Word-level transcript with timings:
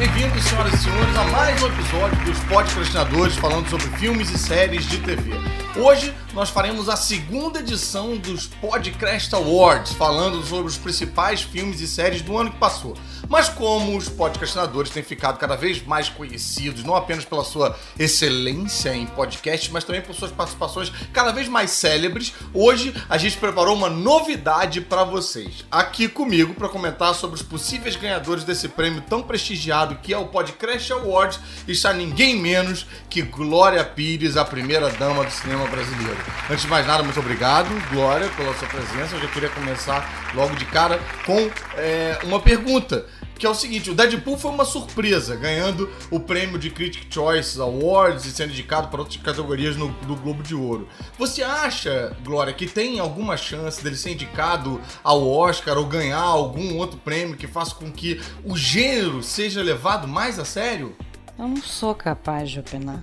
Bem-vindos, 0.00 0.42
senhoras 0.44 0.72
e 0.72 0.78
senhores, 0.78 1.14
a 1.14 1.24
mais 1.24 1.62
um 1.62 1.66
episódio 1.66 2.24
dos 2.24 2.38
Podcastinadores 2.44 3.36
falando 3.36 3.68
sobre 3.68 3.86
filmes 3.98 4.30
e 4.30 4.38
séries 4.38 4.86
de 4.86 4.96
TV. 4.96 5.32
Hoje 5.76 6.14
nós 6.32 6.48
faremos 6.48 6.88
a 6.88 6.96
segunda 6.96 7.60
edição 7.60 8.16
dos 8.16 8.46
Podcast 8.46 9.34
Awards, 9.34 9.92
falando 9.92 10.42
sobre 10.42 10.68
os 10.68 10.78
principais 10.78 11.42
filmes 11.42 11.80
e 11.80 11.86
séries 11.86 12.22
do 12.22 12.36
ano 12.38 12.50
que 12.50 12.56
passou. 12.56 12.96
Mas 13.28 13.48
como 13.48 13.96
os 13.96 14.08
podcastinadores 14.08 14.90
têm 14.90 15.02
ficado 15.02 15.38
cada 15.38 15.54
vez 15.54 15.84
mais 15.84 16.08
conhecidos, 16.08 16.82
não 16.82 16.96
apenas 16.96 17.24
pela 17.24 17.44
sua 17.44 17.78
excelência 17.98 18.94
em 18.94 19.06
podcast, 19.06 19.70
mas 19.70 19.84
também 19.84 20.02
por 20.02 20.14
suas 20.14 20.32
participações 20.32 20.90
cada 21.12 21.30
vez 21.30 21.46
mais 21.46 21.70
célebres, 21.70 22.32
hoje 22.54 22.94
a 23.08 23.18
gente 23.18 23.36
preparou 23.36 23.76
uma 23.76 23.90
novidade 23.90 24.80
para 24.80 25.04
vocês. 25.04 25.64
Aqui 25.70 26.08
comigo 26.08 26.54
para 26.54 26.68
comentar 26.68 27.14
sobre 27.14 27.36
os 27.36 27.42
possíveis 27.42 27.96
ganhadores 27.96 28.44
desse 28.44 28.68
prêmio 28.68 29.02
tão 29.02 29.22
prestigiado 29.22 29.89
que 29.96 30.12
é 30.12 30.18
o 30.18 30.26
Podcast 30.26 30.92
Awards 30.92 31.40
está 31.66 31.92
ninguém 31.92 32.36
menos 32.36 32.86
que 33.08 33.22
Glória 33.22 33.84
Pires, 33.84 34.36
a 34.36 34.44
primeira 34.44 34.88
dama 34.90 35.24
do 35.24 35.30
cinema 35.30 35.66
brasileiro. 35.66 36.18
Antes 36.48 36.62
de 36.62 36.68
mais 36.68 36.86
nada, 36.86 37.02
muito 37.02 37.20
obrigado, 37.20 37.68
Glória, 37.90 38.28
pela 38.36 38.54
sua 38.54 38.68
presença. 38.68 39.16
Eu 39.16 39.20
já 39.20 39.28
queria 39.28 39.48
começar 39.50 40.30
logo 40.34 40.54
de 40.56 40.64
cara 40.66 41.00
com 41.24 41.50
é, 41.76 42.18
uma 42.24 42.40
pergunta 42.40 43.06
que 43.40 43.46
é 43.46 43.50
o 43.50 43.54
seguinte: 43.54 43.90
o 43.90 43.94
Deadpool 43.94 44.38
foi 44.38 44.50
uma 44.50 44.66
surpresa, 44.66 45.34
ganhando 45.34 45.90
o 46.10 46.20
prêmio 46.20 46.58
de 46.58 46.70
Critic 46.70 47.12
Choice 47.12 47.58
Awards 47.58 48.26
e 48.26 48.30
sendo 48.30 48.50
indicado 48.50 48.88
para 48.88 49.00
outras 49.00 49.20
categorias 49.20 49.76
no, 49.76 49.88
do 49.88 50.14
Globo 50.14 50.42
de 50.42 50.54
Ouro. 50.54 50.86
Você 51.18 51.42
acha, 51.42 52.14
Glória, 52.22 52.52
que 52.52 52.66
tem 52.66 53.00
alguma 53.00 53.38
chance 53.38 53.82
dele 53.82 53.96
ser 53.96 54.12
indicado 54.12 54.78
ao 55.02 55.26
Oscar 55.26 55.78
ou 55.78 55.86
ganhar 55.86 56.20
algum 56.20 56.76
outro 56.76 56.98
prêmio 56.98 57.34
que 57.34 57.46
faça 57.46 57.74
com 57.74 57.90
que 57.90 58.20
o 58.44 58.54
gênero 58.56 59.22
seja 59.22 59.62
levado 59.62 60.06
mais 60.06 60.38
a 60.38 60.44
sério? 60.44 60.94
Eu 61.38 61.48
não 61.48 61.62
sou 61.62 61.94
capaz 61.94 62.50
de 62.50 62.60
opinar. 62.60 63.02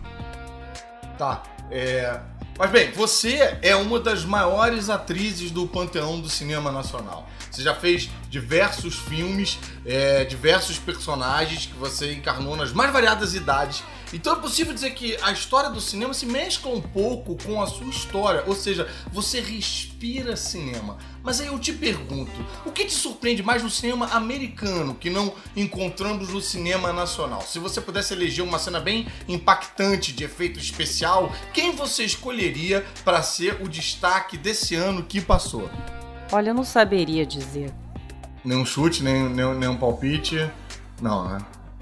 Tá. 1.17 1.41
É, 1.71 2.19
mas 2.59 2.69
bem, 2.69 2.91
você 2.91 3.57
é 3.61 3.75
uma 3.75 3.99
das 3.99 4.23
maiores 4.23 4.89
atrizes 4.89 5.49
do 5.49 5.67
panteão 5.67 6.21
do 6.21 6.29
cinema 6.29 6.71
nacional. 6.71 7.27
Você 7.51 7.61
já 7.61 7.73
fez 7.73 8.09
diversos 8.29 8.95
filmes, 8.95 9.57
é, 9.85 10.25
diversos 10.25 10.77
personagens 10.77 11.65
que 11.65 11.73
você 11.73 12.13
encarnou 12.13 12.55
nas 12.55 12.71
mais 12.71 12.91
variadas 12.91 13.33
idades. 13.33 13.83
Então 14.13 14.33
é 14.33 14.39
possível 14.39 14.73
dizer 14.73 14.91
que 14.91 15.17
a 15.21 15.31
história 15.31 15.69
do 15.69 15.81
cinema 15.81 16.13
se 16.13 16.25
mescla 16.25 16.71
um 16.71 16.81
pouco 16.81 17.35
com 17.43 17.61
a 17.61 17.67
sua 17.67 17.87
história, 17.87 18.43
ou 18.47 18.55
seja, 18.55 18.87
você 19.11 19.41
respira 19.41 20.37
cinema. 20.37 20.97
Mas 21.21 21.41
aí 21.41 21.47
eu 21.47 21.59
te 21.59 21.73
pergunto, 21.73 22.31
o 22.65 22.71
que 22.71 22.85
te 22.85 22.93
surpreende 22.93 23.43
mais 23.43 23.61
no 23.61 23.69
cinema 23.69 24.07
americano 24.13 24.95
que 24.95 25.09
não 25.09 25.33
encontramos 25.57 26.29
no 26.29 26.39
cinema 26.39 26.93
nacional? 26.93 27.41
Se 27.41 27.59
você 27.59 27.81
pudesse 27.81 28.13
eleger 28.13 28.45
uma 28.45 28.59
cena 28.59 28.79
bem 28.79 29.07
impactante 29.27 30.13
de 30.13 30.23
efeito 30.23 30.57
especial, 30.57 31.33
quem 31.53 31.75
você 31.75 32.05
escolheria 32.05 32.85
para 33.03 33.21
ser 33.21 33.61
o 33.61 33.67
destaque 33.67 34.37
desse 34.37 34.73
ano 34.73 35.03
que 35.03 35.19
passou? 35.19 35.69
Olha, 36.31 36.49
eu 36.49 36.53
não 36.53 36.63
saberia 36.63 37.25
dizer. 37.25 37.73
Nenhum 38.43 38.65
chute, 38.65 39.03
nem, 39.03 39.29
nem, 39.29 39.55
nem 39.55 39.69
um 39.69 39.77
palpite? 39.77 40.49
Não, 41.01 41.27
né? 41.27 41.37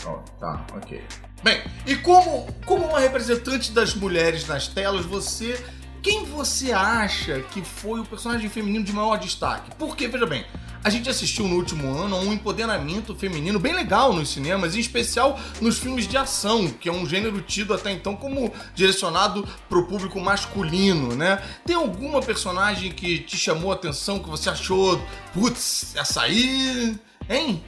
Oh, 0.05 0.17
tá, 0.39 0.65
ok. 0.75 1.01
Bem, 1.43 1.61
e 1.85 1.95
como, 1.95 2.47
como 2.65 2.85
uma 2.85 2.99
representante 2.99 3.71
das 3.71 3.93
mulheres 3.95 4.47
nas 4.47 4.67
telas, 4.67 5.05
você. 5.05 5.63
Quem 6.05 6.23
você 6.23 6.71
acha 6.71 7.39
que 7.49 7.63
foi 7.63 7.99
o 7.99 8.05
personagem 8.05 8.47
feminino 8.47 8.85
de 8.85 8.93
maior 8.93 9.17
destaque? 9.17 9.71
Porque, 9.75 10.07
veja 10.07 10.27
bem, 10.27 10.45
a 10.83 10.89
gente 10.91 11.09
assistiu 11.09 11.47
no 11.47 11.55
último 11.55 11.91
ano 11.97 12.15
a 12.15 12.19
um 12.19 12.31
empoderamento 12.31 13.15
feminino 13.15 13.57
bem 13.57 13.73
legal 13.73 14.13
nos 14.13 14.29
cinemas, 14.29 14.75
em 14.75 14.79
especial 14.79 15.39
nos 15.59 15.79
filmes 15.79 16.07
de 16.07 16.15
ação, 16.15 16.67
que 16.67 16.87
é 16.87 16.91
um 16.91 17.07
gênero 17.07 17.41
tido 17.41 17.73
até 17.73 17.91
então 17.91 18.15
como 18.15 18.53
direcionado 18.75 19.47
para 19.67 19.79
o 19.79 19.87
público 19.87 20.19
masculino, 20.19 21.15
né? 21.15 21.43
Tem 21.65 21.75
alguma 21.75 22.21
personagem 22.21 22.91
que 22.91 23.17
te 23.17 23.35
chamou 23.35 23.71
a 23.71 23.73
atenção, 23.73 24.19
que 24.19 24.29
você 24.29 24.51
achou, 24.51 25.01
putz, 25.33 25.95
essa 25.95 26.21
aí, 26.21 26.99
hein? 27.27 27.63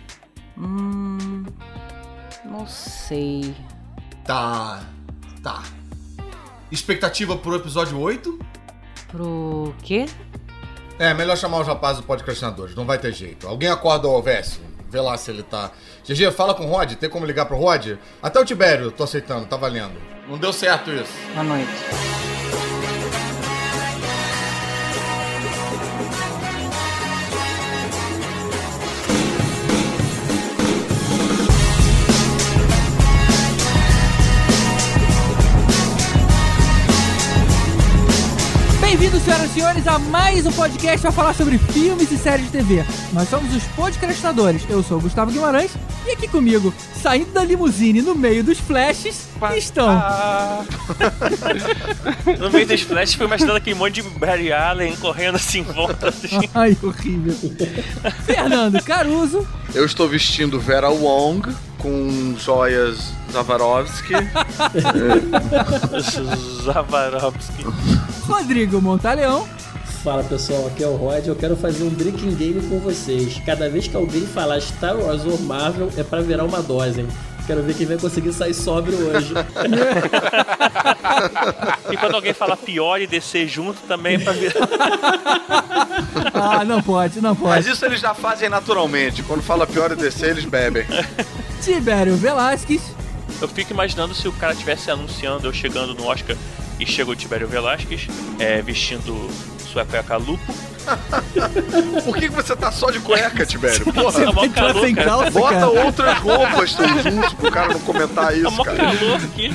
Hum. 0.56 1.44
Não 2.46 2.68
sei. 2.68 3.56
Tá. 4.24 4.84
Tá. 5.42 5.64
Expectativa 6.72 7.38
pro 7.38 7.56
episódio 7.56 8.00
8? 8.00 8.40
Pro 9.08 9.74
quê? 9.82 10.06
É, 11.00 11.14
melhor 11.14 11.38
chamar 11.38 11.62
os 11.62 11.68
rapazes 11.68 12.02
do 12.02 12.08
podcastinadores, 12.08 12.76
não 12.76 12.86
vai 12.86 12.98
ter 12.98 13.14
jeito. 13.14 13.48
Alguém 13.48 13.70
acorda 13.70 14.08
o 14.08 14.12
Alvécio, 14.12 14.62
vê 14.90 15.00
lá 15.00 15.16
se 15.18 15.32
ele 15.32 15.44
tá. 15.44 15.72
GG, 16.04 16.32
fala 16.32 16.54
com 16.54 16.66
o 16.66 16.70
Rod, 16.70 16.94
tem 16.96 17.10
como 17.10 17.26
ligar 17.26 17.46
pro 17.46 17.58
Rod? 17.58 17.98
Até 18.22 18.40
o 18.40 18.46
Tibério, 18.46 18.92
tô 18.92 19.04
aceitando, 19.04 19.46
tá 19.46 19.56
valendo. 19.56 19.96
Não 20.28 20.38
deu 20.38 20.52
certo 20.52 20.92
isso. 20.92 21.14
Boa 21.34 21.44
noite. 21.44 21.72
Bem-vindos, 39.08 39.26
senhoras 39.26 39.50
e 39.50 39.54
senhores, 39.54 39.88
a 39.88 39.98
mais 39.98 40.46
um 40.46 40.52
podcast 40.52 41.00
para 41.00 41.14
falar 41.14 41.34
sobre 41.34 41.58
filmes 41.58 42.12
e 42.12 42.18
séries 42.18 42.48
de 42.48 42.52
TV. 42.52 42.84
Nós 43.14 43.30
somos 43.30 43.56
os 43.56 43.64
podcastadores. 43.68 44.64
Eu 44.70 44.84
sou 44.84 44.98
o 44.98 45.02
Gustavo 45.02 45.32
Guimarães 45.32 45.72
e 46.06 46.12
aqui 46.12 46.28
comigo, 46.28 46.74
saindo 47.02 47.32
da 47.32 47.42
limusine 47.42 48.02
no 48.02 48.14
meio 48.14 48.44
dos 48.44 48.60
flashes, 48.60 49.30
estão. 49.56 49.88
no 52.38 52.52
meio 52.52 52.68
dos 52.68 52.82
flashes 52.82 53.16
foi 53.16 53.28
mostrando 53.28 53.56
aquele 53.56 53.78
monte 53.78 54.02
de 54.02 54.10
Barry 54.20 54.52
Allen 54.52 54.94
correndo 54.98 55.36
assim 55.36 55.60
em 55.60 55.64
volta. 55.64 56.10
Assim. 56.10 56.42
Ai, 56.54 56.76
horrível. 56.84 57.34
Fernando 58.26 58.84
Caruso. 58.84 59.48
Eu 59.74 59.86
estou 59.86 60.10
vestindo 60.10 60.60
Vera 60.60 60.90
Wong 60.90 61.50
com 61.80 62.36
joias 62.38 63.14
Zavarovski. 63.32 64.14
Zavarovski. 66.64 67.64
Rodrigo 68.28 68.82
Montaleão. 68.82 69.48
Fala 70.04 70.24
pessoal, 70.24 70.68
aqui 70.68 70.84
é 70.84 70.88
o 70.88 70.96
Rod. 70.96 71.28
Eu 71.28 71.36
quero 71.36 71.56
fazer 71.58 71.84
um 71.84 71.90
drinking 71.90 72.36
game 72.36 72.62
com 72.68 72.80
vocês. 72.80 73.42
Cada 73.46 73.70
vez 73.70 73.88
que 73.88 73.96
alguém 73.96 74.26
falar 74.26 74.62
Star 74.62 74.96
Wars 74.96 75.26
ou 75.26 75.38
Marvel, 75.40 75.92
é 75.98 76.04
pra 76.04 76.22
virar 76.22 76.46
uma 76.46 76.62
dose, 76.62 77.02
hein? 77.02 77.08
Quero 77.48 77.64
ver 77.64 77.74
quem 77.76 77.88
vai 77.88 77.98
conseguir 77.98 78.34
sair 78.34 78.54
sóbrio 78.54 78.98
hoje. 79.08 79.34
e 81.90 81.96
quando 81.96 82.16
alguém 82.16 82.34
fala 82.34 82.58
pior 82.58 83.00
e 83.00 83.08
descer 83.08 83.48
junto 83.48 83.80
também 83.88 84.16
é 84.16 84.20
pra 84.20 84.34
virar. 84.34 84.68
ah, 86.34 86.66
não 86.66 86.84
pode, 86.84 87.22
não 87.22 87.34
pode. 87.34 87.52
Mas 87.52 87.66
isso 87.66 87.86
eles 87.86 88.02
já 88.02 88.14
fazem 88.14 88.50
naturalmente. 88.50 89.24
Quando 89.24 89.42
fala 89.42 89.66
pior 89.66 89.94
e 89.94 89.96
descer, 89.96 90.32
eles 90.32 90.44
bebem. 90.44 90.86
Tibério 91.64 92.18
Velasquez. 92.18 92.82
Eu 93.42 93.48
fico 93.48 93.72
imaginando 93.72 94.14
se 94.14 94.28
o 94.28 94.34
cara 94.34 94.52
estivesse 94.52 94.92
anunciando 94.92 95.48
eu 95.48 95.54
chegando 95.54 95.94
no 95.94 96.06
Oscar 96.06 96.36
e 96.78 96.86
chega 96.86 97.12
o 97.12 97.16
Tibério 97.16 97.48
Velasquez 97.48 98.10
é, 98.40 98.62
vestindo 98.62 99.30
sua 99.72 99.86
cueca 99.86 100.18
lupo. 100.18 100.44
Por 102.06 102.16
que, 102.16 102.30
que 102.30 102.36
você 102.36 102.56
tá 102.56 102.72
só 102.72 102.90
de 102.90 103.00
cueca, 103.00 103.46
Tibério? 103.46 103.84
Porra, 103.86 104.12
você 104.12 104.26
tá 104.26 104.50
calor, 104.50 104.86
sem 104.86 104.96
calça, 104.96 105.32
Bota 105.32 105.54
cara. 105.54 105.68
outras 105.68 106.18
roupas 106.20 106.70
juntos 106.72 107.34
pro 107.34 107.52
cara 107.52 107.74
não 107.74 107.80
comentar 107.82 108.34
isso, 108.34 108.44
tá 108.46 108.52
mó 108.52 108.64
cara. 108.64 108.78
calor 108.78 109.16
aqui. 109.16 109.52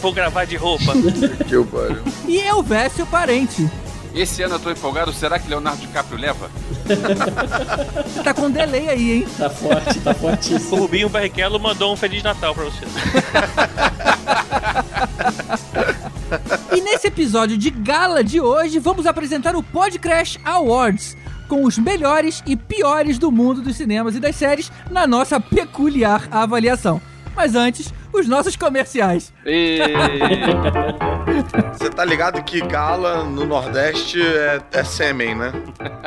Vou 0.00 0.12
gravar 0.12 0.44
de 0.44 0.56
roupa. 0.56 0.92
Que 1.46 1.56
o 1.56 1.64
pariu. 1.64 2.02
E 2.26 2.38
eu, 2.38 2.62
Vécio 2.62 3.06
Parente. 3.06 3.68
Esse 4.14 4.42
ano 4.44 4.54
eu 4.54 4.58
tô 4.60 4.70
empolgado, 4.70 5.12
será 5.12 5.40
que 5.40 5.48
Leonardo 5.48 5.80
DiCaprio 5.80 6.16
leva? 6.16 6.48
Tá 8.22 8.32
com 8.32 8.48
delay 8.48 8.88
aí, 8.88 9.12
hein? 9.12 9.26
Tá 9.36 9.50
forte, 9.50 9.98
tá 10.00 10.12
O 10.12 10.14
fortíssimo. 10.14 10.76
Rubinho 10.76 11.08
Barrichello 11.08 11.58
mandou 11.58 11.92
um 11.92 11.96
Feliz 11.96 12.22
Natal 12.22 12.54
pra 12.54 12.64
você. 12.64 12.84
E 16.74 16.80
nesse 16.80 17.06
episódio 17.06 17.56
de 17.56 17.70
gala 17.70 18.22
de 18.22 18.40
hoje, 18.40 18.78
vamos 18.78 19.06
apresentar 19.06 19.54
o 19.56 19.62
Podcrash 19.62 20.38
Awards, 20.44 21.16
com 21.48 21.64
os 21.64 21.78
melhores 21.78 22.42
e 22.46 22.56
piores 22.56 23.18
do 23.18 23.30
mundo 23.30 23.60
dos 23.60 23.76
cinemas 23.76 24.14
e 24.14 24.20
das 24.20 24.36
séries 24.36 24.72
na 24.90 25.06
nossa 25.06 25.38
peculiar 25.40 26.28
avaliação. 26.30 27.00
Mas 27.34 27.54
antes, 27.54 27.92
os 28.12 28.28
nossos 28.28 28.56
comerciais. 28.56 29.32
E... 29.44 29.78
Você 31.72 31.90
tá 31.90 32.04
ligado 32.04 32.42
que 32.44 32.60
gala 32.60 33.24
no 33.24 33.44
Nordeste 33.44 34.22
é, 34.22 34.60
é 34.72 34.84
sêmen, 34.84 35.34
né? 35.34 35.52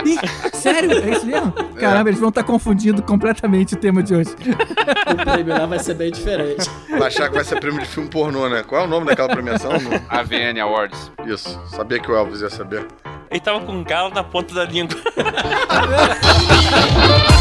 Ih, 0.05 0.17
sério? 0.53 0.91
É 0.91 1.11
isso 1.11 1.25
mesmo? 1.25 1.51
Caramba, 1.79 2.09
eles 2.09 2.19
vão 2.19 2.29
estar 2.29 2.43
confundindo 2.43 3.01
completamente 3.03 3.73
o 3.73 3.77
tema 3.77 4.01
de 4.01 4.15
hoje. 4.15 4.29
O 4.31 5.31
prêmio 5.31 5.57
lá 5.57 5.65
vai 5.65 5.79
ser 5.79 5.95
bem 5.95 6.11
diferente. 6.11 6.69
Vai 6.89 7.07
achar 7.07 7.29
que 7.29 7.35
vai 7.35 7.43
ser 7.43 7.59
prêmio 7.59 7.81
de 7.81 7.87
filme 7.87 8.09
pornô, 8.09 8.47
né? 8.47 8.63
Qual 8.63 8.81
é 8.81 8.85
o 8.85 8.87
nome 8.87 9.07
daquela 9.07 9.29
premiação? 9.29 9.71
AVN 10.09 10.59
Awards. 10.61 11.11
Isso, 11.25 11.59
sabia 11.67 11.99
que 11.99 12.09
o 12.09 12.15
Elvis 12.15 12.41
ia 12.41 12.49
saber. 12.49 12.85
Ele 13.29 13.41
tava 13.41 13.59
com 13.59 13.83
galo 13.83 14.13
na 14.13 14.23
ponta 14.23 14.53
da 14.53 14.63
língua. 14.63 14.97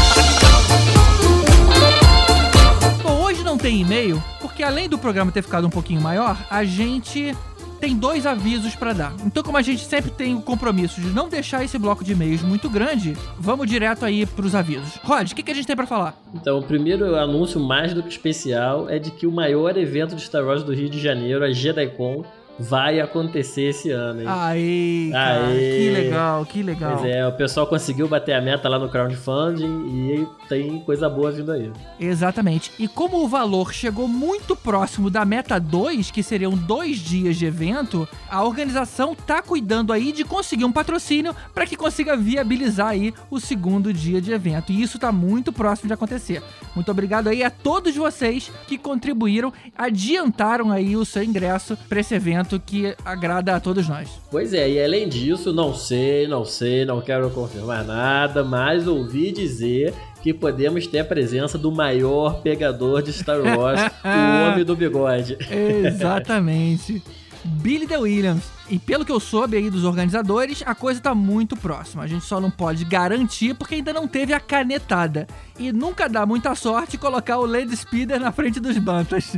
Não 3.57 3.87
sorteio, 3.97 4.23
porque 4.39 4.61
além 4.61 4.87
do 4.87 4.97
programa 4.99 5.31
ter 5.31 5.41
ficado 5.41 5.65
um 5.65 5.69
pouquinho 5.69 5.99
maior, 5.99 6.37
a 6.49 6.63
gente 6.63 7.35
tem 7.79 7.95
dois 7.95 8.25
avisos 8.25 8.75
pra 8.75 8.93
dar. 8.93 9.13
Então, 9.25 9.41
como 9.43 9.57
a 9.57 9.61
gente 9.61 9.83
sempre 9.85 10.11
tem 10.11 10.35
o 10.35 10.41
compromisso 10.41 11.01
de 11.01 11.07
não 11.07 11.27
deixar 11.27 11.63
esse 11.63 11.77
bloco 11.77 12.03
de 12.03 12.11
e-mails 12.11 12.41
muito 12.41 12.69
grande, 12.69 13.15
vamos 13.39 13.67
direto 13.67 14.05
aí 14.05 14.25
pros 14.25 14.53
avisos. 14.53 14.95
Rod, 15.03 15.31
o 15.31 15.35
que, 15.35 15.43
que 15.43 15.51
a 15.51 15.55
gente 15.55 15.65
tem 15.65 15.75
pra 15.75 15.87
falar? 15.87 16.19
Então, 16.33 16.59
o 16.59 16.63
primeiro 16.63 17.15
anúncio 17.15 17.59
mais 17.59 17.93
do 17.93 18.03
que 18.03 18.09
especial 18.09 18.89
é 18.89 18.99
de 18.99 19.11
que 19.11 19.25
o 19.25 19.31
maior 19.31 19.77
evento 19.77 20.15
de 20.15 20.21
Star 20.21 20.45
Wars 20.45 20.63
do 20.63 20.73
Rio 20.73 20.89
de 20.89 20.99
Janeiro, 20.99 21.43
a 21.43 21.51
JediCon, 21.51 22.23
vai 22.59 22.99
acontecer 22.99 23.69
esse 23.69 23.91
ano, 23.91 24.21
hein? 24.21 25.11
Cara, 25.11 25.47
Aê. 25.47 25.77
que 25.77 25.89
legal, 25.89 26.45
que 26.45 26.63
legal. 26.63 26.97
Pois 26.97 27.11
é, 27.11 27.27
o 27.27 27.31
pessoal 27.31 27.67
conseguiu 27.67 28.07
bater 28.07 28.33
a 28.33 28.41
meta 28.41 28.67
lá 28.67 28.79
no 28.79 28.89
crowdfunding 28.89 29.87
e 29.87 30.27
tem 30.47 30.79
coisa 30.79 31.09
boa 31.09 31.31
vindo 31.31 31.51
aí. 31.51 31.71
Exatamente. 31.99 32.71
E 32.79 32.87
como 32.87 33.23
o 33.23 33.27
valor 33.27 33.73
chegou 33.73 34.07
muito 34.07 34.55
próximo 34.55 35.09
da 35.09 35.25
meta 35.25 35.59
2, 35.59 36.11
que 36.11 36.23
seriam 36.23 36.51
dois 36.51 36.97
dias 36.97 37.35
de 37.35 37.45
evento, 37.45 38.07
a 38.29 38.43
organização 38.43 39.13
tá 39.15 39.41
cuidando 39.41 39.93
aí 39.93 40.11
de 40.11 40.23
conseguir 40.23 40.65
um 40.65 40.71
patrocínio 40.71 41.35
para 41.53 41.65
que 41.65 41.75
consiga 41.75 42.15
viabilizar 42.15 42.89
aí 42.89 43.13
o 43.29 43.39
segundo 43.39 43.93
dia 43.93 44.21
de 44.21 44.31
evento. 44.31 44.71
E 44.71 44.81
isso 44.81 44.99
tá 44.99 45.11
muito 45.11 45.51
próximo 45.51 45.87
de 45.87 45.93
acontecer. 45.93 46.41
Muito 46.75 46.89
obrigado 46.91 47.27
aí 47.27 47.43
a 47.43 47.49
todos 47.49 47.95
vocês 47.95 48.51
que 48.67 48.77
contribuíram, 48.77 49.51
adiantaram 49.77 50.71
aí 50.71 50.95
o 50.95 51.05
seu 51.05 51.23
ingresso 51.23 51.77
para 51.89 51.99
esse 51.99 52.15
evento 52.15 52.46
que 52.59 52.95
agrada 53.03 53.55
a 53.55 53.59
todos 53.59 53.87
nós. 53.87 54.09
Pois 54.31 54.53
é, 54.53 54.69
e 54.69 54.83
além 54.83 55.09
disso, 55.09 55.51
não 55.51 55.73
sei, 55.73 56.27
não 56.27 56.45
sei, 56.45 56.85
não 56.85 57.01
quero 57.01 57.29
confirmar 57.29 57.83
nada, 57.83 58.43
mas 58.43 58.87
ouvi 58.87 59.31
dizer 59.31 59.93
que 60.21 60.33
podemos 60.33 60.87
ter 60.87 60.99
a 60.99 61.05
presença 61.05 61.57
do 61.57 61.71
maior 61.71 62.41
pegador 62.41 63.01
de 63.01 63.13
Star 63.13 63.39
Wars, 63.39 63.81
o 64.03 64.51
Homem 64.51 64.63
do 64.63 64.75
Bigode. 64.75 65.37
Exatamente. 65.85 67.01
Billy 67.43 67.87
The 67.87 67.97
Williams. 67.97 68.56
E 68.69 68.77
pelo 68.77 69.05
que 69.05 69.11
eu 69.11 69.19
soube 69.19 69.55
aí 69.55 69.69
dos 69.69 69.85
organizadores, 69.85 70.61
a 70.65 70.75
coisa 70.75 70.99
tá 70.99 71.15
muito 71.15 71.55
próxima. 71.55 72.03
A 72.03 72.07
gente 72.07 72.25
só 72.25 72.39
não 72.39 72.51
pode 72.51 72.83
garantir 72.83 73.53
porque 73.53 73.75
ainda 73.75 73.93
não 73.93 74.07
teve 74.07 74.33
a 74.33 74.39
canetada. 74.39 75.27
E 75.57 75.71
nunca 75.71 76.07
dá 76.07 76.25
muita 76.25 76.53
sorte 76.53 76.97
colocar 76.97 77.37
o 77.37 77.45
Lady 77.45 77.75
Speeder 77.75 78.19
na 78.19 78.31
frente 78.31 78.59
dos 78.59 78.77
Bantas. 78.77 79.35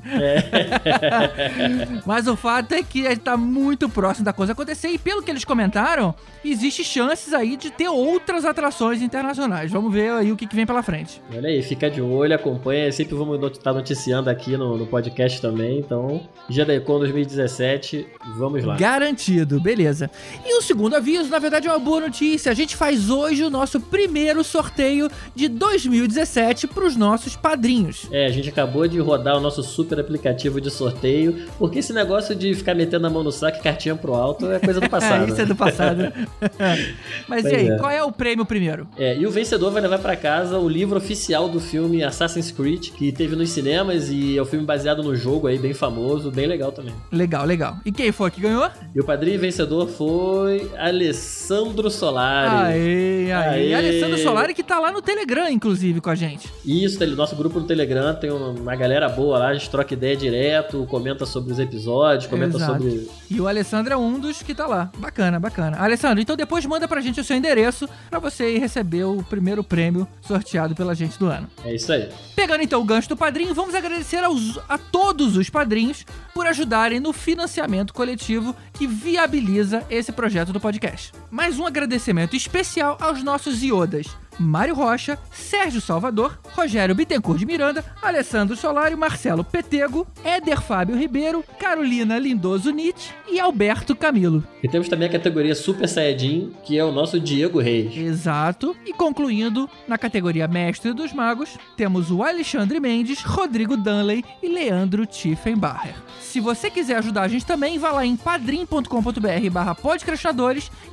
Mas 2.06 2.28
o 2.28 2.36
fato 2.36 2.74
é 2.74 2.84
que 2.84 3.16
tá 3.18 3.38
muito 3.38 3.88
próximo 3.88 4.26
da 4.26 4.34
coisa 4.34 4.54
acontecer. 4.54 4.90
E 4.90 4.98
pelo 4.98 5.22
que 5.22 5.32
eles 5.32 5.46
comentaram, 5.46 6.14
existe 6.44 6.84
chances 6.84 7.34
aí 7.34 7.56
de 7.56 7.70
ter 7.70 7.88
outras 7.88 8.44
atrações 8.46 9.02
internacionais. 9.02 9.72
Vamos 9.72 9.94
ver 9.94 10.12
aí 10.12 10.32
o 10.32 10.36
que, 10.36 10.48
que 10.48 10.56
vem 10.56 10.66
pela 10.66 10.84
frente. 10.84 11.22
Olha 11.34 11.48
aí, 11.50 11.62
fica 11.62 11.90
de 11.90 12.02
olho, 12.02 12.36
acompanha. 12.36 12.92
Sempre 12.92 13.16
vamos 13.16 13.42
estar 13.52 13.74
noticiando 13.74 14.30
aqui 14.30 14.58
no, 14.58 14.78
no 14.78 14.88
podcast 14.88 15.40
também. 15.42 15.80
Então, 15.80 16.28
JediCon 16.50 17.00
2017, 17.00 18.08
vamos 18.38 18.64
lá. 18.66 18.76
Garantido, 19.20 19.60
beleza. 19.60 20.10
E 20.46 20.58
o 20.58 20.62
segundo 20.62 20.96
aviso, 20.96 21.30
na 21.30 21.40
verdade, 21.40 21.68
é 21.68 21.72
uma 21.72 21.80
boa 21.80 22.00
notícia. 22.00 22.50
A 22.52 22.56
gente 22.56 22.76
faz 22.76 23.10
hoje 23.10 23.44
o 23.44 23.50
nosso 23.50 23.80
primeiro 23.80 24.44
sorteio 24.46 25.10
de 25.36 25.50
2017 25.50 26.68
para 26.68 26.86
os 26.86 26.96
nossos 26.96 27.36
padrinhos. 27.36 28.08
É, 28.12 28.26
a 28.26 28.30
gente 28.30 28.48
acabou 28.48 28.88
de 28.88 28.98
rodar 29.00 29.38
o 29.38 29.42
nosso 29.42 29.62
super 29.62 30.00
aplicativo 30.00 30.62
de 30.62 30.72
sorteio, 30.72 31.48
porque 31.58 31.80
esse 31.80 31.92
negócio 31.92 32.34
de 32.34 32.54
ficar 32.54 32.74
metendo 32.74 33.08
a 33.08 33.10
mão 33.10 33.22
no 33.22 33.32
saco 33.32 33.58
e 33.58 33.62
cartinha 33.62 33.96
pro 33.96 34.14
alto 34.14 34.50
é 34.50 34.58
coisa 34.58 34.80
do 34.80 34.88
passado. 34.90 35.26
É, 35.26 35.28
isso 35.28 35.42
é 35.42 35.46
do 35.46 35.56
passado. 35.56 36.14
Mas 37.28 37.42
Pois 37.42 37.54
e 37.54 37.56
aí, 37.56 37.70
é. 37.70 37.78
qual 37.78 37.92
é 37.92 38.02
o 38.02 38.12
prêmio 38.12 38.46
primeiro? 38.46 38.88
É, 38.98 39.18
e 39.18 39.28
o 39.28 39.32
vencedor 39.32 39.72
vai 39.72 39.82
levar 39.82 40.00
pra 40.00 40.16
casa 40.16 40.58
o 40.58 40.70
livro 40.70 40.98
oficial 40.98 41.50
do 41.50 41.60
filme 41.60 42.04
Assassin's 42.04 42.52
Creed, 42.52 42.92
que 42.92 43.12
teve 43.12 43.36
nos 43.36 43.50
cinemas 43.50 44.10
e 44.10 44.38
é 44.38 44.42
um 44.42 44.46
filme 44.46 44.66
baseado 44.66 45.04
no 45.04 45.14
jogo 45.14 45.48
aí, 45.48 45.58
bem 45.58 45.74
famoso, 45.74 46.32
bem 46.32 46.48
legal 46.48 46.72
também. 46.72 46.94
Legal, 47.12 47.46
legal. 47.46 47.78
E 47.86 47.92
quem 47.92 48.12
foi 48.14 48.32
que 48.32 48.40
ganhou? 48.40 48.70
Padrinho 49.10 49.40
vencedor 49.40 49.88
foi 49.88 50.70
Alessandro 50.78 51.90
Solari. 51.90 52.74
Aê, 52.74 53.32
aê. 53.32 53.34
Aê. 53.34 53.74
Alessandro 53.74 54.18
Solari 54.20 54.54
que 54.54 54.62
tá 54.62 54.78
lá 54.80 54.92
no 54.92 55.02
Telegram, 55.02 55.50
inclusive, 55.50 56.00
com 56.00 56.12
a 56.12 56.16
gente. 56.16 56.48
Isso, 56.64 57.04
nosso 57.16 57.36
grupo 57.36 57.60
no 57.60 57.66
Telegram 57.66 58.14
tem 58.14 58.30
uma 58.30 58.76
galera 58.76 59.10
boa 59.10 59.40
lá, 59.40 59.48
a 59.48 59.54
gente 59.56 59.68
troca 59.70 59.96
ideia 59.96 60.16
direto, 60.16 60.86
comenta 60.88 61.26
sobre 61.26 61.52
os 61.52 61.58
episódios, 61.58 62.28
comenta 62.28 62.58
Exato. 62.58 62.74
sobre. 62.84 63.10
E 63.32 63.42
o 63.42 63.48
Alessandro 63.48 63.92
é 63.94 63.98
um 63.98 64.20
dos 64.20 64.44
que 64.44 64.54
tá 64.54 64.68
lá. 64.68 64.92
Bacana, 64.98 65.40
bacana. 65.40 65.78
Alessandro, 65.80 66.22
então 66.22 66.36
depois 66.36 66.64
manda 66.68 66.88
pra 66.88 67.02
gente 67.02 67.20
o 67.20 67.24
seu 67.24 67.36
endereço 67.36 67.90
pra 68.12 68.20
você 68.20 68.56
ir 68.56 68.60
receber 68.60 69.06
o 69.06 69.24
primeiro 69.24 69.64
prêmio 69.64 70.08
sorteado 70.22 70.76
pela 70.76 70.94
gente 70.94 71.18
do 71.18 71.26
ano. 71.26 71.48
É 71.66 71.74
isso 71.74 71.92
aí. 71.92 72.10
Pegando 72.36 72.62
então 72.62 72.80
o 72.80 72.86
gancho 72.86 73.10
do 73.10 73.18
padrinho, 73.18 73.56
vamos 73.56 73.74
agradecer 73.74 74.24
aos- 74.24 74.60
a 74.70 74.78
todos 74.78 75.36
os 75.36 75.50
padrinhos 75.50 76.06
por 76.32 76.46
ajudarem 76.46 77.00
no 77.00 77.12
financiamento 77.12 77.92
coletivo 77.94 78.56
que 78.74 78.86
viabiliza 79.00 79.86
esse 79.90 80.12
projeto 80.12 80.52
do 80.52 80.60
podcast. 80.60 81.14
Mais 81.32 81.58
um 81.58 81.66
agradecimento 81.66 82.36
especial 82.36 82.98
aos 83.00 83.24
nossos 83.24 83.64
iodas. 83.64 84.06
Mário 84.40 84.74
Rocha, 84.74 85.20
Sérgio 85.32 85.82
Salvador, 85.82 86.40
Rogério 86.54 86.96
Bittencourt 86.96 87.38
de 87.38 87.46
Miranda, 87.46 87.84
Alessandro 88.02 88.56
Solari, 88.56 88.96
Marcelo 88.96 89.44
Petego, 89.44 90.08
Éder 90.24 90.62
Fábio 90.62 90.98
Ribeiro, 90.98 91.44
Carolina 91.60 92.18
Lindoso 92.18 92.72
Nietzsche 92.72 93.12
e 93.30 93.40
Alberto 93.40 93.96
Camilo. 93.96 94.44
E 94.64 94.70
temos 94.70 94.88
também 94.88 95.10
a 95.10 95.12
categoria 95.12 95.54
Super 95.54 95.88
Saiyajin, 95.88 96.54
que 96.64 96.78
é 96.78 96.84
o 96.84 96.92
nosso 96.92 97.20
Diego 97.20 97.60
Reis. 97.60 97.96
Exato. 97.96 98.76
E 98.86 98.94
concluindo, 98.94 99.70
na 99.88 99.98
categoria 99.98 100.48
Mestre 100.48 100.94
dos 100.94 101.12
Magos, 101.12 101.58
temos 101.76 102.10
o 102.10 102.24
Alexandre 102.24 102.80
Mendes, 102.80 103.22
Rodrigo 103.22 103.76
Dunley 103.76 104.24
e 104.42 104.48
Leandro 104.48 105.06
Tiffenbacher. 105.06 105.96
Se 106.22 106.40
você 106.40 106.70
quiser 106.70 106.98
ajudar 106.98 107.24
a 107.24 107.28
gente 107.28 107.46
também, 107.46 107.78
vá 107.78 107.92
lá 107.92 108.06
em 108.06 108.16
padrim.com.br 108.16 109.50
barra 109.52 109.76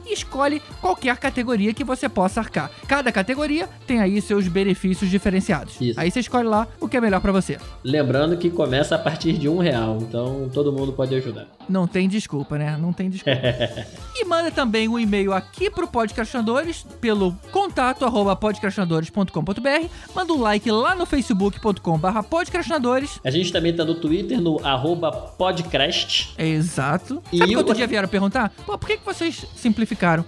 e 0.06 0.12
escolhe 0.12 0.62
qualquer 0.80 1.16
categoria 1.18 1.74
que 1.74 1.84
você 1.84 2.08
possa 2.08 2.40
arcar. 2.40 2.70
Cada 2.88 3.12
categoria 3.12 3.35
tem 3.86 4.00
aí 4.00 4.20
seus 4.20 4.48
benefícios 4.48 5.10
diferenciados. 5.10 5.80
Isso. 5.80 5.98
Aí 6.00 6.10
você 6.10 6.20
escolhe 6.20 6.48
lá 6.48 6.66
o 6.80 6.88
que 6.88 6.96
é 6.96 7.00
melhor 7.00 7.20
pra 7.20 7.32
você. 7.32 7.58
Lembrando 7.84 8.36
que 8.36 8.50
começa 8.50 8.94
a 8.94 8.98
partir 8.98 9.34
de 9.34 9.48
um 9.48 9.58
real, 9.58 9.98
então 10.00 10.50
todo 10.52 10.72
mundo 10.72 10.92
pode 10.92 11.14
ajudar. 11.14 11.46
Não 11.68 11.86
tem 11.86 12.08
desculpa, 12.08 12.56
né? 12.58 12.76
Não 12.80 12.92
tem 12.92 13.10
desculpa. 13.10 13.38
e 14.14 14.24
manda 14.24 14.50
também 14.50 14.88
um 14.88 14.98
e-mail 14.98 15.32
aqui 15.32 15.68
pro 15.70 15.86
Podcastinadores 15.86 16.86
pelo 17.00 17.32
contato 17.50 18.04
arroba 18.04 18.34
podcastinadores.com.br. 18.36 19.86
Manda 20.14 20.32
um 20.32 20.40
like 20.40 20.70
lá 20.70 20.94
no 20.94 21.06
facebook.com 21.06 21.98
barra. 21.98 22.24
A 23.24 23.30
gente 23.30 23.52
também 23.52 23.74
tá 23.74 23.84
no 23.84 23.94
Twitter, 23.94 24.40
no 24.40 24.64
arroba 24.64 25.10
podcast. 25.12 26.34
Exato. 26.38 27.22
E 27.32 27.38
Sabe 27.38 27.50
que 27.50 27.56
o- 27.56 27.58
outro 27.58 27.74
dia 27.74 27.86
vieram 27.86 28.08
perguntar? 28.08 28.52
Pô, 28.64 28.78
por 28.78 28.86
que, 28.86 28.96
que 28.98 29.04
vocês 29.04 29.44
simplificaram? 29.56 30.24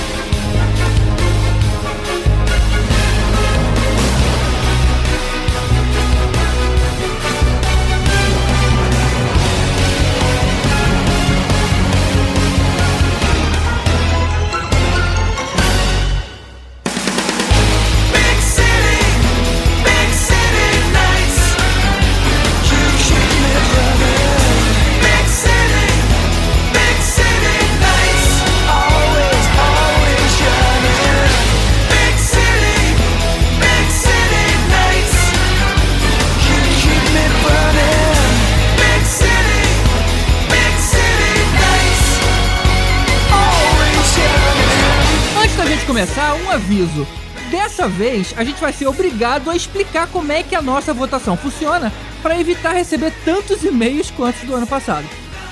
vez, 47.89 48.33
a 48.37 48.43
gente 48.43 48.61
vai 48.61 48.71
ser 48.71 48.87
obrigado 48.87 49.49
a 49.49 49.55
explicar 49.55 50.07
como 50.07 50.31
é 50.31 50.43
que 50.43 50.55
a 50.55 50.61
nossa 50.61 50.93
votação 50.93 51.35
funciona 51.35 51.91
para 52.21 52.39
evitar 52.39 52.73
receber 52.73 53.13
tantos 53.25 53.63
e-mails 53.63 54.11
quanto 54.11 54.45
do 54.45 54.55
ano 54.55 54.67
passado. 54.67 55.05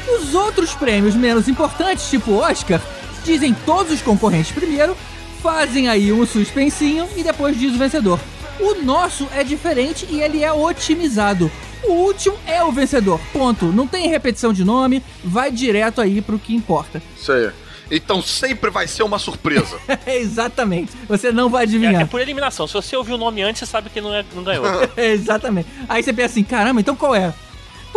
Os 0.08 0.34
outros 0.34 0.74
prêmios 0.74 1.16
menos 1.16 1.48
importantes, 1.48 2.10
tipo 2.10 2.34
Oscar, 2.34 2.82
dizem 3.24 3.54
todos 3.66 3.92
os 3.92 4.02
concorrentes 4.02 4.52
primeiro, 4.52 4.96
fazem 5.42 5.90
aí 5.90 6.12
um 6.12 6.26
suspensinho 6.26 7.08
e 7.16 7.24
depois 7.24 7.60
diz 7.60 7.76
o 7.76 7.78
vencedor. 7.78 8.20
O 8.60 8.76
nosso 8.84 9.28
é 9.36 9.44
diferente 9.44 10.08
e 10.10 10.22
ele 10.22 10.44
é 10.44 10.52
otimizado. 10.52 11.52
O 11.84 11.92
último 11.92 12.36
é 12.46 12.64
o 12.64 12.72
vencedor. 12.72 13.20
Ponto. 13.32 13.68
Não 13.68 13.86
tem 13.86 14.08
repetição 14.08 14.52
de 14.52 14.64
nome, 14.64 15.04
vai 15.24 15.52
direto 15.52 16.02
aí 16.02 16.22
pro 16.22 16.40
que 16.40 16.56
importa. 16.56 17.02
Isso 17.16 17.32
aí. 17.32 17.50
Então 17.90 18.22
sempre 18.22 18.70
vai 18.70 18.88
ser 18.88 19.04
uma 19.04 19.18
surpresa. 19.20 19.78
Exatamente. 20.06 20.92
Você 21.08 21.32
não 21.32 21.50
vai 21.50 21.62
É, 21.62 21.64
adivinhar. 21.64 22.02
é 22.02 22.06
por 22.06 22.22
eliminação. 22.22 22.68
Se 22.68 22.74
você 22.74 22.96
ouviu 22.96 23.16
o 23.16 23.18
nome 23.18 23.42
antes, 23.42 23.60
você 23.60 23.66
sabe 23.66 23.90
que 23.90 24.02
não, 24.02 24.14
é, 24.14 24.24
não 24.34 24.44
ganhou. 24.44 24.66
Exatamente. 24.98 25.68
Aí 25.88 26.04
você 26.04 26.12
pensa 26.14 26.32
assim, 26.34 26.44
caramba, 26.44 26.80
então 26.82 26.96
qual 26.96 27.16
é? 27.16 27.34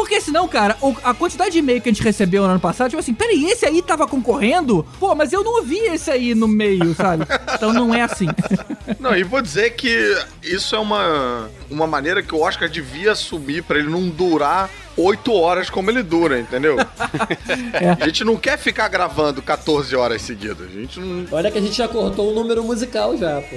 Porque 0.00 0.18
senão, 0.20 0.48
cara, 0.48 0.76
o- 0.80 0.96
a 1.04 1.12
quantidade 1.12 1.50
de 1.52 1.58
e-mail 1.58 1.80
que 1.80 1.88
a 1.90 1.92
gente 1.92 2.02
recebeu 2.02 2.42
no 2.44 2.48
ano 2.48 2.58
passado, 2.58 2.88
tipo 2.88 2.98
assim, 3.00 3.12
peraí, 3.12 3.44
esse 3.50 3.66
aí 3.66 3.82
tava 3.82 4.06
concorrendo? 4.06 4.84
Pô, 4.98 5.14
mas 5.14 5.30
eu 5.32 5.44
não 5.44 5.62
vi 5.62 5.76
esse 5.78 6.10
aí 6.10 6.34
no 6.34 6.48
meio, 6.48 6.94
sabe? 6.94 7.24
Então 7.54 7.72
não 7.74 7.94
é 7.94 8.00
assim. 8.02 8.26
Não, 8.98 9.14
e 9.14 9.22
vou 9.22 9.40
dizer 9.42 9.70
que 9.76 10.16
isso 10.42 10.74
é 10.74 10.78
uma, 10.78 11.48
uma 11.70 11.86
maneira 11.86 12.22
que 12.22 12.34
o 12.34 12.40
Oscar 12.40 12.68
devia 12.68 13.12
assumir 13.12 13.62
pra 13.62 13.78
ele 13.78 13.88
não 13.90 14.08
durar 14.08 14.68
oito 14.96 15.32
horas 15.32 15.68
como 15.70 15.90
ele 15.90 16.02
dura, 16.02 16.40
entendeu? 16.40 16.76
A 18.00 18.04
gente 18.06 18.24
não 18.24 18.36
quer 18.36 18.58
ficar 18.58 18.88
gravando 18.88 19.40
14 19.42 19.94
horas 19.94 20.22
seguidas. 20.22 20.66
A 20.66 20.80
gente 20.80 20.98
não 20.98 21.26
Olha 21.30 21.50
que 21.50 21.58
a 21.58 21.60
gente 21.60 21.76
já 21.76 21.86
cortou 21.86 22.30
um 22.30 22.34
número 22.34 22.64
musical 22.64 23.16
já, 23.16 23.40
pô. 23.42 23.56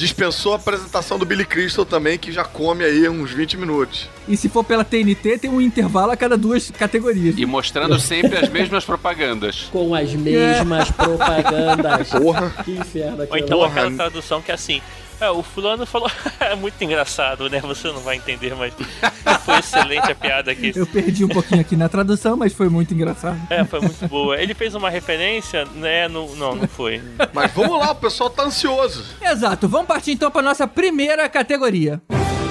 Dispensou 0.00 0.54
a 0.54 0.56
apresentação 0.56 1.18
do 1.18 1.26
Billy 1.26 1.44
Crystal 1.44 1.84
também, 1.84 2.18
que 2.18 2.32
já 2.32 2.42
come 2.42 2.82
aí 2.82 3.06
uns 3.06 3.30
20 3.32 3.58
minutos. 3.58 4.08
E 4.26 4.34
se 4.34 4.48
for 4.48 4.64
pela 4.64 4.82
TNT, 4.82 5.36
tem 5.38 5.50
um 5.50 5.60
intervalo 5.60 6.10
a 6.10 6.16
cada 6.16 6.38
duas 6.38 6.70
categorias. 6.70 7.34
E 7.36 7.44
mostrando 7.44 8.00
sempre 8.00 8.38
as 8.38 8.48
mesmas 8.48 8.82
propagandas. 8.82 9.68
Com 9.70 9.94
as 9.94 10.12
mesmas 10.14 10.90
propagandas. 10.96 12.08
Porra. 12.08 12.50
Que 12.64 12.72
inferno 12.72 13.26
Ou 13.30 13.36
então 13.36 13.58
Porra. 13.58 13.68
aquela 13.70 13.90
tradução 13.90 14.40
que 14.40 14.50
é 14.50 14.54
assim. 14.54 14.80
É, 15.20 15.30
o 15.30 15.42
fulano 15.42 15.84
falou. 15.84 16.10
é 16.40 16.54
muito 16.54 16.82
engraçado, 16.82 17.48
né? 17.48 17.60
Você 17.60 17.88
não 17.88 18.00
vai 18.00 18.16
entender, 18.16 18.54
mas 18.54 18.72
foi 19.44 19.58
excelente 19.58 20.10
a 20.10 20.14
piada 20.14 20.50
aqui. 20.50 20.72
Eu 20.74 20.86
perdi 20.86 21.24
um 21.24 21.28
pouquinho 21.28 21.60
aqui 21.60 21.76
na 21.76 21.88
tradução, 21.88 22.36
mas 22.36 22.52
foi 22.52 22.68
muito 22.68 22.94
engraçado. 22.94 23.38
É, 23.50 23.64
foi 23.64 23.80
muito 23.80 24.08
boa. 24.08 24.40
Ele 24.40 24.54
fez 24.54 24.74
uma 24.74 24.88
referência, 24.88 25.64
né? 25.74 26.08
No, 26.08 26.34
não, 26.36 26.54
não 26.54 26.68
foi. 26.68 27.02
Mas 27.32 27.52
vamos 27.52 27.78
lá, 27.78 27.90
o 27.90 27.96
pessoal 27.96 28.30
tá 28.30 28.44
ansioso. 28.44 29.04
Exato, 29.20 29.68
vamos 29.68 29.86
partir 29.86 30.12
então 30.12 30.30
para 30.30 30.42
nossa 30.42 30.66
primeira 30.66 31.28
categoria. 31.28 32.00
E 32.08 32.49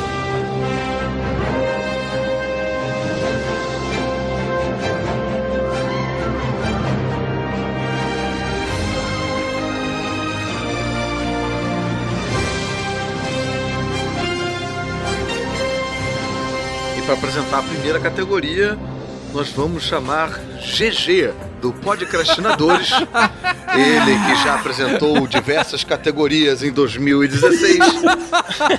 para 17.10 17.18
apresentar 17.18 17.58
a 17.58 17.64
primeira 17.64 18.00
categoria, 18.00 18.78
nós 19.34 19.50
vamos 19.50 19.82
chamar 19.82 20.30
GG, 20.60 21.34
do 21.60 21.74
Podcrastinadores. 21.74 22.92
Ele 23.74 24.20
que 24.28 24.44
já 24.44 24.54
apresentou 24.54 25.26
diversas 25.26 25.84
categorias 25.84 26.62
em 26.62 26.72
2016, 26.72 27.80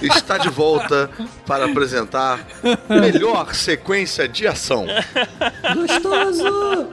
está 0.02 0.38
de 0.38 0.48
volta 0.48 1.10
para 1.44 1.64
apresentar 1.64 2.46
melhor 2.88 3.52
sequência 3.52 4.28
de 4.28 4.46
ação. 4.46 4.86
Gostoso! 5.74 6.86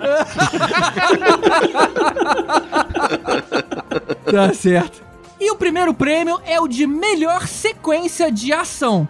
Tá 4.25 4.53
certo. 4.56 5.03
E 5.39 5.51
o 5.51 5.56
primeiro 5.56 5.94
prêmio 5.94 6.41
é 6.48 6.60
o 6.60 6.67
de 6.67 6.88
melhor 6.88 7.48
sequência 7.48 8.32
de 8.32 8.51
ação. 8.51 9.08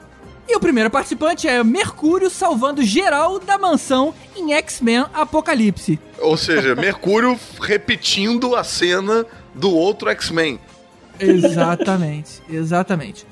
E 0.48 0.56
o 0.56 0.60
primeiro 0.60 0.90
participante 0.90 1.48
é 1.48 1.62
Mercúrio 1.62 2.30
salvando 2.30 2.82
geral 2.82 3.38
da 3.38 3.58
mansão 3.58 4.14
em 4.36 4.54
X-Men 4.54 5.06
Apocalipse. 5.14 6.00
Ou 6.20 6.38
seja, 6.38 6.74
Mercúrio 6.74 7.38
repetindo 7.60 8.56
a 8.56 8.64
cena 8.64 9.26
do 9.54 9.72
outro 9.72 10.10
X-Men. 10.10 10.58
Exatamente, 11.20 12.42
exatamente. 12.50 13.26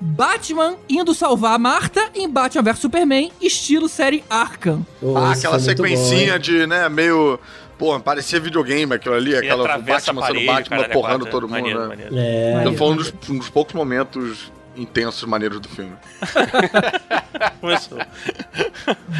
Batman 0.00 0.76
indo 0.88 1.12
salvar 1.12 1.54
a 1.54 1.58
Marta 1.58 2.08
em 2.14 2.26
Batman 2.26 2.62
vs 2.62 2.78
Superman, 2.78 3.30
estilo 3.40 3.88
série 3.88 4.24
Arkham. 4.30 4.86
Ah, 5.14 5.32
aquela 5.32 5.58
foi 5.58 5.60
sequencinha 5.60 6.34
bom, 6.34 6.38
de, 6.38 6.66
né, 6.66 6.88
meio. 6.88 7.38
Pô, 7.78 7.98
parecia 8.00 8.40
videogame 8.40 8.94
aquilo 8.94 9.14
ali, 9.14 9.36
aquela 9.36 9.76
Batman 9.76 10.00
sendo 10.00 10.20
parede, 10.20 10.46
Batman 10.46 10.76
caralho, 10.76 10.90
é 10.90 10.94
porrando 10.94 11.26
todo 11.26 11.42
mundo, 11.42 11.50
maneiro, 11.50 11.80
né? 11.80 11.86
maneiro. 11.88 12.16
É. 12.16 12.64
Eu 12.64 12.70
tô 12.70 12.78
falando 12.78 12.96
dos, 12.98 13.12
um 13.28 13.38
dos 13.38 13.50
poucos 13.50 13.74
momentos 13.74 14.52
intensos, 14.76 15.24
maneiros 15.24 15.60
do 15.60 15.68
filme. 15.68 15.92
Começou. 17.60 17.98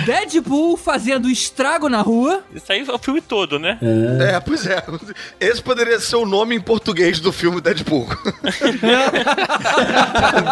Deadpool 0.05 0.77
fazendo 0.77 1.29
estrago 1.29 1.89
na 1.89 2.01
rua. 2.01 2.43
Isso 2.55 2.71
aí 2.73 2.85
é 2.89 2.93
o 2.93 2.99
filme 2.99 3.21
todo, 3.21 3.59
né? 3.59 3.79
É, 4.21 4.41
pois 4.41 4.67
é. 4.67 4.83
Esse 5.41 5.63
poderia 5.63 5.99
ser 6.01 6.17
o 6.17 6.27
nome 6.27 6.55
em 6.57 6.61
português 6.61 7.21
do 7.21 7.33
filme 7.33 7.61
Deadpool. 7.61 8.07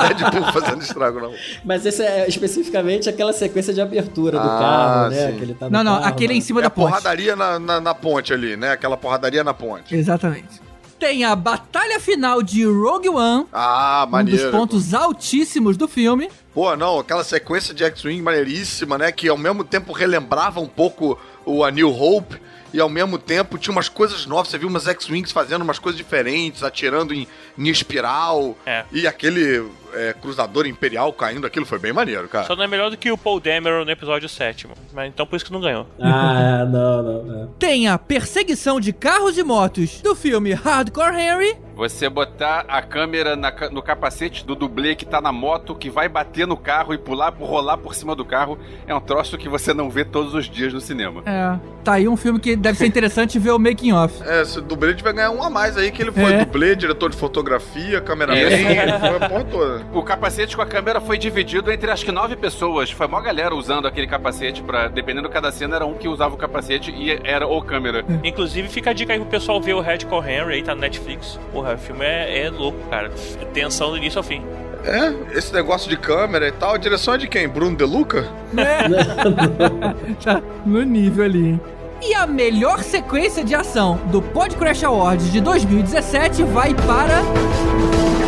Deadpool 0.08 0.52
fazendo 0.52 0.82
estrago, 0.82 1.20
não. 1.20 1.34
Mas 1.64 1.84
esse 1.86 2.02
é 2.02 2.28
especificamente 2.28 3.08
aquela 3.08 3.32
sequência 3.32 3.72
de 3.74 3.80
abertura 3.80 4.38
do 4.38 4.48
Ah, 4.48 5.08
carro, 5.08 5.10
né? 5.10 5.54
tá 5.58 5.70
Não, 5.70 5.82
não, 5.84 5.94
carro, 6.00 6.06
aquele 6.08 6.34
é 6.34 6.36
em 6.36 6.40
cima 6.40 6.60
É 6.60 6.62
da 6.62 6.68
a 6.68 6.70
ponte. 6.70 6.88
porradaria 6.88 7.34
na, 7.36 7.58
na, 7.58 7.80
na 7.80 7.94
ponte 7.94 8.32
ali, 8.32 8.56
né? 8.56 8.72
Aquela 8.72 8.96
porradaria 8.96 9.42
na 9.44 9.54
ponte. 9.54 9.94
Exatamente. 9.94 10.60
Tem 11.00 11.24
a 11.24 11.34
batalha 11.34 11.98
final 11.98 12.42
de 12.42 12.62
Rogue 12.64 13.08
One, 13.08 13.46
Ah, 13.50 14.04
um 14.06 14.10
maneiro. 14.10 14.42
dos 14.42 14.50
pontos 14.50 14.92
altíssimos 14.94 15.76
do 15.78 15.88
filme. 15.88 16.28
Pô, 16.52 16.76
não, 16.76 16.98
aquela 16.98 17.24
sequência 17.24 17.72
de 17.72 17.82
X-Wing 17.84 18.20
maneiríssima, 18.20 18.98
né? 18.98 19.10
Que 19.10 19.26
ao 19.28 19.38
mesmo 19.38 19.64
tempo 19.64 19.92
relembrava 19.94 20.60
um 20.60 20.66
pouco 20.68 21.18
o 21.46 21.64
A 21.64 21.70
New 21.70 21.90
Hope 21.90 22.36
e 22.72 22.78
ao 22.78 22.88
mesmo 22.88 23.18
tempo 23.18 23.56
tinha 23.56 23.72
umas 23.72 23.88
coisas 23.88 24.26
novas. 24.26 24.48
Você 24.48 24.58
viu 24.58 24.68
umas 24.68 24.86
X-Wings 24.86 25.32
fazendo 25.32 25.62
umas 25.62 25.78
coisas 25.78 25.96
diferentes, 25.96 26.62
atirando 26.62 27.14
em, 27.14 27.26
em 27.56 27.68
espiral. 27.68 28.54
É. 28.66 28.84
E 28.92 29.06
aquele 29.06 29.66
é, 29.94 30.12
cruzador 30.12 30.66
imperial 30.66 31.12
caindo, 31.12 31.46
aquilo 31.46 31.66
foi 31.66 31.78
bem 31.78 31.92
maneiro, 31.92 32.28
cara. 32.28 32.46
Só 32.46 32.54
não 32.56 32.64
é 32.64 32.66
melhor 32.68 32.90
do 32.90 32.96
que 32.96 33.10
o 33.10 33.18
Paul 33.18 33.40
Dameron 33.40 33.84
no 33.84 33.90
episódio 33.90 34.28
7. 34.28 34.66
Mas 34.92 35.08
então 35.08 35.26
por 35.26 35.36
isso 35.36 35.44
que 35.44 35.52
não 35.52 35.60
ganhou. 35.60 35.86
Ah, 36.00 36.64
não, 36.64 37.02
não, 37.02 37.22
não. 37.24 37.46
Tem 37.58 37.88
a 37.88 37.98
perseguição 37.98 38.80
de 38.80 38.92
carros 38.92 39.38
e 39.38 39.42
motos 39.42 40.00
do 40.02 40.14
filme 40.14 40.52
Hardcore 40.52 41.16
Henry. 41.16 41.56
Você 41.76 42.10
botar 42.10 42.66
a 42.68 42.82
câmera 42.82 43.34
na 43.36 43.50
no 43.70 43.80
capacete 43.82 44.44
do 44.44 44.54
dublê 44.54 44.94
que 44.94 45.06
tá 45.06 45.18
na 45.20 45.32
moto, 45.32 45.74
que 45.74 45.88
vai 45.88 46.08
bater 46.10 46.46
no 46.46 46.56
carro 46.56 46.92
e 46.92 46.98
pular, 46.98 47.32
rolar 47.38 47.78
por 47.78 47.94
cima 47.94 48.14
do 48.14 48.22
carro, 48.24 48.58
é 48.86 48.94
um 48.94 49.00
troço 49.00 49.38
que 49.38 49.48
você 49.48 49.72
não 49.72 49.88
vê 49.88 50.04
todos 50.04 50.34
os 50.34 50.48
dias 50.50 50.74
no 50.74 50.80
cinema. 50.80 51.22
É, 51.24 51.58
tá 51.82 51.94
aí 51.94 52.06
um 52.06 52.18
filme 52.18 52.38
que 52.38 52.54
deve 52.54 52.76
ser 52.76 52.86
interessante 52.86 53.38
ver 53.38 53.52
o 53.52 53.58
making 53.58 53.92
off. 53.92 54.14
É, 54.26 54.42
esse 54.42 54.60
dublê 54.60 54.92
vai 54.94 55.12
ganhar 55.14 55.30
um 55.30 55.42
a 55.42 55.48
mais 55.48 55.76
aí, 55.78 55.90
que 55.90 56.02
ele 56.02 56.12
foi 56.12 56.34
É. 56.34 56.44
dublê, 56.44 56.76
diretor 56.76 57.08
de 57.10 57.16
fotografia, 57.16 58.00
cameraman, 58.02 58.38
É. 58.40 58.82
ele 58.82 58.98
foi 58.98 59.16
a 59.16 59.28
porra 59.28 59.44
toda. 59.44 59.79
O 59.92 60.02
capacete 60.02 60.56
com 60.56 60.62
a 60.62 60.66
câmera 60.66 61.00
foi 61.00 61.18
dividido 61.18 61.70
entre 61.72 61.90
acho 61.90 62.04
que 62.04 62.12
nove 62.12 62.36
pessoas. 62.36 62.90
Foi 62.90 63.06
mó 63.06 63.20
galera 63.20 63.54
usando 63.54 63.86
aquele 63.86 64.06
capacete 64.06 64.62
pra, 64.62 64.88
dependendo 64.88 65.28
de 65.28 65.34
cada 65.34 65.50
cena, 65.50 65.76
era 65.76 65.86
um 65.86 65.94
que 65.94 66.08
usava 66.08 66.34
o 66.34 66.38
capacete 66.38 66.90
e 66.90 67.18
era 67.24 67.46
o 67.46 67.60
câmera. 67.62 68.04
Inclusive, 68.22 68.68
fica 68.68 68.90
a 68.90 68.92
dica 68.92 69.12
aí 69.12 69.18
pro 69.18 69.28
pessoal 69.28 69.60
ver 69.60 69.74
o 69.74 69.80
Hardcore 69.80 70.28
Henry 70.28 70.54
aí, 70.54 70.62
tá 70.62 70.74
no 70.74 70.80
Netflix. 70.80 71.38
Porra, 71.52 71.74
o 71.74 71.78
filme 71.78 72.04
é, 72.04 72.46
é 72.46 72.50
louco, 72.50 72.78
cara. 72.88 73.10
Tensão 73.52 73.90
do 73.90 73.96
início 73.96 74.18
ao 74.18 74.24
fim. 74.24 74.42
É, 74.84 75.36
esse 75.36 75.52
negócio 75.52 75.90
de 75.90 75.96
câmera 75.96 76.48
e 76.48 76.52
tal, 76.52 76.74
a 76.74 76.78
direção 76.78 77.14
é 77.14 77.18
de 77.18 77.28
quem? 77.28 77.46
Bruno 77.48 77.76
De 77.76 77.84
Luca? 77.84 78.26
Tá 80.24 80.42
no 80.64 80.82
nível 80.82 81.24
ali, 81.24 81.48
hein? 81.50 81.60
E 82.02 82.14
a 82.14 82.26
melhor 82.26 82.82
sequência 82.82 83.44
de 83.44 83.54
ação 83.54 84.00
do 84.06 84.22
Podcrash 84.22 84.82
Awards 84.84 85.30
de 85.30 85.40
2017 85.40 86.44
vai 86.44 86.74
para. 86.74 88.19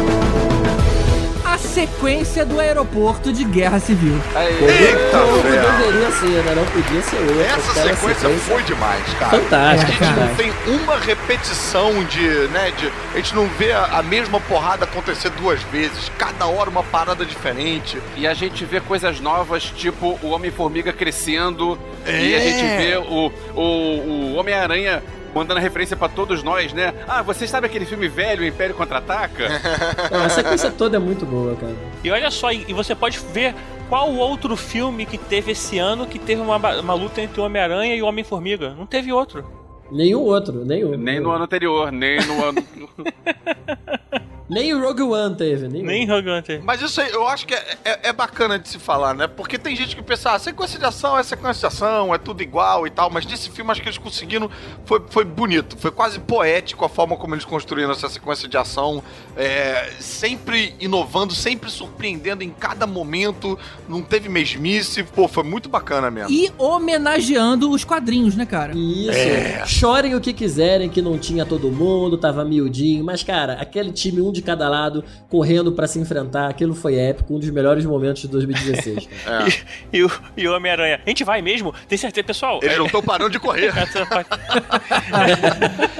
Sequência 1.63 2.45
do 2.45 2.61
aeroporto 2.61 3.33
de 3.33 3.45
Guerra 3.45 3.79
Civil. 3.81 4.15
Eita, 4.37 5.19
Como 5.19 5.43
velho! 5.43 5.63
deveria 5.63 6.11
ser, 6.13 6.43
né? 6.45 6.55
Não 6.55 6.65
podia 6.67 7.03
ser 7.03 7.17
outra. 7.21 7.45
Essa 7.45 7.71
Aquela 7.71 7.97
sequência 7.97 8.29
foi 8.41 8.63
demais, 8.65 9.03
cara. 9.19 9.31
Fantástica, 9.39 9.87
A 9.87 9.91
gente 9.93 9.99
cara. 9.99 10.27
não 10.27 10.35
tem 10.35 10.53
uma 10.67 10.99
repetição 10.99 12.05
de, 12.05 12.29
né, 12.49 12.73
de... 12.77 12.93
A 13.15 13.17
gente 13.17 13.35
não 13.35 13.47
vê 13.59 13.73
a, 13.73 13.85
a 13.99 14.03
mesma 14.03 14.39
porrada 14.41 14.85
acontecer 14.85 15.31
duas 15.31 15.63
vezes. 15.65 16.11
Cada 16.19 16.47
hora 16.47 16.69
uma 16.69 16.83
parada 16.83 17.25
diferente. 17.25 17.99
E 18.17 18.27
a 18.27 18.35
gente 18.35 18.65
vê 18.65 18.81
coisas 18.81 19.21
novas, 19.21 19.63
tipo 19.65 20.19
o 20.23 20.31
Homem-Formiga 20.31 20.93
crescendo. 20.93 21.79
E 22.07 22.35
É. 22.35 22.37
a 22.37 22.41
gente 22.41 22.77
vê 22.77 22.97
o, 22.99 23.33
o, 23.55 23.61
o 23.63 24.35
Homem-Aranha 24.35 25.03
mandando 25.35 25.61
referência 25.61 25.97
pra 25.97 26.09
todos 26.09 26.43
nós, 26.43 26.73
né? 26.73 26.93
Ah, 27.07 27.23
vocês 27.23 27.49
sabem 27.51 27.69
aquele 27.69 27.85
filme 27.85 28.09
velho, 28.09 28.43
o 28.43 28.47
Império 28.47 28.75
Contra-Ataca? 28.75 29.49
Não, 30.11 30.25
a 30.25 30.29
sequência 30.29 30.71
toda 30.71 30.97
é 30.97 31.01
muito 31.01 31.25
boa, 31.25 31.55
cara. 31.57 31.75
E 32.03 32.11
olha 32.11 32.31
só, 32.31 32.53
e 32.53 32.73
você 32.73 32.95
pode 32.95 33.19
ver 33.19 33.55
qual 33.89 34.13
outro 34.15 34.57
filme 34.57 35.05
que 35.07 35.19
teve 35.19 35.53
esse 35.53 35.79
ano 35.79 36.07
que 36.07 36.19
teve 36.19 36.41
uma, 36.41 36.57
uma 36.57 36.95
luta 36.95 37.21
entre 37.21 37.41
o 37.41 37.45
Homem-Aranha 37.45 37.95
e 37.95 38.03
o 38.03 38.07
Homem-Formiga. 38.07 38.75
Não 38.75 38.87
teve 38.87 39.13
outro. 39.13 39.45
Nenhum 39.91 40.21
outro, 40.21 40.65
nenhum. 40.65 40.97
nem 40.97 41.21
no 41.21 41.31
ano 41.31 41.45
anterior, 41.45 41.93
nem 41.93 42.19
no 42.27 42.45
ano. 42.45 42.65
Nem 44.53 44.75
o 44.75 44.81
Rogue 44.81 45.03
One 45.03 45.35
teve, 45.37 45.69
nenhum. 45.69 45.87
Nem 45.87 46.07
Rogue 46.07 46.29
One 46.29 46.43
teve. 46.43 46.63
Mas 46.65 46.81
isso 46.83 47.01
aí, 47.01 47.11
eu 47.11 47.27
acho 47.27 47.47
que 47.47 47.55
é, 47.55 47.77
é- 47.85 48.01
é 48.09 48.13
bacana 48.13 48.59
de 48.59 48.69
se 48.69 48.79
falar, 48.79 49.15
né? 49.15 49.27
Porque 49.27 49.59
tem 49.59 49.75
gente 49.75 49.97
que 49.97 50.03
pensa, 50.03 50.33
ah, 50.33 50.39
sequência 50.39 50.79
de 50.79 50.85
ação 50.85 51.19
é 51.19 51.23
sequência 51.23 51.61
de 51.69 51.75
ação, 51.75 52.15
é 52.15 52.19
tudo 52.19 52.43
igual 52.43 52.87
e 52.87 52.91
tal, 52.91 53.09
mas 53.11 53.25
nesse 53.27 53.51
filme 53.51 53.71
acho 53.71 53.81
que 53.81 53.89
eles 53.89 53.99
conseguiram, 53.99 54.51
foi, 54.85 55.03
foi 55.09 55.25
bonito, 55.25 55.77
foi 55.79 55.91
quase 55.91 56.19
poético 56.21 56.85
a 56.85 56.89
forma 56.89 57.17
como 57.17 57.35
eles 57.35 57.45
construíram 57.45 57.91
essa 57.93 58.09
sequência 58.09 58.49
de 58.49 58.57
ação, 58.57 59.03
é, 59.37 59.91
sempre 60.01 60.75
inovando, 60.81 61.35
sempre 61.35 61.71
surpreendendo 61.71 62.43
em 62.45 62.51
cada 62.51 62.87
momento, 62.87 63.59
não 63.89 64.03
teve 64.03 64.29
mesmice, 64.29 65.03
pô, 65.03 65.27
foi 65.27 65.45
muito 65.45 65.69
bacana 65.69 66.11
mesmo. 66.11 66.31
E 66.31 66.51
homenageando 66.59 67.71
os 67.71 67.85
quadrinhos, 67.85 68.37
né, 68.37 68.45
cara? 68.45 68.73
Isso. 68.77 69.11
É. 69.11 69.65
Chorem 69.67 70.15
o 70.15 70.21
que 70.21 70.33
quiserem, 70.33 70.89
que 70.91 71.01
não 71.01 71.17
tinha 71.19 71.47
todo 71.47 71.71
mundo, 71.71 72.19
tava 72.19 72.45
miudinho. 72.45 73.05
Mas, 73.05 73.23
cara, 73.23 73.55
aquele 73.55 73.91
time, 73.93 74.21
um 74.21 74.31
de 74.33 74.42
cada 74.43 74.69
lado, 74.69 75.05
correndo 75.29 75.73
pra 75.73 75.87
se 75.87 75.99
enfrentar, 75.99 76.49
aquilo 76.49 76.75
foi 76.75 76.97
épico, 76.97 77.35
um 77.35 77.39
dos 77.39 77.51
melhores 77.51 77.85
momentos 77.85 78.23
de 78.23 78.29
2016. 78.29 79.07
cara. 79.07 79.33
É. 79.43 79.49
E 79.93 80.03
o, 80.03 80.11
e 80.37 80.47
o 80.47 80.55
Homem-Aranha. 80.55 81.01
A 81.05 81.09
gente 81.09 81.25
vai 81.25 81.41
mesmo? 81.43 81.75
Tem 81.89 81.97
certeza, 81.97 82.25
pessoal? 82.27 82.61
Eles 82.63 82.77
não 82.79 82.87
estão 82.87 83.03
parando 83.03 83.31
de 83.31 83.39
correr. 83.39 83.73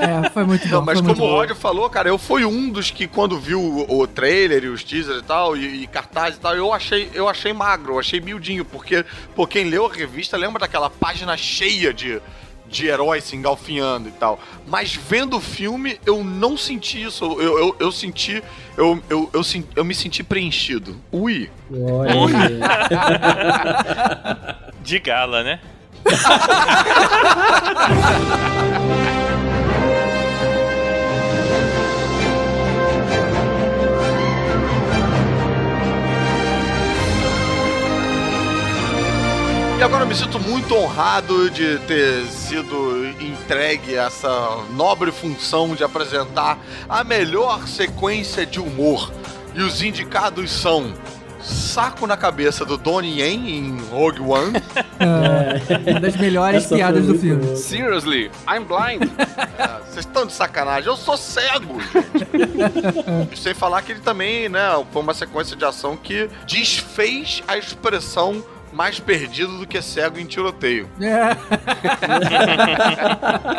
É, 0.03 0.29
foi 0.31 0.45
muito 0.45 0.67
bom. 0.69 0.77
Não, 0.77 0.85
mas 0.85 1.01
como 1.01 1.23
o. 1.23 1.31
Roger 1.31 1.55
falou, 1.55 1.89
cara, 1.89 2.09
eu 2.09 2.19
fui 2.19 2.45
um 2.45 2.71
dos 2.71 2.91
que 2.91 3.07
quando 3.07 3.39
viu 3.39 3.61
o, 3.61 4.01
o 4.01 4.07
trailer 4.07 4.65
e 4.65 4.69
os 4.69 4.83
teasers 4.83 5.21
e 5.21 5.23
tal, 5.23 5.57
e, 5.57 5.83
e 5.83 5.87
cartaz 5.87 6.37
e 6.37 6.41
tal, 6.41 6.57
eu 6.57 6.73
achei, 6.73 7.09
eu 7.15 7.29
achei 7.29 7.53
magro, 7.53 7.95
eu 7.95 7.99
achei 7.99 8.21
miudinho, 8.21 8.65
porque, 8.65 9.05
pô, 9.35 9.47
quem 9.47 9.69
leu 9.69 9.87
a 9.87 9.93
revista 9.93 10.37
lembra 10.37 10.61
daquela 10.61 10.91
página 10.91 11.37
cheia 11.37 11.93
de, 11.93 12.21
de 12.73 12.89
heróis 12.89 13.23
se 13.25 13.37
engalfinhando 13.37 14.09
e 14.09 14.13
tal. 14.13 14.41
Mas 14.67 14.95
vendo 14.95 15.37
o 15.37 15.41
filme, 15.41 16.01
eu 16.05 16.25
não 16.25 16.57
senti 16.57 17.01
isso. 17.03 17.25
Eu, 17.25 17.59
eu, 17.59 17.77
eu 17.79 17.93
senti. 17.93 18.43
Eu, 18.77 19.01
eu, 19.09 19.31
eu, 19.33 19.43
eu 19.77 19.85
me 19.85 19.95
senti 19.95 20.25
preenchido. 20.25 20.97
Ui. 21.13 21.49
Aí. 21.71 22.59
De 24.83 24.99
gala, 24.99 25.45
né? 25.45 25.61
E 39.83 39.85
agora 39.85 40.05
eu 40.05 40.07
me 40.07 40.15
sinto 40.15 40.39
muito 40.39 40.77
honrado 40.77 41.51
de 41.51 41.77
ter 41.89 42.25
sido 42.27 43.05
entregue 43.21 43.97
essa 43.97 44.65
nobre 44.71 45.11
função 45.11 45.75
de 45.75 45.83
apresentar 45.83 46.57
a 46.89 47.03
melhor 47.03 47.67
sequência 47.67 48.47
de 48.47 48.61
humor. 48.61 49.13
E 49.53 49.61
os 49.61 49.83
indicados 49.83 50.53
são 50.53 50.95
Saco 51.41 52.07
na 52.07 52.17
cabeça 52.17 52.65
do 52.65 52.79
Donnie 52.79 53.23
Yen 53.23 53.59
em 53.59 53.81
Rogue 53.91 54.21
One. 54.21 54.53
É, 55.03 55.91
uma 55.91 55.99
das 55.99 56.15
melhores 56.15 56.65
Essa 56.65 56.77
piadas 56.77 57.05
do 57.05 57.19
filme. 57.19 57.45
boa. 57.45 57.57
Seriously, 57.57 58.31
I'm 58.49 58.63
blind. 58.63 59.11
É, 59.59 59.81
Vocês 59.85 60.07
estão 60.07 60.25
de 60.25 60.33
sacanagem, 60.33 60.89
eu 60.89 60.97
sou 60.97 61.17
cego, 61.17 61.81
gente. 61.81 63.35
Sem 63.37 63.53
falar 63.53 63.83
que 63.83 63.91
ele 63.91 64.01
também, 64.01 64.49
né, 64.49 64.61
foi 64.93 65.03
uma 65.03 65.13
sequência 65.13 65.57
de 65.57 65.65
ação 65.65 65.97
que 65.97 66.31
desfez 66.47 67.43
a 67.49 67.59
expressão 67.59 68.45
mais 68.73 68.99
perdido 68.99 69.59
do 69.59 69.67
que 69.67 69.81
cego 69.83 70.19
em 70.19 70.25
tiroteio. 70.27 70.89
É. 71.03 71.37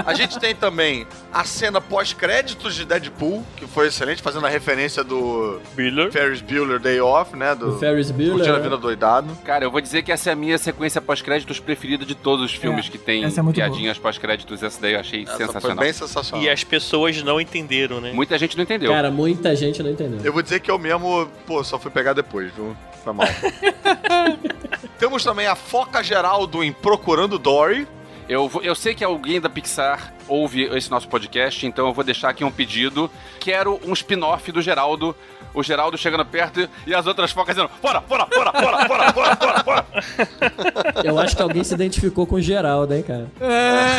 A 0.05 0.13
gente 0.13 0.39
tem 0.39 0.55
também 0.55 1.05
a 1.31 1.43
cena 1.43 1.79
pós-créditos 1.81 2.75
de 2.75 2.85
Deadpool, 2.85 3.43
que 3.55 3.65
foi 3.67 3.87
excelente, 3.87 4.21
fazendo 4.21 4.45
a 4.45 4.49
referência 4.49 5.03
do 5.03 5.59
Miller. 5.77 6.11
Ferris 6.11 6.41
Bueller 6.41 6.79
Day 6.79 6.99
Off, 6.99 7.35
né? 7.35 7.53
Do 7.55 7.75
O 7.75 7.79
Ferris 7.79 8.11
Curtindo 8.11 8.33
a 8.33 8.37
Bueller. 8.45 8.61
Vida 8.63 8.77
Doidado. 8.77 9.35
Cara, 9.45 9.65
eu 9.65 9.71
vou 9.71 9.81
dizer 9.81 10.03
que 10.03 10.11
essa 10.11 10.29
é 10.29 10.33
a 10.33 10.35
minha 10.35 10.57
sequência 10.57 11.01
pós-créditos 11.01 11.59
preferida 11.59 12.05
de 12.05 12.15
todos 12.15 12.45
os 12.45 12.53
filmes 12.53 12.87
É, 12.87 12.89
que 12.89 12.97
tem 12.97 13.23
essa 13.23 13.39
é 13.39 13.43
muito 13.43 13.55
piadinhas 13.55 13.97
pós-créditos. 13.97 14.61
Essa 14.63 14.81
daí 14.81 14.93
eu 14.93 14.99
achei 14.99 15.23
Essa 15.23 15.35
foi 15.37 15.45
sensacional. 15.45 15.77
bem 15.83 15.93
sensacional. 15.93 16.45
E 16.45 16.49
as 16.49 16.63
pessoas 16.63 17.21
não 17.23 17.39
entenderam, 17.39 17.99
né? 18.01 18.11
Muita 18.13 18.37
gente 18.37 18.55
não 18.57 18.63
entendeu. 18.63 18.91
Cara, 18.91 19.11
muita 19.11 19.55
gente 19.55 19.81
não 19.83 19.91
entendeu. 19.91 20.19
Eu 20.23 20.33
vou 20.33 20.41
dizer 20.41 20.59
que 20.59 20.69
eu 20.71 20.79
mesmo, 20.79 21.27
pô, 21.45 21.63
só 21.63 21.77
fui 21.79 21.91
pegar 21.91 22.13
depois, 22.13 22.51
viu? 22.53 22.75
Foi 23.03 23.13
mal. 23.13 23.27
Temos 25.03 25.21
também 25.21 25.47
a 25.47 25.53
foca 25.53 26.01
Geraldo 26.01 26.63
em 26.63 26.71
Procurando 26.71 27.37
Dory. 27.37 27.85
Eu, 28.29 28.49
eu 28.63 28.73
sei 28.73 28.95
que 28.95 29.03
alguém 29.03 29.41
da 29.41 29.49
Pixar 29.49 30.13
ouve 30.29 30.63
esse 30.63 30.89
nosso 30.89 31.09
podcast, 31.09 31.67
então 31.67 31.87
eu 31.87 31.93
vou 31.93 32.05
deixar 32.05 32.29
aqui 32.29 32.45
um 32.45 32.49
pedido. 32.49 33.11
Quero 33.37 33.81
um 33.85 33.91
spin-off 33.91 34.49
do 34.49 34.61
Geraldo. 34.61 35.13
O 35.53 35.61
Geraldo 35.61 35.97
chegando 35.97 36.25
perto 36.25 36.67
e 36.85 36.93
as 36.93 37.05
outras 37.05 37.31
focas 37.31 37.55
dizendo: 37.55 37.71
Fora, 37.81 38.01
fora, 38.01 38.25
fora, 38.25 38.51
fora, 38.51 38.87
fora, 38.87 39.13
fora, 39.13 39.35
fora, 39.35 39.63
fora. 39.63 39.85
Eu 41.03 41.19
acho 41.19 41.35
que 41.35 41.41
alguém 41.41 41.63
se 41.63 41.73
identificou 41.73 42.25
com 42.25 42.35
o 42.35 42.41
Geraldo, 42.41 42.93
hein, 42.93 43.03
cara. 43.03 43.27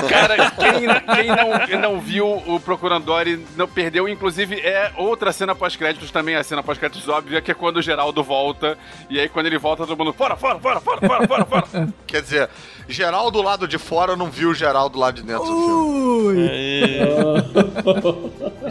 Cara, 0.08 0.50
quem, 0.50 0.72
quem 1.16 1.28
não, 1.28 1.66
quem 1.66 1.78
não 1.78 2.00
viu 2.00 2.42
o 2.46 2.58
Procurando 2.58 3.04
Dory 3.04 3.44
não 3.56 3.68
perdeu. 3.68 4.08
Inclusive, 4.08 4.60
é 4.60 4.92
outra 4.96 5.32
cena 5.32 5.54
pós-créditos 5.54 6.10
também, 6.10 6.34
a 6.34 6.42
cena 6.42 6.62
pós-créditos 6.62 7.08
óbvia, 7.08 7.40
que 7.40 7.50
é 7.50 7.54
quando 7.54 7.76
o 7.76 7.82
Geraldo 7.82 8.22
volta. 8.22 8.76
E 9.08 9.20
aí, 9.20 9.28
quando 9.28 9.46
ele 9.46 9.58
volta, 9.58 9.86
todo 9.86 9.96
mundo: 9.96 10.12
Fora, 10.12 10.36
fora, 10.36 10.58
fora, 10.58 10.80
fora, 10.80 11.00
fora, 11.06 11.26
fora, 11.26 11.46
fora. 11.46 11.88
Quer 12.06 12.22
dizer, 12.22 12.48
geral 12.88 13.30
do 13.30 13.42
lado 13.42 13.66
de 13.66 13.78
fora 13.78 14.16
não 14.16 14.30
viu 14.30 14.50
o 14.50 14.54
geral 14.54 14.88
do 14.88 14.98
lado 14.98 15.16
de 15.16 15.22
dentro 15.22 15.44
do 15.44 15.64
filme. 15.64 16.04
Ui. 16.24 16.48
É, 16.48 17.04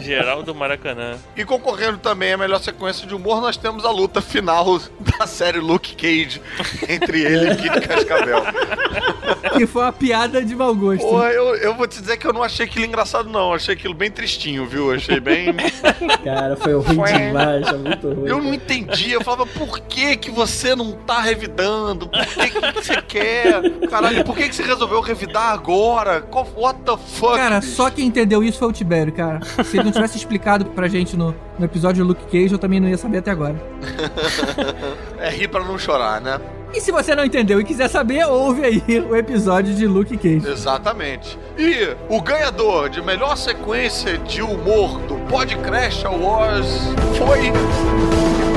Geral 0.00 0.42
do 0.42 0.54
Maracanã. 0.54 1.16
E 1.36 1.44
concorrendo 1.44 1.98
também 1.98 2.32
a 2.32 2.36
melhor 2.36 2.60
sequência 2.60 3.06
de 3.06 3.14
humor, 3.14 3.40
nós 3.40 3.56
temos 3.56 3.84
a 3.84 3.90
luta 3.90 4.20
final 4.20 4.80
da 5.18 5.26
série 5.26 5.60
Luke 5.60 5.94
Cage 5.94 6.40
entre 6.88 7.22
ele 7.22 7.52
e 7.52 7.56
Kid 7.56 7.80
Cascavel. 7.86 8.42
Que 9.54 9.66
foi 9.66 9.82
uma 9.82 9.92
piada 9.92 10.42
de 10.42 10.56
mau 10.56 10.74
gosto. 10.74 11.06
Pô, 11.06 11.22
eu, 11.24 11.54
eu 11.56 11.74
vou 11.74 11.86
te 11.86 12.00
dizer 12.00 12.16
que 12.16 12.26
eu 12.26 12.32
não 12.32 12.42
achei 12.42 12.66
aquilo 12.66 12.84
engraçado, 12.84 13.28
não. 13.28 13.50
Eu 13.50 13.54
achei 13.54 13.74
aquilo 13.74 13.94
bem 13.94 14.10
tristinho, 14.10 14.66
viu? 14.66 14.90
Eu 14.90 14.96
achei 14.96 15.20
bem. 15.20 15.54
Cara, 16.24 16.56
foi 16.56 16.74
ruim 16.74 17.12
demais, 17.12 17.68
foi 17.68 17.78
muito 17.78 18.12
ruim. 18.12 18.28
Eu 18.28 18.42
não 18.42 18.52
entendi. 18.52 19.12
Eu 19.12 19.22
falava, 19.22 19.46
por 19.46 19.80
que 19.80 20.16
que 20.16 20.30
você 20.30 20.74
não 20.74 20.92
tá 20.92 21.20
revidando? 21.20 22.08
Por 22.08 22.26
que 22.26 22.50
que 22.50 22.72
você 22.72 23.02
quer? 23.02 23.62
Caralho, 24.04 24.24
por 24.24 24.36
que 24.36 24.48
que 24.48 24.54
você 24.54 24.62
resolveu 24.62 25.00
revidar 25.00 25.52
agora? 25.52 26.24
What 26.56 26.80
the 26.84 26.96
fuck? 26.96 27.36
Cara, 27.36 27.60
bicho? 27.60 27.72
só 27.72 27.90
quem 27.90 28.06
entendeu 28.06 28.42
isso 28.42 28.58
foi 28.58 28.68
o 28.68 28.72
Tibério, 28.72 29.12
cara. 29.12 29.40
Se 29.64 29.76
ele 29.76 29.84
não 29.84 29.92
tivesse 29.92 30.16
explicado 30.16 30.66
pra 30.66 30.88
gente 30.88 31.16
no, 31.16 31.34
no 31.58 31.64
episódio 31.64 32.04
do 32.04 32.08
Luke 32.08 32.24
Cage, 32.26 32.52
eu 32.52 32.58
também 32.58 32.80
não 32.80 32.88
ia 32.88 32.98
saber 32.98 33.18
até 33.18 33.30
agora. 33.30 33.56
É 35.18 35.30
rir 35.30 35.48
pra 35.48 35.64
não 35.64 35.78
chorar, 35.78 36.20
né? 36.20 36.38
E 36.74 36.80
se 36.80 36.92
você 36.92 37.14
não 37.14 37.24
entendeu 37.24 37.58
e 37.60 37.64
quiser 37.64 37.88
saber, 37.88 38.26
ouve 38.26 38.62
aí 38.62 39.00
o 39.08 39.16
episódio 39.16 39.74
de 39.74 39.86
Luke 39.86 40.16
Cage. 40.18 40.46
Exatamente. 40.46 41.38
E 41.56 41.96
o 42.08 42.20
ganhador 42.20 42.90
de 42.90 43.00
melhor 43.00 43.36
sequência 43.36 44.18
de 44.18 44.42
humor 44.42 44.98
do 45.02 45.14
Podcrash 45.30 46.04
Awards 46.04 46.80
foi. 47.16 48.53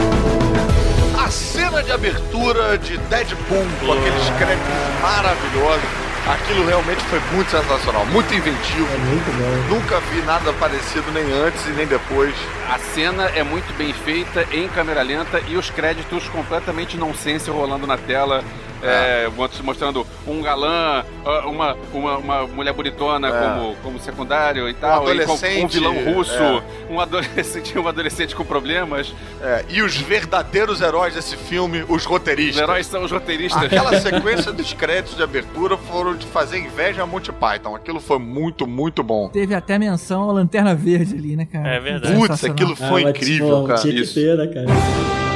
A 1.28 1.30
cena 1.30 1.84
de 1.84 1.92
abertura 1.92 2.78
de 2.78 2.98
Deadpool 2.98 3.66
com 3.86 3.92
aqueles 3.92 4.30
créditos 4.38 5.02
maravilhosos. 5.02 5.84
Aquilo 6.26 6.66
realmente 6.66 7.04
foi 7.04 7.20
muito 7.34 7.52
sensacional, 7.52 8.06
muito 8.06 8.34
inventivo. 8.34 8.88
É 8.94 8.98
muito 8.98 9.38
bom. 9.38 9.76
Nunca 9.76 10.00
vi 10.10 10.22
nada 10.22 10.54
parecido 10.54 11.12
nem 11.12 11.30
antes 11.34 11.68
e 11.68 11.72
nem 11.72 11.86
depois. 11.86 12.34
A 12.70 12.80
cena 12.80 13.26
é 13.36 13.44
muito 13.44 13.78
bem 13.78 13.92
feita, 13.92 14.48
em 14.54 14.70
câmera 14.70 15.02
lenta, 15.02 15.42
e 15.50 15.58
os 15.58 15.70
créditos 15.70 16.30
completamente 16.30 16.96
nonsense 16.96 17.50
rolando 17.50 17.86
na 17.86 17.98
tela. 17.98 18.42
É, 18.84 19.28
mostrando 19.64 20.06
um 20.28 20.42
galã, 20.42 21.04
ah, 21.26 21.48
uma, 21.48 21.76
uma, 21.94 22.18
uma 22.18 22.48
mulher 22.48 22.74
bonitona 22.74 23.28
É. 23.28 23.32
como, 23.32 23.76
como 23.84 24.00
secundário 24.00 24.70
e 24.70 24.74
tal, 24.74 25.04
e 25.14 25.20
com, 25.20 25.26
com 25.26 25.32
um 25.32 25.36
adolescente, 25.36 25.74
vilão 25.74 26.14
russo, 26.14 26.34
é. 26.34 26.64
um 26.90 27.00
adolescente, 27.00 27.78
um 27.78 27.88
adolescente 27.88 28.36
com 28.36 28.44
problemas. 28.46 29.14
É, 29.42 29.66
e 29.70 29.82
os 29.82 29.96
verdadeiros 29.98 30.82
heróis 30.82 31.14
desse 31.16 31.36
filme, 31.36 31.84
os 31.88 31.98
Os 31.98 32.06
roteiristas. 32.06 32.62
heróis 32.62 32.86
são 32.86 33.04
os 33.04 33.12
roteiristas. 33.12 33.64
Aquela 33.64 33.94
sequência 34.00 34.52
dos 34.52 34.72
créditos 34.74 35.16
de 35.18 35.24
abertura 35.24 35.78
foram 35.78 36.16
de 36.16 36.26
fazer 36.28 36.60
inveja 36.60 37.04
a 37.04 37.06
Monty 37.06 37.32
Python. 37.32 37.76
Aquilo 37.76 38.00
foi 38.00 38.20
muito, 38.20 38.66
muito 38.68 39.04
bom. 39.04 39.30
Teve 39.30 39.54
até 39.56 39.78
menção 39.80 40.30
à 40.30 40.34
Lanterna 40.34 40.74
Verde 40.76 41.16
ali, 41.16 41.36
né, 41.36 41.46
cara? 41.52 41.68
É 41.68 41.80
verdade. 41.80 42.16
Putz, 42.16 42.44
aquilo 42.44 42.76
foi 42.76 43.06
Ah, 43.06 43.10
incrível, 43.10 43.64
cara. 43.64 43.80
Tinha 43.82 43.94
que 43.94 44.14
ter, 44.14 44.38
né, 44.38 44.48
cara? 44.48 45.27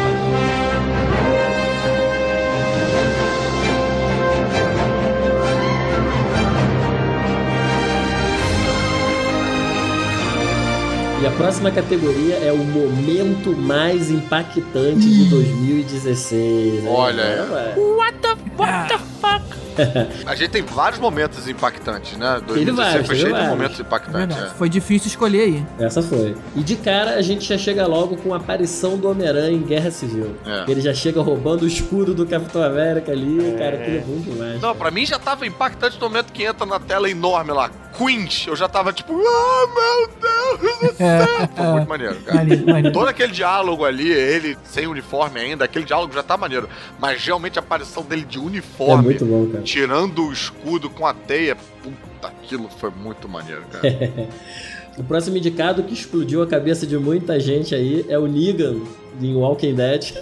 E 11.21 11.25
a 11.27 11.31
próxima 11.31 11.69
categoria 11.69 12.35
é 12.37 12.51
o 12.51 12.57
momento 12.57 13.55
mais 13.55 14.09
impactante 14.09 15.07
de 15.07 15.25
2016. 15.29 16.83
Olha, 16.87 17.21
é, 17.21 17.75
é. 17.75 17.79
What 17.79 18.17
the, 18.17 18.35
what 18.57 18.87
the 18.89 18.97
fuck? 19.21 19.61
A 20.25 20.35
gente 20.35 20.49
tem 20.49 20.63
vários 20.63 20.99
momentos 20.99 21.47
impactantes, 21.47 22.17
né? 22.17 22.41
Teve 22.45 22.65
2016 22.65 22.75
vários, 22.75 23.07
foi 23.07 23.15
cheio 23.15 23.35
de 23.35 23.49
momentos 23.49 23.79
É 23.79 23.81
impactantes. 23.83 24.37
é. 24.37 24.45
Foi 24.57 24.67
difícil 24.67 25.07
escolher 25.07 25.41
aí. 25.41 25.65
Essa 25.79 26.01
foi. 26.01 26.35
E 26.55 26.61
de 26.63 26.75
cara 26.75 27.11
a 27.15 27.21
gente 27.21 27.45
já 27.47 27.57
chega 27.57 27.85
logo 27.87 28.17
com 28.17 28.33
a 28.33 28.37
aparição 28.37 28.97
do 28.97 29.09
Homem-Aranha 29.09 29.51
em 29.55 29.61
Guerra 29.61 29.89
Civil. 29.91 30.35
É. 30.45 30.69
Ele 30.69 30.81
já 30.81 30.93
chega 30.93 31.21
roubando 31.21 31.61
o 31.63 31.67
escudo 31.67 32.13
do 32.13 32.25
Capitão 32.25 32.61
América 32.63 33.11
ali. 33.11 33.55
Cara, 33.57 33.77
aquilo 33.77 33.97
é 33.97 34.01
bom 34.01 34.17
demais. 34.17 34.61
Não, 34.61 34.75
pra 34.75 34.91
mim 34.91 35.05
já 35.05 35.17
tava 35.19 35.45
impactante 35.45 35.97
no 36.01 36.07
momento 36.09 36.33
que 36.33 36.43
entra 36.43 36.65
na 36.65 36.79
tela 36.79 37.09
enorme 37.09 37.51
lá. 37.51 37.69
Queens, 37.97 38.45
eu 38.47 38.55
já 38.55 38.67
tava 38.67 38.93
tipo, 38.93 39.13
ah, 39.13 39.67
meu 39.67 40.09
Deus 40.19 40.79
do 40.79 40.97
céu. 40.97 41.27
Foi 41.55 41.65
muito 41.65 41.89
maneiro, 41.89 42.15
cara. 42.21 42.37
Maneiro, 42.37 42.65
maneiro. 42.65 42.91
Todo 42.91 43.07
aquele 43.07 43.31
diálogo 43.31 43.85
ali, 43.85 44.11
ele 44.11 44.57
sem 44.63 44.87
uniforme 44.87 45.39
ainda, 45.39 45.65
aquele 45.65 45.85
diálogo 45.85 46.13
já 46.13 46.23
tá 46.23 46.37
maneiro. 46.37 46.67
Mas 46.99 47.23
realmente 47.23 47.59
a 47.59 47.61
aparição 47.61 48.03
dele 48.03 48.23
de 48.23 48.37
É 48.37 48.41
uniforme, 48.41 49.03
muito 49.03 49.25
bom, 49.25 49.61
tirando 49.61 50.25
o 50.25 50.31
escudo 50.33 50.89
com 50.89 51.05
a 51.05 51.13
teia, 51.13 51.55
puta, 51.55 52.27
aquilo 52.27 52.69
foi 52.79 52.89
muito 52.91 53.27
maneiro, 53.29 53.63
cara. 53.71 53.83
O 54.97 55.03
próximo 55.03 55.37
indicado 55.37 55.83
que 55.83 55.93
explodiu 55.93 56.41
a 56.43 56.47
cabeça 56.47 56.85
de 56.85 56.97
muita 56.97 57.39
gente 57.39 57.73
aí 57.73 58.05
é 58.09 58.17
o 58.19 58.27
Negan 58.27 58.75
em 59.21 59.35
Walking 59.35 59.75
Dead. 59.75 60.13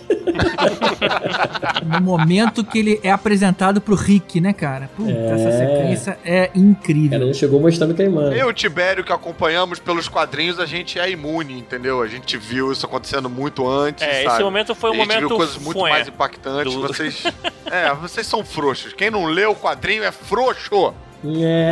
No 1.85 2.01
momento 2.01 2.63
que 2.63 2.79
ele 2.79 2.99
é 3.03 3.11
apresentado 3.11 3.79
pro 3.81 3.95
Rick, 3.95 4.39
né, 4.41 4.53
cara? 4.53 4.89
Puta, 4.95 5.11
É. 5.11 5.31
essa 5.31 5.51
sequência 5.57 6.19
é 6.23 6.47
Cara, 6.47 6.59
incrível. 6.59 7.21
ele 7.21 7.33
chegou 7.33 7.59
mostrando 7.59 7.93
queimando. 7.93 8.33
Eu 8.35 8.47
e 8.47 8.49
o 8.49 8.53
Tibério, 8.53 9.03
que 9.03 9.11
acompanhamos 9.11 9.79
pelos 9.79 10.07
quadrinhos, 10.07 10.59
a 10.59 10.65
gente 10.65 10.99
é 10.99 11.09
imune, 11.09 11.57
entendeu? 11.59 12.01
A 12.01 12.07
gente 12.07 12.37
viu 12.37 12.71
isso 12.71 12.85
acontecendo 12.85 13.29
muito 13.29 13.67
antes, 13.67 14.03
É, 14.03 14.23
sabe? 14.23 14.35
esse 14.35 14.43
momento 14.43 14.75
foi 14.75 14.89
um 14.91 14.93
a 14.93 14.95
gente 14.97 15.07
momento 15.07 15.27
viu 15.27 15.37
coisas 15.37 15.57
muito 15.57 15.79
mais 15.79 16.07
impactantes. 16.07 16.73
do- 16.73 16.81
Vocês. 16.81 17.23
É, 17.71 17.93
vocês 17.95 18.25
são 18.27 18.43
frouxos. 18.43 18.93
Quem 18.93 19.09
não 19.09 19.25
lê 19.25 19.45
o 19.45 19.55
quadrinho 19.55 20.03
é 20.03 20.11
frouxo. 20.11 20.93
É. 21.25 21.71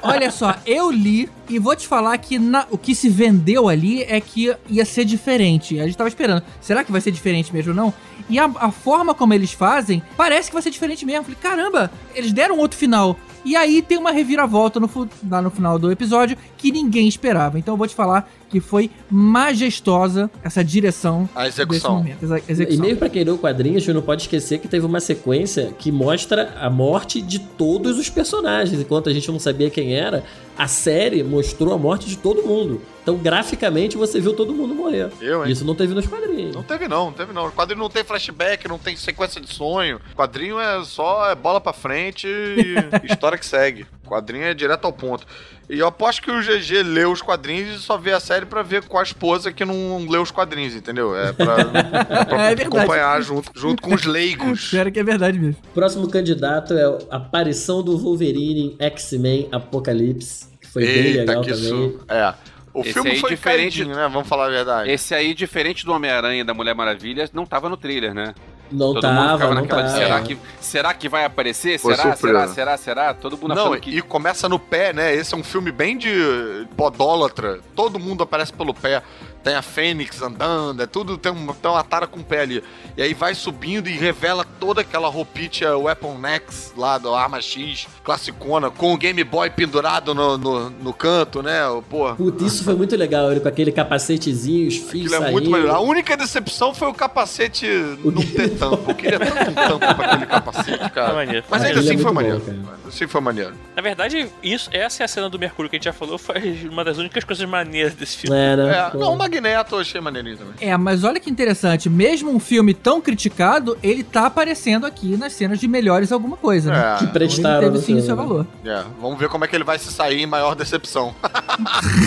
Olha 0.02 0.30
só, 0.30 0.54
eu 0.66 0.90
li 0.90 1.28
e 1.48 1.58
vou 1.58 1.74
te 1.76 1.86
falar 1.86 2.16
que 2.18 2.38
na- 2.38 2.66
o 2.70 2.78
que 2.78 2.94
se 2.94 3.08
vendeu 3.08 3.68
ali 3.68 4.02
é 4.04 4.20
que 4.20 4.54
ia 4.68 4.84
ser 4.84 5.04
diferente. 5.04 5.78
A 5.80 5.84
gente 5.84 5.96
tava 5.96 6.08
esperando. 6.08 6.42
Será 6.60 6.82
que 6.82 6.92
vai 6.92 7.00
ser 7.00 7.10
diferente 7.10 7.52
mesmo 7.52 7.70
ou 7.72 7.76
não? 7.76 7.92
E 8.28 8.38
a, 8.38 8.44
a 8.58 8.70
forma 8.70 9.14
como 9.14 9.34
eles 9.34 9.52
fazem 9.52 10.02
parece 10.16 10.48
que 10.48 10.54
vai 10.54 10.62
ser 10.62 10.70
diferente 10.70 11.04
mesmo. 11.04 11.24
Falei, 11.24 11.38
caramba, 11.40 11.90
eles 12.14 12.32
deram 12.32 12.58
outro 12.58 12.78
final. 12.78 13.16
E 13.44 13.56
aí 13.56 13.80
tem 13.80 13.96
uma 13.96 14.10
reviravolta 14.10 14.78
no, 14.80 14.90
lá 15.30 15.40
no 15.40 15.50
final 15.50 15.78
do 15.78 15.90
episódio 15.90 16.36
que 16.56 16.72
ninguém 16.72 17.06
esperava. 17.08 17.58
Então 17.58 17.74
eu 17.74 17.78
vou 17.78 17.86
te 17.86 17.94
falar 17.94 18.28
que 18.48 18.60
foi 18.60 18.90
majestosa 19.10 20.30
essa 20.42 20.64
direção 20.64 21.28
A 21.34 21.44
desse 21.44 21.60
execução. 21.60 21.96
momento. 21.98 22.22
Exa- 22.22 22.38
E 22.38 22.52
execução. 22.52 22.80
meio 22.84 22.96
pra 22.96 23.08
quem 23.08 23.24
leu 23.24 23.38
quadrinhos, 23.38 23.86
não 23.88 24.02
pode 24.02 24.22
esquecer 24.22 24.58
que 24.58 24.68
teve 24.68 24.84
uma 24.86 25.00
sequência 25.00 25.72
que 25.78 25.90
mostra 25.92 26.54
a 26.60 26.68
morte 26.70 27.20
de 27.20 27.38
todos 27.38 27.98
os 27.98 28.08
personagens. 28.08 28.78
Enquanto 28.80 29.08
a 29.08 29.12
gente 29.12 29.30
não 29.30 29.38
sabia 29.38 29.70
quem 29.70 29.94
era, 29.94 30.24
a 30.56 30.66
série 30.66 31.22
mostrou 31.22 31.72
a 31.72 31.78
morte 31.78 32.06
de 32.08 32.16
todo 32.18 32.42
mundo. 32.42 32.80
Então, 33.02 33.16
graficamente, 33.16 33.96
você 33.96 34.20
viu 34.20 34.34
todo 34.34 34.52
mundo 34.52 34.74
morrer. 34.74 35.08
Eu, 35.20 35.44
hein? 35.46 35.50
Isso 35.52 35.64
não 35.64 35.74
teve 35.74 35.94
nos 35.94 36.06
quadrinhos. 36.06 36.54
Não 36.54 36.62
teve 36.62 36.86
não, 36.88 37.06
não 37.06 37.12
teve 37.12 37.32
não. 37.32 37.46
O 37.46 37.52
quadrinho 37.52 37.80
não 37.80 37.88
tem 37.88 38.04
flashback, 38.04 38.68
não 38.68 38.78
tem 38.78 38.96
sequência 38.96 39.40
de 39.40 39.52
sonho. 39.52 39.98
O 40.12 40.16
quadrinho 40.16 40.58
é 40.60 40.84
só 40.84 41.30
é 41.30 41.34
bola 41.34 41.58
pra 41.60 41.72
frente 41.72 42.26
e 42.26 42.74
história 43.10 43.38
que 43.38 43.46
segue. 43.46 43.86
O 44.08 44.10
quadrinho 44.10 44.44
é 44.44 44.54
direto 44.54 44.86
ao 44.86 44.92
ponto. 44.92 45.26
E 45.68 45.78
eu 45.78 45.86
aposto 45.86 46.22
que 46.22 46.30
o 46.30 46.40
GG 46.40 46.82
leu 46.82 47.12
os 47.12 47.20
quadrinhos 47.20 47.76
e 47.76 47.82
só 47.82 47.98
vê 47.98 48.12
a 48.12 48.18
série 48.20 48.46
pra 48.46 48.62
ver 48.62 48.84
com 48.84 48.96
a 48.98 49.02
esposa 49.02 49.52
que 49.52 49.66
não 49.66 50.06
leu 50.08 50.22
os 50.22 50.30
quadrinhos, 50.30 50.74
entendeu? 50.74 51.14
É 51.14 51.30
pra, 51.34 51.56
é 51.60 51.64
pra 52.24 52.42
É 52.50 52.54
verdade. 52.54 52.62
acompanhar 52.78 53.20
junto, 53.22 53.50
junto 53.54 53.82
com 53.82 53.94
os 53.94 54.04
leigos. 54.04 54.64
Espero 54.72 54.90
que 54.90 54.98
é 54.98 55.04
verdade 55.04 55.38
mesmo. 55.38 55.56
Próximo 55.74 56.08
candidato 56.08 56.72
é 56.72 56.84
a 57.10 57.16
aparição 57.16 57.82
do 57.82 57.98
Wolverine 57.98 58.76
em 58.80 58.84
X-Men 58.86 59.48
Apocalipse, 59.52 60.46
que 60.60 60.66
foi 60.68 60.84
bem 60.86 60.94
Eita, 61.06 61.18
legal 61.20 61.42
que 61.42 61.52
também. 61.52 61.64
isso. 61.88 62.00
É. 62.08 62.34
O 62.78 62.82
Esse 62.82 62.92
filme 62.92 63.10
aí 63.10 63.18
foi 63.20 63.30
diferente- 63.30 63.70
diferente, 63.78 63.96
né? 63.96 64.08
Vamos 64.12 64.28
falar 64.28 64.46
a 64.46 64.50
verdade. 64.50 64.90
Esse 64.90 65.14
aí, 65.14 65.34
diferente 65.34 65.84
do 65.84 65.92
Homem-Aranha 65.92 66.40
e 66.40 66.44
da 66.44 66.54
Mulher 66.54 66.74
Maravilha, 66.74 67.28
não 67.32 67.44
tava 67.46 67.68
no 67.68 67.76
trailer, 67.76 68.14
né? 68.14 68.34
Não 68.70 68.92
Todo 68.92 68.96
mundo 68.96 69.00
tava, 69.02 69.32
ficava 69.32 69.54
não 69.54 69.62
naquela 69.62 69.82
tava. 69.82 69.94
de 69.94 69.98
será 69.98 70.20
que, 70.20 70.38
será 70.60 70.94
que 70.94 71.08
vai 71.08 71.24
aparecer? 71.24 71.78
Foi 71.78 71.94
será, 71.94 72.14
surpresa. 72.14 72.38
será, 72.38 72.54
será, 72.54 72.76
será? 72.76 73.14
Todo 73.14 73.38
mundo 73.38 73.54
Não, 73.54 73.62
achando 73.72 73.80
que... 73.80 73.96
e 73.96 74.02
começa 74.02 74.46
no 74.46 74.58
pé, 74.58 74.92
né? 74.92 75.14
Esse 75.14 75.32
é 75.34 75.36
um 75.38 75.42
filme 75.42 75.72
bem 75.72 75.96
de 75.96 76.66
podólatra. 76.76 77.60
Todo 77.74 77.98
mundo 77.98 78.22
aparece 78.22 78.52
pelo 78.52 78.74
pé. 78.74 79.02
Tem 79.42 79.54
a 79.54 79.62
Fênix 79.62 80.20
andando, 80.20 80.82
é 80.82 80.86
tudo, 80.86 81.16
tem 81.16 81.32
uma, 81.32 81.54
tem 81.54 81.70
uma 81.70 81.84
tara 81.84 82.06
com 82.06 82.20
o 82.20 82.24
pé 82.24 82.40
ali. 82.42 82.62
E 82.96 83.02
aí 83.02 83.14
vai 83.14 83.34
subindo 83.34 83.88
e 83.88 83.92
revela 83.96 84.44
toda 84.58 84.80
aquela 84.80 85.08
roupinha 85.08 85.76
Weapon 85.78 86.18
X 86.26 86.72
lá 86.76 86.98
do 86.98 87.14
Arma 87.14 87.40
X, 87.40 87.86
classicona, 88.02 88.70
com 88.70 88.92
o 88.92 88.96
Game 88.96 89.22
Boy 89.24 89.50
pendurado 89.50 90.14
no, 90.14 90.36
no, 90.36 90.70
no 90.70 90.92
canto, 90.92 91.42
né? 91.42 91.60
Pô, 91.88 92.14
Puta, 92.14 92.44
isso 92.44 92.64
foi 92.64 92.74
muito 92.74 92.96
legal, 92.96 93.30
ele 93.30 93.40
com 93.40 93.48
aquele 93.48 93.70
capacetezinho, 93.72 94.68
os 94.68 94.76
fios 94.76 95.12
é 95.12 95.30
muito 95.30 95.48
maneiro. 95.48 95.72
A 95.74 95.80
única 95.80 96.16
decepção 96.16 96.74
foi 96.74 96.88
o 96.88 96.94
capacete 96.94 97.66
não 98.04 98.22
ter 98.22 98.50
tampa. 98.58 98.90
Eu 98.90 98.94
queria 98.94 99.18
tanto 99.18 99.50
um 99.50 99.54
tampa 99.54 99.94
pra 99.94 100.06
aquele 100.06 100.26
capacete, 100.26 100.90
cara. 100.90 101.24
É. 101.24 101.42
Mas 101.48 101.62
ainda 101.62 101.78
Ele 101.78 101.88
é 101.88 101.92
assim 101.92 102.02
foi 102.02 102.10
bom, 102.10 102.14
maneiro. 102.14 102.40
cara. 102.40 102.58
Assim 102.86 103.06
foi 103.06 103.20
maneiro. 103.20 103.54
Na 103.76 103.82
verdade, 103.82 104.28
isso, 104.42 104.68
essa 104.72 105.02
é 105.02 105.04
a 105.04 105.08
cena 105.08 105.28
do 105.28 105.38
Mercúrio 105.38 105.68
que 105.70 105.76
a 105.76 105.78
gente 105.78 105.84
já 105.84 105.92
falou, 105.92 106.18
foi 106.18 106.68
uma 106.70 106.84
das 106.84 106.98
únicas 106.98 107.22
coisas 107.24 107.48
maneiras 107.48 107.94
desse 107.94 108.16
filme. 108.16 108.36
É, 108.36 108.56
né? 108.56 108.90
É, 108.92 108.96
não, 108.96 109.12
o 109.12 109.16
Magneto 109.28 109.74
eu 109.74 109.80
achei 109.80 110.00
maneirinho 110.00 110.38
também. 110.38 110.54
É, 110.60 110.76
mas 110.76 111.04
olha 111.04 111.20
que 111.20 111.30
interessante, 111.30 111.88
mesmo 111.90 112.30
um 112.30 112.40
filme 112.40 112.72
tão 112.72 113.00
criticado, 113.00 113.76
ele 113.82 114.02
tá 114.02 114.26
aparecendo 114.26 114.86
aqui 114.86 115.16
nas 115.16 115.34
cenas 115.34 115.60
de 115.60 115.68
melhores 115.68 116.10
alguma 116.10 116.36
coisa, 116.36 116.70
né? 116.70 116.94
É. 116.94 116.98
Que 116.98 117.06
prestaram 117.08 117.68
ele 117.68 117.72
teve 117.72 117.84
sim 117.84 117.94
o 117.96 118.02
seu 118.02 118.16
né? 118.16 118.22
valor. 118.22 118.46
É, 118.64 118.82
vamos 119.00 119.18
ver 119.18 119.28
como 119.28 119.44
é 119.44 119.48
que 119.48 119.54
ele 119.54 119.64
vai 119.64 119.78
se 119.78 119.92
sair 119.92 120.22
em 120.22 120.26
maior 120.26 120.54
decepção. 120.54 121.14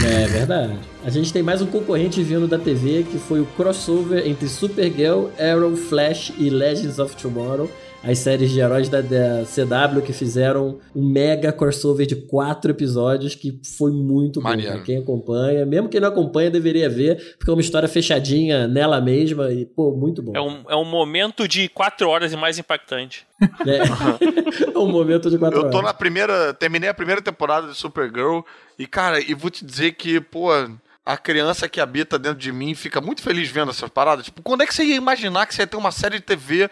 É 0.06 0.28
verdade. 0.28 0.80
A 1.04 1.10
gente 1.10 1.32
tem 1.34 1.44
mais 1.44 1.62
um 1.62 1.66
concorrente 1.66 2.22
vindo 2.24 2.48
da 2.48 2.58
TV, 2.58 3.04
que 3.04 3.18
foi 3.18 3.40
o 3.42 3.46
crossover 3.46 4.26
entre 4.26 4.48
Supergirl, 4.48 5.28
Arrow, 5.38 5.76
Flash 5.76 6.32
e 6.38 6.50
Legends 6.50 7.00
of 7.00 7.16
Tomorrow. 7.16 7.70
As 8.04 8.18
séries 8.18 8.50
de 8.50 8.60
heróis 8.60 8.90
da, 8.90 9.00
da 9.02 9.44
CW 9.46 10.02
que 10.02 10.12
fizeram 10.12 10.80
um 10.96 11.08
mega 11.08 11.52
crossover 11.54 12.08
de 12.08 12.16
quatro 12.16 12.72
episódios 12.72 13.36
que 13.36 13.60
foi 13.78 13.92
muito 13.92 14.42
bom. 14.42 14.50
Maneiro. 14.50 14.74
Pra 14.74 14.82
quem 14.82 14.98
acompanha, 14.98 15.66
mesmo 15.68 15.88
quem 15.88 16.02
não 16.02 16.08
acompanha, 16.08 16.50
deveria 16.50 16.90
ver, 16.90 17.36
porque 17.38 17.52
é 17.52 17.54
uma 17.54 17.62
história 17.62 17.88
fechadinha 17.88 18.68
nela 18.68 19.00
mesma 19.00 19.52
e, 19.52 19.68
pô, 19.68 19.92
muito 19.92 20.24
bom. 20.24 20.34
É 20.36 20.42
um, 20.42 20.64
é 20.70 20.76
um 20.76 20.84
momento 20.86 21.48
de 21.48 21.70
quatro 21.70 22.10
horas 22.10 22.34
e 22.34 22.36
mais 22.36 22.58
impactante. 22.58 23.28
É, 23.40 23.78
é 24.74 24.78
um 24.80 24.88
momento 24.88 25.30
de 25.30 25.38
quatro 25.38 25.60
Eu 25.60 25.70
tô 25.70 25.78
horas. 25.78 25.90
na 25.90 25.94
primeira. 25.94 26.54
Terminei 26.56 26.90
a 26.90 26.94
primeira 26.96 27.22
temporada 27.22 27.68
de 27.68 27.76
Supergirl. 27.78 28.40
E, 28.80 28.88
cara, 28.88 29.20
e 29.20 29.36
vou 29.36 29.52
te 29.52 29.64
dizer 29.64 29.92
que, 29.94 30.20
pô. 30.20 30.50
A 31.04 31.18
criança 31.18 31.68
que 31.68 31.82
habita 31.82 32.20
dentro 32.20 32.38
de 32.38 32.52
mim 32.52 32.76
fica 32.76 33.02
muito 33.02 33.24
feliz 33.24 33.50
vendo 33.50 33.72
essas 33.72 33.90
paradas. 33.90 34.26
Tipo, 34.26 34.44
quando 34.44 34.62
é 34.62 34.68
que 34.68 34.74
você 34.74 34.84
ia 34.84 34.96
imaginar 34.96 35.48
que 35.48 35.56
você 35.56 35.64
ia 35.64 35.68
ter 35.68 35.76
uma 35.76 35.92
série 35.92 36.20
de 36.20 36.24
TV 36.24 36.70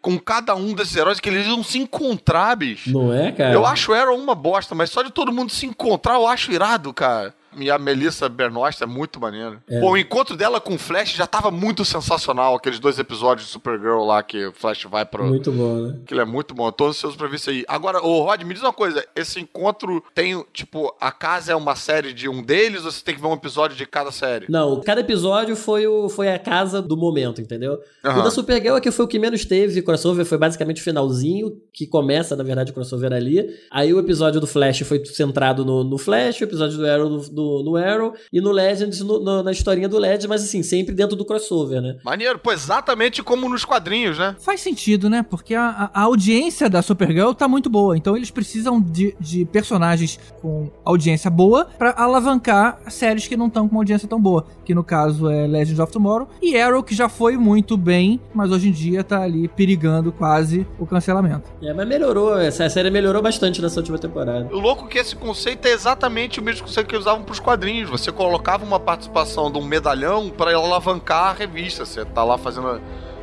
com 0.00 0.18
cada 0.18 0.54
um 0.54 0.72
desses 0.74 0.96
heróis 0.96 1.20
que 1.20 1.28
eles 1.28 1.46
iam 1.46 1.62
se 1.62 1.78
encontrar, 1.78 2.56
bicho? 2.56 2.90
Não 2.90 3.12
é, 3.12 3.32
cara? 3.32 3.52
Eu 3.52 3.66
acho 3.66 3.92
Arrow 3.92 4.16
uma 4.16 4.34
bosta, 4.34 4.74
mas 4.74 4.90
só 4.90 5.02
de 5.02 5.10
todo 5.10 5.32
mundo 5.32 5.50
se 5.50 5.66
encontrar 5.66 6.14
eu 6.14 6.26
acho 6.26 6.52
irado, 6.52 6.92
cara. 6.92 7.34
E 7.56 7.70
a 7.70 7.78
Melissa 7.78 8.28
Bernosta 8.28 8.84
é 8.84 8.86
muito 8.86 9.20
maneira. 9.20 9.62
É. 9.68 9.80
Pô, 9.80 9.92
o 9.92 9.96
encontro 9.96 10.36
dela 10.36 10.60
com 10.60 10.74
o 10.74 10.78
Flash 10.78 11.14
já 11.14 11.26
tava 11.26 11.50
muito 11.50 11.84
sensacional, 11.84 12.54
aqueles 12.54 12.78
dois 12.78 12.98
episódios 12.98 13.46
de 13.46 13.52
Supergirl 13.52 14.04
lá 14.04 14.22
que 14.22 14.46
o 14.46 14.52
Flash 14.52 14.84
vai 14.84 15.04
pro. 15.04 15.24
Muito 15.26 15.50
bom, 15.50 15.74
né? 15.76 15.98
Aquilo 16.04 16.20
é 16.20 16.24
muito 16.24 16.54
bom, 16.54 16.68
eu 16.68 16.72
tô 16.72 16.86
ansioso 16.86 17.16
pra 17.16 17.26
ver 17.26 17.36
isso 17.36 17.50
aí. 17.50 17.64
Agora, 17.66 18.02
ô 18.04 18.22
Rod, 18.22 18.42
me 18.42 18.54
diz 18.54 18.62
uma 18.62 18.72
coisa: 18.72 19.04
esse 19.14 19.40
encontro 19.40 20.02
tem, 20.14 20.44
tipo, 20.52 20.94
a 21.00 21.10
casa 21.10 21.52
é 21.52 21.56
uma 21.56 21.74
série 21.74 22.12
de 22.12 22.28
um 22.28 22.42
deles 22.42 22.84
ou 22.84 22.90
você 22.90 23.02
tem 23.02 23.14
que 23.14 23.20
ver 23.20 23.26
um 23.26 23.34
episódio 23.34 23.76
de 23.76 23.86
cada 23.86 24.12
série? 24.12 24.46
Não, 24.48 24.80
cada 24.80 25.00
episódio 25.00 25.56
foi, 25.56 25.86
o, 25.86 26.08
foi 26.08 26.32
a 26.32 26.38
casa 26.38 26.80
do 26.80 26.96
momento, 26.96 27.40
entendeu? 27.40 27.78
Aham. 28.04 28.20
O 28.20 28.22
da 28.22 28.30
Supergirl 28.30 28.76
é 28.76 28.80
que 28.80 28.90
foi 28.90 29.04
o 29.04 29.08
que 29.08 29.18
menos 29.18 29.44
teve 29.44 29.82
crossover, 29.82 30.24
foi 30.24 30.38
basicamente 30.38 30.80
o 30.80 30.84
finalzinho, 30.84 31.60
que 31.72 31.86
começa, 31.86 32.36
na 32.36 32.44
verdade, 32.44 32.70
o 32.70 32.74
crossover 32.74 33.12
ali. 33.12 33.48
Aí 33.70 33.92
o 33.92 33.98
episódio 33.98 34.40
do 34.40 34.46
Flash 34.46 34.80
foi 34.80 35.04
centrado 35.04 35.64
no, 35.64 35.82
no 35.84 35.98
Flash, 35.98 36.40
o 36.40 36.44
episódio 36.44 36.78
do 36.78 36.86
Arrow 36.86 37.08
no, 37.08 37.22
no- 37.40 37.62
no 37.62 37.76
Arrow, 37.76 38.12
e 38.32 38.40
no 38.40 38.50
Legends 38.50 39.00
no- 39.00 39.20
no- 39.20 39.42
na 39.42 39.52
historinha 39.52 39.88
do 39.88 39.98
Legends, 39.98 40.26
mas 40.26 40.42
assim, 40.44 40.62
sempre 40.62 40.94
dentro 40.94 41.16
do 41.16 41.24
crossover, 41.24 41.80
né? 41.80 41.96
Maneiro, 42.04 42.38
pô, 42.38 42.52
exatamente 42.52 43.22
como 43.22 43.48
nos 43.48 43.64
quadrinhos, 43.64 44.18
né? 44.18 44.36
Faz 44.40 44.60
sentido, 44.60 45.08
né? 45.08 45.24
Porque 45.28 45.54
a, 45.54 45.90
a- 45.94 46.00
audiência 46.02 46.68
da 46.68 46.82
Supergirl 46.82 47.32
tá 47.32 47.46
muito 47.48 47.70
boa. 47.70 47.96
Então 47.96 48.16
eles 48.16 48.30
precisam 48.30 48.80
de, 48.80 49.14
de 49.20 49.44
personagens 49.46 50.18
com 50.40 50.70
audiência 50.84 51.30
boa 51.30 51.66
pra 51.78 51.94
alavancar 51.96 52.78
séries 52.88 53.26
que 53.26 53.36
não 53.36 53.46
estão 53.46 53.68
com 53.68 53.74
uma 53.76 53.80
audiência 53.80 54.08
tão 54.08 54.20
boa. 54.20 54.44
Que 54.64 54.74
no 54.74 54.84
caso 54.84 55.28
é 55.28 55.46
Legends 55.46 55.78
of 55.80 55.92
Tomorrow. 55.92 56.28
E 56.42 56.56
Arrow, 56.58 56.82
que 56.82 56.94
já 56.94 57.08
foi 57.08 57.36
muito 57.36 57.76
bem, 57.76 58.20
mas 58.34 58.50
hoje 58.50 58.68
em 58.68 58.72
dia 58.72 59.02
tá 59.02 59.22
ali 59.22 59.48
perigando 59.48 60.12
quase 60.12 60.66
o 60.78 60.86
cancelamento. 60.86 61.50
É, 61.62 61.72
mas 61.72 61.86
melhorou, 61.88 62.38
essa 62.38 62.68
série 62.68 62.90
melhorou 62.90 63.22
bastante 63.22 63.60
nessa 63.62 63.80
última 63.80 63.98
temporada. 63.98 64.48
O 64.52 64.58
louco 64.58 64.86
é 64.86 64.88
que 64.88 64.98
esse 64.98 65.16
conceito 65.16 65.66
é 65.66 65.72
exatamente 65.72 66.38
o 66.40 66.42
mesmo 66.42 66.66
conceito 66.66 66.86
que 66.86 66.94
eles 66.94 67.04
usavam 67.06 67.24
próprios 67.30 67.40
quadrinhos. 67.40 67.88
Você 67.90 68.10
colocava 68.10 68.64
uma 68.64 68.80
participação 68.80 69.50
de 69.50 69.58
um 69.58 69.64
medalhão 69.64 70.28
para 70.28 70.54
alavancar 70.54 71.30
a 71.30 71.32
revista. 71.32 71.84
Você 71.84 72.04
tá 72.04 72.24
lá 72.24 72.36
fazendo 72.36 72.80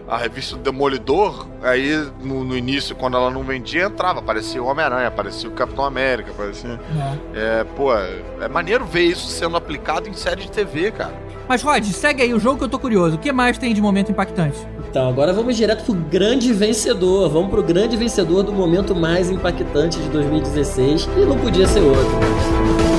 a, 0.08 0.16
a 0.16 0.18
revista 0.18 0.56
do 0.56 0.64
Demolidor, 0.64 1.46
aí 1.62 2.10
no, 2.24 2.44
no 2.46 2.58
início, 2.58 2.96
quando 2.96 3.18
ela 3.18 3.30
não 3.30 3.44
vendia, 3.44 3.86
entrava. 3.86 4.20
Aparecia 4.20 4.64
o 4.64 4.66
Homem-Aranha, 4.66 5.08
aparecia 5.08 5.50
o 5.50 5.52
Capitão 5.52 5.84
América, 5.84 6.32
aparecia. 6.32 6.80
É, 7.34 7.66
pô, 7.76 7.94
é 7.94 8.48
maneiro 8.50 8.86
ver 8.86 9.04
isso 9.04 9.28
sendo 9.28 9.58
aplicado 9.58 10.08
em 10.08 10.14
série 10.14 10.42
de 10.42 10.52
TV, 10.52 10.92
cara. 10.92 11.14
Mas, 11.48 11.62
Rod, 11.62 11.84
segue 11.86 12.24
aí 12.24 12.34
o 12.34 12.40
jogo 12.40 12.58
que 12.58 12.64
eu 12.66 12.70
tô 12.70 12.80
curioso. 12.80 13.16
O 13.16 13.20
que 13.20 13.32
mais 13.32 13.58
tem 13.58 13.74
de 13.74 13.82
momento 13.82 14.12
impactante? 14.12 14.58
Então, 14.90 15.08
agora 15.08 15.32
vamos 15.32 15.56
direto 15.56 15.86
pro 15.86 15.94
grande 15.94 16.52
vencedor. 16.52 17.30
Vamos 17.30 17.50
pro 17.50 17.64
grande 17.64 17.96
vencedor 17.96 18.44
do 18.44 18.52
momento 18.52 18.94
mais 18.94 19.30
impactante 19.30 19.98
de 19.98 20.10
2016. 20.10 21.08
E 21.18 21.26
não 21.26 21.38
podia 21.38 21.66
ser 21.66 21.80
outro. 21.80 22.97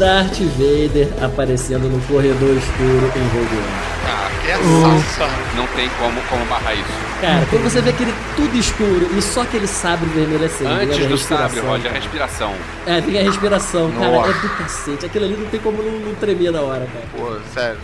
Darth 0.00 0.38
Vader 0.56 1.08
aparecendo 1.22 1.86
no 1.90 2.00
corredor 2.06 2.56
escuro 2.56 3.12
em 3.14 3.28
Rogue 3.28 3.54
One. 3.54 3.90
Ah, 4.06 4.30
essa 4.48 5.28
não 5.54 5.66
tem 5.76 5.90
como, 5.98 6.18
como 6.22 6.42
barrar 6.46 6.72
isso. 6.72 6.88
Cara, 7.20 7.44
quando 7.50 7.64
você 7.64 7.82
vê 7.82 7.90
aquele 7.90 8.14
tudo 8.34 8.56
escuro 8.56 9.10
e 9.14 9.20
só 9.20 9.42
aquele 9.42 9.66
sabre 9.66 10.08
vermelho 10.08 10.46
acendendo. 10.46 10.80
Antes 10.80 11.04
a 11.04 11.08
do 11.08 11.18
sabre. 11.18 11.60
Roger, 11.60 11.90
a 11.90 11.94
respiração. 11.94 12.54
É, 12.86 13.02
tem 13.02 13.18
a 13.18 13.22
respiração, 13.22 13.92
cara, 13.92 14.10
Nossa. 14.10 14.30
é 14.30 14.32
do 14.32 14.48
cacete. 14.56 15.04
Aquilo 15.04 15.26
ali 15.26 15.36
não 15.36 15.46
tem 15.50 15.60
como 15.60 15.82
não, 15.82 15.92
não 16.00 16.14
tremer 16.14 16.50
na 16.50 16.62
hora, 16.62 16.86
cara. 16.86 17.04
Pô, 17.14 17.36
sério. 17.52 17.78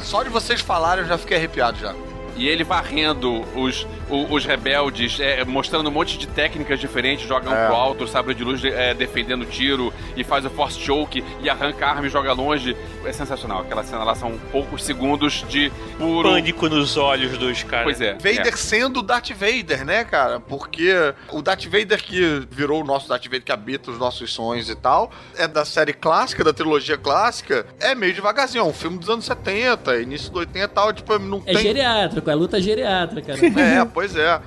Só 0.00 0.22
de 0.22 0.30
vocês 0.30 0.62
falarem 0.62 1.02
eu 1.02 1.08
já 1.08 1.18
fiquei 1.18 1.36
arrepiado 1.36 1.78
já. 1.78 1.94
E 2.38 2.48
ele 2.48 2.62
varrendo 2.64 3.42
os, 3.58 3.86
o- 4.08 4.32
os 4.32 4.44
rebeldes, 4.46 5.18
é, 5.20 5.44
mostrando 5.44 5.88
um 5.88 5.92
monte 5.92 6.16
de 6.16 6.26
técnicas 6.26 6.78
diferentes, 6.80 7.26
joga 7.26 7.50
um 7.50 7.54
É. 7.54 7.66
pro 7.66 7.74
alto, 7.74 8.06
sabre 8.06 8.32
de 8.34 8.44
luz 8.44 8.64
é, 8.64 8.94
defendendo 8.94 9.42
o 9.42 9.46
tiro, 9.46 9.92
e 10.16 10.22
faz 10.22 10.44
o 10.44 10.50
force 10.50 10.78
choke, 10.78 11.22
e 11.42 11.50
arranca 11.50 11.84
a 11.86 11.90
arma 11.90 12.06
e 12.06 12.10
joga 12.10 12.32
longe. 12.32 12.76
É 13.04 13.12
sensacional. 13.12 13.60
Aquela 13.62 13.82
cena 13.82 14.04
lá 14.04 14.14
são 14.14 14.38
poucos 14.52 14.84
segundos 14.84 15.44
de 15.48 15.70
puro... 15.98 16.30
Pânico 16.30 16.68
nos 16.68 16.96
olhos 16.96 17.36
dos 17.36 17.62
caras. 17.64 17.84
Pois 17.84 18.00
é. 18.00 18.12
Vader 18.14 18.56
sendo 18.56 19.00
o 19.00 19.02
Darth 19.02 19.30
Vader, 19.32 19.84
né, 19.84 20.04
cara? 20.04 20.38
Porque 20.40 20.92
o 21.32 21.42
Darth 21.42 21.64
Vader 21.64 22.02
que 22.02 22.46
virou 22.50 22.82
o 22.82 22.84
nosso 22.86 23.08
Darth 23.08 23.24
Vader 23.24 23.42
que 23.42 23.52
habita 23.52 23.90
os 23.90 23.98
nossos 23.98 24.32
sonhos 24.32 24.68
e 24.70 24.76
tal, 24.76 25.10
é 25.36 25.48
da 25.48 25.64
série 25.64 25.92
clássica, 25.92 26.44
da 26.44 26.52
trilogia 26.52 26.96
clássica, 26.96 27.66
é 27.80 27.94
meio 27.94 28.14
devagarzinho, 28.14 28.62
é 28.62 28.64
um 28.64 28.72
filme 28.72 28.98
dos 28.98 29.08
anos 29.10 29.24
70, 29.24 29.96
início 30.00 30.30
do 30.30 30.38
80 30.38 30.58
e 30.64 30.68
tal, 30.68 30.92
tipo, 30.92 31.18
não 31.18 31.42
É 31.46 31.52
tem... 31.54 31.62
geriátrico, 31.62 32.27
é 32.30 32.34
luta 32.34 32.60
geriátrica. 32.60 33.34
É, 33.58 33.84
pois 33.84 34.16
é. 34.16 34.40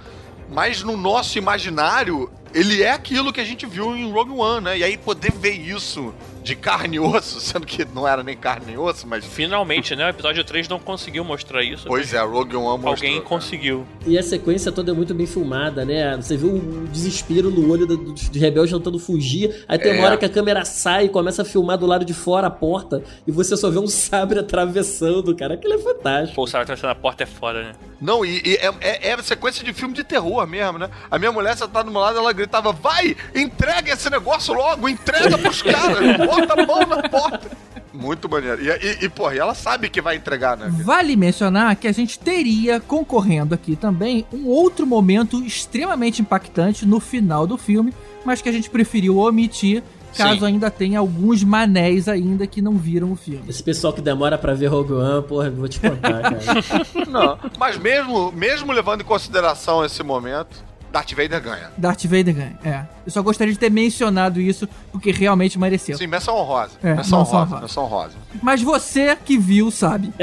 Mas 0.50 0.84
no 0.84 0.98
nosso 0.98 1.38
imaginário, 1.38 2.30
ele 2.54 2.82
é 2.82 2.92
aquilo 2.92 3.32
que 3.32 3.40
a 3.40 3.44
gente 3.44 3.66
viu 3.66 3.96
em 3.96 4.12
Rogue 4.12 4.32
One, 4.32 4.66
né? 4.66 4.78
E 4.78 4.84
aí 4.84 4.98
poder 4.98 5.32
ver 5.32 5.54
isso 5.54 6.14
de 6.44 6.56
carne 6.56 6.98
e 6.98 7.00
osso, 7.00 7.40
sendo 7.42 7.66
que 7.66 7.86
não 7.94 8.08
era 8.08 8.24
nem 8.24 8.36
carne 8.36 8.66
nem 8.68 8.78
osso, 8.78 9.08
mas... 9.08 9.24
Finalmente, 9.26 9.96
né? 9.96 10.06
O 10.06 10.10
episódio 10.10 10.44
3 10.44 10.68
não 10.68 10.80
conseguiu 10.80 11.24
mostrar 11.24 11.64
isso. 11.64 11.86
Pois 11.88 12.14
é, 12.14 12.20
Rogue 12.22 12.56
One 12.56 12.66
mostrou. 12.82 12.92
Alguém 12.94 13.14
cara. 13.18 13.26
conseguiu. 13.26 13.86
E 14.06 14.18
a 14.18 14.24
sequência 14.24 14.72
toda 14.72 14.92
é 14.92 14.94
muito 14.94 15.14
bem 15.14 15.26
filmada, 15.28 15.86
né? 15.86 16.16
Você 16.18 16.36
viu 16.38 16.50
o 16.56 16.88
desespero 16.92 17.50
no 17.50 17.72
olho 17.72 17.86
do- 17.86 17.98
dos 17.98 18.28
rebeldes 18.30 18.74
tentando 18.74 19.00
fugir. 19.00 19.66
Aí 19.68 19.78
tem 19.78 19.94
uma 19.94 20.04
É. 20.04 20.06
hora 20.08 20.18
que 20.18 20.26
a 20.26 20.30
câmera 20.30 20.66
sai 20.66 21.06
e 21.06 21.10
começa 21.10 21.42
a 21.42 21.46
filmar 21.46 21.78
do 21.78 21.86
lado 21.86 22.04
de 22.06 22.14
fora 22.14 22.48
a 22.48 22.52
porta 22.52 23.04
e 23.28 23.32
você 23.32 23.56
só 23.56 23.70
vê 23.70 23.80
um 23.80 23.88
sabre 23.88 24.40
atravessando, 24.72 25.36
cara. 25.36 25.54
Aquilo 25.56 25.74
é 25.74 25.78
fantástico. 25.78 26.36
Pô, 26.36 26.44
o 26.44 26.48
Sarah 26.48 26.64
atravessando 26.64 26.92
a 26.92 26.96
porta 26.96 27.24
é 27.24 27.26
foda, 27.26 27.62
né? 27.64 27.72
Não, 28.02 28.26
e, 28.26 28.42
e 28.44 28.56
é, 28.56 28.74
é, 28.82 29.10
é 29.12 29.22
sequência 29.22 29.64
de 29.64 29.74
filme 29.74 29.94
de 29.94 30.04
terror 30.04 30.48
mesmo, 30.48 30.80
né? 30.80 30.90
A 31.10 31.20
minha 31.20 31.32
mulher 31.32 31.56
sentada 31.56 31.84
do 31.84 31.92
meu 31.92 32.02
lado, 32.02 32.18
ela 32.18 32.34
gritava: 32.34 32.72
Vai, 32.72 33.16
entrega 33.36 33.94
esse 33.94 34.10
negócio 34.10 34.54
logo, 34.56 34.90
entrega 34.90 35.38
pros 35.38 35.62
caras, 35.62 36.00
bota 36.36 36.62
a 36.62 36.66
mão 36.66 36.88
na 36.88 37.10
porta. 37.10 37.52
Muito 37.94 38.30
maneiro. 38.30 38.62
E, 38.64 38.70
e, 38.70 39.06
e 39.06 39.10
porra, 39.10 39.36
e 39.36 39.40
ela 39.40 39.54
sabe 39.54 39.90
que 39.90 40.02
vai 40.02 40.16
entregar, 40.16 40.58
né? 40.58 40.72
Vale 40.84 41.16
mencionar 41.16 41.76
que 41.76 41.88
a 41.88 41.92
gente 41.92 42.18
teria 42.18 42.80
concorrendo 42.80 43.54
aqui 43.54 43.76
também 43.76 44.26
um 44.34 44.48
outro 44.48 44.88
momento 44.88 45.44
extremamente 45.44 46.22
impactante 46.22 46.86
no 46.86 47.00
final 47.00 47.46
do 47.46 47.58
filme, 47.58 47.94
mas 48.26 48.42
que 48.42 48.50
a 48.50 48.52
gente 48.52 48.70
preferiu 48.70 49.18
omitir, 49.18 49.84
caso 50.16 50.40
Sim. 50.40 50.46
ainda 50.46 50.72
tenha 50.72 51.00
alguns 51.00 51.44
manéis 51.44 52.08
ainda 52.08 52.48
que 52.48 52.62
não 52.62 52.78
viram 52.78 53.12
o 53.12 53.16
filme. 53.16 53.44
Esse 53.48 53.64
pessoal 53.64 53.92
que 53.92 54.02
demora 54.02 54.38
pra 54.38 54.54
ver 54.54 54.68
Rogue 54.68 54.94
One, 54.94 55.24
porra, 55.24 55.50
vou 55.50 55.68
te 55.68 55.80
contar, 55.80 56.22
cara. 56.22 56.40
Não. 57.10 57.38
Mas 57.58 57.78
mesmo, 57.78 58.32
mesmo 58.32 58.72
levando 58.72 59.02
em 59.02 59.06
consideração 59.06 59.84
esse 59.84 60.02
momento, 60.02 60.64
Darth 60.92 61.12
Vader 61.14 61.42
ganha. 61.42 61.72
Darth 61.78 62.04
Vader 62.04 62.34
ganha, 62.36 62.60
é. 62.66 62.86
Eu 63.06 63.12
só 63.12 63.22
gostaria 63.22 63.54
de 63.54 63.60
ter 63.60 63.72
mencionado 63.72 64.42
isso, 64.42 64.68
porque 64.92 65.12
realmente 65.12 65.58
mereceu. 65.58 65.98
Sim, 65.98 66.08
menção 66.08 66.36
honrosa. 66.36 66.74
É, 66.84 66.96
menção 66.96 67.20
honrosa. 67.20 67.38
honrosa. 67.38 67.62
Menção 67.62 67.84
honrosa. 67.86 68.14
Mas 68.42 68.62
você 68.62 69.16
que 69.16 69.38
viu 69.38 69.72
sabe. 69.72 70.14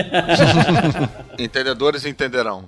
Entendedores 1.39 2.05
entenderão. 2.05 2.65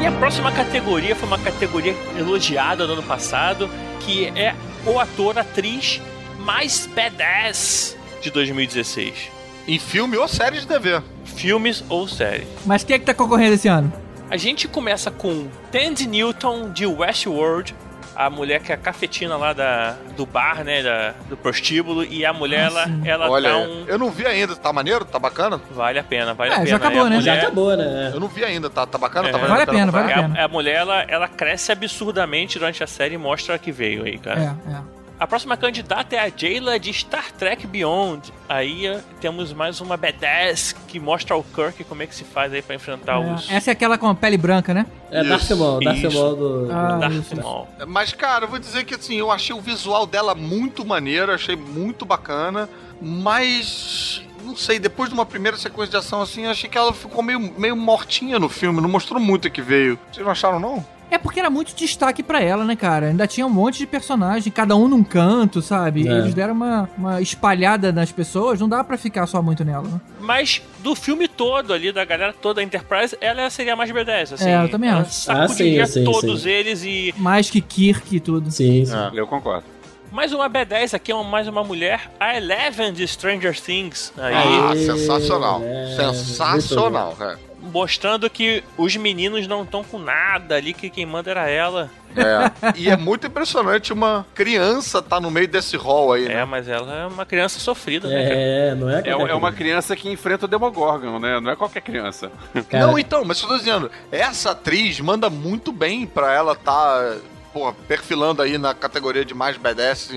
E 0.00 0.06
a 0.06 0.12
próxima 0.12 0.50
categoria 0.52 1.14
foi 1.14 1.28
uma 1.28 1.38
categoria 1.38 1.94
elogiada 2.16 2.86
no 2.86 2.94
ano 2.94 3.02
passado, 3.02 3.68
que 4.00 4.26
é 4.28 4.54
o 4.86 4.98
ator, 4.98 5.38
atriz 5.38 6.00
mais 6.38 6.86
badass 6.86 7.94
de 8.22 8.30
2016. 8.30 9.37
Em 9.68 9.78
filme 9.78 10.16
ou 10.16 10.26
série 10.26 10.58
de 10.58 10.66
TV. 10.66 11.02
Filmes 11.24 11.84
ou 11.90 12.08
série. 12.08 12.46
Mas 12.64 12.82
quem 12.82 12.96
é 12.96 12.98
que 12.98 13.04
tá 13.04 13.12
concorrendo 13.14 13.54
esse 13.54 13.68
ano? 13.68 13.92
A 14.30 14.36
gente 14.36 14.66
começa 14.66 15.10
com 15.10 15.46
Tandy 15.70 16.06
Newton 16.08 16.70
de 16.72 16.86
Westworld, 16.86 17.74
a 18.16 18.28
mulher 18.30 18.60
que 18.60 18.72
é 18.72 18.74
a 18.74 18.78
cafetina 18.78 19.36
lá 19.36 19.52
da, 19.52 19.94
do 20.16 20.26
bar, 20.26 20.64
né, 20.64 20.82
da, 20.82 21.14
do 21.28 21.36
prostíbulo, 21.36 22.02
e 22.02 22.24
a 22.26 22.32
mulher, 22.32 22.66
Ah, 22.74 22.88
ela, 23.04 23.06
ela 23.06 23.30
Olha, 23.30 23.50
dá 23.50 23.58
um... 23.58 23.84
eu 23.86 23.98
não 23.98 24.10
vi 24.10 24.26
ainda. 24.26 24.56
Tá 24.56 24.72
maneiro? 24.72 25.04
Tá 25.04 25.18
bacana? 25.18 25.60
Vale 25.70 25.98
a 25.98 26.02
pena, 26.04 26.32
vale 26.34 26.50
É, 26.50 26.54
a 26.54 26.56
pena. 26.56 26.66
já 26.66 26.76
acabou, 26.76 27.02
E 27.04 27.06
a 27.06 27.10
né? 27.10 27.20
Já 27.20 27.30
mulher- 27.32 27.44
acabou, 27.44 27.76
né? 27.76 28.10
Eu 28.14 28.20
não 28.20 28.28
vi 28.28 28.44
ainda. 28.44 28.68
Tá, 28.70 28.86
tá 28.86 28.98
bacana? 28.98 29.28
É. 29.28 29.32
Tá 29.32 29.38
Vale 29.38 29.62
a 29.62 29.66
pena, 29.66 29.92
vale 29.92 30.12
a 30.12 30.16
É, 30.18 30.22
pena. 30.22 30.40
a, 30.40 30.44
a 30.44 30.48
mulher, 30.48 30.76
ela, 30.76 31.02
ela 31.02 31.28
cresce 31.28 31.70
absurdamente 31.72 32.58
durante 32.58 32.82
a 32.82 32.86
série 32.86 33.14
e 33.14 33.18
mostra 33.18 33.56
que 33.58 33.70
veio 33.70 34.04
aí, 34.04 34.18
cara. 34.18 34.40
É, 34.66 34.72
é. 34.72 34.97
A 35.20 35.26
próxima 35.26 35.56
candidata 35.56 36.14
é 36.14 36.20
a 36.20 36.30
Jayla 36.34 36.78
de 36.78 36.92
Star 36.92 37.32
Trek 37.32 37.66
Beyond. 37.66 38.32
Aí 38.48 38.86
eh, 38.86 39.00
temos 39.20 39.52
mais 39.52 39.80
uma 39.80 39.96
badass 39.96 40.72
que 40.86 41.00
mostra 41.00 41.34
ao 41.34 41.42
Kirk 41.42 41.82
como 41.84 42.04
é 42.04 42.06
que 42.06 42.14
se 42.14 42.22
faz 42.22 42.52
aí 42.52 42.62
pra 42.62 42.76
enfrentar 42.76 43.20
É. 43.20 43.34
os 43.34 43.50
Essa 43.50 43.70
é 43.70 43.72
aquela 43.72 43.98
com 43.98 44.06
a 44.08 44.14
pele 44.14 44.36
branca, 44.38 44.72
né? 44.72 44.86
É 45.10 45.24
Darth 45.24 45.50
Maul, 45.50 45.80
Darth 45.82 45.96
isso. 45.98 46.16
Maul 46.16 46.36
do... 46.36 46.68
Ah, 46.72 46.98
Darth 46.98 47.14
isso. 47.14 47.36
Maul. 47.36 47.66
Mas, 47.88 48.12
cara, 48.12 48.44
eu 48.44 48.48
vou 48.48 48.60
dizer 48.60 48.84
que 48.84 48.94
assim, 48.94 49.16
eu 49.16 49.32
achei 49.32 49.54
o 49.56 49.60
visual 49.60 50.06
dela 50.06 50.36
muito 50.36 50.84
maneiro, 50.84 51.32
achei 51.32 51.56
muito 51.56 52.04
bacana, 52.06 52.68
mas. 53.00 54.22
Não 54.44 54.56
sei, 54.56 54.78
depois 54.78 55.10
de 55.10 55.14
uma 55.14 55.26
primeira 55.26 55.56
sequência 55.58 55.90
de 55.90 55.96
ação 55.96 56.22
assim, 56.22 56.44
eu 56.44 56.50
achei 56.52 56.70
que 56.70 56.78
ela 56.78 56.92
ficou 56.94 57.22
meio, 57.22 57.38
meio 57.58 57.76
mortinha 57.76 58.38
no 58.38 58.48
filme, 58.48 58.80
não 58.80 58.88
mostrou 58.88 59.20
muito 59.20 59.46
o 59.46 59.50
que 59.50 59.60
veio. 59.60 59.98
Vocês 60.10 60.24
não 60.24 60.32
acharam, 60.32 60.58
não? 60.60 60.86
É 61.10 61.16
porque 61.18 61.40
era 61.40 61.48
muito 61.48 61.74
destaque 61.74 62.22
pra 62.22 62.42
ela, 62.42 62.64
né, 62.64 62.76
cara? 62.76 63.06
Ainda 63.06 63.26
tinha 63.26 63.46
um 63.46 63.50
monte 63.50 63.78
de 63.78 63.86
personagem, 63.86 64.52
cada 64.52 64.76
um 64.76 64.86
num 64.88 65.02
canto, 65.02 65.62
sabe? 65.62 66.06
É. 66.06 66.10
Eles 66.12 66.34
deram 66.34 66.52
uma, 66.54 66.88
uma 66.98 67.20
espalhada 67.22 67.90
nas 67.90 68.12
pessoas, 68.12 68.60
não 68.60 68.68
dá 68.68 68.84
pra 68.84 68.98
ficar 68.98 69.26
só 69.26 69.40
muito 69.42 69.64
nela, 69.64 69.88
né? 69.88 70.00
Mas 70.20 70.60
do 70.80 70.94
filme 70.94 71.26
todo 71.26 71.72
ali, 71.72 71.90
da 71.92 72.04
galera 72.04 72.32
toda 72.32 72.56
da 72.58 72.62
Enterprise, 72.62 73.16
ela 73.20 73.48
seria 73.50 73.74
mais 73.76 73.90
badass, 73.90 74.32
assim. 74.34 74.48
É, 74.50 74.62
eu 74.62 74.68
também 74.68 74.90
ela 74.90 75.00
acho. 75.00 75.12
Sacudiria 75.12 75.82
Ah, 75.84 75.86
sim, 75.86 75.92
sim, 75.92 76.04
todos 76.04 76.42
sim. 76.42 76.48
eles 76.50 76.82
e... 76.84 77.14
Mais 77.16 77.48
que 77.48 77.60
Kirk 77.60 78.16
e 78.16 78.20
tudo. 78.20 78.50
Sim, 78.50 78.84
sim. 78.84 78.92
Eu 79.14 79.26
concordo. 79.26 79.64
Mais 80.10 80.32
uma 80.32 80.48
badass 80.48 80.94
aqui, 80.94 81.12
é 81.12 81.14
uma- 81.14 81.24
mais 81.24 81.46
uma 81.48 81.62
mulher, 81.62 82.10
a 82.18 82.36
Eleven 82.36 82.92
de 82.92 83.06
Stranger 83.06 83.58
Things. 83.60 84.12
Aí, 84.16 84.34
Ah, 84.34 84.72
sensacional. 84.74 85.62
é, 85.62 85.94
sensacional, 85.96 87.14
cara. 87.18 87.38
Mostrando 87.60 88.28
que 88.30 88.62
os 88.76 88.96
meninos 88.96 89.46
não 89.46 89.62
estão 89.62 89.82
com 89.82 89.98
nada 89.98 90.54
ali, 90.54 90.72
que 90.72 90.88
quem 90.90 91.04
manda 91.04 91.30
era 91.30 91.48
ela. 91.48 91.90
É. 92.16 92.72
e 92.76 92.88
é 92.88 92.96
muito 92.96 93.26
impressionante 93.26 93.92
uma 93.92 94.26
criança 94.34 95.02
tá 95.02 95.20
no 95.20 95.30
meio 95.30 95.46
desse 95.46 95.76
hall 95.76 96.14
aí, 96.14 96.24
É, 96.24 96.36
né? 96.36 96.44
mas 96.44 96.66
ela 96.66 96.92
é 97.02 97.06
uma 97.06 97.26
criança 97.26 97.60
sofrida, 97.60 98.08
né? 98.08 98.70
É, 98.70 98.74
não 98.74 98.88
é 98.88 99.02
É, 99.04 99.10
é 99.10 99.34
uma 99.34 99.52
criança 99.52 99.94
que 99.94 100.08
enfrenta 100.10 100.46
o 100.46 100.48
Demogorgon, 100.48 101.18
né? 101.18 101.38
Não 101.38 101.50
é 101.50 101.56
qualquer 101.56 101.82
criança. 101.82 102.32
Cara, 102.70 102.86
Não, 102.86 102.98
então, 102.98 103.24
mas 103.24 103.40
eu 103.42 103.48
tô 103.48 103.58
dizendo, 103.58 103.90
essa 104.10 104.52
atriz 104.52 104.98
manda 105.00 105.28
muito 105.28 105.70
bem 105.70 106.06
pra 106.06 106.32
ela 106.32 106.54
tá, 106.56 107.16
pô, 107.52 107.72
perfilando 107.86 108.40
aí 108.40 108.56
na 108.56 108.72
categoria 108.74 109.24
de 109.24 109.34
mais 109.34 109.56
badass 109.58 110.10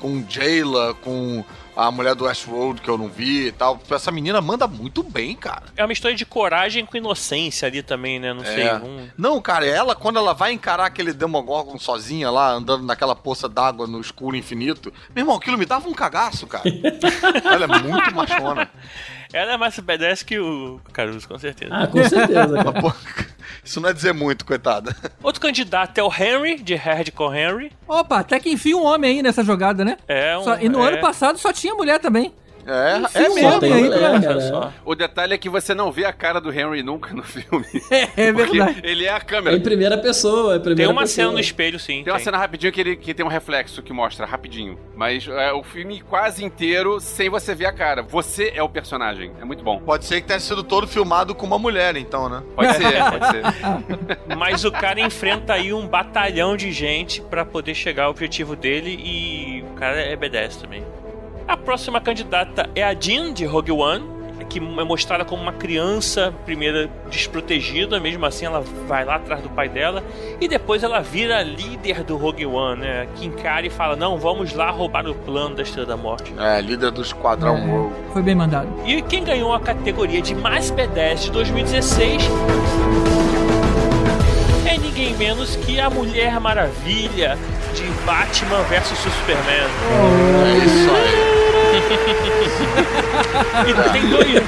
com 0.00 0.22
Jayla, 0.28 0.94
com 1.02 1.42
a 1.78 1.92
mulher 1.92 2.16
do 2.16 2.24
Westworld 2.24 2.80
que 2.80 2.88
eu 2.88 2.98
não 2.98 3.08
vi 3.08 3.46
e 3.46 3.52
tal. 3.52 3.80
Essa 3.88 4.10
menina 4.10 4.40
manda 4.40 4.66
muito 4.66 5.00
bem, 5.00 5.36
cara. 5.36 5.62
É 5.76 5.84
uma 5.84 5.92
história 5.92 6.16
de 6.16 6.26
coragem 6.26 6.84
com 6.84 6.96
inocência 6.96 7.68
ali 7.68 7.84
também, 7.84 8.18
né? 8.18 8.34
Não 8.34 8.44
sei. 8.44 8.64
É. 8.64 8.74
Um... 8.74 9.08
Não, 9.16 9.40
cara, 9.40 9.64
ela, 9.64 9.94
quando 9.94 10.18
ela 10.18 10.34
vai 10.34 10.52
encarar 10.52 10.86
aquele 10.86 11.12
Demogorgon 11.12 11.78
sozinha 11.78 12.32
lá, 12.32 12.50
andando 12.50 12.84
naquela 12.84 13.14
poça 13.14 13.48
d'água 13.48 13.86
no 13.86 14.00
escuro 14.00 14.34
infinito, 14.34 14.92
meu 15.14 15.22
irmão, 15.22 15.36
aquilo 15.36 15.56
me 15.56 15.64
dava 15.64 15.88
um 15.88 15.94
cagaço, 15.94 16.48
cara. 16.48 16.64
ela 17.48 17.64
é 17.64 17.80
muito 17.80 18.12
machona. 18.12 18.68
Ela 19.32 19.52
é 19.52 19.56
mais 19.56 19.78
badass 19.78 20.24
que 20.24 20.36
o 20.36 20.80
Caruso, 20.92 21.28
com 21.28 21.38
certeza. 21.38 21.72
Ah, 21.72 21.86
com 21.86 22.02
certeza, 22.02 22.54
cara. 22.64 23.27
Isso 23.64 23.80
não 23.80 23.88
é 23.88 23.92
dizer 23.92 24.12
muito, 24.12 24.44
coitada. 24.44 24.94
Outro 25.22 25.40
candidato 25.40 25.98
é 25.98 26.02
o 26.02 26.12
Henry, 26.12 26.60
de 26.62 26.74
Hardcore 26.74 27.36
Henry. 27.36 27.72
Opa, 27.86 28.18
até 28.20 28.38
que 28.40 28.50
enfim 28.50 28.74
um 28.74 28.84
homem 28.84 29.16
aí 29.16 29.22
nessa 29.22 29.42
jogada, 29.44 29.84
né? 29.84 29.96
É 30.06 30.36
um, 30.38 30.44
Só- 30.44 30.58
e 30.58 30.68
no 30.68 30.84
é, 30.84 30.88
ano 30.88 31.00
passado 31.00 31.38
só 31.38 31.52
tinha 31.52 31.74
mulher 31.74 31.98
também. 32.00 32.32
É, 32.68 32.98
Enfim, 32.98 33.18
é 33.18 33.28
mesmo. 33.30 33.48
homem 33.56 33.72
aí, 33.72 33.90
cara. 33.90 34.74
O 34.84 34.94
detalhe 34.94 35.32
é 35.34 35.38
que 35.38 35.48
você 35.48 35.74
não 35.74 35.90
vê 35.90 36.04
a 36.04 36.12
cara 36.12 36.38
do 36.40 36.52
Henry 36.52 36.82
nunca 36.82 37.14
no 37.14 37.22
filme. 37.22 37.64
É, 37.90 38.32
Porque 38.32 38.58
verdade. 38.58 38.80
ele 38.84 39.06
é 39.06 39.10
a 39.10 39.16
É 39.16 39.20
câmera. 39.20 39.56
em 39.56 39.60
primeira 39.60 39.96
pessoa, 39.96 40.54
é 40.54 40.56
em 40.56 40.60
primeira 40.60 40.82
Tem 40.82 40.86
uma 40.92 41.02
pessoa. 41.02 41.14
cena 41.26 41.32
no 41.32 41.40
espelho, 41.40 41.78
sim. 41.78 42.02
Tem 42.04 42.12
uma 42.12 42.18
cena 42.18 42.36
rapidinho 42.36 42.72
que, 42.72 42.80
ele, 42.80 42.96
que 42.96 43.14
tem 43.14 43.24
um 43.24 43.28
reflexo 43.28 43.82
que 43.82 43.92
mostra 43.92 44.26
rapidinho. 44.26 44.78
Mas 44.94 45.26
é, 45.26 45.52
o 45.52 45.62
filme 45.62 46.00
quase 46.02 46.44
inteiro 46.44 47.00
sem 47.00 47.30
você 47.30 47.54
ver 47.54 47.66
a 47.66 47.72
cara. 47.72 48.02
Você 48.02 48.52
é 48.54 48.62
o 48.62 48.68
personagem. 48.68 49.32
É 49.40 49.44
muito 49.44 49.64
bom. 49.64 49.78
Pode 49.78 50.04
ser 50.04 50.20
que 50.20 50.26
tenha 50.26 50.40
sido 50.40 50.62
todo 50.62 50.86
filmado 50.86 51.34
com 51.34 51.46
uma 51.46 51.58
mulher, 51.58 51.96
então, 51.96 52.28
né? 52.28 52.42
Pode 52.54 52.74
ser, 52.76 52.92
pode 53.10 53.26
ser. 53.30 53.42
Mas 54.36 54.64
o 54.64 54.70
cara 54.72 55.00
enfrenta 55.00 55.54
aí 55.54 55.72
um 55.72 55.86
batalhão 55.86 56.56
de 56.56 56.70
gente 56.72 57.20
pra 57.22 57.44
poder 57.44 57.74
chegar 57.74 58.04
ao 58.04 58.10
objetivo 58.10 58.54
dele 58.54 58.90
e 59.02 59.62
o 59.62 59.74
cara 59.74 60.00
é 60.00 60.16
B10 60.16 60.60
também. 60.60 60.82
A 61.48 61.56
próxima 61.56 61.98
candidata 61.98 62.68
é 62.74 62.84
a 62.84 62.92
Jean, 62.94 63.32
de 63.32 63.46
Rogue 63.46 63.72
One, 63.72 64.04
que 64.50 64.58
é 64.58 64.84
mostrada 64.84 65.24
como 65.24 65.42
uma 65.42 65.52
criança, 65.52 66.32
primeira 66.44 66.90
desprotegida, 67.10 67.98
mesmo 67.98 68.24
assim 68.26 68.44
ela 68.44 68.62
vai 68.86 69.02
lá 69.04 69.14
atrás 69.16 69.40
do 69.42 69.48
pai 69.48 69.66
dela, 69.68 70.04
e 70.40 70.46
depois 70.46 70.82
ela 70.82 71.00
vira 71.00 71.42
líder 71.42 72.04
do 72.04 72.16
Rogue 72.18 72.44
One, 72.44 72.82
né? 72.82 73.08
Que 73.16 73.26
encara 73.26 73.66
e 73.66 73.70
fala: 73.70 73.96
Não, 73.96 74.18
vamos 74.18 74.52
lá 74.52 74.70
roubar 74.70 75.06
o 75.06 75.14
plano 75.14 75.54
da 75.56 75.62
Estrela 75.62 75.86
da 75.86 75.96
Morte. 75.96 76.34
É, 76.38 76.60
líder 76.60 76.90
do 76.90 77.00
Esquadrão 77.00 77.56
É. 77.56 77.66
Rogue. 77.66 77.94
Foi 78.12 78.22
bem 78.22 78.34
mandado. 78.34 78.68
E 78.86 79.00
quem 79.02 79.24
ganhou 79.24 79.52
a 79.54 79.60
categoria 79.60 80.20
de 80.20 80.34
mais 80.34 80.70
B10 80.70 81.24
de 81.24 81.30
2016 81.30 82.22
é 84.66 84.76
ninguém 84.78 85.14
menos 85.16 85.56
que 85.56 85.80
a 85.80 85.88
Mulher 85.88 86.38
Maravilha 86.40 87.38
de 87.74 87.84
Batman 88.04 88.62
vs 88.64 88.98
Superman. 88.98 89.68
É 90.46 90.64
isso 90.64 90.90
aí. 90.90 91.37
E 93.66 93.92
tem 93.92 94.08
dois. 94.10 94.40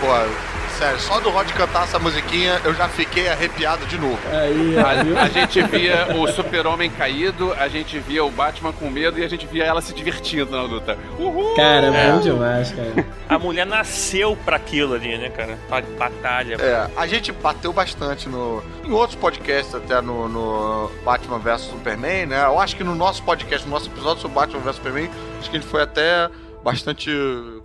Pô, 0.00 0.76
sério, 0.78 0.98
só 1.00 1.20
do 1.20 1.30
Rod 1.30 1.50
cantar 1.52 1.84
essa 1.84 1.98
musiquinha 1.98 2.60
eu 2.64 2.74
já 2.74 2.88
fiquei 2.88 3.28
arrepiado 3.28 3.84
de 3.86 3.98
novo. 3.98 4.18
Aí? 4.32 4.76
A, 4.78 5.22
a 5.24 5.28
gente 5.28 5.62
via 5.62 6.08
o 6.16 6.26
super-homem 6.32 6.90
caído, 6.90 7.52
a 7.58 7.68
gente 7.68 7.98
via 7.98 8.24
o 8.24 8.30
Batman 8.30 8.72
com 8.72 8.88
medo 8.90 9.18
e 9.18 9.24
a 9.24 9.28
gente 9.28 9.46
via 9.46 9.64
ela 9.64 9.80
se 9.82 9.92
divertindo 9.94 10.50
na 10.50 10.62
luta. 10.62 10.96
Uhul! 11.18 11.54
Cara, 11.54 11.86
É. 11.88 12.12
bom 12.12 12.20
demais, 12.20 12.72
cara. 12.72 13.06
A 13.28 13.38
mulher 13.38 13.66
nasceu 13.66 14.36
pra 14.44 14.56
aquilo 14.56 14.94
ali, 14.94 15.16
né, 15.18 15.28
cara? 15.30 15.58
Pra 15.68 15.82
batalha. 15.98 16.56
É, 16.58 16.86
a 16.96 17.06
gente 17.06 17.30
bateu 17.30 17.72
bastante 17.72 18.28
no, 18.28 18.62
em 18.84 18.90
outros 18.90 19.16
podcasts, 19.18 19.74
até 19.74 20.00
no, 20.00 20.28
no 20.28 20.90
Batman 21.04 21.38
vs 21.38 21.60
Superman, 21.62 22.26
né? 22.26 22.42
Eu 22.44 22.58
acho 22.58 22.74
que 22.74 22.82
no 22.82 22.94
nosso 22.94 23.22
podcast, 23.22 23.66
no 23.68 23.72
nosso 23.74 23.88
episódio 23.88 24.22
sobre 24.22 24.34
Batman 24.34 24.60
vs 24.60 24.76
Superman, 24.76 25.10
acho 25.38 25.50
que 25.50 25.56
a 25.56 25.60
gente 25.60 25.70
foi 25.70 25.82
até 25.82 26.28
bastante 26.62 27.10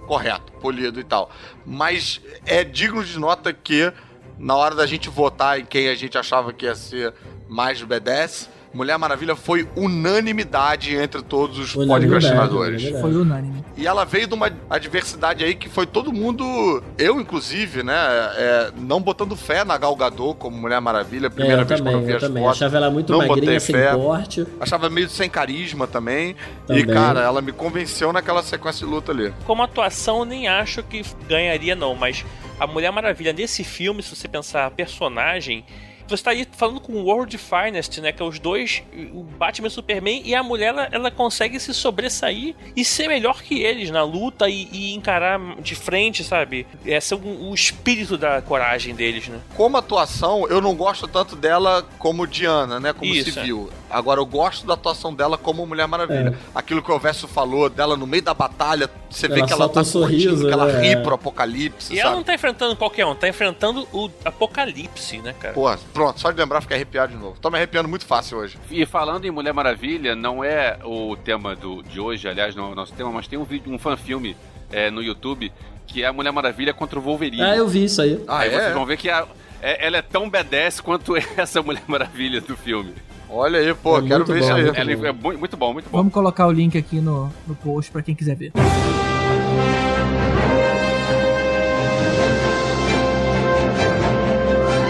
correto, 0.07 0.51
polido 0.53 0.99
e 0.99 1.03
tal. 1.03 1.29
Mas 1.65 2.21
é 2.45 2.63
digno 2.63 3.03
de 3.03 3.19
nota 3.19 3.53
que, 3.53 3.91
na 4.37 4.55
hora 4.55 4.75
da 4.75 4.85
gente 4.85 5.09
votar 5.09 5.59
em 5.59 5.65
quem 5.65 5.89
a 5.89 5.95
gente 5.95 6.17
achava 6.17 6.53
que 6.53 6.65
ia 6.65 6.75
ser 6.75 7.13
mais 7.47 7.81
B10, 7.81 8.49
Mulher 8.75 8.97
Maravilha 8.99 9.37
foi 9.37 9.65
unanimidade 9.73 10.93
entre 10.97 11.21
todos 11.21 11.57
os 11.57 11.73
podcastinadores. 11.73 12.89
Foi 12.99 13.15
unânime. 13.15 13.63
E 13.77 13.87
ela 13.87 14.03
veio 14.03 14.27
de 14.27 14.33
uma 14.33 14.51
adversidade 14.69 15.45
aí 15.45 15.55
que 15.55 15.69
foi 15.69 15.85
todo 15.85 16.11
mundo, 16.11 16.83
eu 16.97 17.19
inclusive, 17.19 17.83
né, 17.83 17.93
é, 17.95 18.71
não 18.77 19.01
botando 19.01 19.33
fé 19.35 19.63
na 19.63 19.77
Gal 19.77 19.95
Gadot 19.95 20.37
como 20.37 20.57
Mulher 20.57 20.81
Maravilha, 20.81 21.27
a 21.27 21.31
primeira 21.31 21.61
é, 21.61 21.63
eu 21.63 21.65
vez 21.65 21.79
também, 21.79 21.93
quando 21.93 22.01
eu 22.01 22.05
vi 22.05 22.11
eu 22.11 22.17
as 22.17 22.23
também. 22.23 22.43
fotos. 22.43 22.57
Achava 22.61 22.77
ela 22.77 22.91
muito 22.91 23.11
não 23.13 23.19
magrinha, 23.19 23.35
botei 23.37 23.59
sem 23.61 23.75
fé. 23.75 23.93
porte. 23.93 24.47
Achava 24.59 24.89
meio 24.89 25.09
sem 25.09 25.29
carisma 25.29 25.87
também. 25.87 26.35
Também. 26.67 26.83
E, 26.83 26.85
cara, 26.85 27.21
ela 27.21 27.41
me 27.41 27.53
convenceu 27.53 28.11
naquela 28.11 28.43
sequência 28.43 28.85
de 28.85 28.91
luta 28.91 29.13
ali. 29.13 29.33
Como 29.45 29.63
atuação, 29.63 30.19
eu 30.19 30.25
nem 30.25 30.49
acho 30.49 30.83
que 30.83 31.01
ganharia, 31.29 31.75
não. 31.75 31.95
Mas 31.95 32.25
a 32.59 32.67
Mulher 32.67 32.91
Maravilha 32.91 33.31
nesse 33.31 33.63
filme, 33.63 34.03
se 34.03 34.13
você 34.13 34.27
pensar 34.27 34.69
personagem. 34.71 35.63
Você 36.07 36.23
tá 36.23 36.31
aí 36.31 36.47
falando 36.51 36.79
com 36.79 36.93
o 36.93 37.05
World 37.05 37.37
Finest, 37.37 37.99
né? 37.99 38.11
Que 38.11 38.21
é 38.21 38.25
os 38.25 38.39
dois, 38.39 38.83
o 39.13 39.23
Batman 39.23 39.67
e 39.67 39.69
o 39.69 39.71
Superman, 39.71 40.21
e 40.23 40.35
a 40.35 40.43
mulher 40.43 40.67
ela, 40.67 40.89
ela 40.91 41.11
consegue 41.11 41.59
se 41.59 41.73
sobressair 41.73 42.55
e 42.75 42.85
ser 42.85 43.07
melhor 43.07 43.41
que 43.41 43.61
eles 43.61 43.89
na 43.89 44.03
luta 44.03 44.49
e, 44.49 44.67
e 44.71 44.93
encarar 44.93 45.39
de 45.61 45.75
frente, 45.75 46.23
sabe? 46.23 46.65
Esse 46.85 47.13
é 47.13 47.17
o, 47.17 47.49
o 47.49 47.53
espírito 47.53 48.17
da 48.17 48.41
coragem 48.41 48.95
deles, 48.95 49.27
né? 49.27 49.39
Como 49.55 49.77
atuação, 49.77 50.47
eu 50.49 50.61
não 50.61 50.75
gosto 50.75 51.07
tanto 51.07 51.35
dela 51.35 51.87
como 51.99 52.27
Diana, 52.27 52.79
né, 52.79 52.93
como 52.93 53.13
Isso, 53.13 53.31
civil. 53.31 53.69
Agora, 53.95 54.19
eu 54.19 54.25
gosto 54.25 54.67
da 54.67 54.73
atuação 54.73 55.13
dela 55.13 55.37
como 55.37 55.65
Mulher 55.65 55.87
Maravilha. 55.87 56.37
Aquilo 56.53 56.81
que 56.83 56.91
o 56.91 56.99
Verso 56.99 57.27
falou 57.27 57.69
dela 57.69 57.95
no 57.95 58.05
meio 58.05 58.23
da 58.23 58.33
batalha, 58.33 58.89
você 59.09 59.27
vê 59.27 59.39
Ela 59.39 59.47
que 59.47 59.53
ela 59.53 59.69
tá 59.69 59.81
um 59.81 59.83
curtindo, 59.83 59.99
sorriso, 60.01 60.47
que 60.47 60.53
ela 60.53 60.65
né? 60.65 60.81
ri 60.89 60.97
pro 61.03 61.15
apocalipse, 61.15 61.93
E 61.93 61.99
ela 61.99 62.09
sabe? 62.09 62.17
não 62.17 62.23
tá 62.23 62.33
enfrentando 62.33 62.75
qualquer 62.75 63.05
um, 63.05 63.15
tá 63.15 63.27
enfrentando 63.29 63.87
o 63.93 64.09
apocalipse, 64.49 65.17
né, 65.19 65.33
cara? 65.39 65.53
Pô, 65.53 65.73
pronto, 65.93 66.19
só 66.19 66.31
de 66.31 66.37
lembrar 66.39 66.61
fiquei 66.61 66.75
arrepiado 66.77 67.13
de 67.13 67.17
novo. 67.17 67.37
Tô 67.41 67.49
me 67.49 67.57
arrepiando 67.57 67.89
muito 67.89 68.05
fácil 68.05 68.37
hoje. 68.37 68.57
E 68.69 68.85
falando 68.85 69.25
em 69.25 69.31
Mulher 69.31 69.53
Maravilha, 69.53 70.15
não 70.15 70.43
é 70.43 70.77
o 70.83 71.15
tema 71.15 71.55
do, 71.55 71.81
de 71.83 71.99
hoje, 71.99 72.27
aliás, 72.27 72.55
não 72.55 72.67
é 72.67 72.71
o 72.71 72.75
nosso 72.75 72.93
tema, 72.93 73.11
mas 73.11 73.27
tem 73.27 73.37
um 73.39 73.43
vídeo, 73.43 73.71
um 73.73 73.79
fanfilme 73.79 74.35
é, 74.71 74.89
no 74.91 75.01
YouTube 75.01 75.51
que 75.87 76.03
é 76.03 76.07
a 76.07 76.13
Mulher 76.13 76.31
Maravilha 76.31 76.73
contra 76.73 76.97
o 76.97 77.01
Wolverine. 77.01 77.41
Ah, 77.43 77.55
eu 77.55 77.67
vi 77.67 77.83
isso 77.85 78.01
aí. 78.01 78.21
Ah, 78.27 78.39
Aí 78.39 78.49
é? 78.49 78.59
vocês 78.59 78.73
vão 78.73 78.85
ver 78.87 78.97
que 78.97 79.07
a- 79.09 79.25
é- 79.71 79.87
ela 79.87 79.97
é 79.97 80.01
tão 80.01 80.29
badass 80.29 80.79
quanto 80.79 81.13
essa 81.37 81.61
Mulher 81.61 81.83
Maravilha 81.87 82.41
do 82.41 82.55
filme. 82.55 82.93
Olha 83.29 83.59
aí, 83.59 83.73
pô, 83.73 83.97
É 83.97 84.01
quero 84.07 84.23
ver 84.25 84.33
bom, 84.33 84.39
isso 84.39 84.53
aí. 84.53 84.63
muito 84.63 84.79
Ela 84.79 84.95
bom. 84.95 85.05
é 85.07 85.11
mu- 85.11 85.39
muito 85.39 85.57
bom, 85.57 85.73
muito 85.73 85.89
bom. 85.89 85.97
Vamos 85.97 86.13
colocar 86.13 86.47
o 86.47 86.51
link 86.51 86.77
aqui 86.77 87.01
no, 87.01 87.31
no 87.47 87.55
post 87.55 87.91
pra 87.91 88.01
quem 88.01 88.13
quiser 88.15 88.35
ver. 88.35 88.51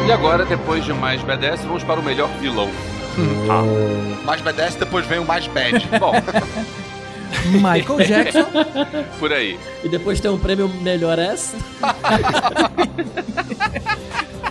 E 0.08 0.12
agora, 0.12 0.46
depois 0.46 0.84
de 0.86 0.94
mais 0.94 1.22
badass, 1.24 1.62
vamos 1.64 1.84
para 1.84 2.00
o 2.00 2.04
melhor 2.04 2.30
vilão. 2.40 2.70
Mais 4.26 4.42
B10, 4.42 4.78
depois 4.78 5.06
vem 5.06 5.20
o 5.20 5.26
mais 5.26 5.48
bad. 5.48 5.88
Bom, 6.00 6.12
Michael 7.54 8.00
Jackson. 8.08 8.46
por 9.20 9.32
aí. 9.32 9.58
E 9.84 9.90
depois 9.90 10.20
tem 10.20 10.30
um 10.32 10.38
prêmio 10.38 10.68
melhor 10.82 11.18
essa. 11.18 11.56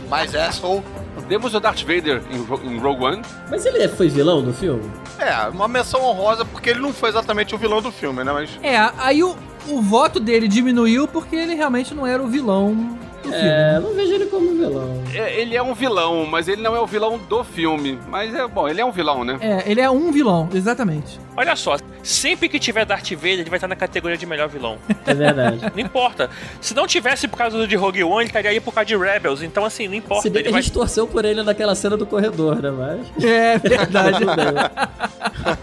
Mais 0.08 0.34
asshole. 0.34 0.82
Temos 1.28 1.54
o 1.54 1.60
Darth 1.60 1.80
Vader 1.82 2.22
em, 2.30 2.42
Ro- 2.44 2.60
em 2.64 2.78
Rogue 2.78 3.04
One. 3.04 3.22
Mas 3.50 3.64
ele 3.64 3.86
foi 3.88 4.08
vilão 4.08 4.42
do 4.42 4.52
filme? 4.52 4.82
É, 5.18 5.48
uma 5.48 5.66
menção 5.68 6.02
honrosa 6.02 6.44
porque 6.44 6.70
ele 6.70 6.80
não 6.80 6.92
foi 6.92 7.08
exatamente 7.08 7.54
o 7.54 7.58
vilão 7.58 7.80
do 7.80 7.90
filme, 7.92 8.22
né? 8.24 8.32
Mas 8.32 8.50
É, 8.62 8.76
aí 8.98 9.22
o, 9.22 9.34
o 9.68 9.80
voto 9.80 10.18
dele 10.20 10.46
diminuiu 10.48 11.06
porque 11.08 11.34
ele 11.36 11.54
realmente 11.54 11.94
não 11.94 12.06
era 12.06 12.22
o 12.22 12.26
vilão 12.26 12.98
filme. 13.32 13.48
É, 13.48 13.76
eu 13.76 13.80
não 13.80 13.94
vejo 13.94 14.12
ele 14.14 14.26
como 14.26 14.54
vilão. 14.54 15.02
É, 15.14 15.40
ele 15.40 15.56
é 15.56 15.62
um 15.62 15.74
vilão, 15.74 16.26
mas 16.26 16.48
ele 16.48 16.62
não 16.62 16.74
é 16.74 16.80
o 16.80 16.86
vilão 16.86 17.18
do 17.18 17.44
filme. 17.44 17.98
Mas 18.08 18.34
é 18.34 18.46
bom, 18.46 18.68
ele 18.68 18.80
é 18.80 18.84
um 18.84 18.92
vilão, 18.92 19.24
né? 19.24 19.38
É, 19.40 19.70
ele 19.70 19.80
é 19.80 19.90
um 19.90 20.10
vilão, 20.10 20.48
exatamente. 20.52 21.18
Olha 21.36 21.56
só, 21.56 21.76
sempre 22.02 22.48
que 22.48 22.58
tiver 22.60 22.84
Darth 22.84 23.10
Vader, 23.12 23.40
ele 23.40 23.50
vai 23.50 23.56
estar 23.56 23.66
na 23.66 23.74
categoria 23.74 24.16
de 24.16 24.24
melhor 24.24 24.48
vilão. 24.48 24.78
É 25.06 25.12
verdade. 25.14 25.60
Não 25.74 25.80
importa. 25.80 26.30
Se 26.60 26.74
não 26.74 26.86
tivesse 26.86 27.26
por 27.26 27.36
causa 27.36 27.56
do 27.58 27.66
de 27.66 27.74
Rogue 27.74 28.04
One, 28.04 28.20
ele 28.20 28.26
estaria 28.26 28.50
aí 28.50 28.60
por 28.60 28.72
causa 28.72 28.86
de 28.86 28.96
Rebels. 28.96 29.42
Então, 29.42 29.64
assim, 29.64 29.88
não 29.88 29.94
importa. 29.94 30.22
Se 30.22 30.30
bem 30.30 30.42
que 30.42 30.48
Ele 30.48 30.54
a 30.54 30.56
vai... 30.56 30.62
gente 30.62 30.72
torceu 30.72 31.06
por 31.06 31.24
ele 31.24 31.42
naquela 31.42 31.74
cena 31.74 31.96
do 31.96 32.06
corredor, 32.06 32.62
né? 32.62 32.70
Mas. 32.70 33.24
É 33.24 33.58
verdade. 33.58 34.18
Tudo 34.24 34.36
bem. 34.36 34.44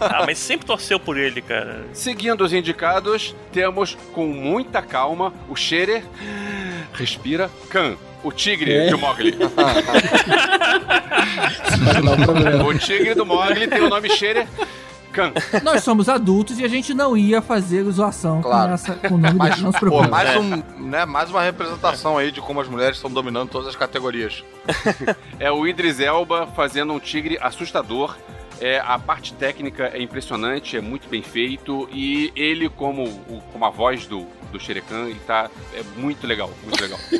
Ah, 0.00 0.24
mas 0.26 0.38
sempre 0.38 0.66
torceu 0.66 1.00
por 1.00 1.16
ele, 1.16 1.40
cara. 1.40 1.84
Seguindo 1.92 2.44
os 2.44 2.52
indicados, 2.52 3.34
temos 3.50 3.96
com 4.12 4.26
muita 4.26 4.82
calma 4.82 5.32
o 5.48 5.56
Shere. 5.56 6.04
Respira. 6.94 7.50
Khan. 7.70 7.96
O 8.22 8.30
tigre 8.30 8.72
É. 8.72 8.86
de 8.86 8.94
Mogli. 8.96 9.36
Um. 9.36 9.50
O 12.66 12.78
tigre 12.78 13.14
do 13.14 13.24
Mogli 13.26 13.66
tem 13.66 13.80
o 13.80 13.88
nome 13.88 14.08
Shere 14.10 14.46
Khan. 15.12 15.32
Nós 15.62 15.82
somos 15.84 16.08
adultos 16.08 16.58
e 16.58 16.64
a 16.64 16.68
gente 16.68 16.94
não 16.94 17.16
ia 17.16 17.42
fazer 17.42 17.82
zoação 17.90 18.40
Claro. 18.40 18.68
com, 18.68 18.74
essa, 18.74 18.94
com 18.94 19.14
o 19.14 19.18
nome 19.18 19.34
Mas, 19.36 19.50
dele, 19.50 19.62
não 19.62 19.72
se 19.72 19.80
pô, 19.80 20.02
mais, 20.08 20.36
um, 20.36 20.62
né, 20.78 21.04
mais 21.04 21.30
uma 21.30 21.42
representação 21.42 22.16
aí 22.16 22.30
de 22.32 22.40
como 22.40 22.60
as 22.60 22.68
mulheres 22.68 22.96
estão 22.96 23.10
dominando 23.10 23.50
todas 23.50 23.68
as 23.68 23.76
categorias. 23.76 24.42
É 25.38 25.50
o 25.50 25.66
Idris 25.66 26.00
Elba 26.00 26.46
fazendo 26.56 26.92
um 26.92 26.98
tigre 27.00 27.36
assustador. 27.40 28.16
É, 28.62 28.80
a 28.84 28.96
parte 28.98 29.32
técnica 29.34 29.90
é 29.92 30.00
impressionante, 30.00 30.76
é 30.76 30.80
muito 30.80 31.08
bem 31.08 31.20
feito. 31.22 31.88
E 31.92 32.32
ele, 32.36 32.68
como, 32.68 33.02
o- 33.04 33.42
como 33.52 33.64
a 33.64 33.70
voz 33.70 34.06
do, 34.06 34.24
do 34.52 34.60
Shere 34.60 34.80
Khan, 34.80 35.06
ele 35.08 35.20
tá 35.26 35.50
é 35.74 35.82
muito 35.96 36.26
legal, 36.26 36.48
muito 36.64 36.80
legal. 36.80 36.98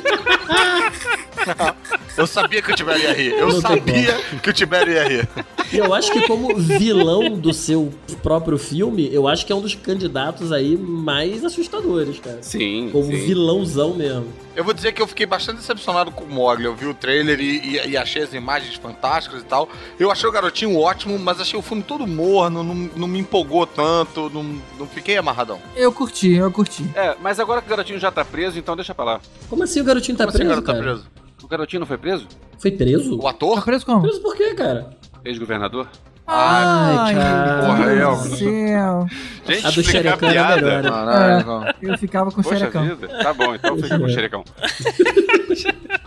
Eu 2.15 2.27
sabia 2.27 2.61
que 2.61 2.71
o 2.71 2.75
Tibério 2.75 3.01
ia 3.03 3.13
rir. 3.13 3.31
Eu 3.33 3.47
Não 3.49 3.59
sabia 3.61 4.13
que 4.41 4.49
o 4.49 4.53
Tibério 4.53 4.93
ia 4.93 5.03
rir. 5.07 5.27
E 5.71 5.77
eu 5.77 5.91
acho 5.93 6.11
que 6.11 6.21
como 6.27 6.55
vilão 6.55 7.31
do 7.31 7.51
seu 7.51 7.91
próprio 8.21 8.57
filme, 8.59 9.09
eu 9.11 9.27
acho 9.27 9.45
que 9.45 9.51
é 9.51 9.55
um 9.55 9.61
dos 9.61 9.73
candidatos 9.73 10.51
aí 10.51 10.77
mais 10.77 11.43
assustadores, 11.43 12.19
cara. 12.19 12.37
Sim, 12.43 12.89
Como 12.91 13.05
sim. 13.05 13.25
vilãozão 13.25 13.95
mesmo. 13.95 14.27
Eu 14.55 14.63
vou 14.63 14.73
dizer 14.75 14.91
que 14.91 15.01
eu 15.01 15.07
fiquei 15.07 15.25
bastante 15.25 15.57
decepcionado 15.57 16.11
com 16.11 16.23
o 16.23 16.29
Mogli. 16.29 16.65
Eu 16.65 16.75
vi 16.75 16.85
o 16.85 16.93
trailer 16.93 17.39
e, 17.39 17.77
e- 17.77 17.89
e 17.89 17.97
achei 17.97 18.21
as 18.21 18.31
imagens 18.33 18.75
fantásticas 18.75 19.41
e 19.41 19.45
tal. 19.45 19.67
Eu 19.99 20.11
achei 20.11 20.29
o 20.29 20.31
garotinho 20.31 20.77
ótimo, 20.79 21.17
mas 21.17 21.32
achei 21.39 21.57
o 21.59 21.61
filme 21.61 21.83
todo 21.83 22.05
morno, 22.07 22.63
não, 22.63 22.73
não 22.95 23.07
me 23.07 23.19
empolgou 23.19 23.65
tanto, 23.65 24.29
não, 24.33 24.43
não 24.79 24.87
fiquei 24.87 25.17
amarradão. 25.17 25.59
Eu 25.75 25.91
curti, 25.91 26.31
eu 26.33 26.51
curti. 26.51 26.85
É, 26.95 27.15
mas 27.21 27.39
agora 27.39 27.61
que 27.61 27.67
o 27.67 27.69
garotinho 27.69 27.99
já 27.99 28.11
tá 28.11 28.23
preso, 28.25 28.57
então 28.59 28.75
deixa 28.75 28.93
pra 28.95 29.05
lá. 29.05 29.21
Como 29.49 29.63
assim 29.63 29.81
o 29.81 29.83
garotinho 29.83 30.17
tá 30.17 30.25
Como 30.25 30.35
assim, 30.35 30.45
preso, 30.45 30.59
o 30.59 30.63
garoto 30.63 30.65
cara? 30.65 30.77
tá 30.77 30.83
preso? 31.01 31.23
O 31.43 31.47
garotinho 31.47 31.79
não 31.81 31.87
foi 31.87 31.97
preso? 31.97 32.27
Foi 32.57 32.71
preso? 32.71 33.15
O 33.17 33.21
Tá 33.23 33.29
ator? 33.31 33.63
preso 33.65 33.85
como? 33.85 34.01
Preso 34.01 34.21
por 34.21 34.35
quê, 34.35 34.53
cara? 34.53 34.89
Ex-governador? 35.25 35.87
Ai, 36.25 37.13
cara. 37.15 37.65
Porra, 37.65 37.85
meu 37.85 37.95
eu- 37.97 38.15
céu. 38.15 39.07
Gente, 39.45 39.67
A 39.67 39.71
do 39.71 39.83
Xerecão 39.83 40.29
era 40.29 40.55
melhor, 40.55 40.83
né? 40.83 40.89
Caralho, 40.89 41.45
não. 41.45 41.65
Eu 41.81 41.97
ficava 41.97 42.31
com 42.31 42.39
o 42.39 42.43
xerecão. 42.45 42.83
vida. 42.85 43.07
Tá 43.09 43.33
bom, 43.33 43.53
então 43.53 43.75
fica 43.77 43.99
com 43.99 44.05
o 44.05 44.09
xerecão. 44.13 44.43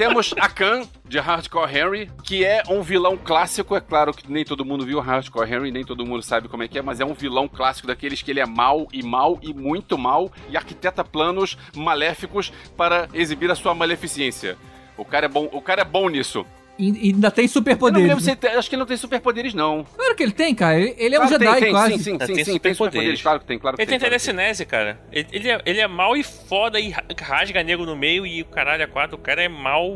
Temos 0.00 0.32
a 0.40 0.48
Khan, 0.48 0.88
de 1.04 1.18
Hardcore 1.18 1.76
Henry, 1.76 2.10
que 2.24 2.42
é 2.42 2.62
um 2.70 2.80
vilão 2.80 3.18
clássico. 3.18 3.76
É 3.76 3.82
claro 3.82 4.14
que 4.14 4.32
nem 4.32 4.46
todo 4.46 4.64
mundo 4.64 4.86
viu 4.86 4.98
Hardcore 4.98 5.52
Henry, 5.52 5.70
nem 5.70 5.84
todo 5.84 6.06
mundo 6.06 6.22
sabe 6.22 6.48
como 6.48 6.62
é 6.62 6.68
que 6.68 6.78
é, 6.78 6.82
mas 6.82 7.00
é 7.00 7.04
um 7.04 7.12
vilão 7.12 7.46
clássico 7.46 7.86
daqueles 7.86 8.22
que 8.22 8.30
ele 8.30 8.40
é 8.40 8.46
mal 8.46 8.88
e 8.94 9.02
mal 9.02 9.38
e 9.42 9.52
muito 9.52 9.98
mal 9.98 10.32
e 10.48 10.56
arquiteta 10.56 11.04
planos 11.04 11.58
maléficos 11.76 12.50
para 12.78 13.10
exibir 13.12 13.50
a 13.50 13.54
sua 13.54 13.74
maleficência. 13.74 14.56
O 14.96 15.04
cara 15.04 15.26
é 15.26 15.28
bom, 15.28 15.50
o 15.52 15.60
cara 15.60 15.82
é 15.82 15.84
bom 15.84 16.08
nisso. 16.08 16.46
E, 16.80 17.08
e 17.10 17.12
ainda 17.14 17.30
tem 17.30 17.44
Eu 17.44 17.48
não 17.48 17.52
superpoderes. 17.52 18.08
lembro 18.08 18.20
se 18.20 18.26
né? 18.28 18.32
ele 18.32 18.40
tem, 18.40 18.50
acho 18.58 18.68
que 18.68 18.74
ele 18.74 18.80
não 18.80 18.86
tem 18.86 18.96
superpoderes, 18.96 19.54
não. 19.54 19.84
Claro 19.96 20.14
que 20.14 20.22
ele 20.22 20.32
tem, 20.32 20.54
cara. 20.54 20.78
Ele, 20.80 20.94
ele 20.98 21.14
é 21.14 21.18
um 21.18 21.22
Claro, 21.26 21.38
tem, 21.38 21.48
Jedi 21.48 21.60
tem, 21.60 21.70
quase. 21.72 21.92
Sim, 21.92 21.98
sim, 21.98 22.18
Tem 22.18 22.26
sim, 22.26 22.34
sim, 22.34 22.34
tem 22.34 22.44
superpoderes. 22.44 22.76
superpoderes, 22.78 23.22
claro 23.22 23.40
que 23.40 23.46
tem, 23.46 23.58
claro 23.58 23.76
que 23.76 23.82
Ele 23.82 23.86
tem 23.90 23.98
tem. 23.98 24.08
claro 24.08 24.20
que 24.20 24.26
telecinese, 24.26 24.64
cara. 24.66 25.00
Ele, 25.12 25.28
ele 25.32 25.50
é, 25.50 25.60
ele 25.66 25.80
é 25.80 25.86
mal 25.88 26.16
e 26.16 26.22
foda 26.24 26.80
e 26.80 26.90
ra- 26.90 27.04
rasga 27.20 27.62
nego 27.62 27.84
no 27.84 27.94
meio 27.96 28.26
e 28.26 28.42
o 28.42 28.46
caralho 28.46 28.82
é 28.82 28.86
quatro. 28.86 29.16
O 29.16 29.20
cara 29.20 29.42
é 29.42 29.48
mal 29.48 29.88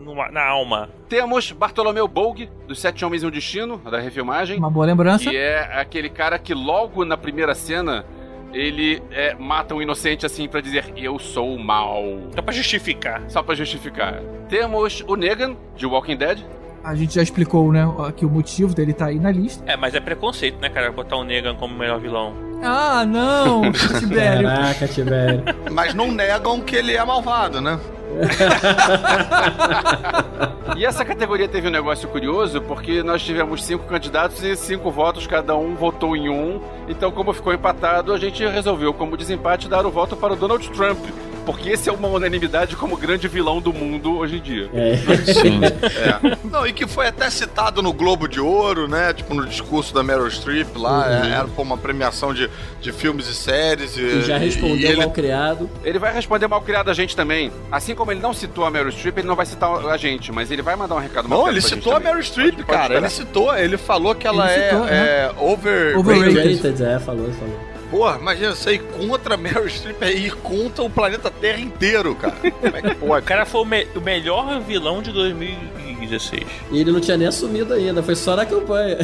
numa- 0.00 0.30
na 0.30 0.44
alma. 0.44 0.90
Temos 1.08 1.52
Bartolomeu 1.52 2.08
Bogue, 2.08 2.48
dos 2.66 2.80
Sete 2.80 3.04
Homens 3.04 3.22
e 3.22 3.26
um 3.26 3.30
Destino, 3.30 3.78
da 3.78 3.98
refilmagem. 4.00 4.58
Uma 4.58 4.70
boa 4.70 4.86
lembrança. 4.86 5.28
Que 5.30 5.36
é 5.36 5.60
aquele 5.74 6.08
cara 6.08 6.38
que 6.38 6.54
logo 6.54 7.04
na 7.04 7.16
primeira 7.16 7.54
cena 7.54 8.04
ele 8.52 9.02
é, 9.10 9.34
mata 9.34 9.74
um 9.74 9.82
inocente 9.82 10.26
assim 10.26 10.48
pra 10.48 10.60
dizer 10.60 10.92
eu 10.96 11.18
sou 11.18 11.58
mal. 11.58 12.02
Só 12.34 12.42
pra 12.42 12.52
justificar. 12.52 13.30
Só 13.30 13.42
pra 13.42 13.54
justificar. 13.54 14.22
Temos 14.48 15.02
o 15.06 15.16
Negan, 15.16 15.56
de 15.76 15.86
Walking 15.86 16.16
Dead. 16.16 16.38
A 16.84 16.94
gente 16.94 17.14
já 17.14 17.22
explicou, 17.22 17.70
né, 17.72 17.86
aqui 18.06 18.26
o 18.26 18.30
motivo 18.30 18.74
dele 18.74 18.92
tá 18.92 19.06
aí 19.06 19.18
na 19.18 19.30
lista. 19.30 19.62
É, 19.66 19.76
mas 19.76 19.94
é 19.94 20.00
preconceito, 20.00 20.60
né, 20.60 20.68
cara? 20.68 20.90
Botar 20.90 21.16
o 21.16 21.24
Negan 21.24 21.54
como 21.54 21.76
melhor 21.76 22.00
vilão. 22.00 22.34
Ah, 22.62 23.04
não, 23.06 23.70
Tibério. 24.00 24.48
Caraca, 24.48 24.88
Tibério. 24.88 25.42
Mas 25.70 25.94
não 25.94 26.10
negam 26.10 26.60
que 26.60 26.74
ele 26.76 26.96
é 26.96 27.04
malvado, 27.04 27.60
né? 27.60 27.78
E 30.76 30.86
essa 30.86 31.04
categoria 31.04 31.48
teve 31.48 31.68
um 31.68 31.70
negócio 31.70 32.08
curioso, 32.08 32.60
porque 32.62 33.02
nós 33.02 33.22
tivemos 33.22 33.64
cinco 33.64 33.84
candidatos 33.84 34.42
e 34.42 34.56
cinco 34.56 34.90
votos, 34.90 35.26
cada 35.26 35.56
um 35.56 35.74
votou 35.74 36.16
em 36.16 36.28
um. 36.28 36.60
Então, 36.88 37.10
como 37.10 37.32
ficou 37.32 37.52
empatado, 37.52 38.12
a 38.12 38.18
gente 38.18 38.44
resolveu, 38.46 38.94
como 38.94 39.16
desempate, 39.16 39.68
dar 39.68 39.84
o 39.84 39.90
voto 39.90 40.16
para 40.16 40.32
o 40.32 40.36
Donald 40.36 40.68
Trump. 40.70 40.98
Porque 41.44 41.70
esse 41.70 41.88
é 41.88 41.92
uma 41.92 42.08
unanimidade 42.08 42.76
como 42.76 42.96
grande 42.96 43.26
vilão 43.28 43.60
do 43.60 43.72
mundo 43.72 44.16
hoje 44.18 44.36
em 44.36 44.40
dia. 44.40 44.68
É. 44.74 44.92
É. 44.92 46.38
Não, 46.50 46.66
e 46.66 46.72
que 46.72 46.86
foi 46.86 47.08
até 47.08 47.28
citado 47.30 47.82
no 47.82 47.92
Globo 47.92 48.28
de 48.28 48.40
Ouro, 48.40 48.86
né? 48.88 49.12
Tipo, 49.12 49.34
no 49.34 49.46
discurso 49.46 49.92
da 49.94 50.02
Meryl 50.02 50.30
Streep 50.30 50.76
lá. 50.76 51.06
Uhum. 51.06 51.24
é, 51.24 51.32
Era 51.32 51.48
pô, 51.48 51.62
uma 51.62 51.76
premiação 51.76 52.32
de, 52.32 52.48
de 52.80 52.92
filmes 52.92 53.26
e 53.26 53.34
séries. 53.34 53.96
E, 53.96 54.02
E 54.02 54.22
já 54.22 54.38
respondeu 54.38 54.76
e 54.78 54.84
ele 54.86 54.96
mal 54.96 55.10
criado. 55.10 55.68
Ele 55.84 55.98
vai 55.98 56.12
responder 56.12 56.46
mal 56.46 56.60
criado 56.60 56.90
a 56.90 56.94
gente 56.94 57.16
também. 57.16 57.50
Assim 57.70 57.94
como 57.94 58.10
ele 58.12 58.20
não 58.20 58.32
citou 58.32 58.64
a 58.64 58.70
Meryl 58.70 58.92
Streep, 58.92 59.18
ele 59.18 59.28
não 59.28 59.36
vai 59.36 59.46
citar 59.46 59.70
a 59.86 59.96
gente, 59.96 60.30
mas 60.32 60.50
ele 60.50 60.62
vai 60.62 60.76
mandar 60.76 60.94
um 60.94 61.00
recado 61.00 61.28
mal 61.28 61.40
Não, 61.40 61.48
ele 61.48 61.60
citou 61.60 61.92
a 61.92 61.96
também. 61.96 62.12
Meryl 62.12 62.24
Streep, 62.24 62.58
cara. 62.64 62.94
Ele 62.94 63.06
esperar. 63.06 63.10
citou, 63.10 63.56
ele 63.56 63.76
falou 63.76 64.14
que 64.14 64.26
ela 64.26 64.50
Ele 64.52 64.62
é, 64.62 64.70
citou, 64.70 64.88
é 64.88 65.30
over... 65.38 65.98
Overrated. 65.98 66.38
Overrated, 66.38 66.84
é, 66.84 66.98
falou, 66.98 67.30
falou. 67.32 67.71
Porra, 67.92 68.18
imagina, 68.18 68.54
você 68.54 68.72
ir 68.72 68.82
contra 68.98 69.34
a 69.34 69.36
Meryl 69.36 69.68
Streep 69.68 70.00
é 70.02 70.10
ir 70.12 70.34
contra 70.36 70.82
o 70.82 70.88
planeta 70.88 71.30
Terra 71.30 71.60
inteiro, 71.60 72.14
cara. 72.16 72.34
Como 72.34 72.76
é 72.76 72.80
que 72.82 72.88
O 73.04 73.06
pode? 73.08 73.26
cara 73.26 73.44
foi 73.44 73.60
o, 73.60 73.64
me- 73.66 73.86
o 73.94 74.00
melhor 74.00 74.58
vilão 74.62 75.02
de 75.02 75.12
2016. 75.12 76.42
E 76.70 76.78
ele 76.80 76.90
não 76.90 77.00
tinha 77.00 77.18
nem 77.18 77.28
assumido 77.28 77.74
ainda, 77.74 78.02
foi 78.02 78.16
só 78.16 78.34
na 78.34 78.46
campanha. 78.46 78.96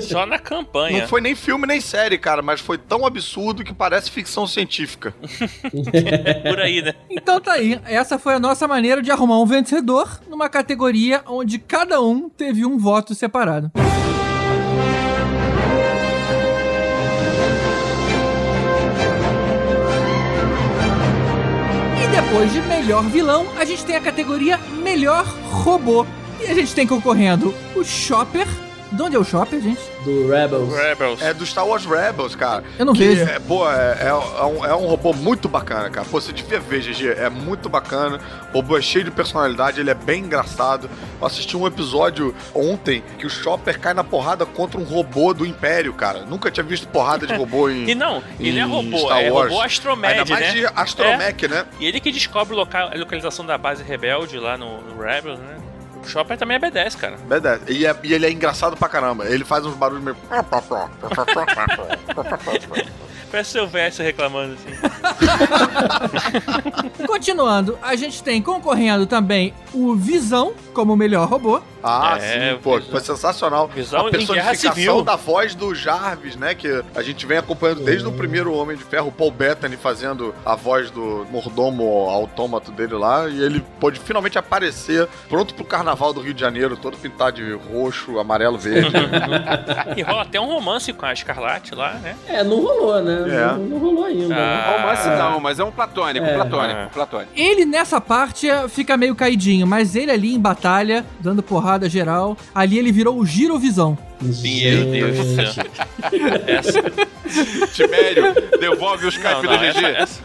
Só 0.00 0.24
na 0.24 0.38
campanha. 0.38 1.00
Não 1.02 1.08
foi 1.08 1.20
nem 1.20 1.34
filme 1.34 1.66
nem 1.66 1.80
série, 1.82 2.16
cara, 2.16 2.40
mas 2.40 2.60
foi 2.60 2.78
tão 2.78 3.04
absurdo 3.04 3.62
que 3.64 3.74
parece 3.74 4.10
ficção 4.10 4.46
científica. 4.46 5.12
Por 6.48 6.60
aí, 6.60 6.80
né? 6.80 6.94
Então 7.10 7.40
tá 7.40 7.52
aí. 7.54 7.78
Essa 7.84 8.18
foi 8.18 8.34
a 8.34 8.38
nossa 8.38 8.66
maneira 8.68 9.02
de 9.02 9.10
arrumar 9.10 9.38
um 9.40 9.46
vencedor 9.46 10.20
numa 10.30 10.48
categoria 10.48 11.22
onde 11.26 11.58
cada 11.58 12.00
um 12.00 12.28
teve 12.30 12.64
um 12.64 12.78
voto 12.78 13.14
separado. 13.14 13.70
E 13.74 15.09
de 22.30 22.62
melhor 22.62 23.02
vilão, 23.04 23.44
a 23.56 23.64
gente 23.64 23.84
tem 23.84 23.96
a 23.96 24.00
categoria 24.00 24.56
melhor 24.82 25.24
robô. 25.50 26.06
E 26.40 26.46
a 26.46 26.54
gente 26.54 26.74
tem 26.74 26.86
concorrendo 26.86 27.52
o 27.74 27.84
Chopper. 27.84 28.46
De 28.92 29.00
onde 29.02 29.14
é 29.14 29.18
o 29.18 29.24
Chopper, 29.24 29.60
gente? 29.60 29.80
Do 30.04 30.28
Rebels. 30.28 30.74
Rebels. 30.74 31.22
É 31.22 31.32
do 31.32 31.46
Star 31.46 31.64
Wars 31.66 31.84
Rebels, 31.86 32.34
cara. 32.34 32.64
Eu 32.76 32.84
não 32.84 32.92
que 32.92 33.06
vejo. 33.06 33.22
É, 33.22 33.38
pô, 33.38 33.70
é, 33.70 33.98
é- 34.00 34.08
é 34.08 34.44
um, 34.44 34.64
é 34.66 34.74
um 34.74 34.86
robô 34.86 35.12
muito 35.12 35.48
bacana, 35.48 35.88
cara. 35.90 36.04
Pô, 36.10 36.20
você 36.20 36.32
devia 36.32 36.58
ver, 36.58 36.80
GG. 36.80 37.10
É 37.16 37.30
muito 37.30 37.68
bacana. 37.68 38.18
O 38.52 38.56
robô 38.56 38.76
é 38.76 38.82
cheio 38.82 39.04
de 39.04 39.10
personalidade, 39.12 39.80
ele 39.80 39.90
é 39.90 39.94
bem 39.94 40.24
engraçado. 40.24 40.90
Eu 41.20 41.26
assisti 41.26 41.56
um 41.56 41.66
episódio 41.68 42.34
ontem 42.52 43.02
que 43.18 43.26
o 43.26 43.30
Chopper 43.30 43.78
cai 43.78 43.94
na 43.94 44.02
porrada 44.02 44.44
contra 44.44 44.80
um 44.80 44.84
robô 44.84 45.32
do 45.32 45.46
Império, 45.46 45.92
cara. 45.92 46.22
Nunca 46.26 46.50
tinha 46.50 46.64
visto 46.64 46.88
porrada 46.88 47.26
de 47.26 47.34
robô 47.34 47.68
em. 47.70 47.88
E 47.90 47.94
não, 47.94 48.22
ele 48.40 48.58
é 48.58 48.64
robô, 48.64 48.98
Star 48.98 49.20
é 49.20 49.30
Wars. 49.30 49.50
robô 49.52 49.62
Astromed, 49.62 50.06
Ainda 50.06 50.24
mais 50.24 50.46
né? 50.46 50.52
de 50.52 50.66
Astromech, 50.66 51.46
né? 51.48 51.64
E 51.78 51.86
ele 51.86 52.00
que 52.00 52.10
descobre 52.10 52.54
a 52.58 52.94
localização 52.96 53.46
da 53.46 53.56
base 53.56 53.82
rebelde 53.84 54.38
lá 54.38 54.56
no, 54.58 54.80
no 54.80 55.00
Rebels, 55.00 55.38
né? 55.38 55.56
O 56.02 56.08
Chopper 56.08 56.36
também 56.38 56.56
é 56.56 56.60
B10, 56.60 56.96
cara. 56.96 57.16
Verdade. 57.28 57.62
E, 57.68 57.84
é- 57.86 57.96
e 58.02 58.12
ele 58.14 58.26
é 58.26 58.30
engraçado 58.32 58.76
pra 58.76 58.88
caramba. 58.88 59.26
Ele 59.26 59.44
faz 59.44 59.64
uns 59.66 59.74
barulhos 59.74 60.02
meio. 60.02 60.16
Parece 63.30 63.50
seu 63.52 63.68
verso 63.68 64.02
reclamando 64.02 64.54
assim. 64.54 64.70
Continuando, 67.06 67.78
a 67.82 67.94
gente 67.96 68.22
tem 68.22 68.42
concorrendo 68.42 69.06
também 69.06 69.54
o 69.72 69.94
Visão 69.94 70.52
como 70.74 70.96
melhor 70.96 71.28
robô. 71.28 71.60
Ah, 71.82 72.16
É, 72.20 72.52
sim, 72.52 72.58
pô, 72.62 72.76
visão- 72.76 72.90
foi 72.90 73.00
sensacional. 73.00 73.68
visão 73.68 74.06
a 74.06 74.10
personificação 74.10 75.02
da 75.02 75.16
voz 75.16 75.54
do 75.54 75.74
Jarvis, 75.74 76.36
né? 76.36 76.54
Que 76.54 76.82
a 76.94 77.02
gente 77.02 77.24
vem 77.26 77.38
acompanhando 77.38 77.82
desde 77.84 78.06
o 78.06 78.12
primeiro 78.12 78.52
Homem 78.54 78.76
de 78.76 78.84
Ferro, 78.84 79.08
o 79.08 79.12
Paul 79.12 79.30
Bettany 79.30 79.76
fazendo 79.76 80.34
a 80.44 80.54
voz 80.54 80.90
do 80.90 81.26
mordomo 81.30 82.08
autômato 82.10 82.70
dele 82.70 82.94
lá. 82.94 83.28
E 83.28 83.42
ele 83.42 83.64
pôde 83.78 83.98
finalmente 84.00 84.38
aparecer 84.38 85.08
pronto 85.28 85.54
pro 85.54 85.64
carnaval 85.64 86.12
do 86.12 86.20
Rio 86.20 86.34
de 86.34 86.40
Janeiro, 86.40 86.76
todo 86.76 86.96
pintado 86.96 87.36
de 87.36 87.52
roxo, 87.52 88.18
amarelo, 88.18 88.58
verde. 88.58 88.90
E 89.96 90.02
rola 90.02 90.22
até 90.22 90.40
um 90.40 90.46
romance 90.46 90.92
com 90.92 91.06
a 91.06 91.12
Escarlate 91.12 91.74
lá, 91.74 91.94
né? 91.94 92.16
É, 92.26 92.42
não 92.44 92.60
rolou, 92.62 93.02
né? 93.02 93.24
É. 93.28 93.46
Não, 93.46 93.58
não 93.58 93.78
rolou 93.78 94.04
ainda. 94.04 94.28
né? 94.28 94.36
Ah. 94.40 94.76
Romance 94.80 95.08
não, 95.08 95.40
mas 95.40 95.58
é 95.58 95.64
um 95.64 95.70
platônico, 95.70 96.26
É. 96.26 96.34
platônico, 96.34 96.80
Ah. 96.80 96.88
platônico. 96.92 97.32
Ele 97.34 97.64
nessa 97.64 98.00
parte 98.00 98.48
fica 98.68 98.96
meio 98.96 99.14
caidinho, 99.14 99.66
mas 99.66 99.94
ele 99.96 100.10
ali 100.10 100.34
em 100.34 100.38
batalha, 100.40 101.04
dando 101.20 101.42
porrada 101.42 101.69
geral, 101.88 102.36
ali 102.54 102.78
ele 102.78 102.92
virou 102.92 103.18
o 103.18 103.26
Girovisão. 103.26 103.98
Meu 104.20 104.32
Deus 104.32 105.18
do 105.18 105.24
céu. 105.34 105.64
Essa, 106.46 106.82
Tibério, 107.72 108.34
devolve 108.58 109.06
os 109.06 109.16
não, 109.16 109.22
Skype 109.22 109.46
não, 109.46 109.58
do 109.58 109.64
essa, 109.64 109.80
GG. 109.80 109.86
essa, 109.96 110.20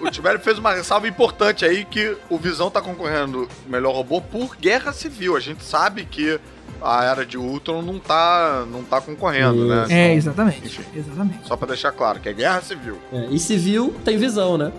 o 0.00 0.10
Tibério 0.10 0.40
fez 0.40 0.58
uma 0.58 0.74
ressalva 0.74 1.08
importante 1.08 1.64
aí 1.64 1.84
que 1.84 2.16
o 2.28 2.38
Visão 2.38 2.70
tá 2.70 2.80
concorrendo 2.80 3.48
melhor 3.66 3.94
robô 3.94 4.20
por 4.20 4.56
guerra 4.56 4.92
civil. 4.92 5.36
A 5.36 5.40
gente 5.40 5.64
sabe 5.64 6.04
que 6.04 6.38
a 6.82 7.04
era 7.04 7.26
de 7.26 7.36
Ultron 7.36 7.82
não 7.82 7.98
tá, 7.98 8.64
não 8.70 8.82
tá 8.82 9.00
concorrendo, 9.00 9.66
né? 9.66 9.82
Isso. 9.84 9.92
É, 9.92 10.04
Então, 10.06 10.16
exatamente. 10.16 10.66
enfim. 10.66 10.82
Exatamente. 10.94 11.46
Só 11.46 11.56
pra 11.56 11.68
deixar 11.68 11.92
claro, 11.92 12.20
que 12.20 12.28
é 12.28 12.32
guerra 12.32 12.60
civil. 12.62 12.98
É, 13.12 13.26
e 13.30 13.38
civil 13.38 13.94
tem 14.04 14.16
visão, 14.16 14.56
né? 14.56 14.72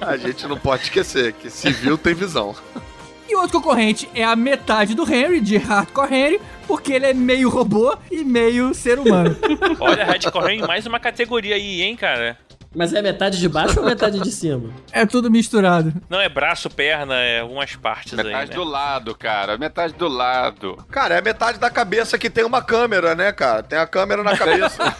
A 0.00 0.16
gente 0.16 0.46
não 0.46 0.58
pode 0.58 0.84
esquecer 0.84 1.32
que 1.34 1.48
civil 1.50 1.96
tem 1.96 2.14
visão. 2.14 2.54
E 3.32 3.34
outro 3.34 3.62
concorrente 3.62 4.06
é 4.14 4.22
a 4.22 4.36
metade 4.36 4.94
do 4.94 5.10
Henry, 5.10 5.40
de 5.40 5.56
Hardcore 5.56 6.14
Henry, 6.14 6.40
porque 6.66 6.92
ele 6.92 7.06
é 7.06 7.14
meio 7.14 7.48
robô 7.48 7.96
e 8.10 8.22
meio 8.22 8.74
ser 8.74 8.98
humano. 8.98 9.34
olha, 9.80 10.04
correndo 10.30 10.64
em 10.64 10.66
mais 10.66 10.84
uma 10.84 11.00
categoria 11.00 11.54
aí, 11.54 11.80
hein, 11.80 11.96
cara? 11.96 12.36
Mas 12.74 12.92
é 12.92 13.02
metade 13.02 13.38
de 13.38 13.48
baixo 13.48 13.78
ou 13.80 13.86
metade 13.86 14.18
de 14.20 14.30
cima? 14.30 14.70
É 14.94 15.06
tudo 15.06 15.30
misturado. 15.30 15.92
Não 16.08 16.20
é 16.20 16.28
braço, 16.28 16.68
perna, 16.68 17.14
é 17.14 17.40
algumas 17.40 17.74
partes 17.76 18.18
aí, 18.18 18.26
Metade 18.26 18.50
né? 18.50 18.56
do 18.56 18.62
lado, 18.64 19.14
cara. 19.14 19.56
Metade 19.56 19.94
do 19.94 20.06
lado. 20.06 20.76
Cara, 20.90 21.14
é 21.16 21.20
metade 21.22 21.58
da 21.58 21.70
cabeça 21.70 22.18
que 22.18 22.28
tem 22.28 22.44
uma 22.44 22.60
câmera, 22.60 23.14
né, 23.14 23.32
cara? 23.32 23.62
Tem 23.62 23.78
a 23.78 23.86
câmera 23.86 24.22
na 24.22 24.36
cabeça. 24.36 24.76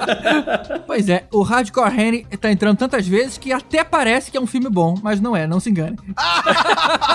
Pois 0.86 1.08
é, 1.08 1.24
o 1.32 1.42
Hardcore 1.42 1.92
Henry 2.00 2.26
tá 2.40 2.50
entrando 2.50 2.78
tantas 2.78 3.06
vezes 3.06 3.38
que 3.38 3.52
até 3.52 3.84
parece 3.84 4.30
que 4.30 4.36
é 4.36 4.40
um 4.40 4.46
filme 4.46 4.68
bom, 4.68 4.94
mas 5.02 5.20
não 5.20 5.36
é, 5.36 5.46
não 5.46 5.60
se 5.60 5.70
engane. 5.70 5.96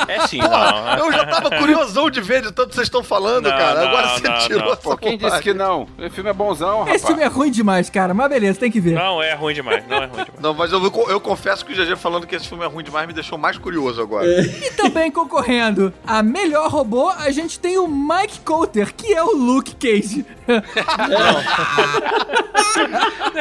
É 0.08 0.28
sim, 0.28 0.38
não. 0.38 0.98
Eu 0.98 1.12
já 1.12 1.26
tava 1.26 1.50
curiosão 1.50 2.10
de 2.10 2.22
ver 2.22 2.42
de 2.42 2.52
tanto 2.52 2.70
que 2.70 2.76
vocês 2.76 2.88
estão 2.88 3.04
falando, 3.04 3.50
Não, 3.50 3.58
cara. 3.58 3.82
não, 3.82 3.88
Agora 3.88 4.08
você 4.10 4.28
não, 4.28 4.40
tirou 4.40 4.66
não. 4.66 4.74
essa 4.74 4.82
Pô, 4.82 4.98
quem 4.98 5.18
disse 5.18 5.42
que 5.42 5.54
não? 5.54 5.88
Esse 6.00 6.12
filme 6.12 6.30
é 6.30 6.34
bonzão, 6.34 6.80
rapaz. 6.80 6.96
Esse 6.96 7.08
filme 7.08 7.24
é 7.24 7.28
ruim 7.28 7.52
demais, 7.52 7.90
cara, 7.90 8.14
mas 8.14 8.30
beleza, 8.30 8.60
tem 8.60 8.72
que 8.72 8.80
ver. 8.80 8.94
Não 8.94 9.22
é 9.22 9.34
ruim 9.34 9.54
demais, 9.54 9.75
não 9.88 9.98
é 9.98 10.06
ruim 10.06 10.24
demais. 10.24 10.42
Não, 10.42 10.54
mas 10.54 10.72
eu, 10.72 10.82
eu 11.10 11.20
confesso 11.20 11.66
que 11.66 11.74
o 11.74 11.76
GG 11.76 11.96
falando 11.98 12.28
que 12.28 12.36
esse 12.36 12.48
filme 12.48 12.64
é 12.64 12.68
ruim 12.68 12.84
demais 12.84 13.08
me 13.08 13.14
deixou 13.14 13.38
mais 13.38 13.58
curioso 13.58 14.02
agora. 14.02 14.26
E 14.66 14.72
também 14.72 15.12
concorrendo 15.12 15.94
a 16.06 16.24
melhor 16.24 16.70
robô, 16.70 17.10
a 17.10 17.30
gente 17.32 17.60
tem 17.60 17.78
o 17.78 17.88
Mike 17.88 18.40
Coulter, 18.42 18.94
que 18.96 19.14
é 19.14 19.24
o 19.24 19.36
Luke 19.36 19.76
Cage. 19.76 20.26
Não 20.48 20.62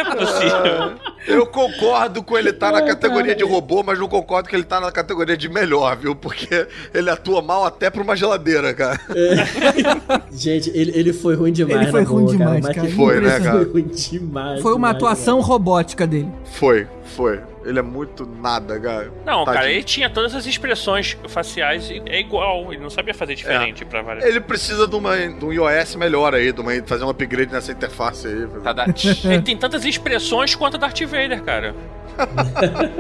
é 0.00 0.16
possível. 0.16 0.92
Eu 1.26 1.46
concordo 1.46 2.22
com 2.22 2.36
ele 2.36 2.50
estar 2.50 2.72
na 2.72 2.82
categoria 2.82 3.34
de 3.34 3.44
robô, 3.44 3.82
mas 3.82 3.98
não 3.98 4.08
concordo 4.08 4.48
que 4.48 4.54
ele 4.54 4.64
tá 4.64 4.80
na 4.80 4.92
categoria 4.92 5.36
de 5.36 5.48
melhor, 5.48 5.96
viu? 5.96 6.14
Porque 6.14 6.66
ele 6.92 7.08
atua 7.08 7.40
mal 7.40 7.64
até 7.64 7.88
pra 7.88 8.02
uma 8.02 8.14
geladeira, 8.14 8.74
cara. 8.74 9.00
Gente, 10.30 10.70
ele, 10.74 10.92
ele 10.94 11.12
foi 11.12 11.34
ruim 11.34 11.52
demais. 11.52 11.82
Ele 11.82 11.90
foi 11.90 12.02
na 12.02 12.08
ruim 12.08 12.24
boa, 12.24 12.36
demais, 12.36 12.66
cara. 12.66 12.80
que 12.80 12.92
Foi, 12.94 13.20
né, 13.20 13.30
foi 13.30 13.42
cara? 13.42 13.64
ruim 13.64 13.86
demais. 13.86 14.60
Foi 14.60 14.72
uma 14.72 14.88
demais, 14.88 14.96
atuação 14.96 15.40
robótica 15.40 16.06
dele. 16.06 16.23
Foi, 16.44 16.86
foi. 17.04 17.40
Ele 17.64 17.78
é 17.78 17.82
muito 17.82 18.26
nada, 18.26 18.78
cara. 18.78 19.10
Não, 19.24 19.44
cara, 19.44 19.58
Tadinho. 19.60 19.74
ele 19.76 19.84
tinha 19.84 20.10
todas 20.10 20.34
as 20.34 20.46
expressões 20.46 21.16
faciais 21.28 21.88
e 21.90 22.02
é 22.06 22.20
igual. 22.20 22.72
Ele 22.72 22.82
não 22.82 22.90
sabia 22.90 23.14
fazer 23.14 23.34
diferente 23.34 23.84
pra 23.84 24.02
várias. 24.02 24.24
Ele 24.24 24.40
precisa 24.40 24.86
de, 24.86 24.94
uma, 24.96 25.16
de 25.16 25.44
um 25.44 25.52
iOS 25.52 25.96
melhor 25.96 26.34
aí, 26.34 26.52
de 26.52 26.60
uma, 26.60 26.72
fazer 26.86 27.04
um 27.04 27.08
upgrade 27.08 27.52
nessa 27.52 27.72
interface 27.72 28.26
aí. 28.26 28.46
Tá 28.62 28.72
da... 28.72 28.84
Ele 29.24 29.42
tem 29.42 29.56
tantas 29.56 29.84
expressões 29.84 30.54
quanto 30.54 30.76
Darth 30.76 31.00
Vader, 31.02 31.42
cara. 31.42 31.74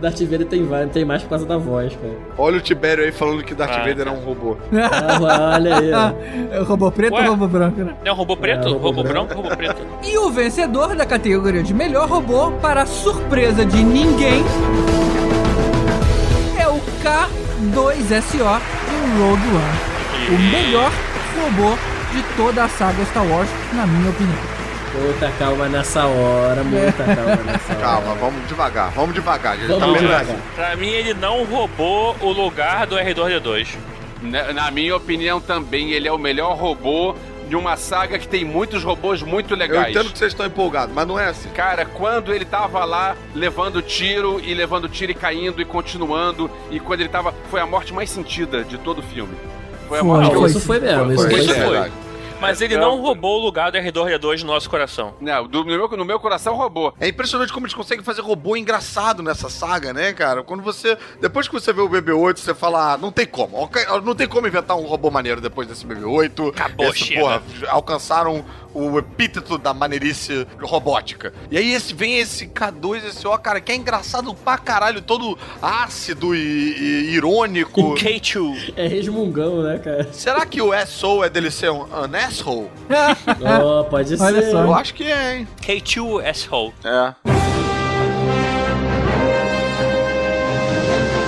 Darth 0.00 0.20
Vader 0.20 0.46
tem, 0.46 0.66
tem 0.92 1.04
mais 1.04 1.22
por 1.22 1.30
causa 1.30 1.46
da 1.46 1.56
voz, 1.56 1.94
cara. 1.94 2.14
Olha 2.38 2.58
o 2.58 2.60
Tibério 2.60 3.04
aí 3.04 3.12
falando 3.12 3.42
que 3.42 3.54
Darth 3.54 3.72
Ah, 3.76 3.86
Vader 3.86 4.06
é 4.08 4.10
um 4.10 4.20
robô. 4.20 4.56
Ah, 4.72 5.52
olha 5.54 5.78
aí. 5.78 5.92
ó. 5.92 6.12
É 6.54 6.60
o 6.60 6.64
robô 6.64 6.90
preto 6.90 7.14
Ué? 7.14 7.24
ou 7.24 7.30
robô 7.30 7.48
branco, 7.48 7.80
né? 7.80 7.94
É 8.04 8.12
um 8.12 8.14
robô 8.14 8.36
preto? 8.36 8.66
É, 8.68 8.70
robô 8.70 8.86
robô 8.88 9.02
branco. 9.02 9.26
branco, 9.34 9.42
robô 9.42 9.56
preto. 9.56 9.82
E 10.02 10.16
o 10.18 10.30
vencedor 10.30 10.94
da 10.96 11.04
categoria 11.06 11.62
de 11.62 11.74
melhor 11.74 12.08
robô, 12.08 12.50
para 12.52 12.82
a 12.82 12.86
surpresa 12.86 13.64
de 13.64 13.79
ninguém, 13.84 14.44
é 16.58 16.68
o 16.68 16.80
K2SO 17.02 18.60
em 18.90 19.18
Rogue 19.18 19.48
One. 19.48 20.34
O 20.34 20.38
melhor 20.50 20.90
robô 21.42 21.76
de 22.12 22.22
toda 22.36 22.64
a 22.64 22.68
saga 22.68 23.04
Star 23.06 23.24
Wars, 23.26 23.48
na 23.72 23.86
minha 23.86 24.10
opinião. 24.10 24.38
Muita 24.92 25.30
calma 25.38 25.68
nessa 25.68 26.04
hora, 26.04 26.64
muita 26.64 27.04
calma 27.04 27.36
nessa 27.44 27.72
hora. 27.72 27.80
Calma, 27.80 28.14
vamos 28.16 28.48
devagar, 28.48 28.90
vamos 28.90 29.14
devagar. 29.14 29.56
gente. 29.56 29.68
Vamos 29.68 29.92
Tá 29.94 29.98
devagar. 29.98 30.36
Pra 30.54 30.76
mim, 30.76 30.88
ele 30.88 31.14
não 31.14 31.44
roubou 31.44 32.16
o 32.20 32.30
lugar 32.32 32.86
do 32.86 32.96
R2D2. 32.96 33.68
Na, 34.22 34.52
na 34.52 34.70
minha 34.70 34.94
opinião 34.96 35.40
também, 35.40 35.92
ele 35.92 36.06
é 36.08 36.12
o 36.12 36.18
melhor 36.18 36.56
robô 36.56 37.14
de 37.50 37.56
uma 37.56 37.76
saga 37.76 38.16
que 38.16 38.28
tem 38.28 38.44
muitos 38.44 38.84
robôs 38.84 39.22
muito 39.22 39.54
Eu 39.54 39.58
legais. 39.58 39.90
entendo 39.90 40.12
que 40.12 40.18
vocês 40.18 40.32
estão 40.32 40.46
empolgados, 40.46 40.94
mas 40.94 41.06
não 41.06 41.18
é 41.18 41.26
assim. 41.26 41.48
Cara, 41.50 41.84
quando 41.84 42.32
ele 42.32 42.44
tava 42.44 42.84
lá 42.84 43.16
levando 43.34 43.82
tiro 43.82 44.40
e 44.40 44.54
levando 44.54 44.88
tiro 44.88 45.10
e 45.10 45.14
caindo 45.16 45.60
e 45.60 45.64
continuando, 45.64 46.48
e 46.70 46.78
quando 46.78 47.00
ele 47.00 47.08
tava. 47.08 47.34
Foi 47.50 47.60
a 47.60 47.66
morte 47.66 47.92
mais 47.92 48.08
sentida 48.08 48.62
de 48.62 48.78
todo 48.78 49.00
o 49.00 49.02
filme. 49.02 49.34
Foi 49.88 49.98
a 49.98 50.00
Foi, 50.00 50.08
morte 50.08 50.30
que 50.30 50.36
eu. 50.36 50.40
foi. 50.40 50.50
isso 50.50 50.60
foi 50.60 50.78
mesmo. 50.80 51.14
Foi, 51.16 51.34
Isso 51.34 51.54
foi, 51.54 51.64
foi, 51.66 51.90
Mas 52.40 52.60
ele 52.60 52.76
não 52.76 53.00
roubou 53.00 53.40
o 53.40 53.44
lugar 53.44 53.70
do 53.70 53.78
R2D2 53.78 54.40
no 54.40 54.46
nosso 54.48 54.68
coração. 54.70 55.14
Não, 55.20 55.46
do- 55.46 55.64
no, 55.64 55.66
meu, 55.66 55.88
no 55.88 56.04
meu 56.04 56.18
coração 56.20 56.54
roubou. 56.56 56.94
É 56.98 57.08
impressionante 57.08 57.52
como 57.52 57.66
eles 57.66 57.74
conseguem 57.74 58.04
fazer 58.04 58.20
robô 58.22 58.56
engraçado 58.56 59.22
nessa 59.22 59.48
saga, 59.48 59.92
né, 59.92 60.12
cara? 60.12 60.42
Quando 60.42 60.62
você. 60.62 60.96
Depois 61.20 61.46
que 61.48 61.54
você 61.54 61.72
vê 61.72 61.80
o 61.80 61.88
BB-8, 61.88 62.38
você 62.38 62.54
fala, 62.54 62.94
ah, 62.94 62.98
não 62.98 63.12
tem 63.12 63.26
como. 63.26 63.56
ok, 63.62 63.84
Não 64.04 64.14
tem 64.14 64.26
como 64.28 64.46
inventar 64.46 64.76
um 64.76 64.86
robô 64.86 65.10
maneiro 65.10 65.40
depois 65.40 65.68
desse 65.68 65.86
BB-8. 65.86 66.48
Acabou, 66.50 66.86
Esse, 66.88 66.98
chega. 67.04 67.20
porra, 67.20 67.42
alcançaram 67.68 68.44
o 68.72 68.98
epíteto 68.98 69.58
da 69.58 69.74
maneirice 69.74 70.46
robótica. 70.62 71.32
E 71.50 71.58
aí 71.58 71.72
esse, 71.74 71.92
vem 71.92 72.18
esse 72.18 72.46
K2, 72.46 73.04
esse 73.04 73.26
O, 73.26 73.36
cara, 73.36 73.60
que 73.60 73.72
é 73.72 73.74
engraçado 73.74 74.32
pra 74.32 74.56
caralho, 74.58 75.02
todo 75.02 75.36
ácido 75.60 76.34
e, 76.36 76.38
e 77.08 77.14
irônico. 77.14 77.80
O 77.80 77.94
K2. 77.96 78.74
É 78.76 78.86
resmungão, 78.86 79.62
né, 79.62 79.78
cara? 79.78 80.12
Será 80.12 80.46
que 80.46 80.62
o 80.62 80.70
SO 80.86 81.24
é 81.24 81.28
dele 81.28 81.50
ser 81.50 81.70
um, 81.70 81.82
um 81.82 82.06
asshole? 82.30 82.70
Ó, 83.62 83.82
pode 83.84 84.16
ser. 84.16 84.22
Olha 84.22 84.50
só. 84.50 84.62
Eu 84.62 84.74
acho 84.74 84.94
que 84.94 85.04
é, 85.04 85.38
hein? 85.38 85.48
K2 85.60 86.28
asshole. 86.28 86.72
É. 86.84 87.14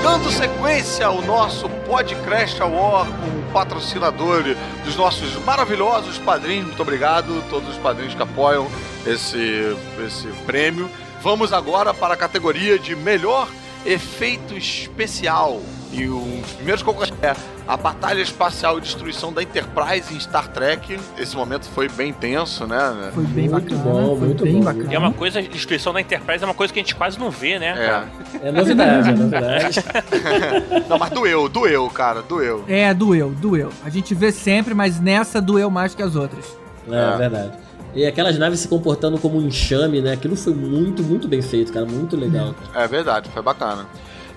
Dando 0.03 0.31
sequência 0.31 1.07
ao 1.07 1.23
nosso 1.23 1.69
Podcast 1.87 2.61
Award 2.63 3.11
com 3.11 3.39
o 3.39 3.53
patrocinador 3.53 4.43
dos 4.85 4.97
nossos 4.97 5.35
maravilhosos 5.45 6.19
padrinhos. 6.19 6.67
Muito 6.67 6.83
obrigado, 6.83 7.43
todos 7.49 7.69
os 7.69 7.77
padrinhos 7.77 8.15
que 8.15 8.23
apoiam 8.23 8.69
esse, 9.07 9.77
esse 10.07 10.27
prêmio. 10.45 10.89
Vamos 11.23 11.53
agora 11.53 11.95
para 11.95 12.15
a 12.15 12.17
categoria 12.17 12.79
de 12.79 12.97
melhor 12.97 13.49
efeito 13.85 14.55
especial. 14.55 15.61
E 15.93 16.09
o 16.09 16.43
primeiro 16.57 16.83
concorrente 16.85 17.13
é 17.23 17.35
a 17.69 17.77
Batalha 17.77 18.23
Espacial 18.23 18.79
e 18.79 18.81
Destruição 18.81 19.31
da 19.31 19.43
Enterprise 19.43 20.15
em 20.15 20.19
Star 20.19 20.49
Trek. 20.49 20.99
Esse 21.19 21.37
momento 21.37 21.69
foi 21.69 21.87
bem 21.89 22.13
tenso, 22.15 22.67
né? 22.67 23.11
Foi 23.15 23.25
bem 23.25 23.49
Muito 23.49 23.75
bacana, 23.75 23.83
bom, 23.93 24.17
foi 24.17 24.27
muito 24.29 24.45
bem 24.45 24.55
bom. 24.55 24.65
bacana. 24.65 24.91
E 24.91 24.95
é 24.95 24.99
uma 24.99 25.13
coisa, 25.13 25.43
destruição 25.43 25.93
da 25.93 26.01
Enterprise 26.01 26.43
é 26.43 26.47
uma 26.47 26.55
coisa 26.55 26.73
que 26.73 26.81
a 26.81 26.83
gente 26.83 26.95
quase 26.95 27.19
não 27.19 27.31
vê, 27.31 27.59
né? 27.59 27.73
É. 27.73 27.87
cara? 27.87 28.09
É 28.43 28.53
novidade, 28.53 29.11
é 29.11 29.13
novidade. 29.13 29.85
Não, 30.89 30.99
mas 30.99 31.11
doeu, 31.11 31.49
doeu, 31.49 31.89
cara, 31.91 32.23
doeu. 32.23 32.65
É, 32.67 32.93
doeu, 32.95 33.31
doeu. 33.31 33.69
A 33.85 33.91
gente 33.91 34.15
vê 34.15 34.33
sempre, 34.33 34.73
mas 34.75 34.99
nessa 34.99 35.41
doeu 35.43 35.71
mais 35.71 35.95
que 35.95 36.03
as 36.03 36.17
outras. 36.17 36.57
É, 36.91 37.15
É. 37.15 37.17
verdade. 37.19 37.53
E 37.95 38.07
aquelas 38.07 38.39
naves 38.39 38.61
se 38.61 38.69
comportando 38.69 39.19
como 39.19 39.39
um 39.39 39.47
enxame, 39.47 40.01
né? 40.01 40.13
Aquilo 40.15 40.35
foi 40.35 40.55
muito, 40.55 41.03
muito 41.03 41.29
bem 41.29 41.43
feito, 41.43 41.71
cara. 41.71 41.85
Muito 41.85 42.17
legal, 42.17 42.55
cara. 42.73 42.85
É 42.85 42.89
verdade, 42.89 43.29
foi 43.29 43.43
bacana. 43.43 43.87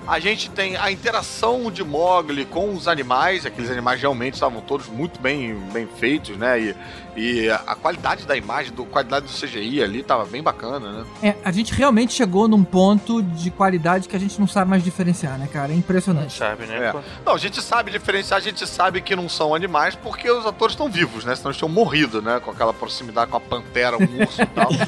A 0.08 0.20
gente 0.20 0.52
tem 0.52 0.78
a 0.78 0.92
interação 0.92 1.72
de 1.72 1.84
Mogli 1.84 2.46
com 2.46 2.74
os 2.74 2.88
animais, 2.88 3.44
aqueles 3.44 3.72
animais 3.72 4.00
realmente 4.00 4.36
estavam 4.36 4.62
todos 4.62 4.88
muito 4.88 5.20
bem, 5.20 5.56
bem 5.74 5.88
feitos, 5.88 6.38
né? 6.38 6.60
E, 6.60 6.76
e 7.16 7.50
a 7.50 7.76
qualidade 7.76 8.26
da 8.26 8.36
imagem, 8.36 8.74
do, 8.74 8.84
a 8.84 8.86
qualidade 8.86 9.26
do 9.26 9.32
CGI 9.32 9.82
ali 9.82 10.04
tava 10.04 10.26
bem 10.26 10.44
bacana, 10.44 10.92
né? 10.92 11.06
É, 11.24 11.36
a 11.44 11.52
gente 11.52 11.74
realmente 11.74 12.14
chegou 12.14 12.48
num 12.48 12.64
ponto 12.64 13.22
de 13.22 13.50
qualidade 13.50 14.08
que 14.08 14.16
a 14.16 14.20
gente 14.20 14.40
não 14.40 14.48
sabe 14.48 14.70
mais 14.70 14.84
diferenciar, 14.84 15.38
né, 15.38 15.48
cara? 15.52 15.72
É 15.72 15.76
impressionante. 15.76 16.38
Sabe, 16.38 16.66
né? 16.66 16.88
É. 16.88 16.94
Não, 17.26 17.34
a 17.34 17.38
gente 17.38 17.62
sabe 17.62 17.92
diferenciar, 17.92 18.38
a 18.38 18.44
gente 18.44 18.68
sabe 18.68 19.02
que 19.02 19.16
não 19.16 19.30
são 19.30 19.56
animais 19.56 19.96
porque 19.96 20.30
os 20.30 20.46
atores 20.46 20.74
estão 20.74 20.90
vivos, 20.90 21.24
né? 21.24 21.36
Senão 21.36 21.52
eles 21.52 21.58
tinham 21.58 21.70
morrido, 21.70 22.22
né? 22.22 22.40
Com 22.44 22.52
aquela 22.52 22.74
proximidade 22.74 23.32
com 23.32 23.38
a 23.38 23.42
pantera, 23.42 23.98
o 23.98 24.02
urso 24.02 24.42
e 24.42 24.46
tal. 24.46 24.70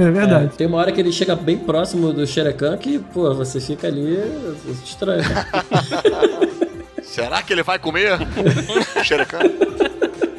É 0.00 0.10
verdade. 0.10 0.46
É, 0.46 0.48
tem 0.48 0.66
uma 0.66 0.78
hora 0.78 0.92
que 0.92 1.00
ele 1.00 1.12
chega 1.12 1.34
bem 1.36 1.58
próximo 1.58 2.12
do 2.12 2.26
Shere 2.26 2.54
que, 2.80 2.98
pô, 2.98 3.34
você 3.34 3.60
fica 3.60 3.86
ali 3.86 4.18
estranho. 4.82 5.22
Será 7.02 7.42
que 7.42 7.52
ele 7.52 7.62
vai 7.62 7.78
comer? 7.78 8.18
Xerecan? 9.02 9.40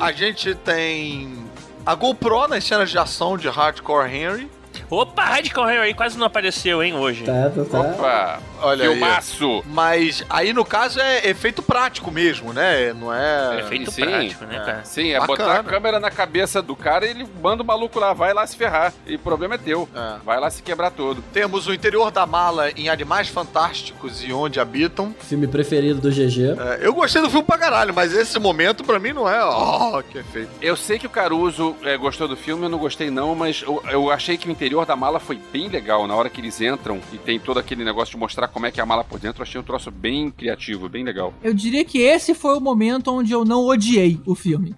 A 0.02 0.12
gente 0.12 0.56
tem 0.56 1.46
a 1.86 1.94
GoPro 1.94 2.48
nas 2.48 2.64
cenas 2.64 2.90
de 2.90 2.98
ação 2.98 3.38
de 3.38 3.48
Hardcore 3.48 4.12
Henry. 4.12 4.50
Opa, 4.92 5.24
Radical 5.24 5.72
Henry 5.72 5.94
quase 5.94 6.18
não 6.18 6.28
apareceu, 6.28 6.84
hein, 6.84 6.94
hoje. 6.94 7.24
Tá, 7.24 7.50
tá, 7.50 7.64
tá. 7.64 7.80
Opa! 7.80 8.40
Olha 8.62 8.90
aí. 8.90 8.92
Filmaço! 8.92 9.64
Mas 9.66 10.24
aí 10.30 10.52
no 10.52 10.66
caso 10.66 11.00
é 11.00 11.30
efeito 11.30 11.64
prático 11.64 12.12
mesmo, 12.12 12.52
né? 12.52 12.92
Não 12.94 13.14
é. 13.14 13.62
Efeito 13.62 13.90
sim, 13.90 14.02
prático, 14.02 14.44
né, 14.44 14.58
é. 14.58 14.60
cara? 14.60 14.82
Sim, 14.84 15.12
é 15.12 15.20
Bacana. 15.20 15.38
botar 15.38 15.60
a 15.62 15.64
câmera 15.64 16.00
na 16.00 16.12
cabeça 16.12 16.62
do 16.62 16.76
cara 16.76 17.06
e 17.06 17.12
ele 17.12 17.28
manda 17.42 17.64
o 17.64 17.66
maluco 17.66 18.00
lá, 18.00 18.12
vai 18.12 18.34
lá 18.34 18.46
se 18.46 18.58
ferrar. 18.58 18.94
E 19.08 19.16
o 19.16 19.20
problema 19.20 19.56
é 19.56 19.58
teu. 19.58 19.88
É. 19.96 20.18
Vai 20.26 20.40
lá 20.42 20.50
se 20.50 20.62
quebrar 20.62 20.92
todo. 20.92 21.24
Temos 21.32 21.68
o 21.68 21.74
interior 21.74 22.12
da 22.12 22.26
mala 22.26 22.70
em 22.72 22.90
Animais 22.90 23.30
Fantásticos 23.30 24.22
e 24.22 24.34
Onde 24.34 24.60
Habitam. 24.60 25.16
Filme 25.22 25.48
preferido 25.48 26.02
do 26.02 26.10
GG. 26.12 26.58
É, 26.60 26.86
eu 26.86 26.94
gostei 26.94 27.22
do 27.22 27.30
filme 27.30 27.46
pra 27.46 27.58
caralho, 27.58 27.94
mas 27.94 28.14
esse 28.14 28.38
momento 28.38 28.84
pra 28.84 29.00
mim 29.00 29.14
não 29.14 29.28
é. 29.28 29.42
Oh, 29.42 30.04
que 30.04 30.18
efeito. 30.18 30.50
Eu 30.62 30.76
sei 30.76 31.00
que 31.00 31.08
o 31.08 31.10
Caruso 31.10 31.78
é, 31.82 31.96
gostou 31.96 32.28
do 32.28 32.36
filme, 32.36 32.66
eu 32.66 32.70
não 32.70 32.78
gostei 32.78 33.10
não, 33.10 33.34
mas 33.34 33.64
eu, 33.66 33.82
eu 33.90 34.12
achei 34.12 34.38
que 34.38 34.50
o 34.50 34.52
interior 34.52 34.81
da 34.86 34.96
mala 34.96 35.20
foi 35.20 35.40
bem 35.52 35.68
legal. 35.68 36.08
Na 36.08 36.16
hora 36.16 36.30
que 36.30 36.42
eles 36.42 36.60
entram 36.62 37.00
e 37.14 37.18
tem 37.18 37.40
todo 37.40 37.60
aquele 37.60 37.84
negócio 37.84 38.14
de 38.14 38.18
mostrar 38.18 38.48
como 38.48 38.66
é 38.66 38.72
que 38.72 38.80
é 38.80 38.84
a 38.84 38.86
mala 38.86 39.04
por 39.04 39.20
dentro, 39.20 39.42
eu 39.42 39.44
achei 39.44 39.60
um 39.60 39.64
troço 39.64 39.92
bem 39.92 40.30
criativo, 40.32 40.90
bem 40.90 41.04
legal. 41.04 41.34
Eu 41.44 41.54
diria 41.54 41.84
que 41.86 42.00
esse 42.00 42.34
foi 42.34 42.58
o 42.58 42.62
momento 42.62 43.14
onde 43.14 43.32
eu 43.32 43.46
não 43.46 43.66
odiei 43.66 44.20
o 44.26 44.36
filme. 44.36 44.76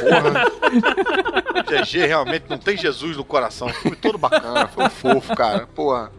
Porra. 0.00 0.44
GG 1.62 2.06
realmente 2.06 2.44
não 2.48 2.58
tem 2.58 2.76
Jesus 2.76 3.16
no 3.16 3.24
coração. 3.24 3.68
Foi 3.68 3.96
todo 3.96 4.18
bacana, 4.18 4.68
foi 4.68 4.84
um 4.84 4.90
fofo, 4.90 5.34
cara. 5.34 5.66
Porra. 5.74 6.10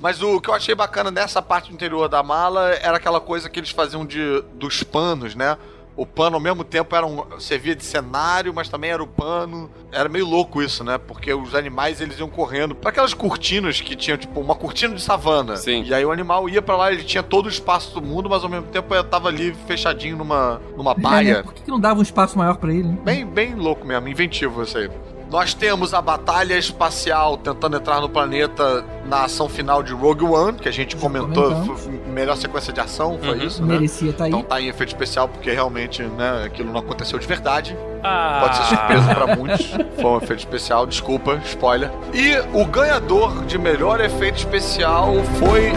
Mas 0.00 0.20
o 0.20 0.40
que 0.40 0.50
eu 0.50 0.54
achei 0.54 0.74
bacana 0.74 1.12
nessa 1.12 1.40
parte 1.40 1.72
interior 1.72 2.08
da 2.08 2.24
mala 2.24 2.70
era 2.74 2.96
aquela 2.96 3.20
coisa 3.20 3.48
que 3.48 3.60
eles 3.60 3.70
faziam 3.70 4.04
de, 4.04 4.42
dos 4.54 4.82
panos, 4.82 5.36
né? 5.36 5.56
O 5.94 6.06
pano 6.06 6.36
ao 6.36 6.40
mesmo 6.40 6.64
tempo 6.64 6.96
era 6.96 7.06
um, 7.06 7.38
servia 7.38 7.76
de 7.76 7.84
cenário, 7.84 8.52
mas 8.54 8.68
também 8.68 8.90
era 8.90 9.02
o 9.02 9.06
pano. 9.06 9.70
Era 9.92 10.08
meio 10.08 10.26
louco 10.26 10.62
isso, 10.62 10.82
né? 10.82 10.96
Porque 10.96 11.32
os 11.34 11.54
animais 11.54 12.00
eles 12.00 12.18
iam 12.18 12.28
correndo 12.28 12.74
para 12.74 12.88
aquelas 12.90 13.12
cortinas 13.12 13.80
que 13.80 13.94
tinham 13.94 14.16
tipo 14.16 14.40
uma 14.40 14.54
cortina 14.54 14.94
de 14.94 15.02
savana. 15.02 15.56
Sim. 15.56 15.82
E 15.84 15.92
aí 15.92 16.04
o 16.04 16.10
animal 16.10 16.48
ia 16.48 16.62
para 16.62 16.76
lá, 16.76 16.92
ele 16.92 17.04
tinha 17.04 17.22
todo 17.22 17.46
o 17.46 17.48
espaço 17.50 17.92
do 17.94 18.00
mundo, 18.00 18.30
mas 18.30 18.42
ao 18.42 18.48
mesmo 18.48 18.66
tempo 18.68 18.94
ele 18.94 19.04
tava 19.04 19.28
ali 19.28 19.54
fechadinho 19.66 20.16
numa 20.16 20.60
numa 20.76 20.92
É, 20.92 20.96
né? 20.96 21.02
baia. 21.02 21.42
Por 21.44 21.52
que, 21.52 21.62
que 21.62 21.70
não 21.70 21.78
dava 21.80 22.00
um 22.00 22.02
espaço 22.02 22.38
maior 22.38 22.56
pra 22.56 22.72
ele? 22.72 22.88
né? 22.88 22.98
Bem, 23.04 23.26
bem 23.26 23.54
louco 23.54 23.86
mesmo, 23.86 24.08
inventivo 24.08 24.62
isso 24.62 24.78
aí. 24.78 24.90
Nós 25.30 25.54
temos 25.54 25.94
a 25.94 26.02
batalha 26.02 26.58
espacial 26.58 27.38
tentando 27.38 27.76
entrar 27.78 28.02
no 28.02 28.08
planeta 28.08 28.84
na 29.06 29.24
ação 29.24 29.48
final 29.48 29.82
de 29.82 29.94
Rogue 29.94 30.24
One, 30.26 30.58
que 30.58 30.68
a 30.68 30.72
gente 30.72 30.94
Já 30.94 31.00
comentou, 31.00 31.50
comentamos. 31.50 31.88
Melhor 32.12 32.36
sequência 32.36 32.72
de 32.72 32.80
ação, 32.80 33.18
foi 33.22 33.38
Uhum. 33.38 33.46
isso, 33.46 33.62
né? 33.64 33.74
Merecia 33.74 34.10
estar 34.10 34.24
aí. 34.24 34.30
Então 34.30 34.42
tá 34.42 34.60
em 34.60 34.68
efeito 34.68 34.90
especial, 34.90 35.28
porque 35.28 35.50
realmente, 35.50 36.02
né, 36.02 36.44
aquilo 36.46 36.72
não 36.72 36.80
aconteceu 36.80 37.18
de 37.18 37.26
verdade. 37.26 37.76
Ah, 38.04 38.38
Pode 38.42 38.56
ser 38.56 38.64
surpresa 38.76 39.14
pra 39.14 39.36
muitos. 39.36 39.66
Foi 40.00 40.10
um 40.10 40.16
efeito 40.18 40.40
especial, 40.40 40.86
desculpa, 40.86 41.40
spoiler. 41.46 41.90
E 42.12 42.34
o 42.52 42.64
ganhador 42.66 43.44
de 43.44 43.58
melhor 43.58 44.00
efeito 44.00 44.38
especial 44.38 45.12
foi. 45.38 45.72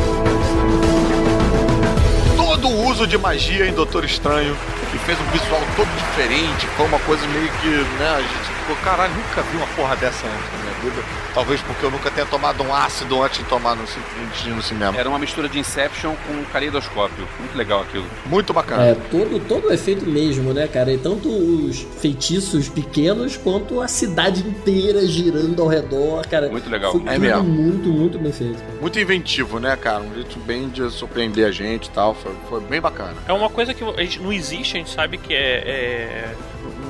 Todo 2.38 2.67
o 2.67 2.88
uso 2.88 3.05
de 3.07 3.17
magia 3.17 3.67
em 3.67 3.73
Doutor 3.73 4.03
Estranho, 4.05 4.55
que 4.91 4.97
fez 4.99 5.17
um 5.19 5.25
visual 5.31 5.61
todo 5.75 5.88
diferente. 5.97 6.65
Foi 6.77 6.86
uma 6.86 6.99
coisa 6.99 7.25
meio 7.27 7.49
que, 7.61 7.67
né, 7.69 8.09
a 8.15 8.21
gente 8.21 8.59
ficou, 8.59 8.75
caralho, 8.83 9.13
nunca 9.13 9.41
vi 9.43 9.57
uma 9.57 9.67
porra 9.75 9.95
dessa 9.95 10.25
antes 10.25 10.61
minha 10.61 10.64
vida. 10.89 11.03
Talvez 11.33 11.61
porque 11.61 11.86
eu 11.86 11.91
nunca 11.91 12.09
tenha 12.11 12.25
tomado 12.25 12.63
um 12.63 12.73
ácido 12.73 13.21
antes 13.21 13.39
de 13.39 13.45
tomar 13.45 13.75
no, 13.75 13.83
antes 13.83 14.45
no 14.47 14.61
cinema. 14.61 14.97
Era 14.97 15.09
uma 15.09 15.19
mistura 15.19 15.47
de 15.49 15.59
Inception 15.59 16.13
com 16.27 16.43
caleidoscópio. 16.51 17.27
Muito 17.39 17.57
legal 17.57 17.81
aquilo. 17.81 18.05
Muito 18.25 18.53
bacana. 18.53 18.83
É, 18.86 18.95
todo, 19.11 19.39
todo 19.47 19.67
o 19.67 19.73
efeito 19.73 20.05
mesmo, 20.05 20.53
né, 20.53 20.67
cara? 20.67 20.91
E 20.91 20.97
tanto 20.97 21.29
os 21.29 21.81
feitiços 21.99 22.69
pequenos 22.69 23.38
quanto 23.38 23.81
a 23.81 23.88
cidade 23.88 24.41
inteira 24.47 25.05
girando 25.05 25.61
ao 25.61 25.67
redor, 25.67 26.25
cara. 26.27 26.49
Muito 26.49 26.69
legal. 26.69 26.91
Foi 26.91 27.01
É 27.05 27.17
mesmo. 27.17 27.43
muito, 27.43 27.89
muito 27.89 28.17
bem 28.19 28.31
feito. 28.31 28.57
cara. 28.57 28.73
Muito 28.81 28.99
inventivo, 28.99 29.59
né, 29.59 29.75
cara? 29.75 30.01
Um 30.01 30.13
jeito 30.13 30.39
bem 30.39 30.69
de 30.69 30.89
surpreender 30.91 31.45
a 31.47 31.51
gente 31.51 31.88
e 31.88 31.91
tal. 31.91 32.13
Foi, 32.13 32.31
foi 32.49 32.61
bem 32.61 32.79
bacana. 32.81 33.13
É 33.27 33.33
uma 33.33 33.49
coisa 33.49 33.73
que 33.73 33.83
a 33.83 34.01
gente 34.01 34.19
não 34.21 34.31
existe, 34.31 34.75
a 34.75 34.79
gente 34.79 34.89
sabe 34.91 35.17
que 35.17 35.33
é. 35.33 35.38
é- 35.65 36.36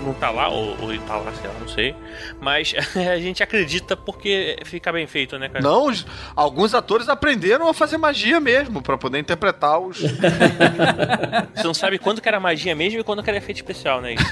não 0.06 0.14
tá 0.14 0.30
lá, 0.30 0.48
ou, 0.48 0.70
ou 0.82 0.98
tá 1.00 1.16
lá, 1.18 1.32
sei 1.34 1.50
lá, 1.50 1.56
não 1.60 1.68
sei. 1.68 1.96
Mas 2.40 2.74
a 2.96 3.18
gente 3.18 3.42
acredita 3.44 3.98
porque 3.98 4.58
fica 4.66 4.92
bem 4.92 5.08
feito, 5.08 5.38
né, 5.40 5.50
cara? 5.50 5.64
Não, 5.64 5.88
os- 5.88 6.06
alguns 6.36 6.74
atores 6.74 7.10
aprenderam 7.10 7.68
a 7.68 7.74
fazer 7.74 7.98
magia 7.98 8.40
mesmo, 8.40 8.82
pra 8.82 8.98
poder 8.98 9.20
interpretar 9.20 9.80
os. 9.80 9.98
Você 11.56 11.64
não 11.64 11.74
sabe 11.74 11.98
quando 12.00 12.22
que 12.22 12.28
era 12.28 12.40
magia 12.40 12.76
mesmo 12.76 13.00
e 13.00 13.04
quando 13.04 13.24
que 13.24 13.30
era 13.30 13.38
efeito 13.38 13.58
especial, 13.58 14.02
né? 14.02 14.16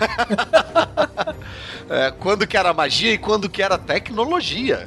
É, 1.90 2.12
quando 2.12 2.48
que 2.48 2.56
era 2.56 2.74
magia 2.74 3.12
e 3.14 3.18
quando 3.18 3.50
que 3.50 3.62
era 3.62 3.78
tecnologia. 3.78 4.86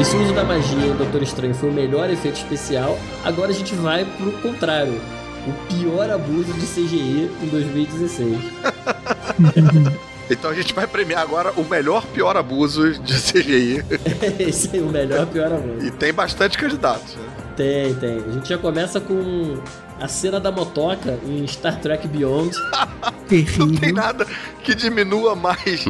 E 0.00 0.04
se 0.04 0.16
o 0.16 0.22
uso 0.22 0.32
da 0.32 0.42
magia 0.42 0.86
em 0.86 0.96
Doutor 0.96 1.22
Estranho 1.22 1.54
foi 1.54 1.68
o 1.68 1.72
melhor 1.72 2.08
efeito 2.08 2.36
especial, 2.36 2.98
agora 3.22 3.50
a 3.50 3.54
gente 3.54 3.74
vai 3.74 4.06
pro 4.06 4.32
contrário. 4.40 4.98
O 5.46 5.52
pior 5.68 6.10
abuso 6.10 6.54
de 6.54 6.66
CGI 6.66 7.30
em 7.42 7.46
2016. 7.48 8.38
Então 10.32 10.48
a 10.48 10.54
gente 10.54 10.72
vai 10.72 10.86
premiar 10.86 11.22
agora 11.22 11.52
o 11.56 11.64
melhor 11.64 12.06
pior 12.06 12.36
abuso 12.36 12.92
de 13.00 13.14
CGI. 13.14 13.84
Esse 14.38 14.78
é 14.78 14.80
o 14.80 14.86
melhor 14.86 15.26
pior 15.26 15.52
abuso. 15.52 15.84
E 15.84 15.90
tem 15.90 16.12
bastante 16.12 16.56
candidatos. 16.56 17.16
né? 17.16 17.22
Tem, 17.56 17.94
tem. 17.94 18.18
A 18.18 18.32
gente 18.34 18.48
já 18.48 18.56
começa 18.56 19.00
com 19.00 19.58
a 20.00 20.08
cena 20.08 20.40
da 20.40 20.50
motoca 20.50 21.18
em 21.26 21.46
Star 21.46 21.78
Trek 21.80 22.08
Beyond. 22.08 22.56
Não 23.30 23.68
tem 23.68 23.78
Terrível. 23.78 23.94
nada 23.94 24.26
que 24.64 24.74
diminua 24.74 25.36
mais 25.36 25.84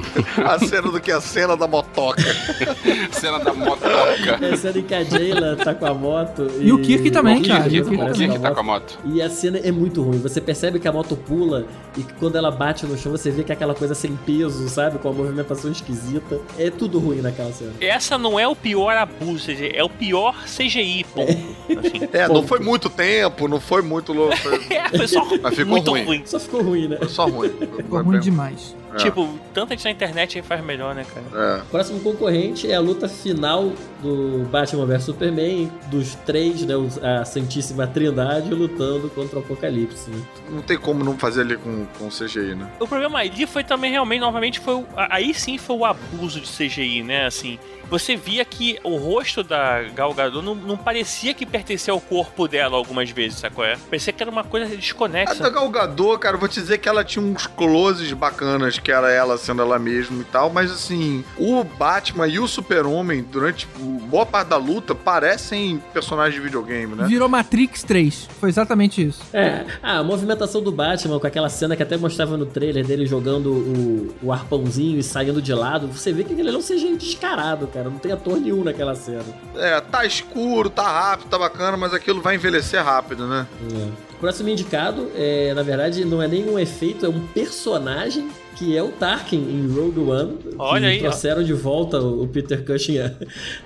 a 0.45 0.59
cena 0.59 0.91
do 0.91 1.01
que 1.01 1.11
a 1.11 1.21
cena 1.23 1.57
da 1.57 1.67
motoca. 1.67 2.23
Cena 3.13 3.39
da 3.39 3.55
motoca. 3.55 4.39
É 4.43 4.53
a 4.53 4.57
cena 4.57 4.79
em 4.79 4.83
que 4.83 4.95
a 4.95 5.03
Jayla 5.03 5.57
tá 5.57 5.75
com 5.75 5.87
a 5.87 5.95
moto. 5.95 6.51
E 6.61 6.71
o 6.71 6.81
Kirk 6.81 7.11
também, 7.11 7.41
o 7.41 7.49
cara, 7.49 7.63
Kirk 7.63 7.77
e 7.77 7.81
o 7.81 8.13
Kirk 8.13 8.37
a 8.37 8.39
tá 8.41 8.51
com 8.53 8.61
a 8.61 8.63
moto? 8.63 8.99
E 9.07 9.23
a 9.23 9.31
cena 9.31 9.59
é 9.59 9.73
muito 9.73 10.03
ruim. 10.03 10.19
Você 10.19 10.41
percebe 10.41 10.79
que 10.79 10.87
a 10.87 10.93
moto 10.93 11.17
pula 11.17 11.67
e 11.97 12.03
que 12.03 12.13
quando 12.15 12.37
ela 12.37 12.51
bate 12.51 12.87
no 12.87 12.97
chão, 12.97 13.13
você 13.13 13.31
vê 13.31 13.43
que 13.43 13.53
é 13.53 13.55
aquela 13.55 13.75
coisa 13.75 13.95
sem 13.95 14.15
peso, 14.17 14.69
sabe? 14.69 14.99
Com 14.99 15.09
a 15.09 15.13
movimentação 15.13 15.73
esquisita. 15.73 16.39
É 16.59 16.71
tudo 16.71 16.99
ruim 16.99 17.23
naquela 17.23 17.53
cena. 17.53 17.73
Essa 17.81 18.19
não 18.19 18.39
é 18.39 18.47
o 18.47 18.55
pior 18.55 18.97
abuso, 18.97 19.51
é 19.51 19.83
o 19.83 19.89
pior 19.89 20.35
CGI, 20.45 21.05
ponto. 21.05 21.31
Assim. 21.81 22.09
É, 22.13 22.27
não 22.27 22.37
Ponto. 22.37 22.49
foi 22.49 22.59
muito 22.61 22.91
tempo, 22.91 23.49
não 23.49 23.61
foi 23.61 23.83
muito 23.83 24.00
louco. 24.13 24.37
Foi, 24.37 24.61
É, 24.71 24.89
foi 24.97 25.09
só 25.09 25.25
Mas 25.43 25.55
ficou 25.55 25.67
muito 25.73 25.91
ruim. 25.91 26.05
ruim. 26.05 26.23
Só 26.27 26.39
ficou 26.41 26.63
ruim, 26.63 26.89
né? 26.89 26.97
foi 26.99 27.09
só 27.09 27.27
ruim. 27.27 27.51
Ficou 27.77 28.03
ruim 28.03 28.21
demais. 28.21 28.75
É. 28.93 28.97
Tipo, 28.97 29.29
tanta 29.55 29.75
gente 29.75 29.85
na 29.85 29.91
internet 29.93 30.37
aí 30.39 30.43
faz 30.43 30.65
melhor, 30.65 30.95
né, 30.97 31.05
cara? 31.15 31.59
É. 31.61 31.63
Próximo 31.71 32.01
concorrente 32.01 32.69
é 32.69 32.75
a 32.75 32.81
luta 32.81 33.09
final 33.09 33.71
do 34.03 34.45
Batman 34.51 34.85
vs 34.85 35.05
Superman, 35.05 35.71
dos 35.93 36.17
três, 36.27 36.63
né, 36.63 36.75
a 37.21 37.25
Santíssima 37.25 37.87
Trindade 37.87 38.53
lutando 38.53 39.09
contra 39.11 39.39
o 39.39 39.43
Apocalipse. 39.43 40.11
né? 40.11 40.21
Não 40.51 40.61
tem 40.63 40.77
como 40.77 41.05
não 41.05 41.17
fazer 41.17 41.43
ali 41.43 41.57
com, 41.57 41.87
com 41.99 42.09
CGI, 42.09 42.57
né? 42.57 42.69
O 42.81 42.89
problema 42.89 43.21
ali 43.21 43.47
foi 43.47 43.63
também 43.63 43.93
realmente, 43.93 44.21
novamente, 44.21 44.59
foi 44.59 44.75
o- 44.75 44.87
aí 44.97 45.33
sim 45.35 45.57
foi 45.57 45.77
o 45.77 45.85
abuso 45.85 46.41
de 46.41 46.49
CGI, 46.49 47.05
né? 47.05 47.27
Assim, 47.27 47.61
você 47.91 48.17
via 48.17 48.45
que 48.45 48.79
o 48.85 48.97
rosto 48.97 49.43
da 49.43 49.83
Gal 49.95 50.15
Gadot 50.15 50.45
não, 50.45 50.55
não 50.55 50.77
parecia 50.77 51.35
que 51.35 51.45
pertencia 51.45 51.93
ao 51.93 52.01
corpo 52.01 52.47
dela 52.47 52.77
algumas 52.77 53.11
vezes, 53.11 53.39
sacou? 53.39 53.65
É? 53.65 53.77
Parecia 53.77 54.13
que 54.13 54.23
era 54.23 54.31
uma 54.31 54.45
coisa 54.45 54.67
A 54.67 54.69
da 54.71 54.77
desconexa. 54.77 55.51
Gal 55.51 55.69
Gadot, 55.69 56.19
cara, 56.19 56.37
eu 56.37 56.41
vou 56.41 56.49
te 56.49 56.61
dizer 56.61 56.79
que 56.79 56.89
ela 56.89 57.05
tinha 57.05 57.25
uns 57.25 57.47
closes 57.47 58.13
bacanas, 58.13 58.79
que 58.79 58.93
era 58.93 59.11
ela 59.11 59.37
sendo 59.37 59.63
ela 59.63 59.79
mesma 59.79 60.21
e 60.21 60.25
tal, 60.25 60.51
mas 60.51 60.71
assim, 60.71 61.25
o 61.37 61.65
Batman 61.65 62.29
e 62.29 62.39
o 62.39 62.47
Super-Homem, 62.47 63.23
durante 63.23 63.67
boa 64.09 64.25
parte 64.25 64.49
da 64.49 64.57
luta, 64.57 64.95
parecem 64.95 65.83
personagens 65.93 66.35
de 66.35 66.41
videogame, 66.41 66.95
né? 66.95 67.07
Virou 67.07 67.29
Matrix 67.29 67.83
3. 67.83 68.29
Foi 68.39 68.49
exatamente 68.49 69.05
isso. 69.05 69.23
É, 69.33 69.65
ah, 69.83 69.99
a 69.99 70.05
movimentação 70.05 70.63
do 70.63 70.71
Batman 70.71 71.19
com 71.19 71.27
aquela 71.27 71.49
cena 71.49 71.75
que 71.75 71.83
até 71.83 71.97
mostrava 71.97 72.37
no 72.37 72.47
trailer 72.47 72.87
dele 72.87 73.07
jogando 73.07 73.51
o, 73.51 74.15
o 74.23 74.33
arpãozinho 74.33 74.99
e 74.99 75.03
saindo 75.03 75.43
de 75.43 75.53
lado, 75.53 75.89
você 75.89 76.13
vê 76.13 76.23
que 76.23 76.33
ele 76.33 76.51
um 76.57 76.63
CGI 76.63 76.97
descarado, 76.97 77.67
cara. 77.67 77.80
Não 77.89 77.99
tem 77.99 78.13
ator 78.13 78.39
nenhum 78.41 78.63
naquela 78.65 78.95
cena. 78.95 79.25
É, 79.55 79.81
tá 79.81 80.05
escuro, 80.05 80.69
tá 80.69 80.91
rápido, 80.91 81.29
tá 81.29 81.39
bacana, 81.39 81.77
mas 81.77 81.95
aquilo 81.95 82.21
vai 82.21 82.35
envelhecer 82.35 82.85
rápido, 82.85 83.27
né? 83.27 83.47
É. 83.73 83.89
Próximo 84.19 84.49
indicado, 84.51 85.11
é, 85.15 85.55
na 85.55 85.63
verdade, 85.63 86.05
não 86.05 86.21
é 86.21 86.29
nenhum 86.29 86.59
efeito, 86.59 87.07
é 87.07 87.09
um 87.09 87.27
personagem 87.29 88.29
que 88.57 88.77
é 88.77 88.83
o 88.83 88.89
Tarkin 88.89 89.39
em 89.39 89.73
Rogue 89.73 90.01
One. 90.01 90.39
Olha 90.59 90.89
aí, 90.89 90.99
ó. 90.99 91.03
trouxeram 91.03 91.43
de 91.43 91.53
volta 91.53 91.99
o 91.99 92.27
Peter 92.29 92.65
Cushing 92.65 92.99
à, 92.99 93.13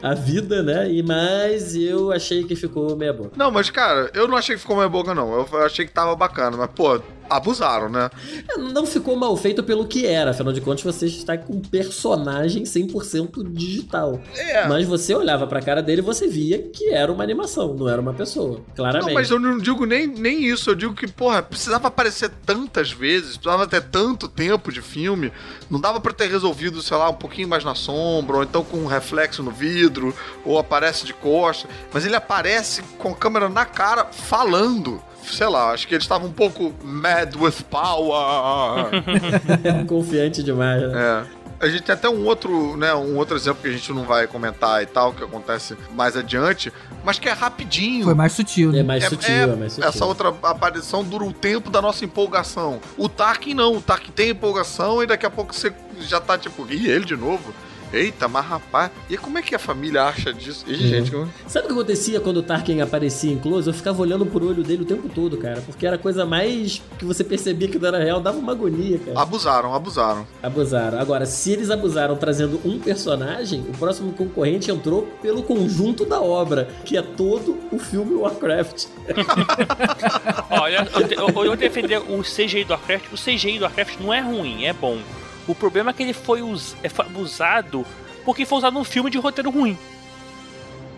à 0.03 0.15
vida, 0.15 0.63
né? 0.63 0.91
E, 0.91 1.03
mas 1.03 1.75
eu 1.75 2.13
achei 2.13 2.45
que 2.45 2.55
ficou 2.55 2.97
meia 2.97 3.13
boca. 3.13 3.33
Não, 3.37 3.51
mas 3.51 3.71
cara, 3.71 4.11
eu 4.15 4.29
não 4.29 4.37
achei 4.37 4.55
que 4.55 4.61
ficou 4.61 4.77
meia 4.77 4.89
boca, 4.89 5.15
não. 5.15 5.33
Eu 5.35 5.49
achei 5.65 5.87
que 5.87 5.93
tava 5.93 6.15
bacana, 6.15 6.57
mas, 6.57 6.71
pô, 6.75 7.01
abusaram, 7.29 7.89
né? 7.89 8.11
É, 8.49 8.59
Não 8.59 8.87
ficou 8.87 9.17
mal 9.17 9.37
feito 9.37 9.63
pelo 9.63 9.87
que 9.87 10.07
era, 10.07 10.31
afinal 10.31 10.53
de 10.53 10.61
contas 10.61 10.83
você 10.83 11.07
está 11.07 11.37
com 11.37 11.55
um 11.55 11.61
personagem 11.61 12.65
100% 12.65 13.53
digital. 13.53 14.21
É. 14.37 14.67
Mas 14.69 14.87
você 14.87 15.15
olhava 15.15 15.47
pra 15.47 15.61
cara 15.61 15.83
dele 15.83 16.01
e 16.01 16.05
você 16.05 16.29
via 16.29 16.59
que 16.59 16.91
era 16.91 17.11
uma 17.11 17.25
animação, 17.25 17.75
não 17.75 17.89
era 17.89 18.01
uma 18.01 18.15
pessoa, 18.15 18.61
claramente. 18.75 19.09
Não, 19.09 19.15
mas 19.15 19.31
eu 19.31 19.39
não 19.39 19.59
digo 19.59 19.85
nem, 19.87 20.07
nem 20.07 20.45
isso. 20.45 20.71
Eu 20.71 20.75
digo 20.75 20.95
que, 20.95 21.07
porra, 21.07 21.43
precisava 21.43 21.89
aparecer 21.89 22.31
tantas 22.45 22.93
vezes, 22.93 23.37
precisava 23.37 23.67
ter 23.67 23.83
tanto 23.83 24.29
tempo 24.29 24.71
de 24.75 24.83
filme. 24.83 25.33
Não 25.71 25.81
dava 25.81 26.01
pra 26.01 26.13
ter 26.13 26.29
resolvido, 26.29 26.83
sei 26.83 26.97
lá, 26.97 27.09
um 27.09 27.15
pouquinho 27.15 27.49
mais 27.49 27.65
na 27.65 27.75
sombra, 27.75 28.37
ou 28.37 28.43
então 28.43 28.63
com 28.63 28.79
um 28.79 28.87
reflexo 28.87 29.43
no 29.43 29.51
vidro, 29.51 30.15
ou 30.45 30.59
aparece 30.59 31.07
de 31.07 31.15
costa. 31.15 31.69
Mas 31.93 32.05
ele 32.05 32.17
aparece 32.17 32.83
com 32.99 33.13
a 33.13 33.17
câmera 33.17 33.49
na 33.49 33.65
cara, 33.65 34.05
falando. 34.07 35.01
Sei 35.25 35.47
lá, 35.47 35.71
acho 35.71 35.89
que 35.89 35.95
eles 35.95 36.05
estavam 36.05 36.29
um 36.29 36.33
pouco 36.33 36.75
mad 36.83 37.35
with 37.37 37.63
power. 37.71 38.91
Confiante 39.89 40.43
demais, 40.43 40.83
né? 40.83 41.27
É. 41.31 41.44
A 41.65 41.71
gente 41.71 41.83
tem 41.83 41.95
até 41.95 42.09
um 42.09 42.25
outro, 42.27 42.77
né, 42.77 42.95
um 42.95 43.17
outro 43.17 43.37
exemplo 43.37 43.63
que 43.63 43.69
a 43.69 43.73
gente 43.73 43.91
não 43.93 44.05
vai 44.05 44.27
comentar 44.27 44.83
e 44.83 44.87
tal, 44.87 45.13
que 45.13 45.25
acontece 45.25 45.77
mais 45.95 46.17
adiante, 46.17 46.73
mas 47.03 47.19
que 47.19 47.29
é 47.29 47.33
rapidinho. 47.33 48.05
Foi 48.05 48.15
mais 48.15 48.33
sutil, 48.33 48.71
né? 48.71 48.81
É 48.81 48.83
mais 48.83 49.05
É- 49.05 49.09
sutil, 49.09 49.35
é- 49.35 49.43
é, 49.43 49.57
mais 49.57 49.73
sutil. 49.73 49.89
Essa 49.89 50.05
outra 50.05 50.29
aparição 50.43 51.03
dura 51.03 51.25
o 51.25 51.33
tempo 51.33 51.71
da 51.71 51.81
nossa 51.81 52.05
empolgação. 52.05 52.81
O 52.97 53.09
Tarkin 53.09 53.55
não, 53.55 53.77
o 53.77 53.81
Tarkin 53.81 54.13
tem 54.13 54.31
empolgação 54.31 55.03
e 55.03 55.07
daqui 55.07 55.25
a 55.25 55.31
pouco 55.31 55.55
você 55.55 55.73
já 56.01 56.21
tá 56.21 56.37
tipo, 56.37 56.67
ih, 56.71 56.87
ele 56.89 57.05
de 57.05 57.17
novo. 57.17 57.55
Eita, 57.95 58.27
mas 58.27 58.45
rapaz, 58.45 58.91
e 59.09 59.17
como 59.17 59.39
é 59.39 59.43
que 59.43 59.55
a 59.55 59.59
família 59.59 60.03
acha 60.03 60.33
disso? 60.33 60.65
Ih, 60.67 60.75
gente, 60.75 61.11
como- 61.13 61.29
Sabe 61.47 61.67
o 61.67 61.69
que 61.69 61.75
acontecia 61.75 62.21
quando 62.21 62.39
o 62.39 62.43
Tarkin 62.43 62.81
aparecia 62.81 63.33
em 63.33 63.39
close? 63.39 63.69
Eu 63.69 63.75
ficava 63.75 64.03
olhando 64.03 64.27
pro 64.27 64.47
olho 64.49 64.63
dele 64.65 64.83
o 64.83 64.85
tempo 64.85 65.09
todo, 65.09 65.37
cara. 65.37 65.61
Porque 65.65 65.87
era 65.87 65.95
a 65.97 65.99
coisa 65.99 66.27
mais 66.27 66.83
que 66.99 67.05
você 67.05 67.23
percebia 67.23 67.69
que 67.69 67.79
não 67.79 67.87
era 67.89 67.99
real, 68.03 68.21
dava 68.21 68.37
uma 68.39 68.51
agonia, 68.53 68.99
cara. 68.99 69.21
abusaram, 69.21 69.73
abusaram. 69.75 70.27
Abusaram. 70.43 70.99
Agora, 70.99 71.25
se 71.25 71.53
eles 71.53 71.71
abusaram 71.71 72.17
trazendo 72.17 72.61
um 72.65 72.79
personagem, 72.81 73.61
o 73.69 73.73
próximo 73.79 74.13
concorrente 74.13 74.71
entrou 74.71 75.03
pelo 75.23 75.43
conjunto 75.45 76.05
da 76.05 76.21
obra, 76.21 76.69
que 76.85 76.97
é 76.97 77.03
todo 77.03 77.57
o 77.71 77.79
filme 77.79 78.15
Warcraft. 78.15 78.87
Olha, 80.51 80.89
eu, 80.95 81.29
eu, 81.29 81.45
eu 81.45 81.57
defender 81.57 81.99
o 81.99 82.23
CGI 82.23 82.65
do 82.65 82.73
Warcraft. 82.73 83.13
O 83.13 83.17
CGI 83.17 83.59
do 83.59 83.65
Warcraft 83.65 84.01
não 84.01 84.13
é 84.13 84.21
ruim, 84.21 84.65
é 84.65 84.73
bom. 84.73 84.99
O 85.47 85.55
problema 85.55 85.91
é 85.91 85.95
que 85.95 86.03
ele 86.03 86.13
foi, 86.13 86.43
us- 86.43 86.77
é, 86.83 86.89
foi 86.89 87.05
abusado 87.07 87.85
porque 88.25 88.47
foi 88.47 88.59
usado 88.59 88.75
num 88.75 88.85
filme 88.85 89.11
de 89.11 89.19
roteiro 89.19 89.51
ruim. 89.51 89.77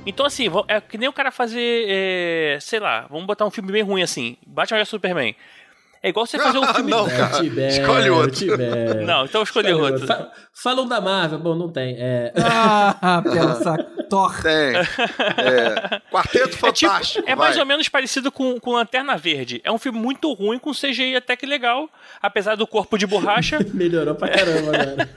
Então, 0.09 0.25
assim, 0.25 0.45
é 0.69 0.81
que 0.81 0.97
nem 0.97 1.09
o 1.09 1.13
cara 1.13 1.33
fazer, 1.33 1.85
é, 1.89 2.59
sei 2.61 2.79
lá, 2.79 3.07
vamos 3.11 3.27
botar 3.27 3.45
um 3.45 3.51
filme 3.51 3.73
bem 3.73 3.83
ruim 3.83 4.03
assim, 4.03 4.37
Batman 4.47 4.79
vs 4.79 4.89
Superman. 4.89 5.35
É 6.07 6.11
igual 6.11 6.25
você 6.25 6.39
fazer 6.39 6.59
um 6.59 6.67
filme... 6.73 6.89
Não, 6.93 7.05
cara, 7.09 7.41
Tibério, 7.43 7.81
escolhe 7.83 8.11
outro. 8.11 8.31
Tibério. 8.31 9.05
Não, 9.05 9.25
então 9.25 9.41
eu 9.41 9.43
escolhi 9.43 9.71
Escolhe 9.73 9.93
outro. 9.93 10.07
Fa- 10.07 10.31
falam 10.53 10.87
da 10.87 11.01
Marvel. 11.01 11.41
Bom, 11.41 11.57
não 11.57 11.69
tem. 11.69 11.97
É... 11.99 12.33
Ah, 12.37 13.21
pela 13.29 13.57
saco. 13.57 14.05
Thor. 14.09 14.41
Tem. 14.41 14.77
É, 14.77 16.01
Quarteto 16.13 16.45
É, 16.45 16.49
tipo, 16.49 16.87
Fantástico. 16.87 17.29
é 17.29 17.35
mais 17.35 17.57
vai. 17.57 17.63
ou 17.63 17.67
menos 17.67 17.89
parecido 17.89 18.31
com, 18.31 18.61
com 18.61 18.75
Lanterna 18.75 19.17
Verde. 19.17 19.61
É 19.65 19.73
um 19.73 19.79
filme 19.79 19.99
muito 19.99 20.33
ruim, 20.33 20.61
com 20.61 20.71
CGI 20.71 21.17
até 21.17 21.35
que 21.35 21.45
legal, 21.45 21.91
apesar 22.23 22.55
do 22.55 22.69
corpo 22.69 22.97
de 22.97 23.05
borracha. 23.05 23.59
Melhorou 23.75 24.15
pra 24.15 24.29
caramba, 24.29 24.71
cara. 24.71 25.11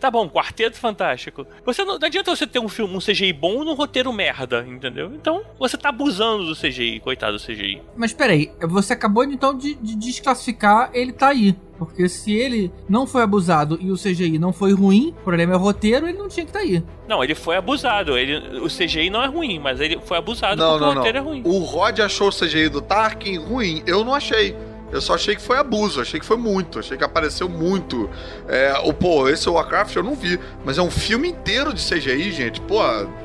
Tá 0.00 0.10
bom, 0.10 0.28
Quarteto 0.28 0.78
Fantástico. 0.78 1.46
Você 1.64 1.84
não, 1.84 1.98
não 1.98 2.06
adianta 2.06 2.34
você 2.34 2.46
ter 2.46 2.58
um 2.58 2.68
filme, 2.68 2.94
um 2.96 2.98
CGI 3.00 3.32
bom 3.32 3.64
num 3.64 3.74
roteiro 3.74 4.12
merda, 4.12 4.64
entendeu? 4.68 5.12
Então 5.14 5.42
você 5.58 5.76
tá 5.76 5.88
abusando 5.88 6.44
do 6.46 6.56
CGI, 6.56 7.00
coitado 7.00 7.36
do 7.36 7.42
CGI. 7.42 7.82
Mas 7.96 8.12
peraí, 8.12 8.50
você 8.60 8.92
acabou 8.92 9.24
então 9.24 9.56
de, 9.56 9.74
de 9.74 9.96
desclassificar 9.96 10.90
ele 10.92 11.12
tá 11.12 11.28
aí. 11.28 11.56
Porque 11.78 12.08
se 12.08 12.32
ele 12.32 12.72
não 12.88 13.06
foi 13.08 13.22
abusado 13.22 13.76
e 13.80 13.90
o 13.90 13.96
CGI 13.96 14.38
não 14.38 14.52
foi 14.52 14.72
ruim, 14.72 15.08
o 15.08 15.24
problema 15.24 15.54
é 15.54 15.56
o 15.56 15.58
roteiro, 15.58 16.06
ele 16.06 16.16
não 16.16 16.28
tinha 16.28 16.44
que 16.46 16.50
estar 16.50 16.60
aí. 16.60 16.82
Não, 17.08 17.24
ele 17.24 17.34
foi 17.34 17.56
abusado. 17.56 18.16
Ele, 18.16 18.60
o 18.60 18.68
CGI 18.68 19.10
não 19.10 19.22
é 19.22 19.26
ruim, 19.26 19.58
mas 19.58 19.80
ele 19.80 19.98
foi 20.04 20.16
abusado 20.16 20.56
Não, 20.56 20.70
porque 20.70 20.84
não, 20.84 20.92
o 20.92 20.94
roteiro 20.94 21.18
é 21.18 21.20
não. 21.20 21.28
ruim. 21.28 21.42
O 21.44 21.58
Rod 21.58 21.98
achou 21.98 22.28
o 22.28 22.32
CGI 22.32 22.68
do 22.68 22.80
Tarkin 22.80 23.36
ruim. 23.38 23.82
Eu 23.84 24.04
não 24.04 24.14
achei. 24.14 24.54
Eu 24.92 25.00
só 25.00 25.14
achei 25.14 25.34
que 25.34 25.40
foi 25.40 25.56
abuso, 25.56 26.02
achei 26.02 26.20
que 26.20 26.26
foi 26.26 26.36
muito, 26.36 26.78
achei 26.78 26.98
que 26.98 27.02
apareceu 27.02 27.48
muito. 27.48 28.10
É, 28.46 28.74
o, 28.84 28.92
pô, 28.92 29.26
esse 29.26 29.48
Warcraft 29.48 29.96
eu 29.96 30.02
não 30.02 30.14
vi, 30.14 30.38
mas 30.66 30.76
é 30.76 30.82
um 30.82 30.90
filme 30.90 31.28
inteiro 31.28 31.72
de 31.72 31.80
CGI, 31.80 32.30
gente. 32.30 32.60
Pô, 32.60 32.78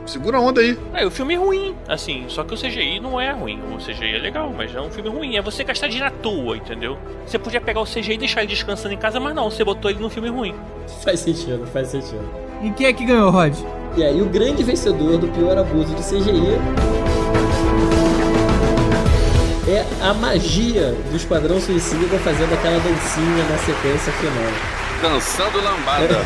segura 0.06 0.38
a 0.38 0.40
onda 0.42 0.62
aí. 0.62 0.80
É, 0.94 1.06
o 1.06 1.12
filme 1.12 1.34
é 1.34 1.38
ruim, 1.38 1.76
assim, 1.86 2.24
só 2.30 2.46
que 2.46 2.54
o 2.54 2.58
CGI 2.58 3.02
não 3.02 3.20
é 3.20 3.32
ruim. 3.32 3.60
O 3.76 3.78
CGI 3.78 4.16
é 4.16 4.20
legal, 4.20 4.54
mas 4.56 4.74
é 4.74 4.80
um 4.80 4.90
filme 4.90 5.10
ruim. 5.10 5.36
É 5.36 5.42
você 5.42 5.62
gastar 5.66 5.88
dinheiro 5.88 6.08
à 6.08 6.12
toa, 6.12 6.56
entendeu? 6.56 6.98
Você 7.26 7.38
podia 7.38 7.60
pegar 7.60 7.82
o 7.82 7.86
CGI 7.86 8.14
e 8.14 8.18
deixar 8.18 8.44
ele 8.44 8.50
descansando 8.50 8.94
em 8.94 8.98
casa, 8.98 9.20
mas 9.20 9.36
não, 9.36 9.52
você 9.52 9.66
botou 9.66 9.92
ele 9.92 10.00
num 10.00 10.10
filme 10.10 10.30
ruim. 10.30 10.56
Faz 11.04 11.20
sentido, 11.20 11.68
faz 11.68 11.90
sentido. 11.90 12.24
E 12.64 12.72
quem 12.72 12.88
é 12.88 12.94
que 12.94 13.04
ganhou, 13.04 13.30
Rod? 13.30 13.54
E 13.98 14.04
aí, 14.04 14.22
o 14.22 14.26
grande 14.26 14.64
vencedor 14.64 15.18
do 15.18 15.28
pior 15.28 15.58
abuso 15.58 15.94
de 15.94 16.02
CGI 16.02 16.58
é 19.68 19.86
a 20.02 20.14
magia 20.14 20.96
do 21.12 21.18
Esquadrão 21.18 21.60
Suicida 21.60 22.18
fazendo 22.20 22.54
aquela 22.54 22.80
dancinha 22.80 23.44
na 23.50 23.58
sequência 23.58 24.14
final. 24.14 24.87
Dançando 25.02 25.62
lambada. 25.62 26.26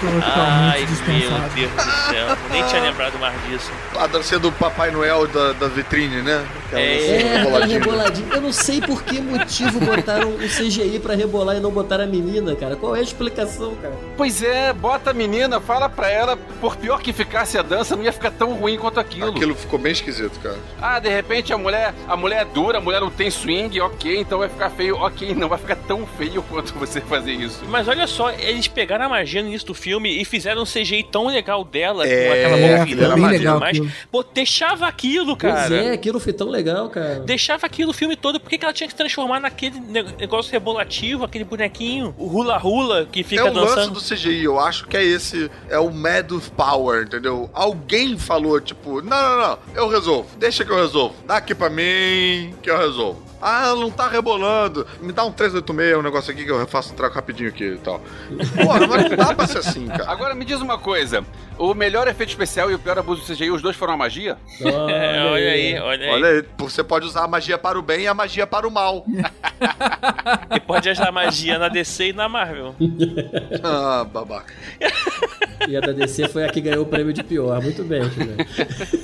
Totalmente 0.00 0.24
Ai, 0.24 0.80
meu. 1.06 1.30
Deus 1.54 1.70
do 1.72 2.10
céu. 2.10 2.36
Nem 2.50 2.64
tinha 2.64 2.80
lembrado 2.82 3.18
mais 3.18 3.34
disso. 3.44 3.70
A 3.98 4.06
dança 4.06 4.38
do 4.38 4.50
Papai 4.50 4.90
Noel 4.90 5.26
da, 5.26 5.52
da 5.52 5.68
vitrine, 5.68 6.22
né? 6.22 6.44
Aquela 6.66 6.80
É, 6.80 7.20
É, 7.20 7.66
reboladinha. 7.66 8.28
Eu 8.32 8.40
não 8.40 8.52
sei 8.52 8.80
por 8.80 9.02
que 9.02 9.20
motivo 9.20 9.80
botaram 9.80 10.30
o 10.30 10.38
CGI 10.38 10.98
pra 10.98 11.14
rebolar 11.14 11.56
e 11.56 11.60
não 11.60 11.70
botaram 11.70 12.04
a 12.04 12.06
menina, 12.06 12.56
cara. 12.56 12.74
Qual 12.74 12.96
é 12.96 13.00
a 13.00 13.02
explicação, 13.02 13.74
cara? 13.76 13.94
Pois 14.16 14.42
é, 14.42 14.72
bota 14.72 15.10
a 15.10 15.14
menina, 15.14 15.60
fala 15.60 15.88
pra 15.88 16.10
ela, 16.10 16.36
por 16.60 16.76
pior 16.76 17.00
que 17.00 17.12
ficasse 17.12 17.58
a 17.58 17.62
dança, 17.62 17.94
não 17.94 18.02
ia 18.02 18.12
ficar 18.12 18.30
tão 18.30 18.54
ruim 18.54 18.78
quanto 18.78 18.98
aquilo. 18.98 19.30
Aquilo 19.30 19.54
ficou 19.54 19.78
bem 19.78 19.92
esquisito, 19.92 20.38
cara. 20.42 20.56
Ah, 20.80 20.98
de 20.98 21.08
repente 21.10 21.52
a 21.52 21.58
mulher, 21.58 21.94
a 22.08 22.16
mulher 22.16 22.42
é 22.42 22.44
dura, 22.46 22.78
a 22.78 22.80
mulher 22.80 23.00
não 23.00 23.10
tem 23.10 23.30
swing, 23.30 23.78
ok, 23.80 24.18
então 24.20 24.38
vai 24.38 24.48
ficar 24.48 24.70
feio, 24.70 24.96
ok, 24.96 25.34
não 25.34 25.48
vai 25.48 25.58
ficar 25.58 25.76
tão 25.76 26.06
feio 26.18 26.42
quanto 26.42 26.72
você 26.74 27.00
fazer 27.00 27.32
isso. 27.32 27.62
Mas 27.74 27.88
olha 27.88 28.06
só, 28.06 28.30
eles 28.30 28.68
pegaram 28.68 29.06
a 29.06 29.08
magia 29.08 29.42
no 29.42 29.48
início 29.48 29.66
do 29.66 29.74
filme 29.74 30.20
e 30.20 30.24
fizeram 30.24 30.62
um 30.62 30.64
CGI 30.64 31.02
tão 31.10 31.26
legal 31.26 31.64
dela, 31.64 32.06
É, 32.06 32.26
com 32.26 32.32
aquela 32.32 32.54
aquilo 32.56 32.76
mão 32.76 32.86
virando 32.86 33.10
era 33.12 33.18
e 33.18 33.20
magia. 33.22 33.54
Aquilo. 33.68 33.90
Pô, 34.12 34.22
deixava 34.22 34.86
aquilo, 34.86 35.36
Pois 35.36 35.52
cara. 35.52 35.74
é, 35.74 35.90
aquilo 35.92 36.20
foi 36.20 36.32
tão 36.32 36.48
legal, 36.48 36.88
cara. 36.88 37.20
Deixava 37.20 37.66
aquilo 37.66 37.90
o 37.90 37.92
filme 37.94 38.14
todo. 38.14 38.38
Por 38.38 38.48
que, 38.48 38.62
ela 38.62 38.72
tinha 38.72 38.86
que 38.86 38.92
se 38.92 38.96
transformar 38.96 39.40
naquele 39.40 39.80
ne- 39.80 40.04
negócio 40.20 40.52
rebolativo, 40.52 41.24
aquele 41.24 41.42
bonequinho, 41.44 42.14
o 42.16 42.26
hula-hula 42.28 43.08
que 43.10 43.20
é 43.20 43.24
fica 43.24 43.44
o 43.44 43.52
lance 43.52 43.74
dançando? 43.74 43.94
do 43.94 44.00
CGI, 44.00 44.44
eu 44.44 44.60
acho 44.60 44.86
que 44.86 44.96
é 44.96 45.02
esse, 45.04 45.50
é 45.68 45.78
o 45.78 45.90
Mad 45.90 46.30
with 46.30 46.50
Power, 46.56 47.02
entendeu? 47.02 47.50
Alguém 47.52 48.16
falou, 48.16 48.60
tipo, 48.60 49.00
não, 49.02 49.20
não, 49.22 49.38
não, 49.48 49.58
eu 49.74 49.88
resolvo, 49.88 50.28
deixa 50.38 50.64
que 50.64 50.70
eu 50.70 50.76
resolvo, 50.76 51.14
dá 51.26 51.38
aqui 51.38 51.54
pra 51.56 51.68
mim 51.70 52.54
que 52.62 52.70
eu 52.70 52.78
resolvo. 52.78 53.23
Ah, 53.46 53.74
não 53.76 53.90
tá 53.90 54.08
rebolando. 54.08 54.86
Me 55.02 55.12
dá 55.12 55.22
um 55.22 55.30
386, 55.30 55.98
um 55.98 56.02
negócio 56.02 56.32
aqui 56.32 56.46
que 56.46 56.50
eu 56.50 56.66
faço 56.66 56.94
um 56.94 56.96
trago 56.96 57.14
rapidinho 57.14 57.50
aqui 57.50 57.74
e 57.74 57.76
tal. 57.76 58.00
Porra, 58.56 58.86
mas 58.86 59.10
não 59.10 59.16
dá 59.18 59.34
pra 59.34 59.46
ser 59.46 59.58
assim, 59.58 59.86
cara. 59.86 60.10
Agora 60.10 60.34
me 60.34 60.46
diz 60.46 60.62
uma 60.62 60.78
coisa: 60.78 61.22
o 61.58 61.74
melhor 61.74 62.08
efeito 62.08 62.30
especial 62.30 62.70
e 62.70 62.74
o 62.74 62.78
pior 62.78 62.98
abuso 62.98 63.20
do 63.20 63.26
CGI, 63.34 63.50
os 63.50 63.60
dois 63.60 63.76
foram 63.76 63.92
a 63.92 63.96
magia? 63.98 64.38
É, 64.62 65.24
olha 65.30 65.50
aí, 65.50 65.78
olha 65.78 66.06
aí. 66.06 66.10
Olha 66.10 66.28
aí, 66.28 66.44
você 66.56 66.82
pode 66.82 67.04
usar 67.04 67.24
a 67.24 67.28
magia 67.28 67.58
para 67.58 67.78
o 67.78 67.82
bem 67.82 68.04
e 68.04 68.06
a 68.06 68.14
magia 68.14 68.46
para 68.46 68.66
o 68.66 68.70
mal. 68.70 69.04
E 70.50 70.60
pode 70.60 70.88
usar 70.88 71.12
magia 71.12 71.58
na 71.58 71.68
DC 71.68 72.08
e 72.08 72.12
na 72.14 72.30
Marvel. 72.30 72.74
Ah, 73.62 74.04
babaca. 74.04 74.54
E 75.68 75.76
a 75.76 75.80
da 75.80 75.92
DC 75.92 76.28
foi 76.28 76.44
a 76.44 76.48
que 76.48 76.62
ganhou 76.62 76.84
o 76.84 76.86
prêmio 76.86 77.12
de 77.12 77.22
pior. 77.22 77.60
Muito 77.62 77.84
bem, 77.84 78.08
Tibério. 78.08 78.46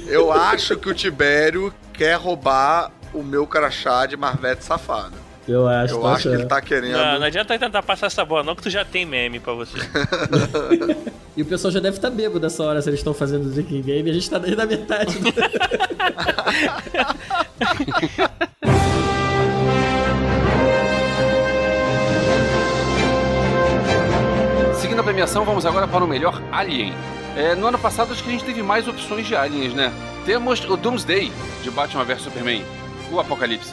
Eu 0.09 0.33
acho 0.33 0.77
que 0.77 0.89
o 0.89 0.95
Tibério 0.95 1.73
quer 1.93 2.15
roubar 2.15 2.91
o 3.15 3.23
meu 3.23 3.47
crachá 3.47 4.07
de 4.07 4.17
Marvete 4.17 4.65
safado. 4.65 5.15
Eu 5.49 5.67
acho, 5.67 5.95
Eu 5.95 6.01
tá 6.03 6.13
acho 6.13 6.29
que 6.29 6.35
ele 6.35 6.45
tá 6.47 6.61
querendo. 6.61 6.93
Não, 6.93 7.19
não 7.21 7.27
adianta 7.27 7.59
tentar 7.59 7.83
passar 7.83 8.07
essa 8.07 8.25
bola, 8.25 8.43
não, 8.45 8.55
que 8.55 8.63
tu 8.63 8.71
já 8.71 8.85
tem 8.85 9.05
meme 9.07 9.41
pra 9.41 9.53
você. 9.53 9.79
E 11.37 11.43
o 11.43 11.47
pessoal 11.47 11.71
já 11.71 11.79
deve 11.81 11.97
estar 11.97 12.11
bêbado 12.11 12.41
dessa 12.41 12.63
hora 12.65 12.83
se 12.83 12.91
eles 12.91 12.99
estão 13.01 13.15
fazendo 13.15 13.47
o 13.47 13.51
Drinking 13.51 13.83
Game 13.83 14.09
e 14.09 14.11
a 14.11 14.15
gente 14.15 14.29
tá 14.29 14.39
aí 14.45 14.55
na 14.55 14.67
metade. 14.67 15.17
do- 15.21 15.33
Seguindo 24.81 25.01
a 25.01 25.05
premiação, 25.05 25.45
vamos 25.45 25.67
agora 25.67 25.87
para 25.87 26.05
o 26.05 26.09
melhor 26.09 26.41
Alien. 26.51 26.95
É, 27.37 27.55
no 27.55 27.67
ano 27.67 27.79
passado, 27.79 28.13
acho 28.13 28.23
que 28.23 28.31
a 28.31 28.33
gente 28.33 28.45
teve 28.45 28.63
mais 28.63 28.89
opções 28.89 29.27
de 29.27 29.37
aliens, 29.37 29.75
né? 29.75 29.93
Temos 30.25 30.65
o 30.65 30.77
Doomsday, 30.77 31.31
de 31.63 31.71
Batman 31.71 32.05
vs 32.05 32.23
Superman. 32.23 32.65
O 33.13 33.21
Apocalipse. 33.21 33.73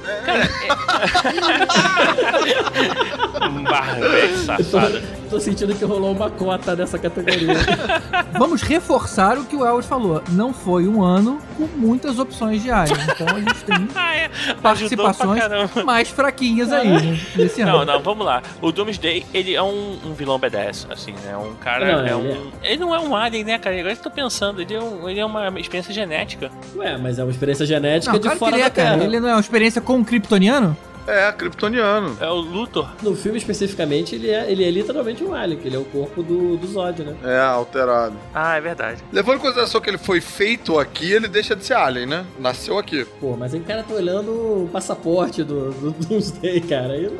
Barbeque 3.70 4.36
safada. 4.44 5.19
Tô 5.30 5.38
sentindo 5.38 5.72
que 5.76 5.84
rolou 5.84 6.10
uma 6.12 6.28
cota 6.28 6.74
nessa 6.74 6.98
categoria. 6.98 7.54
Vamos 8.36 8.62
reforçar 8.62 9.38
o 9.38 9.44
que 9.44 9.54
o 9.54 9.64
Elvis 9.64 9.86
falou. 9.86 10.20
Não 10.30 10.52
foi 10.52 10.88
um 10.88 11.02
ano 11.02 11.38
com 11.56 11.68
muitas 11.76 12.18
opções 12.18 12.60
de 12.62 12.70
área. 12.70 12.92
Então 12.92 13.26
a 13.28 13.38
gente 13.38 13.64
tem 13.64 13.88
Ah, 13.94 14.16
é. 14.16 14.30
Participações 14.60 15.40
mais 15.84 16.08
fraquinhas 16.08 16.72
aí, 16.72 16.88
né, 16.88 17.20
nesse 17.36 17.62
ano. 17.62 17.78
Não, 17.78 17.84
não, 17.84 18.00
vamos 18.02 18.26
lá. 18.26 18.42
O 18.60 18.72
Doomsday, 18.72 19.24
ele 19.32 19.54
é 19.54 19.62
um, 19.62 19.98
um 20.04 20.14
vilão 20.14 20.38
badass, 20.38 20.86
assim, 20.90 21.12
né? 21.24 21.36
Um 21.36 21.54
cara. 21.54 21.92
Não, 21.92 22.00
é 22.00 22.28
ele 22.28 22.38
um, 22.38 22.50
ele 22.62 22.76
não 22.78 22.94
é 22.94 22.98
um 22.98 23.14
alien, 23.14 23.44
né, 23.44 23.58
cara? 23.58 23.78
Agora 23.78 23.94
que 23.94 24.00
eu 24.00 24.04
tô 24.04 24.10
pensando, 24.10 24.60
ele 24.60 24.74
é, 24.74 24.80
um- 24.82 25.08
ele 25.08 25.20
é 25.20 25.24
uma 25.24 25.48
experiência 25.60 25.94
genética. 25.94 26.50
Ué, 26.76 26.96
mas 26.98 27.18
é 27.20 27.22
uma 27.24 27.30
experiência 27.30 27.64
genética 27.64 28.12
Não, 28.12 28.18
de 28.18 28.24
claro 28.24 28.38
que 28.38 28.44
fora 28.44 28.56
ele 28.56 28.62
é, 28.62 28.64
da 28.64 28.70
Terra. 28.70 28.90
cara. 28.92 29.04
Ele 29.04 29.20
não 29.20 29.28
é 29.28 29.34
uma 29.34 29.40
experiência 29.40 29.80
com 29.80 29.94
um 29.96 30.04
kryptoniano? 30.04 30.76
É, 31.10 31.32
kryptoniano. 31.32 32.16
É 32.20 32.28
o 32.28 32.36
Luthor. 32.36 32.88
No 33.02 33.14
filme 33.16 33.38
especificamente, 33.38 34.14
ele 34.14 34.30
é, 34.30 34.50
ele 34.50 34.64
é 34.64 34.70
literalmente 34.70 35.22
um 35.24 35.34
alien, 35.34 35.58
que 35.58 35.66
ele 35.68 35.76
é 35.76 35.78
o 35.78 35.84
corpo 35.84 36.22
do, 36.22 36.56
do 36.56 36.66
Zod, 36.66 37.02
né? 37.02 37.14
É, 37.24 37.38
alterado. 37.40 38.14
Ah, 38.34 38.56
é 38.56 38.60
verdade. 38.60 39.02
Levando 39.12 39.36
em 39.36 39.40
consideração 39.40 39.80
que 39.80 39.90
ele 39.90 39.98
foi 39.98 40.20
feito 40.20 40.78
aqui, 40.78 41.10
ele 41.12 41.28
deixa 41.28 41.56
de 41.56 41.64
ser 41.64 41.74
alien, 41.74 42.06
né? 42.06 42.24
Nasceu 42.38 42.78
aqui. 42.78 43.04
Pô, 43.20 43.36
mas 43.36 43.52
aí 43.54 43.60
o 43.60 43.64
cara 43.64 43.82
tá 43.82 43.94
olhando 43.94 44.30
o 44.30 44.68
passaporte 44.72 45.42
do, 45.42 45.70
do 45.72 45.90
Doomsday, 45.92 46.60
cara. 46.60 46.92
Aí 46.94 47.10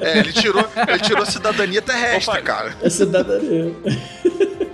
É, 0.00 0.18
ele 0.18 0.32
tirou, 0.32 0.64
ele 0.88 0.98
tirou 0.98 1.22
a 1.22 1.26
cidadania 1.26 1.80
terrestre, 1.82 2.30
Opa. 2.38 2.42
cara. 2.42 2.76
é 2.82 2.90
cidadania. 2.90 3.72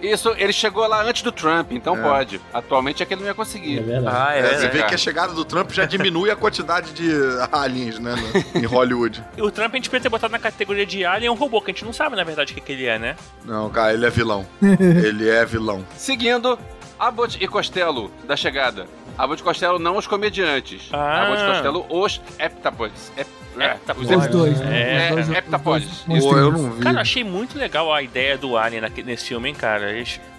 Isso, 0.03 0.34
ele 0.36 0.53
chegou 0.53 0.86
lá 0.86 1.03
antes 1.03 1.22
do 1.22 1.32
Trump, 1.32 1.72
então 1.72 1.96
É. 1.96 2.03
pode. 2.03 2.40
Atualmente 2.53 3.03
é 3.03 3.07
que 3.07 3.14
ele 3.14 3.20
não 3.20 3.26
ia 3.28 3.32
É 3.32 3.34
conseguir. 3.34 3.80
verdade. 3.80 4.16
Ah, 4.18 4.34
é, 4.36 4.38
É, 4.40 4.42
você 4.59 4.68
vê 4.68 4.78
cara? 4.78 4.88
que 4.88 4.94
a 4.94 4.99
chegada 4.99 5.32
do 5.32 5.44
Trump 5.44 5.70
já 5.72 5.84
diminui 5.84 6.30
a 6.30 6.36
quantidade 6.36 6.92
de 6.92 7.11
aliens, 7.53 7.99
né? 7.99 8.14
no- 8.16 8.61
em 8.61 8.64
Hollywood. 8.64 9.22
O 9.38 9.51
Trump 9.51 9.72
a 9.74 9.76
gente 9.76 9.88
podia 9.90 10.03
ter 10.03 10.09
botado 10.09 10.32
na 10.32 10.38
categoria 10.38 10.84
de 10.86 11.05
alien 11.05 11.30
um 11.30 11.34
robô, 11.34 11.61
que 11.61 11.70
a 11.70 11.74
gente 11.74 11.84
não 11.84 11.92
sabe, 11.92 12.16
na 12.16 12.24
verdade, 12.24 12.53
o 12.53 12.55
que, 12.55 12.61
que 12.61 12.72
ele 12.72 12.86
é, 12.86 12.99
né? 12.99 13.16
Não, 13.44 13.68
cara, 13.70 13.92
ele 13.92 14.07
é 14.07 14.11
vilão. 14.11 14.46
ele 14.62 15.28
é 15.28 15.44
vilão. 15.44 15.84
Seguindo, 15.96 16.59
Abbott 16.99 17.38
e 17.42 17.46
Costello, 17.49 18.11
da 18.26 18.36
chegada. 18.36 18.86
Abbott 19.19 19.41
e 19.41 19.45
Costello 19.45 19.79
não 19.79 19.97
os 19.97 20.07
comediantes. 20.07 20.89
Ah. 20.93 21.23
Abbott 21.25 21.43
e 21.43 21.47
Costello 21.47 21.87
os 21.91 22.21
heptapods. 22.39 23.12
Hep... 23.16 23.27
Heptapods. 23.61 24.11
É, 24.11 24.16
Os 24.16 24.27
dois, 24.29 24.61
né? 24.61 25.09
É, 25.09 25.09
Os 25.09 25.14
dois- 25.16 25.31
é, 25.31 25.39
heptapods. 25.39 25.89
os 25.91 26.05
dois 26.05 26.25
Pô, 26.25 26.39
eu 26.39 26.53
não 26.53 26.71
vi. 26.71 26.83
Cara, 26.83 26.99
eu 26.99 27.01
achei 27.01 27.25
muito 27.25 27.59
legal 27.59 27.93
a 27.93 28.01
ideia 28.01 28.39
do 28.39 28.57
Alien 28.57 28.83
nesse 29.05 29.27
filme, 29.29 29.49
hein, 29.49 29.55
cara. 29.55 29.89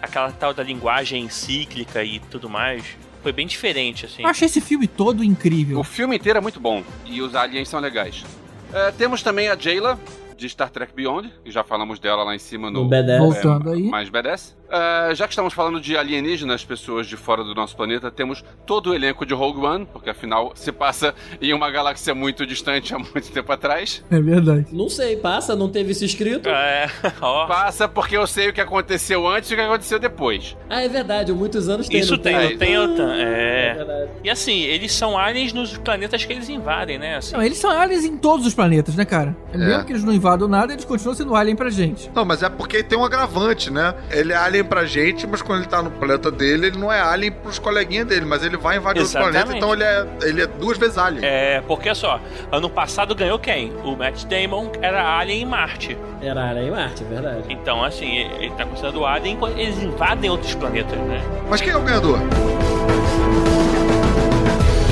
Aquela 0.02 0.32
tal 0.32 0.54
da 0.54 0.64
linguagem 0.64 1.28
cíclica 1.28 2.02
e 2.02 2.20
tudo 2.20 2.50
mais. 2.50 2.84
Foi 3.22 3.34
bem 3.34 3.46
diferente, 3.46 4.06
assim. 4.06 4.24
Eu 4.24 4.30
achei 4.30 4.46
esse 4.46 4.62
filme 4.62 4.88
todo 4.88 5.22
incrível. 5.22 5.80
O 5.80 5.84
filme 5.84 6.16
inteiro 6.16 6.38
é 6.38 6.42
muito 6.42 6.62
bom 6.62 6.82
e 7.06 7.22
os 7.22 7.36
aliens 7.36 7.68
são 7.68 7.82
legais. 7.82 8.24
É, 8.72 8.92
temos 8.92 9.22
também 9.22 9.50
a 9.50 9.58
Jayla, 9.58 10.00
de 10.38 10.48
Star 10.48 10.70
Trek 10.70 10.94
Beyond, 10.96 11.30
que 11.44 11.52
já 11.52 11.64
falamos 11.66 12.00
dela 12.00 12.24
lá 12.24 12.34
em 12.34 12.40
cima 12.40 12.72
no, 12.72 12.86
No 12.86 12.90
B10. 12.90 13.18
Voltando 13.20 13.72
aí. 13.72 13.84
mais 13.84 14.08
badass. 14.08 14.56
É, 14.72 15.16
já 15.16 15.26
que 15.28 15.34
estamos 15.34 15.54
falando 15.54 15.80
de 15.82 15.98
alienígenas, 15.98 16.64
pessoas 16.64 17.08
de 17.08 17.18
fora 17.18 17.44
do 17.44 17.54
nosso 17.56 17.76
planeta, 17.76 18.12
temos 18.12 18.44
todo 18.66 18.92
o 18.92 18.94
elenco 18.96 19.26
de 19.26 19.34
Rogue 19.34 19.60
One, 19.66 19.86
porque 19.92 20.10
afinal 20.10 20.52
se 20.56 20.72
passa 20.72 21.14
em 21.42 21.54
uma 21.54 21.70
galáxia 21.72 22.14
muito 22.14 22.46
distante 22.46 22.94
há 22.94 23.00
muito 23.00 23.32
tempo 23.32 23.52
atrás. 23.52 24.04
É 24.12 24.20
verdade. 24.22 24.68
Não 24.72 24.90
sei, 24.90 25.16
passa, 25.18 25.56
não 25.56 25.70
teve 25.70 25.92
isso 25.92 26.06
escrito. 26.06 26.50
É, 26.50 26.88
ó. 27.22 27.48
Passa 27.48 27.88
porque 27.88 28.16
eu 28.16 28.28
sei 28.28 28.50
o 28.50 28.54
que 28.54 28.62
aconteceu 28.62 29.28
antes 29.28 29.50
e 29.50 29.54
o 29.54 29.58
que 29.58 29.64
aconteceu 29.64 30.00
depois. 30.00 30.56
Ah, 30.70 30.82
é 30.84 30.88
verdade, 30.88 31.32
muitos 31.34 31.68
anos 31.70 31.88
tem. 31.88 32.00
Isso 32.00 32.14
não 32.14 32.20
tem, 32.20 32.52
não 32.52 32.58
tem 32.58 32.78
outra. 32.78 33.16
É 33.16 33.70
É. 33.70 33.74
verdade. 33.76 34.10
E 34.24 34.30
assim, 34.30 34.62
eles 34.62 34.92
são 34.92 35.18
aliens 35.18 35.54
nos 35.54 35.78
planetas 35.78 36.24
que 36.26 36.34
eles 36.34 36.50
invadem, 36.50 36.98
né? 37.00 37.18
Assim. 37.18 37.34
Não, 37.36 37.42
eles 37.44 37.58
são 37.58 37.70
aliens 37.72 38.04
em 38.06 38.18
todos 38.18 38.46
os 38.46 38.54
planetas, 38.54 38.96
né, 38.96 39.06
cara? 39.06 39.36
Mesmo 39.54 39.86
que 39.86 39.92
eles 39.94 40.04
não 40.04 40.14
invadam 40.14 40.48
nada, 40.48 40.74
eles 40.74 40.86
continuam 40.86 41.16
sendo 41.16 41.36
alien 41.36 41.56
pra 41.56 41.70
gente. 41.70 42.10
Não, 42.14 42.24
mas 42.26 42.44
é 42.44 42.50
porque 42.50 42.84
tem 42.84 42.98
um 42.98 43.04
agravante, 43.06 43.72
né? 43.72 43.96
Ele 44.12 44.32
é 44.34 44.36
alien 44.36 44.59
pra 44.64 44.86
gente, 44.86 45.26
mas 45.28 45.42
quando 45.42 45.60
ele 45.60 45.68
tá 45.68 45.82
no 45.82 45.92
planeta 45.92 46.30
dele, 46.32 46.68
ele 46.68 46.78
não 46.78 46.92
é 46.92 47.00
alien 47.02 47.32
pros 47.32 47.60
coleguinhas 47.60 48.08
dele, 48.08 48.26
mas 48.26 48.44
ele 48.44 48.58
vai 48.58 48.78
invadir 48.78 49.02
outro 49.02 49.18
Exatamente. 49.18 49.44
planeta, 49.46 49.58
então 49.58 49.74
ele 49.74 49.84
é, 49.84 50.08
ele 50.22 50.42
é 50.42 50.48
duas 50.48 50.78
vezes 50.78 50.98
alien. 50.98 51.24
É, 51.24 51.62
porque 51.68 51.94
só, 51.96 52.20
ano 52.52 52.70
passado 52.70 53.14
ganhou 53.16 53.40
quem? 53.40 53.74
O 53.84 53.96
Matt 53.96 54.26
Damon 54.26 54.72
era 54.82 55.18
alien 55.18 55.42
em 55.42 55.46
Marte. 55.46 55.98
Era 56.22 56.44
área 56.44 56.62
em 56.62 56.70
Marte, 56.72 57.04
é 57.04 57.08
verdade. 57.08 57.44
Então, 57.50 57.84
assim, 57.84 58.18
ele 58.18 58.52
tá 58.52 58.66
considerado 58.66 59.06
alien 59.06 59.38
quando 59.38 59.58
eles 59.58 59.82
invadem 59.82 60.30
outros 60.30 60.54
planetas, 60.54 60.98
né? 61.00 61.22
Mas 61.50 61.62
quem 61.62 61.72
é 61.72 61.78
o 61.78 61.82
ganhador? 61.82 62.20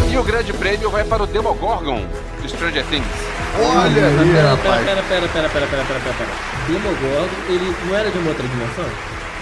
E 0.10 0.18
o 0.18 0.24
grande 0.24 0.54
prêmio 0.54 0.90
vai 0.90 1.04
para 1.04 1.24
o 1.24 1.28
Demogorgon, 1.28 2.02
de 2.42 2.50
Stranger 2.50 2.84
Things. 2.86 3.06
Olha 3.60 4.08
aí, 4.08 4.32
Pera, 4.34 4.50
rapaz. 4.52 4.86
pera, 4.86 5.04
pera, 5.04 5.04
pera, 5.04 5.50
pera, 5.50 5.50
pera, 5.50 5.68
pera, 5.68 6.00
pera, 6.00 6.16
pera. 6.18 6.30
Demogorgon, 6.68 7.28
ele 7.50 7.76
não 7.86 7.96
era 7.96 8.10
de 8.10 8.18
uma 8.18 8.30
outra 8.30 8.48
dimensão? 8.48 8.86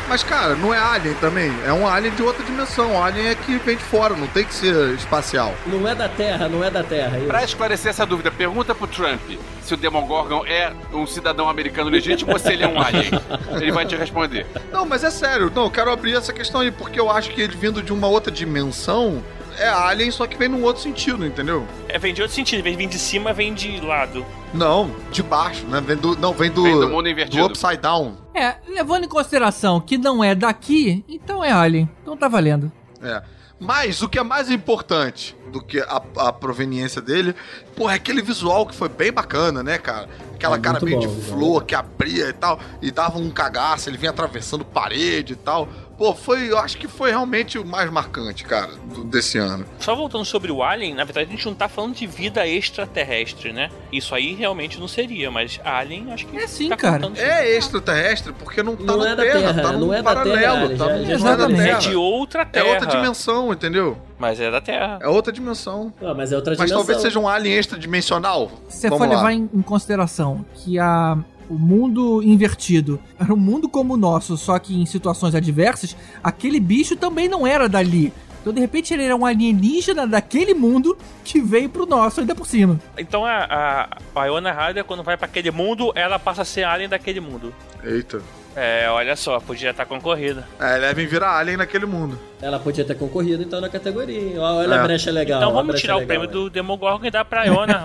Mas, 0.08 0.24
cara, 0.24 0.56
não 0.56 0.74
é 0.74 0.78
alien 0.78 1.16
também. 1.16 1.52
É 1.66 1.74
um 1.74 1.88
alien 1.88 2.14
de 2.14 2.22
outra 2.22 2.44
dimensão. 2.44 3.02
Alien 3.04 3.30
é 3.30 3.36
que 3.36 3.58
vem 3.58 3.76
de 3.76 3.84
fora, 3.84 4.16
não 4.16 4.28
tem 4.28 4.46
que 4.46 4.54
ser 4.54 4.94
espacial. 4.94 5.54
Não 5.66 5.88
é 5.88 5.96
da 5.96 6.08
Terra, 6.08 6.48
não 6.48 6.64
é 6.64 6.70
da 6.70 6.84
Terra. 6.84 7.18
isso. 7.18 7.28
Pra 7.28 7.44
esclarecer 7.44 7.90
essa 7.90 8.06
dúvida, 8.06 8.30
pergunta 8.32 8.76
pro 8.76 8.88
Trump 8.88 9.20
se 9.62 9.74
o 9.74 9.78
Demogorgon 9.78 10.46
é 10.46 10.72
um 10.94 11.08
cidadão 11.08 11.50
americano 11.50 11.90
legítimo 11.90 12.32
ou 12.32 12.38
se 12.40 12.54
ele 12.54 12.64
é 12.64 12.68
um 12.68 12.80
alien. 12.80 13.10
Ele 13.60 13.72
vai 13.72 13.86
te 13.86 13.96
responder. 13.96 14.46
Não, 14.72 14.86
mas 14.86 15.04
é 15.04 15.10
sério. 15.10 15.52
Não, 15.54 15.64
eu 15.64 15.72
quero 15.72 15.92
abrir 15.92 16.16
essa 16.16 16.32
questão 16.32 16.62
aí, 16.62 16.70
porque 16.70 17.00
eu 17.00 17.10
acho 17.10 17.32
que 17.32 17.42
ele 17.42 17.56
vindo 17.56 17.82
de 17.82 17.92
uma 17.92 18.08
outra 18.08 18.32
dimensão 18.32 19.24
é 19.58 19.68
alien, 19.70 20.12
só 20.12 20.26
que 20.28 20.38
vem 20.38 20.48
num 20.50 20.64
outro 20.64 20.82
sentido, 20.82 21.26
entendeu? 21.26 21.66
É, 21.88 21.98
vem 21.98 22.14
de 22.14 22.22
outro 22.22 22.36
sentido, 22.36 22.60
em 22.60 22.64
vez 22.64 22.78
de 22.78 22.84
vir 22.84 22.90
de 22.90 23.00
cima, 23.00 23.34
vem 23.34 23.54
de 23.54 23.80
lado. 23.82 24.26
Não, 24.54 24.92
de 25.12 25.22
baixo, 25.24 25.66
né? 25.68 25.82
Vem 25.82 25.98
do, 25.98 26.16
não, 26.18 26.34
vem 26.34 26.52
do, 26.52 26.64
Vem 26.64 26.80
do 26.80 26.90
mundo 26.90 27.10
invertido. 27.10 27.48
do 27.48 27.52
upside 27.52 27.78
down. 27.78 28.16
É, 28.34 28.56
levando 28.68 29.06
em 29.06 29.10
consideração 29.10 29.80
que 29.80 29.98
não 29.98 30.24
é 30.24 30.34
daqui, 30.36 31.04
então 31.08 31.44
é 31.44 31.52
alien. 31.52 31.90
Então 32.02 32.16
tá 32.16 32.28
valendo. 32.28 32.72
É. 33.02 33.22
Mas 33.60 34.02
o 34.02 34.10
que 34.10 34.20
é 34.20 34.24
mais 34.24 34.50
importante 34.50 35.35
do 35.52 35.62
que 35.62 35.80
a, 35.80 36.02
a 36.18 36.34
proveniência 36.34 37.02
dele, 37.02 37.36
pô, 37.76 37.90
é 37.90 37.94
aquele 37.96 38.22
visual 38.22 38.66
que 38.66 38.76
foi 38.76 38.90
bem 38.90 39.12
bacana, 39.12 39.62
né, 39.64 39.78
cara? 39.78 40.08
Aquela 40.34 40.58
É 40.58 40.60
cara 40.60 40.80
meio 40.82 41.00
bom, 41.00 41.08
de 41.08 41.22
flor 41.24 41.64
que 41.64 41.74
abria 41.76 42.28
e 42.30 42.34
tal, 42.34 42.60
e 42.82 42.92
dava 42.92 43.18
um 43.18 43.30
cagaço, 43.30 43.90
ele 43.90 43.98
vinha 43.98 44.12
atravessando 44.12 44.66
parede 44.66 45.34
e 45.34 45.36
tal. 45.36 45.68
Pô, 45.98 46.14
foi, 46.14 46.52
eu 46.52 46.58
acho 46.58 46.78
que 46.78 46.90
foi 46.90 47.10
realmente 47.10 47.58
o 47.58 47.66
mais 47.66 47.90
marcante, 47.90 48.44
cara, 48.44 48.70
do- 48.94 49.06
desse 49.06 49.38
ano. 49.38 49.66
Só 49.80 49.96
voltando 49.96 50.26
sobre 50.26 50.52
o 50.52 50.62
Alien, 50.62 50.94
na 50.94 51.06
verdade 51.06 51.30
a 51.30 51.32
gente 51.32 51.46
não 51.46 51.56
tá 51.56 51.70
falando 51.70 51.96
de 51.96 52.06
vida 52.06 52.46
extraterrestre, 52.46 53.54
né? 53.54 53.70
Isso 53.94 54.14
aí 54.14 54.34
realmente 54.34 54.78
não 54.78 54.90
seria, 54.90 55.32
mas 55.32 55.58
Alien 55.64 56.12
acho 56.12 56.28
que 56.28 56.36
É 56.38 56.48
sim, 56.48 56.68
tá 56.68 56.76
cara. 56.76 57.10
É 57.16 57.56
extraterrestre 57.58 58.34
porque 58.34 58.62
não 58.62 58.76
tá 58.76 58.84
Não 58.84 58.98
na 58.98 59.12
é 59.12 59.16
Terra, 59.16 59.40
Terra, 59.54 59.62
tá 59.62 59.72
num 59.72 59.80
não 59.88 59.94
é 59.94 59.98
da 59.98 60.04
paralelo, 60.04 60.68
Terra, 60.68 60.78
tá 60.78 60.86
já- 60.88 60.98
num- 60.98 61.06
já 61.06 61.18
não 61.18 61.28
é 61.28 61.38
da 61.38 61.44
exatamente. 61.46 61.64
Terra. 61.64 61.78
É 61.78 61.80
de 61.80 61.96
outra 61.96 62.42
É 62.42 62.46
terra. 62.46 62.66
outra 62.66 62.88
dimensão, 62.88 63.54
entendeu? 63.54 63.98
Mas 64.18 64.40
é 64.40 64.50
da 64.50 64.62
Terra. 64.62 65.00
É 65.02 65.08
outra 65.08 65.32
dimensão. 65.32 65.94
Ah, 66.02 66.14
mas 66.14 66.32
é 66.32 66.36
outra 66.36 66.52
Mas 66.52 66.58
dimensão. 66.58 66.78
talvez 66.78 67.02
seja 67.02 67.20
um 67.20 67.28
alien 67.28 67.58
extradimensional. 67.58 68.50
Se 68.70 68.82
você 68.82 68.90
for 68.90 69.02
lá. 69.02 69.08
levar 69.08 69.34
em, 69.34 69.50
em 69.54 69.62
consideração 69.62 70.46
que 70.54 70.80
a, 70.80 71.18
o 71.50 71.56
mundo 71.56 72.24
invertido 72.24 73.00
era 73.20 73.34
um 73.34 73.38
mundo 73.38 73.68
como 73.68 73.94
o 73.94 73.98
nosso, 73.98 74.38
só 74.38 74.58
que 74.58 74.80
em 74.80 74.86
situações 74.86 75.36
adversas, 75.36 75.96
aquele 76.24 76.60
bicho 76.60 76.96
também 76.96 77.28
não 77.28 77.46
era 77.46 77.68
dali. 77.68 78.14
Então, 78.42 78.54
de 78.54 78.62
repente, 78.62 78.94
ele 78.94 79.04
era 79.04 79.16
um 79.16 79.26
alienígena 79.26 80.06
daquele 80.06 80.54
mundo 80.54 80.96
que 81.24 81.42
veio 81.42 81.68
pro 81.68 81.88
nosso, 81.88 82.20
ainda 82.20 82.36
por 82.36 82.46
cima. 82.46 82.80
Então 82.96 83.26
a, 83.26 83.90
a 84.16 84.26
Iona 84.28 84.52
Ryder, 84.52 84.86
quando 84.86 85.02
vai 85.02 85.18
pra 85.18 85.26
aquele 85.26 85.50
mundo, 85.50 85.92
ela 85.96 86.20
passa 86.20 86.44
a 86.44 86.46
ser 86.46 86.64
alien 86.64 86.88
daquele 86.88 87.20
mundo. 87.20 87.52
Eita. 87.84 88.22
É, 88.56 88.88
olha 88.90 89.16
só, 89.18 89.38
podia 89.42 89.72
estar 89.72 89.86
concorrida. 89.86 90.48
É, 90.60 90.80
devem 90.80 91.06
virar 91.06 91.38
alien 91.38 91.58
naquele 91.58 91.86
mundo. 91.86 92.18
Ela 92.42 92.58
podia 92.58 92.86
ter 92.86 92.96
concorrido 92.96 93.44
então 93.44 93.60
na 93.60 93.68
categoria. 93.68 94.40
Olha 94.40 94.76
É. 94.76 94.78
a 94.80 94.84
brecha 94.84 95.12
legal. 95.12 95.40
então 95.42 95.52
vamos 95.54 95.80
tirar 95.82 95.96
o 95.96 96.00
legal, 96.00 96.08
prêmio 96.08 96.28
né? 96.28 96.32
do 96.34 96.50
Demogorgon 96.50 97.06
e 97.06 97.12
dar 97.12 97.26
pra 97.26 97.46
Iona. 97.46 97.84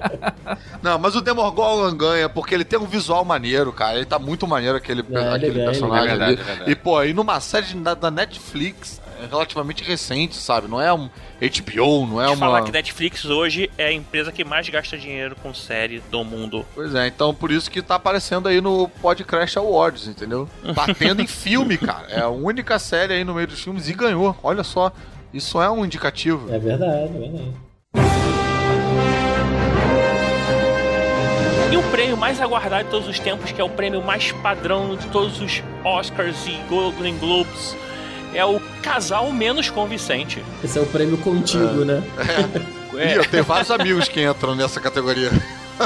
Não, 0.82 0.98
mas 0.98 1.14
o 1.14 1.20
Demogorgon 1.20 1.94
ganha 1.94 2.28
porque 2.28 2.54
ele 2.54 2.64
tem 2.64 2.78
um 2.78 2.86
visual 2.86 3.22
maneiro, 3.24 3.70
cara. 3.72 3.96
Ele 3.96 4.06
tá 4.06 4.18
muito 4.18 4.46
maneiro 4.48 4.76
aquele, 4.78 5.04
É, 5.12 5.28
aquele 5.28 5.46
ele 5.46 5.54
ganha, 5.54 5.66
personagem 5.70 6.10
ali. 6.10 6.22
É 6.22 6.26
verdade, 6.26 6.40
é 6.40 6.44
verdade. 6.44 6.70
E, 6.70 6.74
pô, 6.74 7.02
e 7.04 7.12
numa 7.12 7.38
série 7.40 7.66
da, 7.74 7.92
da 7.94 8.10
Netflix 8.10 9.00
é 9.22 9.26
relativamente 9.26 9.84
recente, 9.84 10.36
sabe? 10.36 10.68
Não 10.68 10.80
é 10.80 10.92
um 10.92 11.08
HBO, 11.40 12.06
não 12.06 12.20
é 12.20 12.26
Deixa 12.26 12.32
eu 12.34 12.36
falar 12.38 12.58
uma. 12.58 12.66
que 12.66 12.72
Netflix 12.72 13.24
hoje 13.24 13.70
é 13.78 13.86
a 13.86 13.92
empresa 13.92 14.32
que 14.32 14.44
mais 14.44 14.68
gasta 14.68 14.98
dinheiro 14.98 15.36
com 15.42 15.54
série 15.54 16.00
do 16.10 16.24
mundo. 16.24 16.66
Pois 16.74 16.94
é, 16.94 17.06
então 17.06 17.34
por 17.34 17.50
isso 17.50 17.70
que 17.70 17.80
tá 17.82 17.94
aparecendo 17.96 18.48
aí 18.48 18.60
no 18.60 18.88
Podcast 19.00 19.58
Awards, 19.58 20.06
entendeu? 20.08 20.48
Tá 20.74 20.86
tendo 20.94 21.22
em 21.22 21.26
filme, 21.26 21.78
cara. 21.78 22.08
É 22.08 22.20
a 22.20 22.28
única 22.28 22.78
série 22.78 23.14
aí 23.14 23.24
no 23.24 23.34
meio 23.34 23.46
dos 23.46 23.62
filmes 23.62 23.88
e 23.88 23.92
ganhou. 23.92 24.36
Olha 24.42 24.64
só. 24.64 24.92
Isso 25.32 25.62
é 25.62 25.70
um 25.70 25.84
indicativo. 25.84 26.52
É 26.52 26.58
verdade, 26.58 27.04
é 27.04 27.06
verdade. 27.08 27.52
E 31.72 31.76
o 31.76 31.82
prêmio 31.90 32.18
mais 32.18 32.38
aguardado 32.40 32.84
de 32.84 32.90
todos 32.90 33.08
os 33.08 33.18
tempos, 33.18 33.50
que 33.50 33.58
é 33.60 33.64
o 33.64 33.68
prêmio 33.70 34.02
mais 34.02 34.30
padrão 34.32 34.94
de 34.94 35.06
todos 35.08 35.40
os 35.40 35.62
Oscars 35.82 36.46
e 36.46 36.52
Golden 36.68 37.16
Globes, 37.16 37.74
é 38.34 38.44
o 38.44 38.60
casal 38.82 39.30
menos 39.32 39.70
convincente. 39.70 40.42
Esse 40.62 40.78
é 40.78 40.82
o 40.82 40.86
prêmio 40.86 41.18
contigo, 41.18 41.84
né? 41.84 42.02
Ih, 42.94 43.16
eu 43.16 43.24
tenho 43.24 43.44
vários 43.44 43.70
amigos 43.70 44.08
que 44.08 44.22
entram 44.22 44.54
nessa 44.54 44.80
categoria. 44.80 45.30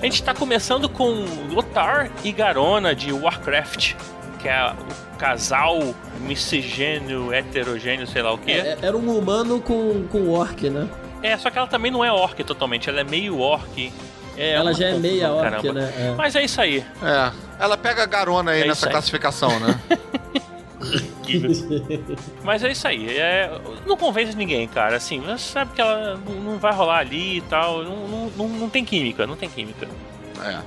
A 0.00 0.04
gente 0.04 0.22
tá 0.22 0.34
começando 0.34 0.88
com 0.88 1.24
Lothar 1.50 2.10
e 2.22 2.30
Garona 2.30 2.94
de 2.94 3.12
Warcraft, 3.12 3.94
que 4.38 4.48
é 4.48 4.72
o 4.72 5.16
casal 5.18 5.80
miscigênio, 6.20 7.32
heterogêneo, 7.32 8.06
sei 8.06 8.22
lá 8.22 8.32
o 8.32 8.38
quê. 8.38 8.52
É, 8.52 8.78
Era 8.82 8.96
um 8.96 9.16
humano 9.18 9.60
com, 9.60 10.06
com 10.08 10.28
orc, 10.28 10.68
né? 10.68 10.88
É, 11.22 11.36
só 11.36 11.50
que 11.50 11.58
ela 11.58 11.66
também 11.66 11.90
não 11.90 12.04
é 12.04 12.12
orc 12.12 12.42
totalmente, 12.44 12.88
ela 12.88 13.00
é 13.00 13.04
meio 13.04 13.38
orc. 13.40 13.92
É 14.36 14.52
Ela 14.52 14.72
já 14.74 14.88
é 14.88 14.92
meia 14.94 15.28
caramba. 15.28 15.72
né? 15.72 15.92
É. 15.96 16.14
Mas 16.16 16.36
é 16.36 16.44
isso 16.44 16.60
aí. 16.60 16.84
É. 17.02 17.32
Ela 17.58 17.76
pega 17.76 18.04
garona 18.06 18.50
aí 18.52 18.62
É 18.62 18.66
nessa 18.66 18.86
aí. 18.86 18.92
classificação, 18.92 19.48
né? 19.60 19.80
Mas 22.44 22.62
é 22.62 22.70
isso 22.70 22.86
aí. 22.86 23.16
É, 23.18 23.50
não 23.86 23.96
convence 23.96 24.36
ninguém, 24.36 24.66
cara. 24.68 24.96
Assim, 24.96 25.20
você 25.20 25.38
sabe 25.38 25.72
que 25.74 25.80
ela 25.80 26.20
não- 26.44 26.58
vai 26.58 26.72
rolar 26.72 26.98
ali 26.98 27.38
e 27.38 27.40
tal. 27.42 27.82
Não, 27.82 28.30
não, 28.36 28.48
não, 28.48 28.68
tem 28.70 28.84
química, 28.84 29.26
não 29.26 29.36
tem 29.36 29.48
química. 29.48 29.88
É. 30.44 30.58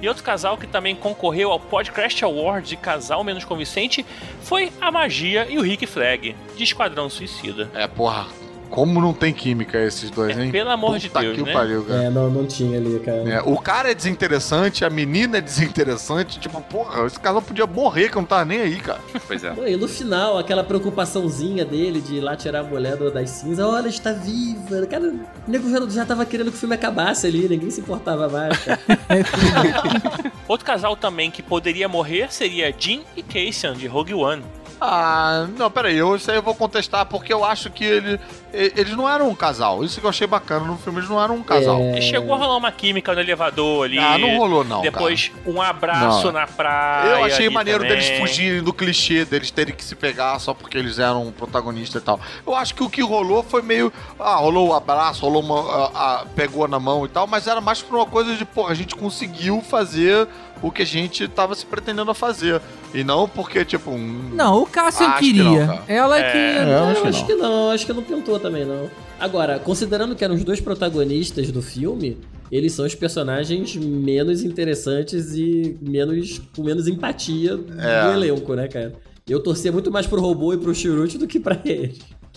E 0.00 0.08
outro 0.08 0.24
casal 0.24 0.58
que 0.58 0.66
também 0.66 0.96
concorreu 0.96 1.52
ao 1.52 1.60
Podcast 1.60 2.24
Awards 2.24 2.68
de 2.68 2.76
casal 2.76 3.22
menos 3.22 3.44
convincente 3.44 4.04
foi 4.42 4.72
a 4.80 4.90
Magia 4.90 5.46
e 5.48 5.58
o 5.58 5.62
Rick 5.62 5.86
Flag, 5.86 6.34
de 6.56 6.64
Esquadrão 6.64 7.08
Suicida. 7.08 7.70
É, 7.72 7.86
porra. 7.86 8.26
Como 8.72 9.00
não 9.02 9.12
tem 9.12 9.34
química 9.34 9.78
esses 9.78 10.10
dois, 10.10 10.36
É, 10.36 10.44
hein? 10.44 10.50
pelo 10.50 10.70
amor 10.70 10.98
de 10.98 11.08
Puta 11.08 11.20
Deus, 11.20 11.36
que 11.36 11.42
né? 11.42 11.52
pariu, 11.52 11.84
cara. 11.84 12.04
É, 12.04 12.10
não, 12.10 12.30
não 12.30 12.46
tinha 12.46 12.78
ali, 12.78 12.98
cara. 13.00 13.18
É, 13.28 13.40
o 13.42 13.58
cara 13.58 13.90
é 13.90 13.94
desinteressante, 13.94 14.82
a 14.82 14.88
menina 14.88 15.36
é 15.36 15.40
desinteressante. 15.42 16.40
Tipo, 16.40 16.60
porra, 16.62 17.04
esse 17.06 17.20
casal 17.20 17.42
podia 17.42 17.66
morrer 17.66 18.08
que 18.08 18.16
eu 18.16 18.22
não 18.22 18.26
tava 18.26 18.46
nem 18.46 18.60
aí, 18.60 18.76
cara. 18.80 18.98
Pois 19.26 19.44
é. 19.44 19.52
E 19.70 19.76
no 19.76 19.86
final, 19.86 20.38
aquela 20.38 20.64
preocupaçãozinha 20.64 21.64
dele 21.66 22.00
de 22.00 22.14
ir 22.16 22.20
lá 22.20 22.34
tirar 22.34 22.60
a 22.60 22.62
mulher 22.64 22.96
do- 22.96 23.10
das 23.10 23.28
cinzas, 23.28 23.64
olha, 23.66 23.88
está 23.88 24.12
viva. 24.12 24.86
Cara, 24.86 25.04
o 25.10 25.50
nego 25.50 25.70
já, 25.70 25.88
já 25.90 26.06
tava 26.06 26.24
querendo 26.24 26.50
que 26.50 26.56
o 26.56 26.58
filme 26.60 26.74
acabasse 26.74 27.26
ali, 27.26 27.46
ninguém 27.48 27.70
se 27.70 27.80
importava 27.82 28.26
mais, 28.28 28.56
cara. 28.58 28.80
Outro 30.48 30.64
casal 30.66 30.96
também 30.96 31.30
que 31.30 31.42
poderia 31.42 31.88
morrer 31.88 32.32
seria 32.32 32.74
Jin 32.76 33.02
e 33.16 33.22
Cassian, 33.22 33.74
de 33.74 33.86
Rogue 33.86 34.14
One. 34.14 34.42
Ah, 34.84 35.46
não, 35.56 35.70
peraí, 35.70 35.96
eu, 35.96 36.16
isso 36.16 36.28
aí 36.28 36.36
eu 36.36 36.42
vou 36.42 36.56
contestar 36.56 37.06
porque 37.06 37.32
eu 37.32 37.44
acho 37.44 37.70
que 37.70 37.84
ele, 37.84 38.18
eles 38.52 38.96
não 38.96 39.08
eram 39.08 39.28
um 39.28 39.34
casal. 39.34 39.84
Isso 39.84 40.00
que 40.00 40.04
eu 40.04 40.10
achei 40.10 40.26
bacana 40.26 40.66
no 40.66 40.76
filme, 40.76 40.98
eles 40.98 41.08
não 41.08 41.22
eram 41.22 41.36
um 41.36 41.42
casal. 41.42 41.78
É. 41.78 42.00
E 42.00 42.02
chegou 42.02 42.34
a 42.34 42.36
rolar 42.36 42.56
uma 42.56 42.72
química 42.72 43.14
no 43.14 43.20
elevador 43.20 43.84
ali. 43.84 43.96
Ah, 43.96 44.18
não 44.18 44.36
rolou 44.36 44.64
não, 44.64 44.82
Depois 44.82 45.30
um 45.46 45.62
abraço 45.62 46.26
Não. 46.26 46.32
na 46.32 46.48
praia. 46.48 47.10
Eu 47.10 47.24
achei 47.26 47.48
maneiro 47.48 47.84
também. 47.84 47.96
deles 47.96 48.18
fugirem 48.18 48.60
do 48.60 48.72
clichê, 48.72 49.24
deles 49.24 49.52
terem 49.52 49.72
que 49.72 49.84
se 49.84 49.94
pegar 49.94 50.36
só 50.40 50.52
porque 50.52 50.76
eles 50.76 50.98
eram 50.98 51.30
protagonistas 51.30 52.02
e 52.02 52.04
tal. 52.04 52.18
Eu 52.44 52.52
acho 52.56 52.74
que 52.74 52.82
o 52.82 52.90
que 52.90 53.02
rolou 53.02 53.44
foi 53.44 53.62
meio. 53.62 53.92
Ah, 54.18 54.34
rolou 54.34 54.70
o 54.70 54.74
abraço, 54.74 55.22
rolou 55.22 55.42
uma. 55.42 55.60
ah, 55.60 55.90
ah, 55.94 56.24
pegou 56.34 56.66
na 56.66 56.80
mão 56.80 57.04
e 57.04 57.08
tal, 57.08 57.28
mas 57.28 57.46
era 57.46 57.60
mais 57.60 57.80
por 57.80 57.94
uma 57.94 58.06
coisa 58.06 58.34
de, 58.34 58.44
pô, 58.44 58.66
a 58.66 58.74
gente 58.74 58.96
conseguiu 58.96 59.60
fazer 59.60 60.26
o 60.62 60.70
que 60.70 60.82
a 60.82 60.86
gente 60.86 61.26
tava 61.28 61.54
se 61.54 61.66
pretendendo 61.66 62.10
a 62.10 62.14
fazer. 62.14 62.60
E 62.94 63.02
não 63.02 63.28
porque, 63.28 63.64
tipo, 63.64 63.90
um. 63.90 64.30
Não, 64.34 64.62
o 64.62 64.66
Cassian 64.66 65.06
Acho 65.08 65.18
que 65.18 65.32
queria. 65.32 65.66
não. 65.66 65.78
Ela 65.88 66.18
É. 66.18 66.30
que. 66.30 66.38
É, 66.38 66.62
eu 66.74 66.84
acho 66.84 67.02
que 67.02 67.08
acho 67.08 67.18
não. 67.20 67.26
que 67.26 67.34
não, 67.34 67.70
acho 67.70 67.86
que 67.86 67.92
não 67.92 68.02
pintou 68.02 68.38
também, 68.38 68.64
não. 68.64 68.88
Agora, 69.18 69.58
considerando 69.58 70.14
que 70.14 70.24
eram 70.24 70.34
os 70.34 70.44
dois 70.44 70.60
protagonistas 70.60 71.50
do 71.50 71.62
filme, 71.62 72.18
eles 72.50 72.72
são 72.72 72.84
os 72.84 72.94
personagens 72.94 73.74
menos 73.76 74.42
interessantes 74.44 75.34
e 75.34 75.76
menos 75.80 76.40
com 76.54 76.62
menos 76.62 76.86
empatia 76.86 77.58
É. 77.78 78.04
do 78.06 78.12
elenco, 78.12 78.54
né, 78.54 78.68
cara? 78.68 78.92
Eu 79.28 79.40
torcia 79.40 79.70
muito 79.72 79.90
mais 79.90 80.06
pro 80.06 80.20
robô 80.20 80.52
e 80.52 80.58
pro 80.58 80.74
Chirute 80.74 81.16
do 81.16 81.26
que 81.26 81.38
pra 81.40 81.58
ele. 81.64 81.94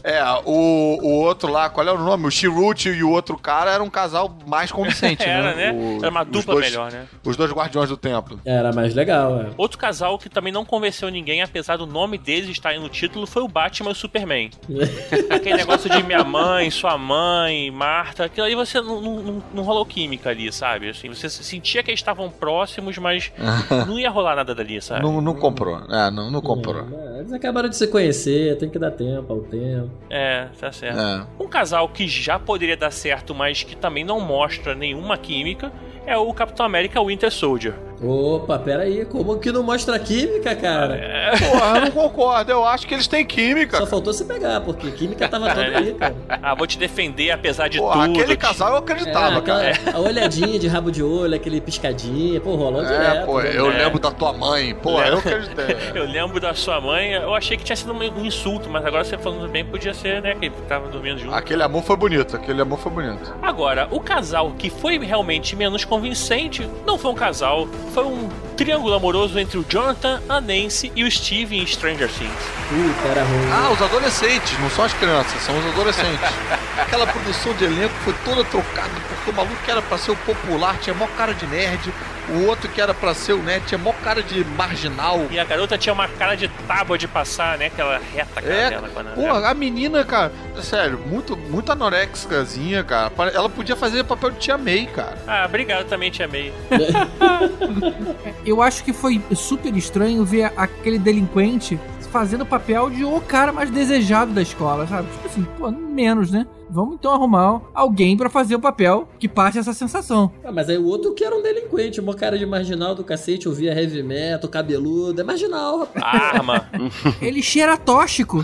É, 0.07 0.21
o, 0.45 0.99
o 1.01 1.11
outro 1.21 1.51
lá, 1.51 1.67
qual 1.67 1.87
é 1.87 1.91
o 1.91 1.97
nome? 1.97 2.27
O 2.27 2.31
Chirute 2.31 2.89
e 2.89 3.03
o 3.03 3.09
outro 3.09 3.37
cara 3.39 3.71
era 3.71 3.81
um 3.83 3.89
casal 3.89 4.31
mais 4.45 4.71
convincente, 4.71 5.23
Era, 5.27 5.55
né? 5.55 5.71
né? 5.71 5.79
O- 5.79 5.97
Era 5.97 6.11
uma 6.11 6.21
os 6.21 6.27
dupla 6.29 6.53
dois- 6.53 6.65
melhor, 6.69 6.91
né? 6.91 7.07
Os 7.23 7.35
dois 7.35 7.51
guardiões 7.51 7.89
do 7.89 7.97
templo. 7.97 8.39
Era 8.45 8.71
mais 8.71 8.93
legal, 8.93 9.39
é. 9.41 9.47
Outro 9.57 9.79
casal 9.79 10.19
que 10.19 10.29
também 10.29 10.53
não 10.53 10.63
convenceu 10.63 11.09
ninguém, 11.09 11.41
apesar 11.41 11.77
do 11.77 11.87
nome 11.87 12.19
deles 12.19 12.49
estar 12.51 12.69
aí 12.69 12.79
no 12.79 12.87
título, 12.87 13.25
foi 13.25 13.41
o 13.41 13.47
Batman 13.47 13.89
e 13.89 13.93
o 13.93 13.95
Superman. 13.95 14.51
Aquele 15.29 15.55
negócio 15.57 15.89
de 15.89 16.03
minha 16.03 16.23
mãe, 16.23 16.69
sua 16.69 16.97
mãe, 16.99 17.71
Marta, 17.71 18.25
aquilo 18.25 18.45
aí 18.45 18.53
você 18.53 18.79
não, 18.79 19.01
não, 19.01 19.15
não- 19.23 19.43
não 19.55 19.63
rolou 19.63 19.85
química 19.87 20.29
ali, 20.29 20.51
sabe? 20.53 20.89
Assim, 20.89 21.09
você 21.09 21.27
sentia 21.29 21.81
que 21.81 21.89
eles 21.89 21.99
estavam 21.99 22.29
próximos, 22.29 22.97
mas 22.99 23.31
não 23.87 23.97
ia 23.97 24.09
rolar 24.11 24.35
nada 24.35 24.53
dali, 24.53 24.79
sabe? 24.81 25.01
Não, 25.01 25.19
não 25.19 25.33
comprou. 25.33 25.77
É, 25.89 26.11
não, 26.11 26.29
não 26.29 26.41
comprou. 26.41 26.85
É, 27.15 27.19
Eles 27.21 27.33
acabaram 27.33 27.69
de 27.69 27.75
se 27.75 27.87
conhecer, 27.87 28.55
tem 28.59 28.69
que 28.69 28.77
dar 28.77 28.91
tempo 28.91 29.33
ao 29.33 29.39
tempo. 29.41 29.94
É, 30.09 30.47
tá 30.59 30.71
certo. 30.71 30.99
É. 30.99 31.27
Um 31.43 31.47
casal 31.47 31.89
que 31.89 32.07
já 32.07 32.37
poderia 32.37 32.77
dar 32.77 32.91
certo, 32.91 33.33
mas 33.33 33.63
que 33.63 33.75
também 33.75 34.03
não 34.03 34.19
mostra 34.19 34.75
nenhuma 34.75 35.17
química, 35.17 35.71
é 36.05 36.17
o 36.17 36.33
Capitão 36.33 36.65
América 36.65 37.01
Winter 37.03 37.31
Soldier. 37.31 37.73
Opa, 38.03 38.59
pera 38.59 38.83
aí, 38.83 39.05
como 39.05 39.39
que 39.39 39.51
não 39.53 39.63
mostra 39.63 39.97
química, 39.97 40.53
cara? 40.53 41.31
Porra, 41.39 41.77
eu 41.77 41.81
não 41.85 41.91
concordo. 41.91 42.51
Eu 42.51 42.65
acho 42.65 42.85
que 42.85 42.93
eles 42.93 43.07
têm 43.07 43.25
química. 43.25 43.77
Só 43.77 43.85
faltou 43.87 44.11
se 44.11 44.25
pegar, 44.25 44.59
porque 44.61 44.91
química 44.91 45.29
tava 45.29 45.47
toda 45.47 45.61
aí, 45.77 45.93
cara. 45.97 46.13
Ah, 46.27 46.53
vou 46.53 46.67
te 46.67 46.77
defender 46.77 47.31
apesar 47.31 47.69
de 47.69 47.77
Porra, 47.79 48.05
tudo. 48.05 48.19
aquele 48.19 48.35
casal 48.35 48.71
eu 48.73 48.77
acreditava, 48.79 49.35
É, 49.35 49.37
aquela- 49.39 49.61
cara. 49.61 49.97
A 49.97 49.99
olhadinha 50.01 50.59
de 50.59 50.67
rabo 50.67 50.91
de 50.91 51.01
olho, 51.01 51.35
aquele 51.35 51.61
piscadinha, 51.61 52.39
pô, 52.41 52.55
rolou 52.55 52.83
É, 52.83 52.85
direto. 52.85 53.25
pô, 53.25 53.41
né? 53.41 53.51
eu 53.55 53.71
É. 53.71 53.77
lembro 53.77 53.97
da 53.97 54.11
tua 54.11 54.33
mãe. 54.33 54.75
Pô, 54.75 55.01
eu 55.01 55.17
acreditei. 55.17 55.65
Eu 55.95 56.05
lembro 56.05 56.39
da 56.41 56.53
sua 56.53 56.81
mãe, 56.81 57.13
eu 57.13 57.33
achei 57.33 57.55
que 57.55 57.63
tinha 57.63 57.75
sido 57.75 57.93
um 57.93 58.25
insulto, 58.25 58.69
mas 58.69 58.85
agora 58.85 59.03
você 59.05 59.17
falando 59.17 59.47
bem, 59.49 59.63
podia 59.63 59.93
ser, 59.93 60.21
né? 60.21 60.35
Que 60.35 60.49
tava 60.67 60.89
dormindo 60.89 61.17
junto. 61.19 61.33
Aquele 61.33 61.63
amor 61.63 61.81
foi 61.83 61.95
bonito, 61.95 62.35
aquele 62.35 62.61
amor 62.61 62.77
foi 62.77 62.91
bonito. 62.91 63.33
Agora, 63.41 63.87
o 63.91 63.99
casal 64.01 64.51
que 64.57 64.69
foi 64.69 64.97
realmente 64.99 65.55
menos 65.55 65.85
convincente 65.95 66.69
não 66.85 66.97
foi 66.97 67.11
um 67.11 67.15
casal, 67.15 67.67
foi 67.93 68.03
um 68.03 68.29
triângulo 68.57 68.93
amoroso 68.93 69.39
entre 69.39 69.57
o 69.57 69.65
Jonathan, 69.67 70.21
a 70.27 70.41
Nancy 70.41 70.91
e 70.93 71.05
o 71.05 71.09
Steve 71.09 71.57
em 71.57 71.65
Stranger 71.65 72.09
Things. 72.09 72.33
Puta, 72.67 73.07
era 73.07 73.23
ruim. 73.23 73.49
Ah, 73.53 73.71
os 73.71 73.81
adolescentes, 73.81 74.59
não 74.59 74.69
são 74.69 74.83
as 74.83 74.93
crianças, 74.93 75.41
são 75.41 75.57
os 75.57 75.65
adolescentes. 75.67 76.19
Aquela 76.77 77.07
produção 77.07 77.53
de 77.53 77.63
elenco 77.63 77.93
foi 78.03 78.13
toda 78.25 78.43
trocada, 78.43 78.91
porque 79.07 79.31
o 79.31 79.33
maluco 79.33 79.55
que 79.63 79.71
era 79.71 79.81
pra 79.81 79.97
ser 79.97 80.11
o 80.11 80.15
popular 80.17 80.77
tinha 80.79 80.93
mó 80.93 81.07
cara 81.17 81.33
de 81.33 81.47
nerd, 81.47 81.93
o 82.29 82.45
outro 82.47 82.69
que 82.69 82.79
era 82.81 82.93
pra 82.93 83.13
ser 83.13 83.33
o 83.33 83.41
nerd 83.43 83.65
tinha 83.65 83.77
mó 83.77 83.93
cara 84.03 84.21
de 84.23 84.43
marginal. 84.43 85.25
E 85.29 85.39
a 85.39 85.43
garota 85.43 85.77
tinha 85.77 85.93
uma 85.93 86.07
cara 86.07 86.35
de 86.35 86.47
tábua 86.67 86.97
de 86.97 87.07
passar, 87.07 87.57
né? 87.57 87.67
Aquela 87.67 87.97
reta 88.13 88.41
cara 88.41 88.53
É, 88.53 88.69
dela. 88.69 88.89
Porra, 89.15 89.49
a 89.49 89.53
menina, 89.53 90.03
cara, 90.03 90.31
sério, 90.61 90.99
muito, 91.05 91.35
muito 91.37 91.71
anorexicazinha, 91.71 92.83
cara. 92.83 93.11
Ela 93.33 93.49
podia 93.49 93.75
fazer 93.75 94.03
papel 94.03 94.31
de 94.31 94.39
tia 94.39 94.57
May, 94.57 94.85
cara. 94.87 95.17
Ah, 95.27 95.45
obrigado, 95.47 95.85
também 95.87 96.09
te 96.11 96.23
amei. 96.23 96.53
Eu 98.45 98.61
acho 98.61 98.83
que 98.83 98.93
foi 98.93 99.21
super 99.35 99.75
estranho 99.75 100.23
ver 100.23 100.51
aquele 100.55 100.99
delinquente 100.99 101.79
fazendo 102.11 102.41
o 102.41 102.45
papel 102.45 102.89
de 102.89 103.03
o 103.03 103.19
cara 103.19 103.51
mais 103.51 103.69
desejado 103.69 104.31
da 104.31 104.41
escola, 104.41 104.87
sabe? 104.87 105.09
Tipo 105.11 105.27
assim, 105.27 105.43
pô, 105.57 105.69
menos, 105.95 106.29
né? 106.29 106.45
Vamos 106.69 106.95
então 106.95 107.13
arrumar 107.13 107.61
alguém 107.73 108.17
pra 108.17 108.29
fazer 108.29 108.55
o 108.55 108.59
papel 108.59 109.07
que 109.19 109.27
passe 109.27 109.59
essa 109.59 109.73
sensação. 109.73 110.31
Ah, 110.43 110.51
mas 110.51 110.67
aí 110.69 110.77
o 110.77 110.85
outro 110.85 111.13
que 111.13 111.23
era 111.23 111.35
um 111.35 111.41
delinquente, 111.41 111.99
uma 111.99 112.15
cara 112.15 112.37
de 112.37 112.45
marginal 112.45 112.95
do 112.95 113.03
cacete, 113.03 113.47
ouvia 113.47 113.73
heavy 113.79 114.01
metal, 114.01 114.49
cabeludo, 114.49 115.21
é 115.21 115.23
marginal, 115.23 115.79
rapaz. 115.79 116.35
Arma. 116.35 116.69
Ele 117.21 117.41
cheira 117.41 117.77
tóxico. 117.77 118.43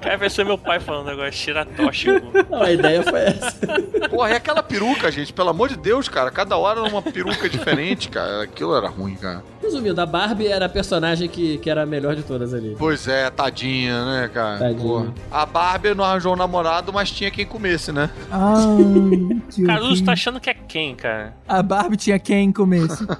Cara, 0.00 0.16
vai 0.16 0.30
ser 0.30 0.44
meu 0.44 0.56
pai 0.56 0.80
falando 0.80 1.10
agora, 1.10 1.30
cheira 1.30 1.64
tóxico. 1.64 2.26
Não, 2.50 2.62
a 2.62 2.72
ideia 2.72 3.02
foi 3.02 3.20
essa. 3.20 3.56
Porra, 4.08 4.30
e 4.30 4.34
aquela 4.34 4.62
peruca, 4.62 5.10
gente, 5.12 5.32
pelo 5.32 5.50
amor 5.50 5.68
de 5.68 5.76
Deus, 5.76 6.08
cara. 6.08 6.30
Cada 6.30 6.56
hora 6.56 6.80
era 6.80 6.88
uma 6.88 7.02
peruca 7.02 7.48
diferente, 7.48 8.08
cara. 8.08 8.44
Aquilo 8.44 8.74
era 8.74 8.88
ruim, 8.88 9.14
cara. 9.14 9.42
Resumindo, 9.62 10.00
a 10.00 10.06
Barbie 10.06 10.46
era 10.46 10.66
a 10.66 10.68
personagem 10.68 11.28
que, 11.28 11.58
que 11.58 11.68
era 11.68 11.82
a 11.82 11.86
melhor 11.86 12.16
de 12.16 12.22
todas 12.22 12.54
ali. 12.54 12.74
Pois 12.78 13.06
é, 13.06 13.28
tadinha, 13.28 14.04
né, 14.04 14.30
cara? 14.32 14.58
Tadinha. 14.58 14.79
Porra. 14.80 15.14
A 15.30 15.44
Barbie 15.44 15.94
não 15.94 16.04
arranjou 16.04 16.32
um 16.32 16.36
namorado, 16.36 16.92
mas 16.92 17.10
tinha 17.10 17.30
quem 17.30 17.44
comesse, 17.44 17.92
né? 17.92 18.10
Ai, 18.30 19.40
que 19.50 19.62
Caruso 19.64 20.04
tá 20.04 20.12
achando 20.12 20.40
que 20.40 20.48
é 20.50 20.54
quem, 20.54 20.94
cara? 20.94 21.36
A 21.46 21.62
Barbie 21.62 21.96
tinha 21.96 22.18
quem 22.18 22.44
em 22.44 22.52
começo? 22.52 23.06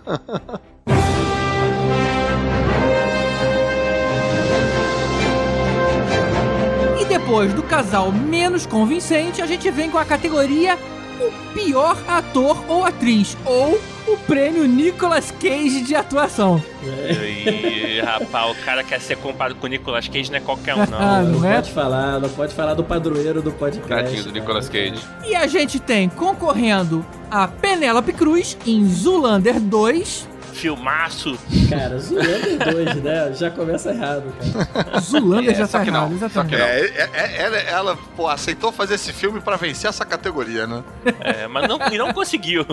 e 7.00 7.04
depois 7.04 7.52
do 7.52 7.62
casal 7.62 8.10
menos 8.10 8.66
convincente, 8.66 9.42
a 9.42 9.46
gente 9.46 9.70
vem 9.70 9.90
com 9.90 9.98
a 9.98 10.04
categoria 10.04 10.78
o 11.20 11.32
pior 11.54 11.96
ator 12.08 12.62
ou 12.68 12.84
atriz, 12.84 13.36
ou 13.44 13.80
o 14.08 14.16
prêmio 14.26 14.66
Nicolas 14.66 15.30
Cage 15.30 15.82
de 15.82 15.94
atuação. 15.94 16.62
Ih, 16.82 18.00
rapaz, 18.00 18.50
o 18.50 18.64
cara 18.64 18.82
quer 18.82 19.00
ser 19.00 19.16
comparado 19.18 19.54
com 19.56 19.66
o 19.66 19.68
Nicolas 19.68 20.08
Cage, 20.08 20.30
não 20.30 20.38
é 20.38 20.40
qualquer 20.40 20.74
um, 20.74 20.82
Ah, 20.98 21.22
não. 21.22 21.30
Não 21.32 21.40
não 21.40 21.48
é? 21.48 21.54
pode 21.56 21.72
falar, 21.72 22.18
não 22.18 22.28
pode 22.28 22.54
falar 22.54 22.74
do 22.74 22.82
padroeiro 22.84 23.42
do 23.42 23.52
podcast. 23.52 24.04
Tadinho 24.04 24.24
do 24.24 24.32
Nicolas 24.32 24.68
Cage. 24.68 25.00
E 25.26 25.34
a 25.34 25.46
gente 25.46 25.78
tem 25.78 26.08
concorrendo 26.08 27.04
a 27.30 27.46
Penélope 27.46 28.12
Cruz 28.12 28.56
em 28.66 28.86
Zulander 28.88 29.60
2, 29.60 30.28
Filmaço. 30.60 31.38
Cara, 31.68 31.98
Zoolander 31.98 32.58
2, 32.72 32.96
né? 33.02 33.32
Já 33.34 33.50
começa 33.50 33.90
errado, 33.90 34.24
cara. 34.72 35.00
Zulander 35.00 35.52
É, 35.52 35.54
já 35.54 35.66
tá 35.66 35.82
que 35.84 35.90
não, 35.90 36.00
errado, 36.06 36.18
só 36.18 36.26
exatamente. 36.26 36.50
que 36.54 36.58
não. 36.58 36.66
É, 36.66 36.80
é- 36.80 37.10
é- 37.14 37.42
ela, 37.42 37.56
ela, 37.58 37.98
pô, 38.16 38.28
aceitou 38.28 38.70
fazer 38.70 38.94
esse 38.94 39.12
filme 39.12 39.40
pra 39.40 39.56
vencer 39.56 39.88
essa 39.88 40.04
categoria, 40.04 40.66
né? 40.66 40.82
É, 41.20 41.46
mas 41.48 41.66
não, 41.68 41.78
e 41.90 41.96
não 41.98 42.12
conseguiu. 42.12 42.64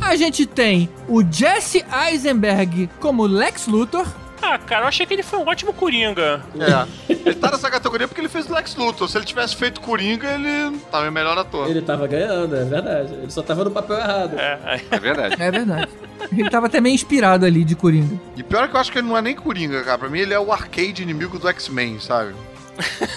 A 0.00 0.16
gente 0.16 0.46
tem 0.46 0.88
o 1.06 1.22
Jesse 1.22 1.84
Eisenberg 2.08 2.88
como 2.98 3.24
Lex 3.26 3.66
Luthor, 3.66 4.06
Ah, 4.40 4.58
cara, 4.58 4.84
eu 4.84 4.88
achei 4.88 5.04
que 5.04 5.12
ele 5.14 5.22
foi 5.22 5.38
um 5.38 5.48
ótimo 5.48 5.72
Coringa. 5.72 6.42
É. 6.58 7.12
Ele 7.12 7.34
tá 7.34 7.50
nessa 7.50 7.70
categoria 7.70 8.06
porque 8.06 8.20
ele 8.20 8.28
fez 8.28 8.48
o 8.48 8.54
Lex 8.54 8.76
Luthor. 8.76 9.08
Se 9.08 9.18
ele 9.18 9.24
tivesse 9.24 9.56
feito 9.56 9.80
Coringa, 9.80 10.28
ele 10.34 10.78
tava 10.90 11.06
em 11.06 11.10
melhor 11.10 11.36
ator. 11.36 11.68
Ele 11.68 11.82
tava 11.82 12.06
ganhando, 12.06 12.54
é 12.56 12.64
verdade. 12.64 13.14
Ele 13.14 13.30
só 13.30 13.42
tava 13.42 13.64
no 13.64 13.70
papel 13.70 13.96
errado. 13.98 14.38
É, 14.38 14.58
aí- 14.64 14.86
É 14.90 14.98
verdade. 14.98 15.36
É 15.42 15.50
verdade. 15.50 15.88
Ele 16.32 16.50
tava 16.50 16.66
até 16.66 16.80
meio 16.80 16.94
inspirado 16.94 17.44
ali 17.46 17.64
de 17.64 17.74
Coringa. 17.74 18.18
E 18.36 18.42
pior 18.42 18.64
é 18.64 18.68
que 18.68 18.76
eu 18.76 18.80
acho 18.80 18.92
que 18.92 18.98
ele 18.98 19.08
não 19.08 19.16
é 19.16 19.22
nem 19.22 19.34
Coringa, 19.34 19.82
cara. 19.84 19.98
Pra 19.98 20.08
mim, 20.08 20.18
ele 20.20 20.34
é 20.34 20.38
o 20.40 20.52
arcade 20.52 21.02
inimigo 21.02 21.38
do 21.38 21.48
X-Men, 21.48 21.98
sabe? 22.00 22.34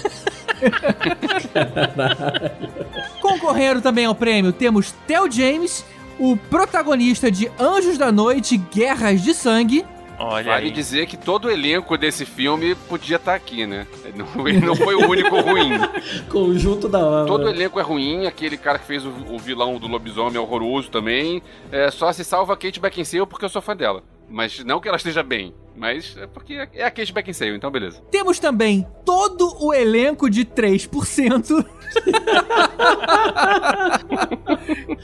Concorrendo 3.20 3.80
também 3.80 4.04
ao 4.06 4.14
prêmio 4.14 4.52
temos 4.52 4.92
Theo 5.06 5.30
James, 5.30 5.84
o 6.18 6.36
protagonista 6.36 7.30
de 7.30 7.50
Anjos 7.58 7.98
da 7.98 8.10
Noite 8.12 8.56
Guerras 8.56 9.22
de 9.22 9.34
Sangue. 9.34 9.84
Olha 10.24 10.44
Vale 10.52 10.66
aí. 10.66 10.70
dizer 10.70 11.06
que 11.06 11.16
todo 11.16 11.46
o 11.46 11.50
elenco 11.50 11.98
desse 11.98 12.24
filme 12.24 12.74
podia 12.88 13.16
estar 13.16 13.34
aqui, 13.34 13.66
né? 13.66 13.86
Não- 14.14 14.46
Ele 14.46 14.60
não 14.60 14.76
foi 14.76 14.94
o 14.94 15.08
único 15.10 15.40
ruim. 15.40 15.72
Conjunto 16.30 16.88
da 16.88 16.98
obra. 17.04 17.26
Todo 17.26 17.44
o 17.46 17.48
elenco 17.48 17.80
é 17.80 17.82
ruim, 17.82 18.26
aquele 18.26 18.56
cara 18.56 18.78
que 18.78 18.86
fez 18.86 19.04
o, 19.04 19.10
o 19.28 19.38
vilão 19.38 19.78
do 19.78 19.88
lobisomem 19.88 20.36
é 20.36 20.40
horroroso 20.40 20.90
também. 20.90 21.42
É, 21.70 21.90
só 21.90 22.12
se 22.12 22.24
salva 22.24 22.52
a 22.52 22.56
Kate 22.56 22.78
Beckinsale 22.80 23.26
porque 23.26 23.44
eu 23.44 23.48
sou 23.48 23.60
fã 23.60 23.76
dela. 23.76 24.02
Mas 24.28 24.64
não 24.64 24.80
que 24.80 24.88
ela 24.88 24.96
esteja 24.96 25.22
bem, 25.22 25.52
mas 25.76 26.16
é 26.18 26.26
porque 26.26 26.54
é 26.74 26.84
a 26.84 26.90
Kate 26.90 27.12
Beckinsale, 27.12 27.54
então 27.56 27.70
beleza. 27.70 28.00
Temos 28.10 28.38
também 28.38 28.86
todo 29.04 29.56
o 29.64 29.72
elenco 29.74 30.28
de 30.30 30.44
3%. 30.44 31.64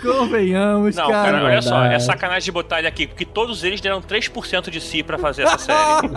Convenhamos, 0.02 0.96
Não, 0.96 1.08
cara. 1.10 1.32
cara, 1.32 1.44
olha 1.44 1.62
só, 1.62 1.84
é 1.84 1.98
sacanagem 1.98 2.44
de 2.44 2.52
botar 2.52 2.78
ele 2.78 2.88
aqui, 2.88 3.06
porque 3.06 3.24
todos 3.24 3.64
eles 3.64 3.80
deram 3.80 4.00
3% 4.00 4.70
de 4.70 4.80
si 4.80 5.02
pra 5.02 5.18
fazer 5.18 5.42
essa 5.42 5.58
série. 5.58 6.08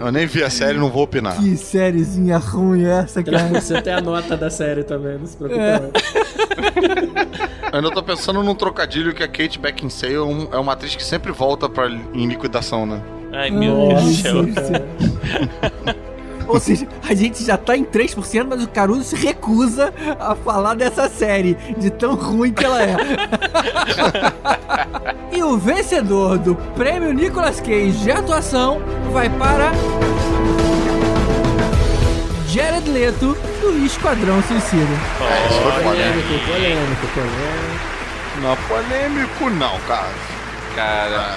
Eu 0.04 0.10
nem 0.12 0.26
vi 0.26 0.42
a 0.42 0.50
série, 0.50 0.78
não 0.78 0.90
vou 0.90 1.02
opinar. 1.04 1.36
Que 1.38 1.56
sériezinha 1.56 2.38
ruim 2.38 2.84
é 2.84 3.00
essa, 3.00 3.22
cara? 3.22 3.48
Você 3.60 3.80
tem 3.82 3.92
a 3.92 4.00
nota 4.00 4.36
da 4.36 4.50
série 4.50 4.82
também, 4.84 5.18
não 5.18 5.26
se 5.26 5.36
preocupe 5.36 5.60
É. 5.60 5.80
ainda 7.72 7.90
tô 7.90 8.02
pensando 8.02 8.42
num 8.42 8.54
trocadilho 8.54 9.14
que 9.14 9.22
a 9.22 9.28
Kate 9.28 9.58
Beckinsale 9.58 10.14
é 10.14 10.54
é 10.54 10.58
uma 10.58 10.72
atriz 10.72 10.94
que 10.96 11.04
sempre 11.04 11.32
volta 11.32 11.68
pra, 11.68 11.88
em 11.88 12.26
liquidação, 12.26 12.83
né? 12.86 13.00
Ai, 13.32 13.50
meu 13.50 13.88
Deus 13.88 14.04
do 14.04 14.12
céu. 14.14 14.42
Nossa. 14.46 14.84
Ou 16.46 16.60
seja, 16.60 16.86
a 17.02 17.14
gente 17.14 17.42
já 17.42 17.56
tá 17.56 17.76
em 17.76 17.84
3%, 17.84 18.46
mas 18.48 18.62
o 18.62 18.68
Caruso 18.68 19.02
se 19.04 19.16
recusa 19.16 19.92
a 20.20 20.34
falar 20.34 20.74
dessa 20.74 21.08
série, 21.08 21.54
de 21.78 21.90
tão 21.90 22.14
ruim 22.14 22.52
que 22.52 22.64
ela 22.64 22.82
é. 22.82 22.96
e 25.32 25.42
o 25.42 25.56
vencedor 25.56 26.38
do 26.38 26.54
prêmio 26.76 27.12
Nicolas 27.12 27.60
Cage 27.60 27.92
de 27.92 28.10
atuação 28.10 28.80
vai 29.12 29.30
para. 29.30 29.72
Jared 32.48 32.88
Leto, 32.88 33.36
do 33.60 33.84
Esquadrão 33.84 34.40
Suicida. 34.42 34.82
É, 35.20 35.46
isso 35.48 35.60
foi 35.60 35.72
foda. 35.72 35.82
Polêmico, 35.82 36.28
polêmico, 36.46 37.06
polêmico. 37.14 37.94
Não, 38.42 38.56
polêmico 38.68 39.50
não, 39.50 39.78
cara. 39.88 40.33
Cara, 40.74 41.36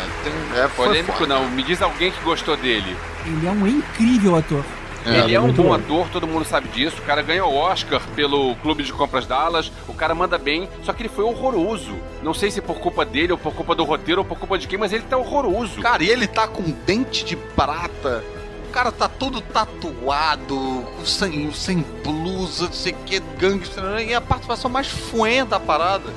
É, 0.55 0.67
foi 0.67 0.85
polêmico 0.87 1.13
foda. 1.17 1.35
não. 1.35 1.49
Me 1.49 1.63
diz 1.63 1.81
alguém 1.81 2.11
que 2.11 2.19
gostou 2.23 2.57
dele. 2.57 2.95
Ele 3.25 3.47
é 3.47 3.51
um 3.51 3.67
incrível 3.67 4.35
ator. 4.35 4.63
ele 5.05 5.33
é 5.33 5.39
um 5.39 5.51
bom 5.53 5.63
bom. 5.63 5.73
ator, 5.73 6.07
todo 6.09 6.27
mundo 6.27 6.43
sabe 6.45 6.67
disso. 6.69 6.97
O 6.99 7.05
cara 7.05 7.21
ganhou 7.21 7.51
o 7.51 7.55
Oscar 7.55 8.01
pelo 8.15 8.55
Clube 8.57 8.83
de 8.83 8.91
Compras 8.91 9.25
Dallas. 9.25 9.71
O 9.87 9.93
cara 9.93 10.13
manda 10.15 10.37
bem, 10.37 10.67
só 10.83 10.91
que 10.91 11.01
ele 11.03 11.09
foi 11.09 11.23
horroroso. 11.23 11.95
Não 12.21 12.33
sei 12.33 12.51
se 12.51 12.61
por 12.61 12.79
culpa 12.79 13.05
dele, 13.05 13.31
ou 13.31 13.37
por 13.37 13.53
culpa 13.53 13.73
do 13.75 13.83
roteiro, 13.83 14.21
ou 14.21 14.25
por 14.25 14.37
culpa 14.37 14.57
de 14.57 14.67
quem, 14.67 14.77
mas 14.79 14.91
ele 14.91 15.03
tá 15.03 15.17
horroroso. 15.17 15.79
Cara, 15.81 16.03
e 16.03 16.09
ele 16.09 16.27
tá 16.27 16.47
com 16.47 16.63
dente 16.85 17.23
de 17.23 17.35
prata. 17.35 18.23
O 18.67 18.69
cara 18.69 18.91
tá 18.91 19.07
todo 19.07 19.39
tatuado, 19.41 20.85
sem, 21.05 21.51
sem 21.53 21.85
blusa, 22.03 22.65
não 22.65 22.73
sei 22.73 22.91
o 22.91 22.95
que, 23.05 23.19
gangster. 23.39 23.83
E 24.07 24.13
a 24.13 24.21
participação 24.21 24.69
mais 24.69 24.87
fuenta 24.87 25.51
da 25.51 25.59
parada. 25.59 26.13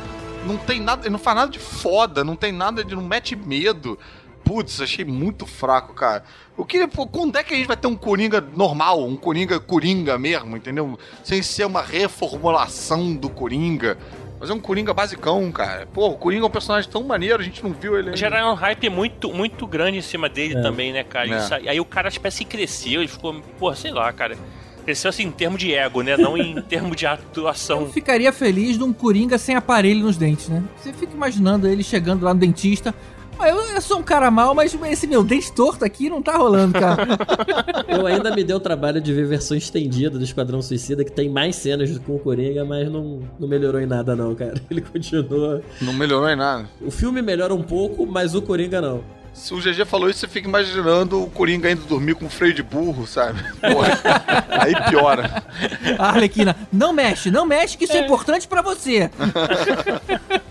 Não 0.46 0.56
tem 0.56 0.80
nada, 0.80 1.02
ele 1.02 1.10
não 1.10 1.18
faz 1.18 1.36
nada 1.36 1.50
de 1.50 1.58
foda, 1.58 2.24
não 2.24 2.34
tem 2.36 2.52
nada 2.52 2.82
de. 2.82 2.94
não 2.94 3.02
mete 3.02 3.36
medo. 3.36 3.98
Putz, 4.42 4.80
achei 4.80 5.04
muito 5.04 5.46
fraco, 5.46 5.94
cara. 5.94 6.24
Queria, 6.66 6.88
pô, 6.88 7.06
quando 7.06 7.36
é 7.36 7.44
que 7.44 7.54
a 7.54 7.56
gente 7.56 7.66
vai 7.66 7.76
ter 7.76 7.86
um 7.86 7.94
Coringa 7.96 8.40
normal, 8.54 9.06
um 9.06 9.16
Coringa 9.16 9.60
Coringa 9.60 10.18
mesmo, 10.18 10.56
entendeu? 10.56 10.98
Sem 11.22 11.42
ser 11.42 11.66
uma 11.66 11.82
reformulação 11.82 13.14
do 13.14 13.30
Coringa. 13.30 13.96
Fazer 14.38 14.52
um 14.54 14.60
Coringa 14.60 14.92
basicão, 14.94 15.50
cara. 15.52 15.86
Pô, 15.92 16.08
o 16.08 16.16
Coringa 16.16 16.44
é 16.44 16.46
um 16.46 16.50
personagem 16.50 16.90
tão 16.90 17.02
maneiro, 17.04 17.40
a 17.40 17.44
gente 17.44 17.62
não 17.62 17.72
viu 17.72 17.94
ele 17.98 18.06
ainda. 18.08 18.16
Geraram 18.16 18.52
um 18.52 18.54
hype 18.54 18.88
muito, 18.88 19.32
muito 19.32 19.66
grande 19.66 19.98
em 19.98 20.02
cima 20.02 20.28
dele 20.28 20.56
É. 20.56 20.62
também, 20.62 20.92
né, 20.92 21.04
cara? 21.04 21.28
É. 21.34 21.38
Isso 21.38 21.54
aí, 21.54 21.80
o 21.80 21.84
cara 21.84 22.10
que 22.10 22.44
cresceu, 22.44 23.00
ele 23.02 23.08
ficou, 23.08 23.40
pô, 23.58 23.74
sei 23.74 23.90
lá, 23.90 24.10
cara. 24.12 24.36
Cresceu 24.84 25.08
assim 25.10 25.24
em 25.24 25.30
termos 25.30 25.58
de 25.60 25.74
ego, 25.74 26.02
né? 26.02 26.16
Não 26.16 26.36
em 26.36 26.60
termos 26.62 26.96
de 26.96 27.04
Eu 27.04 27.10
atuação. 27.12 27.86
ficaria 27.86 28.32
feliz 28.32 28.76
de 28.78 28.84
um 28.84 28.92
Coringa 28.92 29.38
sem 29.38 29.54
aparelho 29.56 30.00
nos 30.04 30.16
dentes, 30.16 30.48
né? 30.48 30.62
Você 30.76 30.92
fica 30.92 31.14
imaginando 31.14 31.66
ele 31.68 31.82
chegando 31.82 32.24
lá 32.24 32.32
no 32.34 32.40
dentista. 32.40 32.94
"Ah, 33.38 33.48
Eu, 33.48 33.56
eu 33.74 33.80
sou 33.80 33.98
um 33.98 34.02
cara 34.02 34.30
mal, 34.30 34.54
mas 34.54 34.76
esse 34.90 35.06
meu 35.06 35.22
dente 35.24 35.50
torto 35.52 35.82
aqui 35.84 36.10
não 36.10 36.20
tá 36.20 36.36
rolando, 36.36 36.78
cara. 36.78 37.06
Eu 37.88 38.06
ainda 38.06 38.34
me 38.34 38.44
dei 38.44 38.54
o 38.54 38.60
trabalho 38.60 39.00
de 39.00 39.12
ver 39.14 39.26
versão 39.26 39.56
estendida 39.56 40.18
do 40.18 40.24
Esquadrão 40.24 40.60
Suicida, 40.60 41.02
que 41.04 41.10
tem 41.10 41.28
mais 41.30 41.56
cenas 41.56 41.96
com 41.98 42.16
o 42.16 42.18
Coringa, 42.18 42.64
mas 42.66 42.90
não, 42.90 43.20
não 43.38 43.48
melhorou 43.48 43.80
em 43.80 43.86
nada 43.86 44.14
não, 44.14 44.34
cara. 44.34 44.54
Ele 44.70 44.82
continua... 44.82 45.62
Não 45.80 45.92
melhorou 45.94 46.28
em 46.28 46.36
nada. 46.36 46.68
O 46.82 46.90
filme 46.90 47.22
melhora 47.22 47.54
um 47.54 47.62
pouco, 47.62 48.06
mas 48.06 48.34
o 48.34 48.42
Coringa 48.42 48.80
não. 48.80 49.02
Se 49.32 49.54
o 49.54 49.58
GG 49.58 49.86
falou 49.86 50.10
isso, 50.10 50.20
você 50.20 50.28
fica 50.28 50.48
imaginando 50.48 51.22
o 51.22 51.30
Coringa 51.30 51.70
indo 51.70 51.82
dormir 51.86 52.14
com 52.14 52.28
freio 52.28 52.52
de 52.52 52.62
burro, 52.62 53.06
sabe? 53.06 53.42
Porra, 53.60 53.98
aí 54.60 54.74
piora. 54.90 55.42
A 55.98 56.08
Arlequina, 56.08 56.56
não 56.72 56.92
mexe, 56.92 57.30
não 57.30 57.46
mexe, 57.46 57.78
que 57.78 57.84
isso 57.84 57.96
é, 57.96 58.04
importante 58.04 58.46
pra 58.46 58.60
você. 58.60 59.10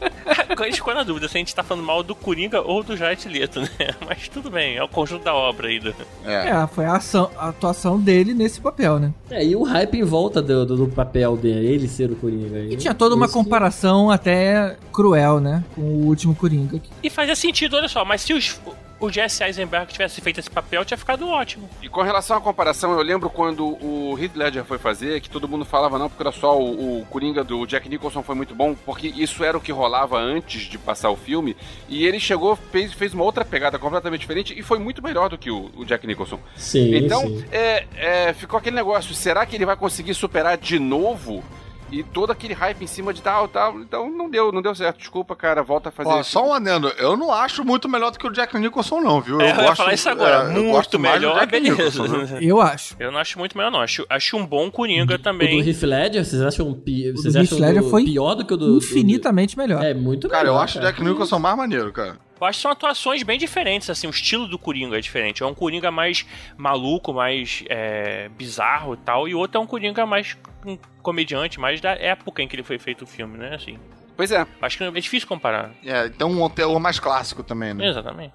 A 0.63 0.65
gente 0.65 0.75
ficou 0.77 0.93
na 0.93 1.03
dúvida 1.03 1.27
se 1.27 1.37
a 1.37 1.39
gente 1.39 1.53
tá 1.55 1.63
falando 1.63 1.85
mal 1.85 2.03
do 2.03 2.13
Coringa 2.15 2.61
ou 2.61 2.83
do 2.83 2.95
Jared 2.97 3.27
Leto, 3.27 3.61
né? 3.61 3.69
Mas 4.07 4.27
tudo 4.27 4.49
bem, 4.49 4.75
é 4.77 4.83
o 4.83 4.87
conjunto 4.87 5.23
da 5.23 5.33
obra 5.33 5.67
aí. 5.67 5.79
Do... 5.79 5.93
É. 6.25 6.49
É, 6.49 6.67
foi 6.67 6.85
a, 6.85 6.95
ação- 6.97 7.29
a 7.37 7.49
atuação 7.49 7.99
dele 7.99 8.33
nesse 8.33 8.59
papel, 8.61 8.99
né? 8.99 9.13
É, 9.29 9.45
e 9.45 9.55
o 9.55 9.63
hype 9.63 9.95
em 9.97 10.03
volta 10.03 10.41
do, 10.41 10.65
do, 10.65 10.77
do 10.77 10.87
papel 10.87 11.35
dele, 11.37 11.67
ele 11.67 11.87
ser 11.87 12.11
o 12.11 12.15
Coringa. 12.15 12.59
E 12.59 12.75
tinha 12.77 12.93
toda 12.93 13.15
uma 13.15 13.27
que- 13.27 13.33
comparação 13.33 14.09
até 14.11 14.75
cruel, 14.91 15.39
né? 15.39 15.63
Com 15.75 15.81
o 15.81 16.05
último 16.07 16.35
Coringa. 16.35 16.81
E 17.03 17.09
fazia 17.09 17.35
sentido, 17.35 17.75
olha 17.77 17.87
só, 17.87 18.03
mas 18.03 18.21
se 18.21 18.33
os, 18.33 18.59
o 18.99 19.09
Jesse 19.09 19.43
Eisenberg 19.43 19.91
tivesse 19.91 20.21
feito 20.21 20.39
esse 20.39 20.49
papel, 20.49 20.83
tinha 20.83 20.97
ficado 20.97 21.27
ótimo. 21.27 21.69
E 21.81 21.89
com 21.89 22.01
relação 22.01 22.37
à 22.37 22.41
comparação, 22.41 22.91
eu 22.91 23.01
lembro 23.01 23.29
quando 23.29 23.65
o 23.83 24.17
Heath 24.19 24.35
Ledger 24.35 24.65
foi 24.65 24.77
fazer, 24.77 25.21
que 25.21 25.29
todo 25.29 25.47
mundo 25.47 25.65
falava, 25.65 25.97
não, 25.97 26.09
porque 26.09 26.23
era 26.23 26.31
só 26.31 26.59
o, 26.59 26.99
o 26.99 27.05
Coringa 27.05 27.43
do 27.43 27.65
Jack 27.65 27.87
Nicholson 27.87 28.21
foi 28.23 28.35
muito 28.35 28.53
bom, 28.53 28.75
porque 28.85 29.07
isso 29.07 29.43
era 29.43 29.57
o 29.57 29.61
que 29.61 29.71
rolava 29.71 30.17
antes 30.17 30.63
de 30.63 30.77
passar 30.77 31.09
o 31.09 31.15
filme, 31.15 31.55
e 31.87 32.05
ele 32.05 32.19
chegou, 32.19 32.55
fez, 32.55 32.93
fez 32.93 33.13
uma 33.13 33.23
outra 33.23 33.45
pegada 33.45 33.79
completamente 33.79 34.21
diferente 34.21 34.57
e 34.57 34.61
foi 34.61 34.79
muito 34.79 35.03
melhor 35.03 35.29
do 35.29 35.37
que 35.37 35.49
o, 35.49 35.71
o 35.75 35.85
Jack 35.85 36.05
Nicholson. 36.05 36.39
Sim, 36.55 36.95
Então, 36.95 37.21
sim. 37.21 37.45
é, 37.51 37.85
é, 37.95 38.33
ficou 38.33 38.57
aquele 38.57 38.75
negócio, 38.75 39.13
será 39.13 39.45
que 39.45 39.55
ele 39.55 39.65
vai 39.65 39.75
conseguir 39.75 40.13
superar 40.13 40.57
de 40.57 40.79
novo? 40.79 41.43
E 41.91 42.03
todo 42.03 42.31
aquele 42.31 42.53
hype 42.53 42.83
em 42.83 42.87
cima 42.87 43.13
de 43.13 43.21
tal, 43.21 43.47
tal. 43.47 43.79
Então 43.79 44.09
não 44.11 44.29
deu, 44.29 44.51
não 44.51 44.61
deu 44.61 44.75
certo. 44.75 44.97
Desculpa, 44.99 45.35
cara. 45.35 45.63
Volta 45.63 45.89
a 45.89 45.91
fazer 45.91 46.09
Ó, 46.09 46.21
isso. 46.21 46.31
só 46.31 46.47
um 46.47 46.53
adendo, 46.53 46.87
eu 46.97 47.17
não 47.17 47.31
acho 47.31 47.63
muito 47.65 47.89
melhor 47.89 48.11
do 48.11 48.19
que 48.19 48.27
o 48.27 48.31
Jack 48.31 48.57
Nicholson, 48.57 49.01
não, 49.01 49.19
viu? 49.21 49.41
É, 49.41 49.51
eu 49.51 49.63
ia 49.63 49.75
falar 49.75 49.93
isso 49.93 50.09
agora, 50.09 50.43
é, 50.43 50.47
eu 50.57 50.61
muito 50.63 50.71
gosto 50.71 50.99
mais 50.99 51.19
do 51.19 51.27
melhor, 51.27 51.39
Jack 51.39 51.51
beleza. 51.51 51.75
Nicholson, 51.75 52.25
viu? 52.25 52.37
Eu 52.49 52.61
acho. 52.61 52.95
Eu 52.99 53.11
não 53.11 53.19
acho 53.19 53.37
muito 53.39 53.57
melhor, 53.57 53.71
não. 53.71 53.81
Acho, 53.81 54.05
acho 54.09 54.37
um 54.37 54.45
bom 54.45 54.69
Coringa 54.71 55.15
O 55.15 55.17
do 55.17 55.23
também. 55.23 55.59
Heath 55.67 55.81
Ledger, 55.83 56.23
vocês 56.25 56.41
acham, 56.41 56.73
pi... 56.73 57.11
vocês 57.11 57.33
do 57.33 57.39
acham 57.41 57.57
do- 57.83 57.89
foi 57.89 58.03
pior 58.05 58.35
do 58.35 58.45
que 58.45 58.53
o 58.53 58.57
do... 58.57 58.77
Infinitamente 58.77 59.57
melhor. 59.57 59.79
do- 59.79 59.85
É, 59.85 59.93
muito 59.93 60.27
Cara, 60.29 60.47
eu 60.47 60.53
melhor, 60.53 60.63
acho 60.63 60.77
o. 60.77 60.81
Jack 60.81 61.03
Nicholson 61.03 61.39
mais 61.39 61.57
maneiro, 61.57 61.91
cara. 61.91 62.17
Eu 62.39 62.47
acho 62.47 62.59
que 62.59 62.61
são 62.61 62.71
atuações 62.71 63.21
bem 63.21 63.37
diferentes, 63.37 63.89
assim, 63.89 64.07
o 64.07 64.11
estilo 64.11 64.47
do 64.47 64.57
Coringa 64.57 64.97
é 64.97 65.01
diferente. 65.01 65.43
É 65.43 65.45
um 65.45 65.53
Coringa 65.53 65.91
mais 65.91 66.25
maluco, 66.57 67.13
mais 67.13 67.65
é, 67.69 68.29
bizarro 68.29 68.93
e 68.93 68.97
tal, 68.97 69.27
e 69.27 69.35
o 69.35 69.39
outro 69.39 69.59
é 69.59 69.61
um 69.61 69.67
Coringa 69.67 70.05
mais 70.05 70.37
um 70.65 70.77
comediante, 71.01 71.59
mais 71.59 71.81
da 71.81 71.91
época 71.91 72.41
em 72.41 72.47
que 72.47 72.55
ele 72.55 72.63
foi 72.63 72.79
feito 72.79 73.03
o 73.03 73.07
filme, 73.07 73.37
né? 73.37 73.55
Assim, 73.55 73.77
Pois 74.15 74.31
é. 74.31 74.45
acho 74.61 74.77
que 74.77 74.83
é 74.83 74.91
difícil 74.91 75.27
comparar. 75.27 75.71
É, 75.85 76.05
então 76.05 76.29
um 76.31 76.49
teor 76.49 76.79
mais 76.79 76.99
clássico 76.99 77.43
também, 77.43 77.73
né? 77.73 77.87
Exatamente. 77.87 78.33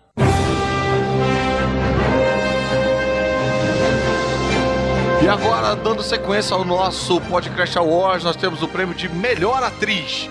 E 5.22 5.28
agora, 5.28 5.74
dando 5.74 6.02
sequência 6.02 6.54
ao 6.54 6.66
nosso 6.66 7.18
Podcast 7.22 7.78
Awards, 7.78 8.24
nós 8.24 8.36
temos 8.36 8.62
o 8.62 8.68
prêmio 8.68 8.94
de 8.94 9.08
melhor 9.08 9.62
atriz. 9.62 10.28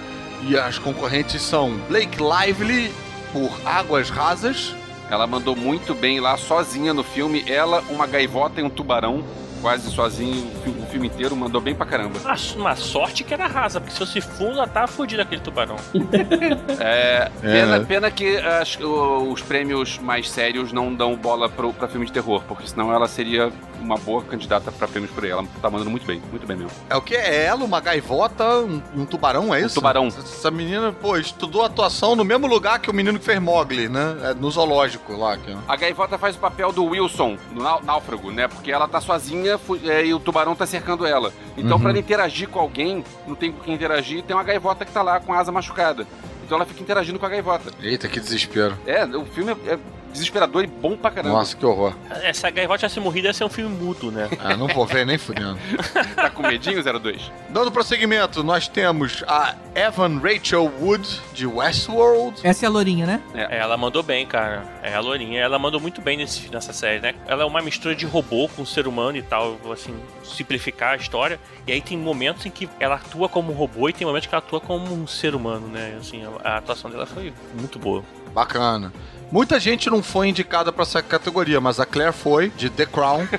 E 0.48 0.56
as 0.56 0.78
concorrentes 0.78 1.41
são 1.41 1.76
Blake 1.88 2.18
Lively, 2.22 2.91
por 3.34 3.52
Águas 3.66 4.10
Rasas. 4.10 4.74
Ela 5.10 5.28
mandou 5.28 5.56
muito 5.56 5.94
bem 5.94 6.20
lá, 6.22 6.38
sozinha 6.38 6.94
no 6.94 7.04
filme. 7.04 7.44
Ela, 7.48 7.84
uma 7.90 8.08
gaivota 8.08 8.62
e 8.62 8.64
um 8.64 8.70
tubarão, 8.70 9.24
quase 9.62 9.92
sozinho 9.92 10.48
o 10.48 10.62
fi- 10.64 10.70
o 10.70 10.86
filme 10.88 11.08
inteiro. 11.08 11.36
Mandou 11.36 11.60
bem 11.60 11.76
pra 11.76 11.86
caramba. 11.86 12.20
Uma 12.56 12.76
sorte 12.76 13.24
que 13.24 13.34
era 13.34 13.46
rasa, 13.46 13.80
porque 13.82 13.92
se 13.94 14.00
fosse 14.00 14.22
fundo, 14.22 14.54
ela 14.54 14.68
tava 14.68 14.88
fudido 14.88 15.22
aquele 15.22 15.42
tubarão. 15.42 15.76
É, 16.80 17.30
pena, 17.42 17.76
É. 17.76 17.80
pena 17.82 18.12
que 18.12 18.38
as- 18.38 18.78
o- 18.80 19.32
os 19.32 19.42
prêmios 19.42 20.00
mais 20.00 20.30
sérios 20.30 20.72
não 20.72 20.94
dão 20.94 21.16
bola 21.16 21.50
pro, 21.50 21.74
pra 21.74 21.88
filme 21.88 22.06
de 22.06 22.12
terror, 22.12 22.42
porque 22.48 22.68
senão 22.68 22.92
ela 22.94 23.08
seria 23.08 23.52
uma 23.84 23.98
boa 23.98 24.22
candidata 24.24 24.72
pra 24.72 24.88
prêmios 24.88 25.12
por 25.12 25.24
aí. 25.24 25.32
Ela 25.32 25.44
tá 25.62 25.70
mandando 25.70 25.90
muito 25.90 26.06
bem, 26.06 26.22
muito 26.32 26.48
bem 26.48 26.58
mesmo. 26.58 26.72
É 26.90 26.96
o 26.96 27.02
que? 27.02 27.16
É 27.16 27.46
ela, 27.46 27.64
uma 27.64 27.80
gaivota, 27.80 28.44
um, 28.60 28.82
um 28.96 29.06
tubarão, 29.06 29.54
é 29.54 29.62
Um 29.62 29.66
isso? 29.66 29.76
tubarão. 29.76 30.08
Essa 30.08 30.50
menina, 30.50 30.92
pô, 30.94 31.18
estudou 31.18 31.64
atuação 31.64 32.16
no 32.16 32.24
mesmo 32.24 32.48
lugar 32.48 32.80
que 32.80 32.90
o 32.90 32.94
menino 32.94 33.20
que 33.20 33.26
fez 33.26 33.40
Mogli, 33.42 33.90
né? 33.90 34.18
É, 34.24 34.34
no 34.34 34.50
zoológico 34.50 35.14
lá. 35.16 35.38
Que... 35.38 35.56
A 35.68 35.76
gaivota 35.76 36.18
faz 36.18 36.36
o 36.36 36.40
papel 36.40 36.72
do 36.72 36.86
Wilson, 36.86 37.38
no 37.52 37.62
nau- 37.64 37.82
náufrago, 37.84 38.32
né? 38.32 38.48
Porque 38.48 38.72
ela 38.72 38.88
tá 38.88 39.02
sozinha 39.02 39.60
é, 39.86 40.06
e 40.06 40.14
o 40.14 40.20
tubarão 40.20 40.56
tá 40.56 40.66
cercando 40.66 41.06
ela. 41.06 41.34
Então, 41.58 41.78
Uhum. 41.78 41.82
pra 41.82 41.90
ela 41.92 42.00
interagir 42.00 42.48
com 42.50 42.60
alguém, 42.60 43.04
não 43.28 43.36
tem 43.36 43.52
com 43.52 43.60
quem 43.62 43.74
interagir, 43.74 44.24
tem 44.24 44.36
uma 44.36 44.44
gaivota 44.44 44.86
que 44.86 44.92
tá 44.92 45.02
lá 45.02 45.20
com 45.20 45.34
a 45.34 45.40
asa 45.40 45.52
machucada. 45.52 46.08
Então 46.46 46.58
ela 46.58 46.66
fica 46.66 46.82
interagindo 46.82 47.18
com 47.18 47.26
a 47.26 47.30
gaivota. 47.30 47.72
Eita, 47.82 48.08
que 48.08 48.20
desespero. 48.20 48.78
É, 48.86 49.06
o 49.06 49.26
filme 49.26 49.52
é, 49.66 49.74
é 49.74 49.80
desesperador 50.14 50.64
e 50.64 50.68
bom 50.68 50.95
pra 50.95 51.11
caramba. 51.11 51.35
Nossa, 51.35 51.57
que 51.57 51.65
horror. 51.65 51.94
É, 52.22 52.31
se 52.31 52.45
a 52.45 52.49
Gaivota 52.49 52.80
tivesse 52.80 52.99
morrido, 52.99 53.27
ia 53.27 53.34
ser 53.34 53.44
um 53.44 53.49
filme 53.49 53.76
mudo, 53.76 54.11
né? 54.11 54.30
Ah, 54.40 54.56
não 54.56 54.68
vou 54.68 54.85
ver 54.85 55.06
nem 55.06 55.18
fudendo. 55.18 55.57
Tá 56.15 56.30
com 56.30 56.44
medinho, 56.44 56.81
02? 56.81 57.31
Dando 57.49 57.72
prosseguimento, 57.72 58.44
nós 58.44 58.68
temos 58.68 59.23
a 59.27 59.56
Evan 59.76 60.19
Rachel 60.19 60.72
Wood, 60.80 61.22
de 61.34 61.45
Westworld. 61.45 62.40
Essa 62.44 62.65
é 62.65 62.68
a 62.68 62.69
lourinha, 62.69 63.06
né? 63.06 63.22
É, 63.34 63.57
ela 63.57 63.76
mandou 63.76 64.03
bem, 64.03 64.26
cara. 64.26 64.64
É 64.81 64.94
a 64.94 64.99
Lourinha. 64.99 65.41
Ela 65.41 65.57
mandou 65.57 65.80
muito 65.80 66.02
bem 66.02 66.18
nesse, 66.18 66.49
nessa 66.49 66.72
série, 66.73 66.99
né? 66.99 67.15
Ela 67.26 67.44
é 67.44 67.45
uma 67.45 67.61
mistura 67.61 67.95
de 67.95 68.06
robô 68.06 68.48
com 68.49 68.65
ser 68.65 68.88
humano 68.88 69.18
e 69.18 69.22
tal, 69.22 69.56
vou, 69.64 69.73
assim, 69.73 69.95
simplificar 70.23 70.94
a 70.94 70.95
história. 70.95 71.40
E 71.65 71.72
aí 71.72 71.81
tem 71.81 71.98
momentos 71.98 72.45
em 72.45 72.49
que 72.52 72.69
ela 72.80 72.95
atua 72.95 73.27
como 73.27 73.52
um 73.52 73.56
robô 73.56 73.90
e 73.90 73.94
tem 73.94 74.06
momentos 74.06 74.27
que 74.27 74.35
ela 74.35 74.44
atua 74.45 74.60
como 74.61 74.94
um 74.94 75.07
ser 75.07 75.35
humano, 75.35 75.68
né? 75.68 75.98
Assim, 75.99 76.23
a, 76.44 76.49
a 76.53 76.57
atuação 76.57 76.90
dela 76.90 77.06
foi 77.06 77.34
muito 77.57 77.80
boa. 77.80 78.03
Bacana. 78.34 78.91
Muita 79.34 79.60
gente 79.60 79.90
não 79.90 80.04
foi 80.04 80.28
indicada 80.28 80.72
pra 80.72 80.84
essa 80.84 81.02
categoria, 81.02 81.60
mas 81.60 81.80
a 81.80 81.88
Claire 81.88 82.14
foi, 82.14 82.50
de 82.50 82.70
The 82.70 82.86
Crown. 82.86 83.28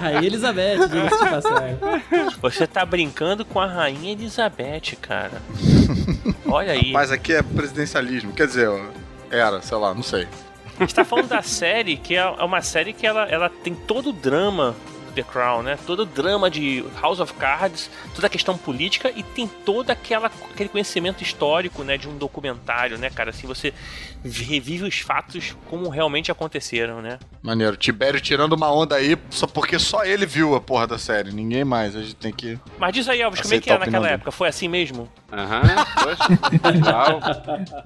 Rainha 0.00 0.24
Elizabeth, 0.24 0.86
diga-se 0.86 1.24
de 1.24 1.30
passagem. 1.30 1.78
Você 2.40 2.64
tá 2.64 2.86
brincando 2.86 3.44
com 3.44 3.58
a 3.58 3.66
Rainha 3.66 4.12
Elizabeth, 4.12 4.94
cara. 5.00 5.42
Olha 6.46 6.74
aí. 6.74 6.92
Mas 6.92 7.10
aqui 7.10 7.32
é 7.32 7.42
presidencialismo, 7.42 8.32
quer 8.32 8.46
dizer, 8.46 8.70
era, 9.32 9.60
sei 9.60 9.76
lá, 9.76 9.92
não 9.92 10.04
sei. 10.04 10.28
A 10.78 10.84
gente 10.84 10.94
tá 10.94 11.04
falando 11.04 11.26
da 11.26 11.42
série, 11.42 11.96
que 11.96 12.14
é 12.14 12.24
uma 12.24 12.62
série 12.62 12.92
que 12.92 13.04
ela, 13.04 13.24
ela 13.24 13.50
tem 13.50 13.74
todo 13.74 14.10
o 14.10 14.12
drama 14.12 14.76
The 15.14 15.22
Crown, 15.22 15.62
né? 15.62 15.78
Todo 15.86 16.00
o 16.00 16.06
drama 16.06 16.50
de 16.50 16.84
House 17.00 17.20
of 17.20 17.32
Cards, 17.34 17.90
toda 18.14 18.26
a 18.26 18.30
questão 18.30 18.56
política 18.58 19.10
e 19.14 19.22
tem 19.22 19.46
todo 19.46 19.90
aquela, 19.90 20.30
aquele 20.52 20.68
conhecimento 20.68 21.22
histórico, 21.22 21.82
né? 21.84 21.96
De 21.96 22.08
um 22.08 22.16
documentário, 22.16 22.98
né, 22.98 23.10
cara? 23.10 23.30
Assim, 23.30 23.46
você 23.46 23.72
revive 24.24 24.84
os 24.84 24.98
fatos 25.00 25.54
como 25.68 25.88
realmente 25.88 26.30
aconteceram, 26.30 27.00
né? 27.02 27.18
Maneiro. 27.42 27.76
Tibério 27.76 28.20
tirando 28.20 28.54
uma 28.54 28.72
onda 28.72 28.96
aí, 28.96 29.16
só 29.30 29.46
porque 29.46 29.78
só 29.78 30.04
ele 30.04 30.26
viu 30.26 30.54
a 30.54 30.60
porra 30.60 30.86
da 30.86 30.98
série, 30.98 31.30
ninguém 31.32 31.64
mais. 31.64 31.94
A 31.94 32.00
gente 32.00 32.16
tem 32.16 32.32
que. 32.32 32.58
Mas 32.78 32.92
diz 32.92 33.08
aí, 33.08 33.20
Elvis, 33.20 33.40
como 33.40 33.54
é 33.54 33.58
que 33.58 33.70
Aceitar 33.70 33.74
era 33.74 33.86
naquela 33.86 34.04
dele. 34.04 34.14
época? 34.14 34.30
Foi 34.30 34.48
assim 34.48 34.68
mesmo? 34.68 35.08
Aham, 35.32 35.62
poxa. 36.02 36.70
Legal. 36.72 37.20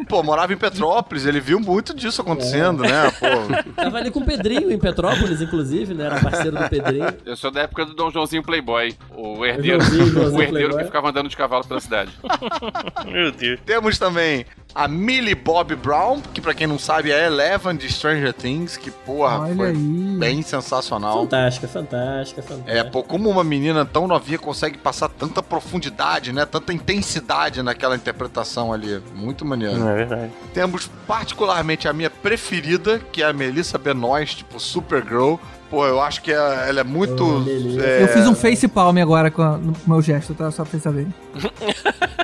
Pô, 0.08 0.22
morava 0.22 0.52
em 0.52 0.56
Petrópolis, 0.56 1.24
ele 1.24 1.40
viu 1.40 1.58
muito 1.58 1.94
disso 1.94 2.20
acontecendo, 2.20 2.82
né? 2.82 3.10
Pô. 3.18 3.72
Tava 3.72 3.98
ali 3.98 4.10
com 4.10 4.20
o 4.20 4.24
Pedrinho 4.24 4.70
em 4.70 4.78
Petrópolis, 4.78 5.40
inclusive, 5.40 5.94
né? 5.94 6.06
Era 6.06 6.20
parceiro 6.20 6.56
do 6.58 6.68
Pedrinho. 6.68 7.06
Eu 7.24 7.36
sou 7.36 7.50
da 7.50 7.62
época 7.62 7.84
do 7.84 7.94
Dom 7.94 8.10
Joãozinho 8.10 8.42
Playboy, 8.42 8.94
o 9.14 9.44
herdeiro, 9.44 9.78
o 10.34 10.42
herdeiro 10.42 10.76
que 10.76 10.84
ficava 10.84 11.10
andando 11.10 11.28
de 11.28 11.36
cavalo 11.36 11.66
pela 11.66 11.80
cidade. 11.80 12.10
Meu 13.06 13.30
Deus. 13.32 13.60
Temos 13.64 13.98
também 13.98 14.46
a 14.74 14.86
Millie 14.86 15.34
Bob 15.34 15.74
Brown, 15.76 16.20
que 16.20 16.40
pra 16.40 16.54
quem 16.54 16.66
não 16.66 16.78
sabe 16.78 17.10
é 17.10 17.26
Eleven 17.26 17.76
de 17.76 17.90
Stranger 17.90 18.32
Things, 18.32 18.76
que 18.76 18.90
porra, 18.90 19.40
Olha 19.40 19.54
foi 19.56 19.68
aí. 19.70 19.76
bem 20.18 20.42
sensacional. 20.42 21.20
Fantástica, 21.20 21.66
fantástica, 21.68 22.42
fantástica. 22.42 22.70
É, 22.70 22.84
pô, 22.84 23.02
como 23.02 23.28
uma 23.28 23.42
menina 23.42 23.84
tão 23.84 24.06
novinha 24.06 24.38
consegue 24.38 24.78
passar 24.78 25.08
tanta 25.08 25.42
profundidade, 25.42 26.32
né? 26.32 26.44
Tanta 26.44 26.72
intensidade 26.72 27.62
naquela 27.62 27.96
interpretação 27.96 28.72
ali. 28.72 29.02
Muito 29.14 29.44
maneiro. 29.44 29.86
É 29.86 29.94
verdade. 29.94 30.32
Temos 30.52 30.90
particularmente 31.06 31.88
a 31.88 31.92
minha 31.92 32.10
preferida, 32.10 32.98
que 33.12 33.22
é 33.22 33.26
a 33.26 33.32
Melissa 33.32 33.78
Benoist, 33.78 34.38
tipo 34.38 34.60
Supergirl. 34.60 35.36
Pô, 35.70 35.86
eu 35.86 36.00
acho 36.00 36.22
que 36.22 36.32
ela 36.32 36.66
ela 36.66 36.80
é 36.80 36.84
muito. 36.84 37.22
Oh, 37.24 37.40
Melissa. 37.40 37.80
é, 37.84 38.02
Eu 38.02 38.08
fiz 38.08 38.26
um 38.26 38.34
face 38.34 38.66
palm 38.66 38.96
agora 38.98 39.30
com, 39.30 39.42
a- 39.42 39.58
com 39.58 39.68
o 39.86 39.90
meu 39.94 40.00
gesto, 40.02 40.32
tá? 40.34 40.50
Só 40.50 40.62
pra 40.62 40.70
vocês 40.70 40.82
saberem. 40.82 41.12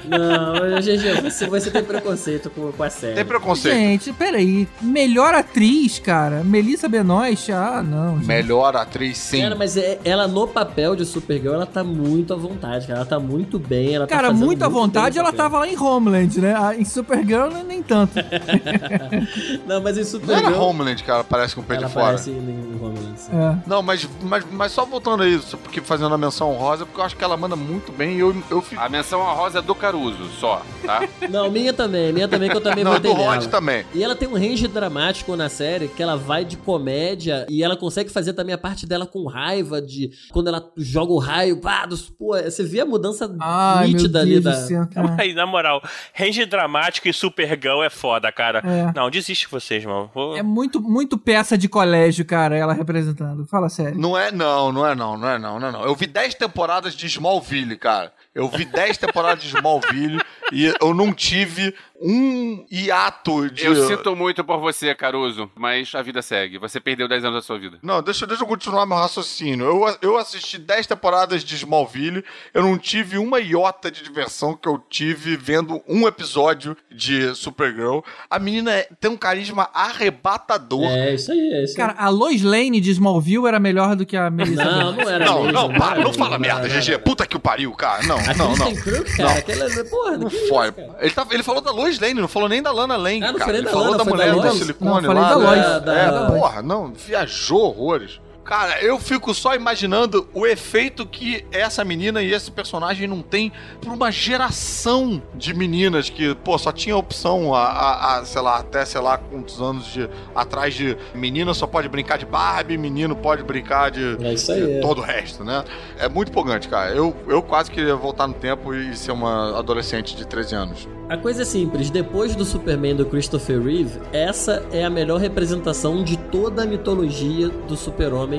Não, 0.07 0.81
GG, 0.83 1.23
você, 1.23 1.47
você 1.47 1.71
tem 1.71 1.83
preconceito 1.83 2.51
com, 2.51 2.71
com 2.73 2.83
a 2.83 2.91
série. 2.91 3.15
Tem 3.15 3.25
preconceito. 3.25 3.75
Gente, 3.75 4.13
peraí. 4.13 4.69
Melhor 4.83 5.35
atriz, 5.35 5.99
cara. 5.99 6.43
Melissa 6.45 6.87
Benoist. 6.89 7.51
Ah, 7.51 7.83
não. 7.83 8.17
gente. 8.19 8.27
Melhor 8.27 8.77
atriz, 8.77 9.17
sim. 9.17 9.41
Cara, 9.41 9.55
mas 9.57 9.79
é- 9.79 9.99
ela 10.05 10.29
no 10.29 10.47
papel 10.47 10.95
de 10.95 11.07
Supergirl, 11.07 11.55
ela 11.55 11.65
tá 11.65 11.83
muito 11.83 12.35
à 12.35 12.37
vontade, 12.37 12.87
cara. 12.87 12.99
Ela 13.01 13.09
tá 13.09 13.19
muito 13.19 13.59
bem. 13.59 13.95
Ela 13.95 14.07
tá 14.07 14.15
Cara, 14.15 14.29
fazendo 14.29 14.45
muito 14.45 14.63
à 14.63 14.69
vontade, 14.69 15.19
ela 15.19 15.33
tava 15.33 15.59
lá 15.61 15.67
em 15.69 15.79
Homeland, 15.79 16.39
né? 16.39 16.55
Ah, 16.55 16.75
Em 16.77 16.85
Supergirl, 16.85 17.49
nem- 17.51 17.65
nem 17.65 17.83
tanto. 17.83 18.13
Não, 19.67 19.81
mas 19.83 19.97
em 19.97 20.01
Não 20.01 20.07
Supergirl. 20.07 20.49
era 20.49 20.61
Homeland, 20.61 21.03
cara, 21.03 21.25
parece 21.25 21.55
com 21.55 21.63
o 21.63 21.65
pé 21.65 21.77
de 21.77 21.89
fora. 21.89 22.07
aparece 22.07 22.31
em, 22.31 22.35
em 22.35 22.79
Homeland. 22.79 23.15
sim. 23.17 23.34
É. 23.35 23.57
Não, 23.69 23.83
mas, 23.83 24.09
mas, 24.23 24.45
mas 24.51 24.73
só 24.73 24.85
voltando 24.85 25.23
a 25.23 25.29
isso, 25.29 25.57
porque 25.59 25.81
fazendo 25.81 26.15
a 26.15 26.19
menção 26.19 26.51
honrosa, 26.53 26.87
porque 26.87 27.01
eu 27.01 27.05
acho 27.05 27.17
que 27.17 27.25
ela 27.25 27.37
manda 27.37 27.57
muito 27.57 27.91
bem 27.93 28.17
e 28.17 28.21
eu, 28.21 28.35
eu 28.51 28.63
fico. 28.63 28.81
A 28.81 28.89
menção 28.89 29.21
honrosa 29.21 29.59
é 29.59 29.63
do 29.63 29.75
Caruso, 29.75 30.25
só, 30.39 30.63
tá? 30.85 31.01
Não, 31.29 31.51
minha 31.51 31.73
também. 31.73 32.13
Minha 32.13 32.29
também, 32.29 32.49
que 32.49 32.57
eu 32.57 32.61
também 32.61 32.85
Não, 32.85 32.93
votei 32.93 33.13
do 33.13 33.21
Rod 33.21 33.47
também. 33.47 33.85
E 33.95 34.03
ela 34.05 34.15
tem 34.15 34.29
um 34.29 34.35
range 34.35 34.69
dramático 34.69 35.35
na 35.37 35.49
série 35.49 35.89
que 35.89 36.03
ela 36.03 36.17
vai 36.17 36.45
de 36.45 36.57
comédia 36.57 37.47
e 37.49 37.63
ela 37.63 37.77
consegue 37.77 38.11
fazer 38.11 38.33
também 38.35 38.55
a 38.55 38.59
parte 38.59 38.87
dela 38.87 39.07
com 39.07 39.27
raiva, 39.27 39.81
de 39.83 40.11
quando 40.33 40.49
ela 40.49 40.71
joga 40.77 41.13
o 41.13 41.19
raio, 41.19 41.57
pá, 41.61 41.87
dos, 41.87 42.03
pô, 42.09 42.37
você 42.41 42.63
vê 42.63 42.81
a 42.81 42.87
mudança 42.87 43.35
Ai, 43.41 43.87
meu 43.89 43.97
nítida 43.97 44.21
ali 44.21 44.41
da. 44.41 44.55
céu. 44.55 44.87
Aí, 45.19 45.35
na 45.35 45.47
moral, 45.47 45.83
range 46.15 46.45
dramático 46.47 47.09
e 47.09 47.13
Supergirl 47.13 47.83
é 47.83 47.91
foda, 47.91 48.31
cara. 48.31 48.61
É. 48.65 48.93
Não, 48.95 49.11
desiste 49.11 49.49
vocês, 49.51 49.85
mano. 49.85 50.11
Vou- 50.15 50.37
É 50.37 50.43
muito, 50.43 50.81
muito 50.81 51.17
peça 51.19 51.57
de 51.57 51.69
colégio, 51.69 52.25
cara, 52.25 52.57
ela 52.57 52.73
representando. 52.73 53.24
Fala 53.49 53.69
sério. 53.69 53.99
Não 53.99 54.17
é 54.17 54.31
não, 54.31 54.73
não 54.73 54.87
é 54.87 54.95
não, 54.95 55.17
não 55.17 55.29
é 55.29 55.39
não, 55.39 55.61
não 55.61 55.69
é 55.69 55.73
não. 55.73 55.83
Eu 55.85 55.95
vi 55.95 56.07
10 56.07 56.35
temporadas 56.35 56.95
de 56.95 57.07
Smallville, 57.07 57.77
cara. 57.77 58.13
Eu 58.35 58.49
vi 58.49 58.65
10 58.65 58.99
temporadas 58.99 59.43
de 59.45 59.49
Smallville 59.55 60.21
e 60.53 60.73
eu 60.81 60.93
não 60.93 61.13
tive 61.13 61.73
um 62.01 62.67
hiato 62.71 63.49
de. 63.49 63.65
Eu 63.65 63.87
sinto 63.87 64.17
muito 64.17 64.43
por 64.43 64.59
você, 64.59 64.93
Caruso, 64.95 65.49
mas 65.55 65.95
a 65.95 66.03
vida 66.03 66.21
segue. 66.21 66.59
Você 66.59 66.81
perdeu 66.81 67.07
10 67.07 67.25
anos 67.25 67.37
da 67.37 67.43
sua 67.43 67.59
vida. 67.59 67.79
Não, 67.81 68.03
deixa, 68.03 68.27
deixa 68.27 68.43
eu 68.43 68.47
continuar 68.49 68.85
meu 68.87 68.97
raciocínio. 68.97 69.65
Eu, 69.65 69.97
eu 70.03 70.19
assisti 70.19 70.59
10 70.59 70.87
temporadas 70.89 71.45
de 71.45 71.55
Smallville, 71.55 72.25
eu 72.53 72.63
não 72.63 72.77
tive 72.77 73.19
uma 73.19 73.39
iota 73.39 73.89
de 73.91 74.03
diversão 74.03 74.55
que 74.57 74.69
eu 74.69 74.83
tive 74.91 75.37
vendo 75.37 75.81
um 75.89 76.07
episódio 76.09 76.77
de 76.91 77.35
Supergirl. 77.37 78.01
A 78.29 78.39
menina 78.41 78.73
é- 78.73 78.89
tem 79.01 79.11
um 79.11 79.17
carisma 79.17 79.71
arrebatador. 79.73 80.91
É, 80.91 81.15
isso 81.15 81.31
aí, 81.33 81.39
é 81.39 81.65
isso 81.65 81.73
aí. 81.73 81.77
Cara, 81.77 81.95
a 81.97 82.09
Lois 82.09 82.43
Lane 82.43 82.81
de 82.81 82.91
Smallville 82.91 83.47
era 83.47 83.61
melhor 83.61 83.95
do 83.97 84.05
que 84.05 84.17
a 84.17 84.29
Melissa 84.29 84.65
Não, 84.65 84.93
não 84.93 85.09
era 85.09 85.25
Não, 85.25 85.39
mesmo, 85.45 85.53
não, 85.53 85.73
para, 85.73 85.95
era 85.97 86.05
não 86.05 86.13
fala 86.13 86.39
merda, 86.39 86.69
não, 86.69 86.81
GG. 86.81 86.93
não. 86.93 87.01
Puta 87.01 87.27
que 87.27 87.37
o 87.37 87.41
pariu, 87.41 87.73
cara. 87.73 88.03
Não, 88.07 88.24
Não, 88.37 88.57
não. 88.57 88.75
Crook, 88.75 89.17
cara, 89.17 89.39
aquela. 89.39 89.85
Porra, 89.85 90.17
Não 90.17 90.29
isso, 90.29 90.49
foi. 90.49 90.73
cara? 90.73 90.97
Ele, 91.01 91.11
tá, 91.11 91.27
ele 91.31 91.43
falou 91.43 91.61
da 91.61 91.71
Lois 91.71 91.99
Lane, 92.01 92.15
não 92.15 92.29
falou 92.29 92.49
nem 92.49 92.63
da 92.63 92.73
Lana 92.73 92.97
Lang, 92.97 93.23
Ah, 93.25 93.33
não 93.33 93.39
cara. 93.39 93.53
nem 93.53 93.61
Ele 93.61 93.67
da 93.67 93.71
falou 93.73 93.87
Lana, 93.87 93.99
da 93.99 94.05
da 94.05 94.11
mulher 94.11 94.31
do 94.33 94.37
Lois? 94.39 94.55
silicone 94.59 95.07
Não, 95.07 95.15
falei 95.15 95.23
lá. 95.23 95.35
da. 95.35 95.79
Da- 95.79 95.79
da- 95.81 95.99
é, 95.99 96.11
da- 96.11 96.27
porra, 96.31 96.63
não, 96.63 96.93
viajou 96.93 97.61
horrores. 97.61 98.21
Cara, 98.45 98.79
eu 98.83 98.99
fico 98.99 99.33
só 99.33 99.55
imaginando 99.55 100.29
o 100.35 100.47
efeito 100.47 101.07
que 101.07 101.45
essa 101.51 101.83
menina 101.83 102.23
e 102.23 102.31
esse 102.33 102.51
personagem 102.51 103.09
não 103.09 103.23
tem 103.23 103.51
por 103.81 103.91
uma 103.93 104.13
geração 104.13 105.23
de 105.35 105.55
meninas 105.55 106.11
que, 106.11 106.35
pô, 106.37 106.59
só 106.59 106.71
tinha 106.71 106.95
opção 106.97 107.55
a, 107.55 107.65
a- 107.65 108.19
a, 108.19 108.25
sei 108.27 108.43
lá, 108.43 108.59
até, 108.59 108.85
sei 108.85 109.01
lá, 109.01 109.17
quantos 109.17 109.61
anos 109.63 109.87
de, 109.87 110.09
atrás 110.35 110.75
de 110.75 110.97
menina 111.15 111.55
só 111.55 111.67
pode 111.67 111.89
brincar 111.89 112.19
de 112.19 112.27
Barbie, 112.27 112.77
menino 112.77 113.17
pode 113.17 113.43
brincar 113.43 113.91
de, 113.91 114.17
É 114.23 114.35
isso 114.35 114.53
aí, 114.53 114.61
de 114.63 114.73
é. 114.75 114.81
todo 114.81 114.99
o 114.99 115.03
resto, 115.03 115.43
né? 115.43 115.65
É 115.99 116.09
muito 116.09 116.29
empolgante, 116.31 116.69
cara. 116.69 116.91
Eu, 116.95 117.17
eu 117.27 117.41
quase 117.43 117.71
queria 117.71 117.97
voltar 117.97 118.27
no 118.27 118.35
tempo 118.35 118.75
e 118.75 118.95
ser 118.97 119.13
uma 119.13 119.59
adolescente 119.59 120.15
de 120.15 120.27
13 120.27 120.55
anos. 120.55 120.89
A 121.09 121.17
coisa 121.19 121.43
é 121.43 121.45
simples, 121.45 121.91
depois 121.91 122.35
do 122.35 122.45
Superman 122.47 122.97
do 122.97 123.05
Christopher 123.05 123.63
Reeve, 123.63 124.01
essa 124.13 124.65
é 124.73 124.85
a 124.85 124.91
melhor 124.91 125.21
representação 125.21 126.03
de 126.03 126.17
toda 126.17 126.63
a 126.63 126.67
mitologia 126.67 127.49
do 127.51 127.77
super-homem 127.77 128.34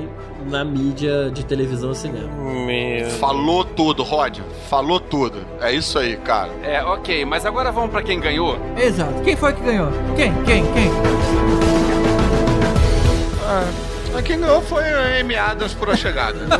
na 0.47 0.63
mídia 0.63 1.30
de 1.31 1.43
televisão 1.45 1.91
e 1.91 1.95
cinema. 1.95 2.30
Meu... 2.65 3.09
Falou 3.11 3.63
tudo, 3.63 4.03
Rod. 4.03 4.39
Falou 4.69 4.99
tudo. 4.99 5.45
É 5.61 5.72
isso 5.72 5.97
aí, 5.99 6.17
cara. 6.17 6.51
É, 6.63 6.84
ok, 6.84 7.26
mas 7.26 7.45
agora 7.45 7.72
vamos 7.72 7.91
pra 7.91 8.01
quem 8.01 8.19
ganhou. 8.19 8.57
Exato. 8.77 9.22
Quem 9.23 9.35
foi 9.35 9.53
que 9.53 9.61
ganhou? 9.61 9.89
Quem? 10.15 10.34
Quem? 10.43 10.63
Quem? 10.73 10.91
Ah, 13.47 14.22
quem 14.23 14.39
ganhou 14.39 14.61
foi 14.61 14.84
a 14.84 15.19
Amy 15.19 15.35
Adams 15.35 15.73
por 15.73 15.89
a 15.89 15.95
chegada. 15.95 16.39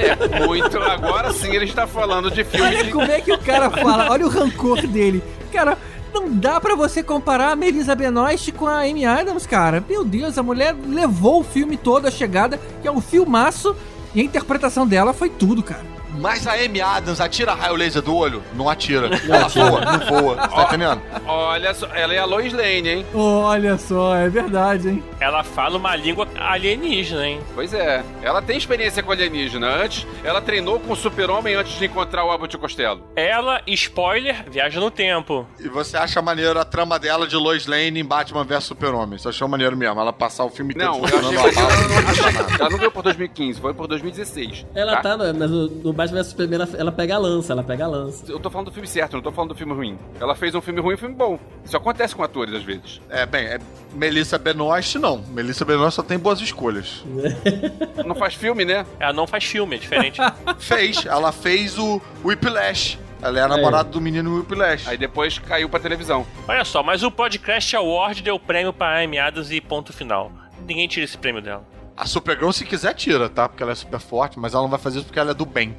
É 0.00 0.46
muito. 0.46 0.78
Agora 0.78 1.32
sim 1.32 1.54
ele 1.54 1.66
está 1.66 1.86
falando 1.86 2.30
de 2.30 2.42
filme 2.42 2.66
Olha 2.66 2.84
de. 2.84 2.90
como 2.90 3.10
é 3.10 3.20
que 3.20 3.32
o 3.32 3.38
cara 3.38 3.70
fala. 3.70 4.10
Olha 4.10 4.26
o 4.26 4.30
rancor 4.30 4.80
dele. 4.86 5.22
Cara, 5.52 5.76
não 6.12 6.30
dá 6.30 6.60
pra 6.60 6.74
você 6.74 7.02
comparar 7.02 7.52
a 7.52 7.56
Melissa 7.56 7.94
Benoist 7.94 8.52
com 8.52 8.66
a 8.66 8.80
Amy 8.80 9.04
Adams, 9.06 9.46
cara. 9.46 9.84
Meu 9.88 10.04
Deus, 10.04 10.36
a 10.38 10.42
mulher 10.42 10.74
levou 10.86 11.40
o 11.40 11.44
filme 11.44 11.76
todo 11.76 12.06
a 12.06 12.10
chegada, 12.10 12.58
que 12.80 12.88
é 12.88 12.92
um 12.92 13.00
filmaço, 13.00 13.74
e 14.14 14.20
a 14.20 14.24
interpretação 14.24 14.86
dela 14.86 15.12
foi 15.12 15.28
tudo, 15.28 15.62
cara. 15.62 15.99
Mas 16.20 16.46
a 16.46 16.52
Amy 16.52 16.82
Adams 16.82 17.18
atira 17.18 17.54
raio 17.54 17.74
laser 17.74 18.02
do 18.02 18.14
olho? 18.14 18.42
Não 18.54 18.68
atira. 18.68 19.08
Ela 19.24 19.48
voa, 19.48 19.80
não 19.80 20.06
voa. 20.06 20.34
Você 20.36 20.54
tá 20.54 20.62
entendendo? 20.64 21.02
Olha 21.26 21.72
só, 21.72 21.86
ela 21.94 22.12
é 22.12 22.18
a 22.18 22.26
Lois 22.26 22.52
Lane, 22.52 22.88
hein? 22.88 23.06
Olha 23.14 23.78
só, 23.78 24.14
é 24.14 24.28
verdade, 24.28 24.90
hein? 24.90 25.04
Ela 25.18 25.42
fala 25.42 25.78
uma 25.78 25.96
língua 25.96 26.28
alienígena, 26.38 27.26
hein? 27.26 27.40
Pois 27.54 27.72
é. 27.72 28.04
Ela 28.22 28.42
tem 28.42 28.58
experiência 28.58 29.02
com 29.02 29.12
alienígena. 29.12 29.66
Antes, 29.66 30.06
ela 30.22 30.42
treinou 30.42 30.78
com 30.78 30.92
o 30.92 30.96
super-homem 30.96 31.54
antes 31.54 31.78
de 31.78 31.86
encontrar 31.86 32.24
o 32.24 32.30
Abbott 32.30 32.56
Costello. 32.58 33.02
Ela, 33.16 33.62
spoiler, 33.66 34.44
viaja 34.50 34.78
no 34.78 34.90
tempo. 34.90 35.46
E 35.58 35.68
você 35.68 35.96
acha 35.96 36.20
maneiro 36.20 36.60
a 36.60 36.64
trama 36.66 36.98
dela 36.98 37.26
de 37.26 37.36
Lois 37.36 37.66
Lane 37.66 37.98
em 37.98 38.04
Batman 38.04 38.44
vs 38.44 38.64
Super-Homem? 38.64 39.18
Você 39.18 39.28
achou 39.28 39.48
maneiro 39.48 39.74
mesmo? 39.74 39.98
Ela 39.98 40.12
passar 40.12 40.44
o 40.44 40.50
filme 40.50 40.74
Não, 40.76 40.98
eu 40.98 41.04
achei 41.04 41.18
Ela 41.18 41.52
bala, 41.52 41.76
não, 41.76 41.88
não 41.88 42.54
ela 42.60 42.70
não 42.70 42.78
veio 42.78 42.90
por 42.90 43.02
2015, 43.02 43.60
foi 43.60 43.72
por 43.72 43.86
2016. 43.86 44.66
Ela 44.74 44.96
tá 44.96 45.16
no, 45.16 45.32
no, 45.32 45.68
no 45.68 45.92
Batman 46.10 46.22
vs 46.22 46.26
Superman, 46.30 46.60
ela, 46.60 46.68
ela 46.76 46.92
pega 46.92 47.14
a 47.14 47.18
lança, 47.18 47.52
ela 47.52 47.62
pega 47.62 47.84
a 47.84 47.88
lança. 47.88 48.30
Eu 48.30 48.38
tô 48.38 48.50
falando 48.50 48.66
do 48.66 48.72
filme 48.72 48.86
certo, 48.86 49.14
eu 49.14 49.16
não 49.18 49.22
tô 49.22 49.32
falando 49.32 49.50
do 49.50 49.54
filme 49.54 49.72
ruim. 49.72 49.98
Ela 50.20 50.34
fez 50.34 50.54
um 50.54 50.60
filme 50.60 50.80
ruim 50.80 50.92
e 50.92 50.94
um 50.94 50.98
filme 50.98 51.14
bom. 51.14 51.38
Isso 51.64 51.76
acontece 51.76 52.14
com 52.14 52.22
atores 52.22 52.54
às 52.54 52.62
vezes. 52.62 53.00
É, 53.08 53.24
bem, 53.24 53.46
é 53.46 53.58
Melissa 53.92 54.38
Benoist 54.38 54.96
não. 54.96 55.18
Melissa 55.28 55.64
Benoist 55.64 55.94
só 55.96 56.02
tem 56.02 56.18
boas 56.18 56.40
escolhas. 56.40 57.04
Não 58.04 58.14
faz 58.14 58.34
filme, 58.34 58.64
né? 58.64 58.84
Ela 58.98 59.12
não 59.12 59.26
faz 59.26 59.44
filme, 59.44 59.76
é 59.76 59.78
diferente. 59.78 60.20
Fez, 60.58 61.06
ela 61.06 61.30
fez 61.30 61.78
o 61.78 62.00
Whiplash. 62.24 62.98
Ela 63.22 63.38
é 63.38 63.42
a 63.42 63.48
namorada 63.48 63.88
do 63.88 64.00
menino 64.00 64.36
Whiplash. 64.36 64.88
Aí 64.88 64.96
depois 64.96 65.38
caiu 65.38 65.68
pra 65.68 65.78
televisão. 65.78 66.26
Olha 66.48 66.64
só, 66.64 66.82
mas 66.82 67.02
o 67.02 67.10
Podcast 67.10 67.76
Award 67.76 68.22
deu 68.22 68.38
prêmio 68.38 68.72
pra 68.72 69.02
Amy 69.02 69.18
Adams 69.18 69.50
e 69.50 69.60
ponto 69.60 69.92
final. 69.92 70.32
Ninguém 70.66 70.88
tira 70.88 71.04
esse 71.04 71.16
prêmio 71.16 71.42
dela. 71.42 71.64
A 71.96 72.06
Supergirl, 72.06 72.50
se 72.50 72.64
quiser, 72.64 72.94
tira, 72.94 73.28
tá? 73.28 73.48
Porque 73.48 73.62
ela 73.62 73.72
é 73.72 73.74
super 73.74 74.00
forte, 74.00 74.38
mas 74.38 74.54
ela 74.54 74.62
não 74.62 74.70
vai 74.70 74.78
fazer 74.78 74.98
isso 74.98 75.06
porque 75.06 75.18
ela 75.18 75.32
é 75.32 75.34
do 75.34 75.44
bem. 75.44 75.76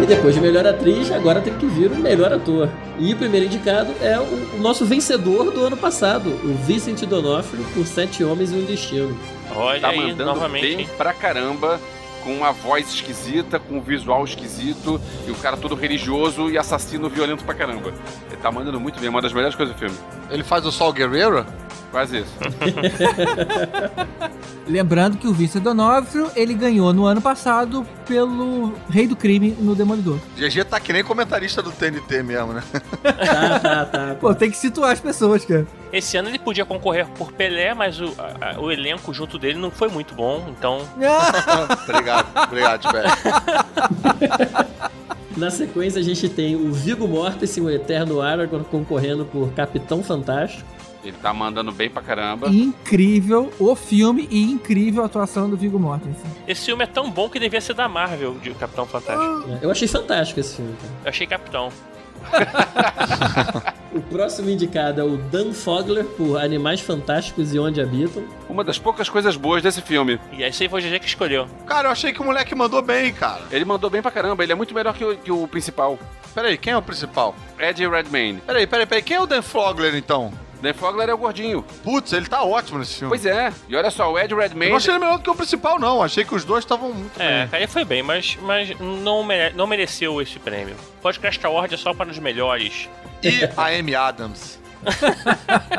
E 0.00 0.06
depois 0.06 0.34
de 0.34 0.40
melhor 0.40 0.64
atriz, 0.66 1.10
agora 1.10 1.40
tem 1.40 1.52
que 1.54 1.66
vir 1.66 1.90
o 1.90 1.96
melhor 1.96 2.32
ator. 2.32 2.68
E 2.98 3.12
o 3.12 3.16
primeiro 3.16 3.46
indicado 3.46 3.92
é 4.00 4.18
o, 4.18 4.56
o 4.56 4.60
nosso 4.60 4.84
vencedor 4.84 5.50
do 5.50 5.64
ano 5.66 5.76
passado, 5.76 6.28
o 6.30 6.54
Vincent 6.64 7.02
D'Onofrio, 7.04 7.64
por 7.74 7.84
Sete 7.86 8.22
Homens 8.22 8.52
e 8.52 8.54
um 8.54 8.64
Destino. 8.64 9.18
Olha 9.54 9.80
Tá 9.80 9.88
aí, 9.88 9.98
mandando 10.12 10.24
novamente. 10.26 10.76
bem 10.76 10.86
pra 10.96 11.12
caramba. 11.12 11.80
Com 12.24 12.32
uma 12.34 12.52
voz 12.52 12.92
esquisita, 12.92 13.58
com 13.58 13.76
um 13.76 13.80
visual 13.80 14.22
esquisito, 14.24 15.00
e 15.26 15.30
o 15.30 15.34
cara 15.36 15.56
todo 15.56 15.74
religioso 15.74 16.50
e 16.50 16.58
assassino 16.58 17.08
violento 17.08 17.44
pra 17.44 17.54
caramba. 17.54 17.92
Ele 18.26 18.36
tá 18.42 18.50
mandando 18.50 18.78
muito 18.78 18.98
bem, 18.98 19.06
é 19.06 19.10
uma 19.10 19.22
das 19.22 19.32
melhores 19.32 19.54
coisas 19.54 19.74
do 19.74 19.78
filme. 19.78 19.96
Ele 20.28 20.42
faz 20.42 20.66
o 20.66 20.72
Sol 20.72 20.92
Guerreiro? 20.92 21.46
Quase 21.90 22.18
isso. 22.18 22.32
Lembrando 24.68 25.16
que 25.16 25.26
o 25.26 25.32
Vincent 25.32 25.62
D'Onofrio, 25.62 26.30
ele 26.36 26.52
ganhou 26.52 26.92
no 26.92 27.06
ano 27.06 27.22
passado 27.22 27.86
pelo 28.06 28.74
Rei 28.90 29.06
do 29.06 29.16
Crime 29.16 29.56
no 29.58 29.74
Demolidor. 29.74 30.18
GG 30.36 30.64
tá 30.66 30.78
que 30.78 30.92
nem 30.92 31.02
comentarista 31.02 31.62
do 31.62 31.72
TNT 31.72 32.22
mesmo, 32.22 32.52
né? 32.52 32.62
Tá, 33.02 33.58
tá, 33.58 33.84
tá. 33.86 34.16
Pô, 34.20 34.34
tem 34.34 34.50
que 34.50 34.58
situar 34.58 34.92
as 34.92 35.00
pessoas, 35.00 35.42
cara. 35.46 35.66
Esse 35.90 36.18
ano 36.18 36.28
ele 36.28 36.38
podia 36.38 36.66
concorrer 36.66 37.06
por 37.16 37.32
Pelé, 37.32 37.72
mas 37.72 37.98
o, 37.98 38.12
a- 38.18 38.60
o 38.60 38.70
elenco 38.70 39.14
junto 39.14 39.38
dele 39.38 39.58
não 39.58 39.70
foi 39.70 39.88
muito 39.88 40.14
bom, 40.14 40.44
então. 40.50 40.86
obrigado, 41.88 42.28
obrigado, 42.46 42.80
Tibete. 42.82 43.08
Na 45.36 45.50
sequência, 45.50 46.00
a 46.00 46.04
gente 46.04 46.28
tem 46.28 46.54
o 46.56 46.70
Viggo 46.72 47.06
Mortensen, 47.08 47.62
o 47.62 47.70
Eterno 47.70 48.20
Aragorn, 48.20 48.64
concorrendo 48.70 49.24
por 49.24 49.50
Capitão 49.52 50.02
Fantástico. 50.02 50.68
Ele 51.08 51.16
tá 51.22 51.32
mandando 51.32 51.72
bem 51.72 51.88
pra 51.88 52.02
caramba. 52.02 52.48
incrível 52.48 53.50
o 53.58 53.74
filme 53.74 54.28
e 54.30 54.42
incrível 54.42 55.02
a 55.02 55.06
atuação 55.06 55.48
do 55.48 55.56
Viggo 55.56 55.78
Mortensen. 55.78 56.30
Esse 56.46 56.66
filme 56.66 56.84
é 56.84 56.86
tão 56.86 57.10
bom 57.10 57.30
que 57.30 57.40
devia 57.40 57.60
ser 57.62 57.72
da 57.72 57.88
Marvel, 57.88 58.34
de 58.42 58.50
Capitão 58.52 58.84
Fantástico. 58.84 59.58
Eu 59.62 59.70
achei 59.70 59.88
fantástico 59.88 60.38
esse 60.38 60.56
filme, 60.56 60.74
cara. 60.80 60.92
Eu 61.04 61.08
achei 61.08 61.26
Capitão. 61.26 61.72
O 63.90 64.02
próximo 64.02 64.50
indicado 64.50 65.00
é 65.00 65.04
o 65.04 65.16
Dan 65.16 65.52
Fogler, 65.52 66.04
por 66.04 66.38
Animais 66.38 66.80
Fantásticos 66.80 67.54
e 67.54 67.58
Onde 67.58 67.80
Habitam. 67.80 68.22
Uma 68.48 68.62
das 68.62 68.78
poucas 68.78 69.08
coisas 69.08 69.34
boas 69.34 69.62
desse 69.62 69.80
filme. 69.80 70.20
E 70.32 70.42
esse 70.42 70.62
aí 70.62 70.68
foi 70.68 70.80
o 70.80 70.84
GG 70.84 71.00
que 71.00 71.06
escolheu. 71.06 71.48
Cara, 71.66 71.88
eu 71.88 71.92
achei 71.92 72.12
que 72.12 72.20
o 72.20 72.24
moleque 72.24 72.54
mandou 72.54 72.82
bem, 72.82 73.12
cara. 73.14 73.42
Ele 73.50 73.64
mandou 73.64 73.88
bem 73.88 74.02
pra 74.02 74.10
caramba, 74.10 74.42
ele 74.42 74.52
é 74.52 74.54
muito 74.54 74.74
melhor 74.74 74.94
que 74.94 75.04
o, 75.04 75.16
que 75.16 75.32
o 75.32 75.48
principal. 75.48 75.98
Peraí, 76.34 76.58
quem 76.58 76.74
é 76.74 76.76
o 76.76 76.82
principal? 76.82 77.34
Ed 77.58 77.84
Redmayne. 77.88 78.42
Peraí, 78.46 78.66
peraí, 78.66 78.86
peraí. 78.86 79.02
Quem 79.02 79.16
é 79.16 79.20
o 79.20 79.26
Dan 79.26 79.40
Fogler, 79.42 79.94
então? 79.96 80.32
Dan 80.60 80.74
Fogler 80.74 81.08
é 81.08 81.14
o 81.14 81.18
gordinho. 81.18 81.62
Putz, 81.84 82.12
ele 82.12 82.26
tá 82.26 82.42
ótimo 82.42 82.78
nesse 82.80 82.94
filme. 82.96 83.10
Pois 83.10 83.24
é. 83.24 83.52
E 83.68 83.76
olha 83.76 83.90
só, 83.90 84.12
o 84.12 84.18
Ed 84.18 84.32
Eu 84.32 84.38
Redmayne... 84.38 84.70
não 84.70 84.76
achei 84.76 84.92
ele 84.92 84.98
melhor 85.00 85.18
do 85.18 85.22
que 85.22 85.30
o 85.30 85.34
principal, 85.34 85.78
não. 85.78 86.02
Achei 86.02 86.24
que 86.24 86.34
os 86.34 86.44
dois 86.44 86.64
estavam 86.64 86.92
muito 86.92 87.20
É, 87.20 87.46
bem. 87.46 87.60
ele 87.60 87.66
foi 87.68 87.84
bem, 87.84 88.02
mas, 88.02 88.36
mas 88.42 88.70
não, 88.80 89.22
mere- 89.22 89.54
não 89.54 89.66
mereceu 89.66 90.20
esse 90.20 90.38
prêmio. 90.38 90.74
Podcast 91.00 91.44
Award 91.46 91.74
é 91.74 91.76
só 91.76 91.94
para 91.94 92.10
os 92.10 92.18
melhores. 92.18 92.88
E 93.22 93.44
a 93.56 93.66
Amy 93.78 93.94
Adams. 93.94 94.58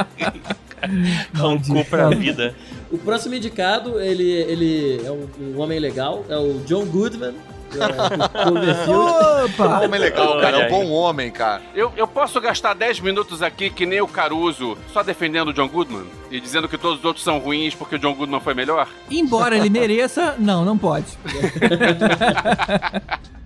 Rancou 1.34 1.84
pra 1.85 2.10
vida. 2.10 2.56
O 2.91 2.97
próximo 2.97 3.35
indicado, 3.35 3.99
ele, 3.99 4.30
ele 4.31 5.01
é 5.06 5.11
um, 5.11 5.27
um 5.39 5.60
homem 5.60 5.80
legal, 5.80 6.26
é 6.30 6.38
o 6.38 6.60
John 6.65 6.85
Goodman. 6.85 7.34
Opa! 8.88 9.80
Homem 9.82 10.00
legal, 10.00 10.40
cara. 10.40 10.62
É 10.62 10.68
um 10.68 10.70
bom 10.70 10.90
homem, 10.91 11.32
cara. 11.32 11.62
Eu, 11.76 11.91
eu 11.96 12.08
posso 12.08 12.40
gastar 12.41 12.74
10 12.74 13.00
minutos 13.00 13.41
aqui, 13.41 13.70
que 13.70 13.86
nem 13.86 14.02
o 14.02 14.08
Caruso, 14.08 14.78
só 14.91 15.04
defendendo 15.04 15.50
o 15.50 15.54
John 15.54 15.68
Goodman? 15.68 16.06
E 16.32 16.40
dizendo 16.40 16.68
que 16.68 16.78
todos 16.78 17.00
os 17.00 17.06
outros 17.06 17.24
são 17.24 17.40
ruins 17.40 17.76
porque 17.76 17.96
o 17.96 18.00
John 18.00 18.14
Goodman 18.14 18.40
foi 18.40 18.54
melhor? 18.54 18.88
Embora 19.10 19.56
ele 19.56 19.70
mereça, 19.70 20.36
não, 20.38 20.66
não 20.66 20.78
pode. 20.78 21.06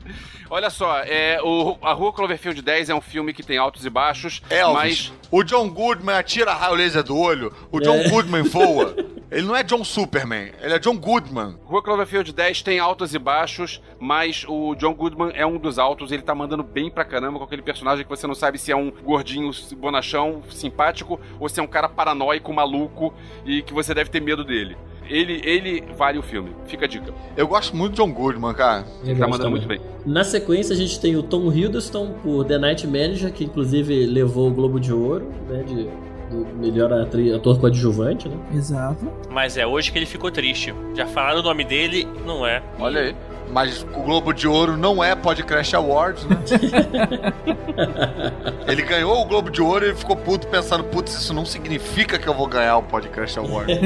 Olha 0.56 0.70
só, 0.70 1.00
é, 1.00 1.42
o, 1.42 1.80
a 1.82 1.94
Rua 1.94 2.14
Cloverfield 2.14 2.62
10 2.62 2.92
é 2.92 2.94
um 2.94 3.02
filme 3.02 3.34
que 3.34 3.42
tem 3.42 3.58
altos 3.58 3.88
e 3.88 3.90
baixos, 3.90 4.40
Elvis. 4.52 4.76
mas 4.76 5.14
O 5.32 5.44
John 5.44 5.68
Goodman 5.68 6.14
atira 6.16 6.54
raio 6.54 6.76
laser 6.76 7.02
do 7.02 7.18
olho. 7.18 7.52
O 7.72 7.80
John 7.80 7.96
É. 7.96 8.08
Goodman 8.08 8.44
voa. 8.44 8.96
Ele 9.32 9.48
não 9.48 9.56
é 9.56 9.64
John 9.64 9.84
Superman. 9.84 10.52
Ele 10.62 10.76
é 10.76 10.78
John 10.78 10.96
Goodman. 10.96 11.58
Rua 11.66 11.82
Cloverfield 11.82 12.32
10 12.32 12.62
tem 12.62 12.78
altos 12.78 13.16
e 13.16 13.18
baixos, 13.18 13.82
mas 14.00 14.46
o 14.48 14.76
John 14.76 14.94
Goodman 14.94 15.32
é 15.34 15.44
um 15.44 15.58
dos 15.58 15.80
altos, 15.80 16.12
ele 16.12 16.22
tá 16.22 16.36
mandando 16.36 16.62
bem 16.62 16.92
pra 16.92 17.04
caramba 17.04 17.40
com 17.40 17.46
aquele 17.46 17.64
personagem 17.64 18.04
que 18.04 18.10
você 18.12 18.28
não 18.28 18.36
sabe 18.36 18.60
se 18.60 18.72
é 18.72 18.76
um 18.76 18.92
gordinho 18.92 19.50
bonachão, 19.76 20.44
simpático, 20.52 21.20
ou 21.40 21.50
se 21.50 21.60
é 21.60 21.64
um 21.64 21.68
cara 21.68 21.90
paranoico, 21.90 22.54
maluco, 22.54 23.12
e 23.44 23.64
que 23.64 23.74
você 23.74 23.92
deve 23.92 24.12
ter 24.12 24.22
medo 24.22 24.44
dele. 24.44 24.78
Ele, 25.10 25.42
ele 25.44 25.84
vale 25.98 26.18
o 26.18 26.22
filme, 26.24 26.52
fica 26.66 26.86
a 26.86 26.88
dica. 26.88 27.14
Eu 27.36 27.48
gosto 27.48 27.76
muito 27.76 27.92
de 27.94 27.98
John 28.02 28.12
Goodman, 28.12 28.54
cara. 28.54 28.86
Ele 29.04 29.20
tá 29.20 29.28
mandando 29.28 29.52
muito 29.52 29.68
bem. 29.68 29.80
Na 30.06 30.24
sequência, 30.24 30.74
a 30.74 30.78
gente 30.78 31.00
tem 31.00 31.16
o 31.16 31.24
Tom 31.24 31.52
Hiddleston 31.52 32.14
por 32.24 32.46
The 32.46 32.58
Night 32.58 32.86
Manager, 32.88 33.32
que 33.32 33.44
inclusive 33.44 34.06
levou 34.06 34.50
o 34.50 34.54
Globo 34.54 34.80
de 34.80 34.94
Ouro, 34.94 35.30
né, 35.50 35.64
de, 35.64 35.84
de 35.86 36.54
melhor 36.56 36.92
atri- 36.94 37.34
ator 37.34 37.60
coadjuvante, 37.60 38.28
né? 38.30 38.36
Exato. 38.54 39.06
Mas 39.30 39.58
é 39.58 39.66
hoje 39.68 39.92
que 39.92 39.98
ele 40.00 40.06
ficou 40.06 40.32
triste. 40.32 40.74
Já 40.96 41.06
falaram 41.06 41.40
o 41.42 41.44
nome 41.44 41.64
dele, 41.64 42.08
não 42.26 42.46
é. 42.46 42.62
Olha 42.80 43.02
aí. 43.02 43.16
Mas 43.54 43.84
o 43.84 43.86
Globo 44.02 44.34
de 44.34 44.48
Ouro 44.48 44.76
não 44.76 45.04
é 45.04 45.14
Podcast 45.16 45.76
Awards, 45.76 46.26
né? 46.26 46.38
ele 48.68 48.82
ganhou 48.82 49.22
o 49.22 49.26
Globo 49.26 49.52
de 49.52 49.62
Ouro 49.62 49.86
e 49.86 49.94
ficou 49.94 50.16
puto 50.16 50.48
pensando, 50.48 50.84
putz, 50.86 51.14
isso 51.14 51.36
não 51.36 51.46
significa 51.46 52.18
que 52.18 52.28
eu 52.28 52.34
vou 52.34 52.48
ganhar 52.48 52.78
o 52.78 52.84
Podcast 52.84 53.38
Award. 53.38 53.72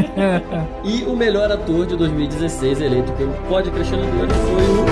E 0.86 1.04
o 1.04 1.14
melhor 1.16 1.52
ator 1.52 1.86
de 1.86 1.98
2016, 1.98 2.80
eleito 2.80 3.12
pelo 3.14 3.34
Podcastinadores, 3.50 4.38
foi 4.38 4.64
o 4.64 4.86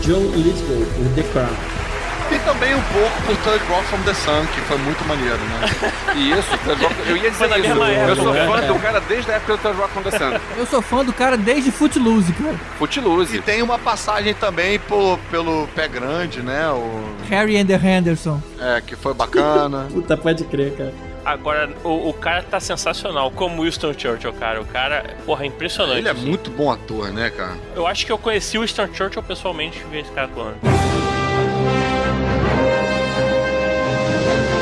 John 0.00 0.22
Lithgow, 0.34 0.86
por 0.96 1.08
The 1.14 1.22
Crown. 1.32 1.85
E 2.34 2.38
também 2.40 2.74
um 2.74 2.82
pouco 2.82 3.22
por 3.26 3.36
Third 3.38 3.64
Rock 3.66 3.84
from 3.86 4.02
the 4.02 4.14
Sun, 4.14 4.46
que 4.54 4.60
foi 4.62 4.76
muito 4.78 5.04
maneiro, 5.06 5.36
né? 5.38 5.92
E 6.14 6.30
isso, 6.32 6.58
Third 6.64 6.82
Rock- 6.82 6.94
eu 7.08 7.16
ia 7.16 7.30
dizer 7.30 7.48
na 7.48 7.58
isso. 7.58 7.68
eu 7.68 8.16
sou 8.16 8.34
fã 8.34 8.60
né? 8.60 8.66
do 8.68 8.78
cara 8.78 9.00
desde 9.00 9.30
a 9.30 9.34
época 9.34 9.56
do 9.56 9.62
Third 9.62 9.78
Rock 9.80 9.92
from 9.92 10.02
the 10.02 10.10
Sun. 10.18 10.40
Eu 10.56 10.66
sou 10.66 10.82
fã 10.82 11.04
do 11.04 11.12
cara 11.12 11.36
desde 11.36 11.70
Footloose, 11.70 12.32
cara. 12.32 12.54
E 12.54 12.78
Footloose. 12.78 13.40
tem 13.42 13.62
uma 13.62 13.78
passagem 13.78 14.34
também 14.34 14.78
por, 14.78 15.18
pelo 15.30 15.66
Pé 15.74 15.88
Grande, 15.88 16.42
né? 16.42 16.68
O, 16.70 17.04
Harry 17.28 17.56
and 17.58 17.66
the 17.66 17.74
Henderson. 17.76 18.40
é, 18.60 18.80
que 18.80 18.96
foi 18.96 19.14
bacana. 19.14 19.86
Puta, 19.92 20.16
pode 20.16 20.44
crer, 20.44 20.72
cara. 20.76 20.94
Agora, 21.24 21.68
o, 21.82 22.10
o 22.10 22.12
cara 22.12 22.42
tá 22.44 22.60
sensacional, 22.60 23.32
como 23.32 23.64
Winston 23.64 23.92
Churchill, 23.98 24.32
cara. 24.34 24.60
O 24.60 24.64
cara, 24.64 25.16
porra, 25.26 25.42
é 25.42 25.46
impressionante. 25.48 25.98
Ele 25.98 26.08
é 26.08 26.12
assim. 26.12 26.24
muito 26.26 26.50
bom 26.50 26.70
ator, 26.70 27.12
né, 27.12 27.30
cara? 27.30 27.54
Eu 27.74 27.84
acho 27.86 28.06
que 28.06 28.12
eu 28.12 28.18
conheci 28.18 28.56
o 28.56 28.60
Winston 28.60 28.88
Churchill 28.94 29.22
pessoalmente, 29.24 29.84
vi 29.90 29.98
esse 29.98 30.10
cara 30.12 30.28
atuando. 30.28 30.56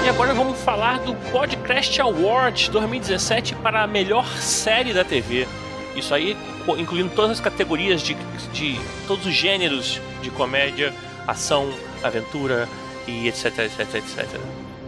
E 0.05 0.09
agora 0.11 0.35
vamos 0.35 0.61
falar 0.61 0.99
do 0.99 1.15
Podcast 1.33 1.99
Awards 1.99 2.69
2017 2.69 3.55
para 3.55 3.85
a 3.85 3.87
melhor 3.87 4.27
série 4.37 4.93
da 4.93 5.03
TV. 5.03 5.49
Isso 5.97 6.15
aí, 6.15 6.37
incluindo 6.77 7.09
todas 7.15 7.31
as 7.31 7.41
categorias 7.41 8.03
de, 8.03 8.13
de 8.53 8.79
todos 9.07 9.25
os 9.25 9.33
gêneros 9.33 9.99
de 10.21 10.31
comédia, 10.31 10.93
ação, 11.27 11.73
aventura 12.03 12.69
e 13.09 13.27
etc, 13.29 13.61
etc, 13.61 13.95
etc. 13.95 14.41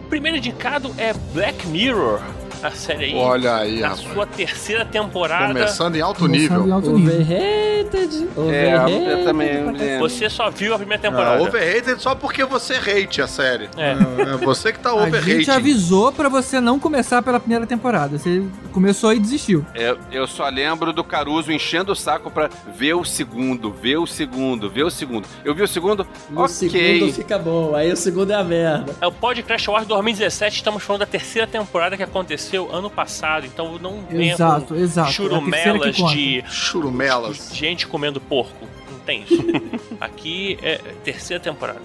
O 0.05 0.07
primeiro 0.07 0.37
indicado 0.37 0.93
é 0.99 1.13
Black 1.33 1.65
Mirror, 1.65 2.21
a 2.63 2.71
série 2.71 3.05
aí. 3.05 3.15
Olha 3.15 3.55
aí, 3.57 3.79
na 3.79 3.89
rapaz. 3.89 4.07
sua 4.13 4.25
terceira 4.25 4.85
temporada. 4.85 5.47
Começando 5.53 5.95
em 5.95 6.01
alto 6.01 6.19
Começando 6.21 6.41
nível. 6.49 6.67
em 6.67 6.71
alto 6.71 6.91
nível. 6.91 7.15
Overrated. 7.21 8.27
É, 8.37 8.39
Overrated. 8.39 9.09
eu 9.09 9.23
também. 9.23 9.99
Você 9.99 10.29
só 10.29 10.49
viu 10.49 10.73
a 10.73 10.77
primeira 10.77 11.01
Ah, 11.07 11.09
temporada. 11.09 11.43
overrated 11.43 12.01
só 12.01 12.15
porque 12.15 12.43
você 12.45 12.75
hate 12.75 13.21
a 13.21 13.27
série. 13.27 13.69
É. 13.77 13.91
É 14.33 14.37
você 14.37 14.71
que 14.71 14.79
tá 14.79 14.89
A 14.91 14.95
overrated. 14.95 15.37
gente 15.37 15.51
avisou 15.51 16.11
pra 16.11 16.29
você 16.29 16.59
não 16.59 16.79
começar 16.79 17.21
pela 17.21 17.39
primeira 17.39 17.65
temporada. 17.65 18.17
Você 18.17 18.43
começou 18.71 19.13
e 19.13 19.19
desistiu. 19.19 19.65
Eu, 19.75 19.97
eu 20.11 20.27
só 20.27 20.47
lembro 20.49 20.91
do 20.93 21.03
Caruso 21.03 21.51
enchendo 21.51 21.91
o 21.91 21.95
saco 21.95 22.29
pra 22.31 22.49
ver 22.75 22.93
o 22.93 23.03
segundo, 23.03 23.71
ver 23.71 23.97
o 23.97 24.05
segundo, 24.07 24.69
ver 24.69 24.83
o 24.83 24.89
segundo. 24.89 25.27
Eu 25.43 25.53
vi 25.55 25.61
o 25.63 25.67
segundo, 25.67 26.05
No 26.29 26.41
ok. 26.41 26.49
segundo 26.53 27.13
fica 27.13 27.37
bom, 27.37 27.75
aí 27.75 27.91
o 27.91 27.97
segundo 27.97 28.31
é 28.31 28.35
a 28.35 28.43
merda. 28.43 28.93
É 29.01 29.07
o 29.07 29.11
Podcast 29.11 29.67
Awards 29.69 29.87
2017, 29.87 30.57
estamos 30.57 30.83
falando 30.83 31.01
da 31.01 31.05
terceira 31.05 31.47
temporada 31.47 31.95
que 31.97 32.03
aconteceu 32.03 32.46
ano 32.55 32.89
passado, 32.89 33.45
então 33.45 33.77
não 33.79 34.03
Exato, 34.11 34.75
exato. 34.75 35.09
É 35.09 35.13
churumelas 35.13 35.95
de 35.95 36.43
Churumelas. 36.47 37.51
gente 37.53 37.87
comendo 37.87 38.19
porco. 38.21 38.67
Não 38.91 38.99
tem 38.99 39.23
isso. 39.23 39.43
Aqui 39.99 40.57
é 40.61 40.77
terceira 41.03 41.41
temporada. 41.41 41.81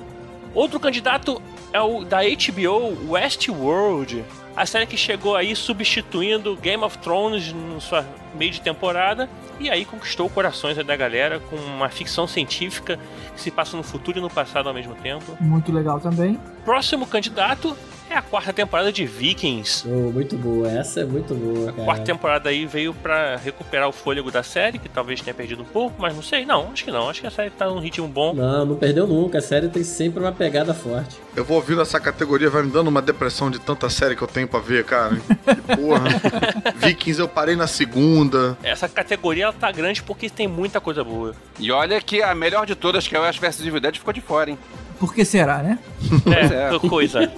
Outro 0.55 0.78
candidato 0.78 1.40
é 1.72 1.80
o 1.80 2.05
da 2.05 2.18
HBO 2.22 3.10
Westworld. 3.10 4.24
A 4.56 4.66
série 4.66 4.86
que 4.86 4.96
chegou 4.96 5.34
aí 5.34 5.56
substituindo 5.56 6.54
Game 6.56 6.82
of 6.84 6.98
Thrones 6.98 7.52
no 7.52 7.80
sua 7.80 8.04
meio 8.34 8.50
de 8.50 8.60
temporada 8.60 9.28
e 9.60 9.68
aí 9.70 9.84
conquistou 9.84 10.28
corações 10.28 10.76
da 10.76 10.96
galera 10.96 11.38
com 11.40 11.56
uma 11.56 11.88
ficção 11.88 12.26
científica 12.26 12.98
que 13.34 13.40
se 13.40 13.50
passa 13.50 13.76
no 13.76 13.82
futuro 13.82 14.18
e 14.18 14.20
no 14.20 14.30
passado 14.30 14.68
ao 14.68 14.74
mesmo 14.74 14.94
tempo. 14.96 15.36
Muito 15.40 15.72
legal 15.72 16.00
também. 16.00 16.38
Próximo 16.64 17.06
candidato 17.06 17.76
é 18.10 18.14
a 18.14 18.20
quarta 18.22 18.52
temporada 18.52 18.92
de 18.92 19.06
Vikings. 19.06 19.88
Oh, 19.88 20.10
muito 20.12 20.36
boa, 20.36 20.70
essa 20.70 21.00
é 21.00 21.04
muito 21.04 21.34
boa, 21.34 21.70
A 21.70 21.72
cara. 21.72 21.84
quarta 21.84 22.04
temporada 22.04 22.50
aí 22.50 22.66
veio 22.66 22.92
pra 22.92 23.36
recuperar 23.36 23.88
o 23.88 23.92
fôlego 23.92 24.30
da 24.30 24.42
série, 24.42 24.78
que 24.78 24.88
talvez 24.88 25.20
tenha 25.22 25.32
perdido 25.32 25.62
um 25.62 25.66
pouco, 25.66 25.96
mas 25.98 26.14
não 26.14 26.22
sei. 26.22 26.44
Não, 26.44 26.68
acho 26.72 26.84
que 26.84 26.90
não. 26.90 27.08
Acho 27.08 27.22
que 27.22 27.26
a 27.26 27.30
série 27.30 27.48
tá 27.50 27.66
num 27.68 27.78
ritmo 27.78 28.06
bom. 28.06 28.34
Não, 28.34 28.66
não 28.66 28.76
perdeu 28.76 29.06
nunca. 29.06 29.38
A 29.38 29.42
série 29.42 29.68
tem 29.68 29.82
sempre 29.82 30.20
uma 30.20 30.32
pegada 30.32 30.74
forte. 30.74 31.16
Eu 31.34 31.42
vou 31.44 31.56
ouvindo 31.56 31.80
essa 31.80 31.98
categoria, 31.98 32.50
vai 32.50 32.62
me 32.62 32.70
dando 32.70 32.88
uma 32.88 33.00
depressão 33.00 33.50
de 33.50 33.58
tanta 33.58 33.88
série 33.88 34.14
que 34.14 34.22
eu 34.22 34.28
tenho 34.28 34.41
pra 34.47 34.60
ver, 34.60 34.85
cara. 34.85 35.16
Que 35.16 35.77
porra. 35.77 36.05
Vikings 36.77 37.20
eu 37.20 37.28
parei 37.28 37.56
na 37.56 37.66
segunda. 37.66 38.56
Essa 38.62 38.89
categoria 38.89 39.44
ela 39.44 39.52
tá 39.52 39.70
grande 39.70 40.02
porque 40.02 40.28
tem 40.31 40.47
muita 40.48 40.81
coisa 40.81 41.02
boa. 41.05 41.35
E 41.59 41.70
olha 41.70 42.01
que 42.01 42.23
a 42.23 42.35
melhor 42.35 42.66
de 42.66 42.74
todas, 42.74 43.06
que 43.06 43.16
é 43.16 43.20
o 43.20 43.24
Ash 43.24 43.39
vs 43.39 43.60
Evil 43.60 43.81
Dead, 43.81 43.97
ficou 43.97 44.12
de 44.12 44.20
fora, 44.20 44.51
hein? 44.51 44.59
Por 44.98 45.14
que 45.14 45.24
será, 45.24 45.59
né? 45.59 45.78
É, 46.27 46.77
é. 46.77 46.89
coisa. 46.89 47.31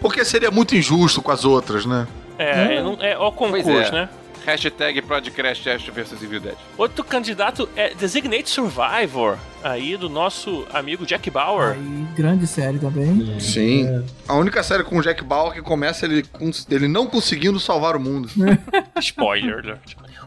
Porque 0.00 0.24
seria 0.24 0.50
muito 0.50 0.74
injusto 0.74 1.22
com 1.22 1.30
as 1.30 1.44
outras, 1.44 1.86
né? 1.86 2.06
É, 2.38 2.76
é, 2.76 2.82
não- 2.82 2.98
é 3.00 3.16
ó 3.16 3.30
concurso, 3.30 3.70
é. 3.70 3.90
né? 3.92 4.08
Hashtag 4.44 5.02
Podcast 5.02 5.68
Ash 5.68 5.84
vs 5.86 6.22
Evil 6.22 6.40
Dead. 6.40 6.56
Outro 6.76 7.04
candidato 7.04 7.68
é 7.76 7.94
Designate 7.94 8.48
Survivor, 8.48 9.36
aí 9.62 9.96
do 9.96 10.08
nosso 10.08 10.66
amigo 10.72 11.06
Jack 11.06 11.30
Bauer. 11.30 11.72
Aí, 11.74 12.06
grande 12.16 12.46
série 12.46 12.78
também. 12.78 13.38
Sim. 13.40 14.04
A 14.26 14.34
única 14.34 14.62
série 14.62 14.84
com 14.84 14.98
o 14.98 15.02
Jack 15.02 15.22
Bauer 15.24 15.54
que 15.54 15.62
começa 15.62 16.06
ele, 16.06 16.24
ele 16.70 16.88
não 16.88 17.06
conseguindo 17.06 17.60
salvar 17.60 17.96
o 17.96 18.00
mundo. 18.00 18.28
Spoiler. 19.00 19.78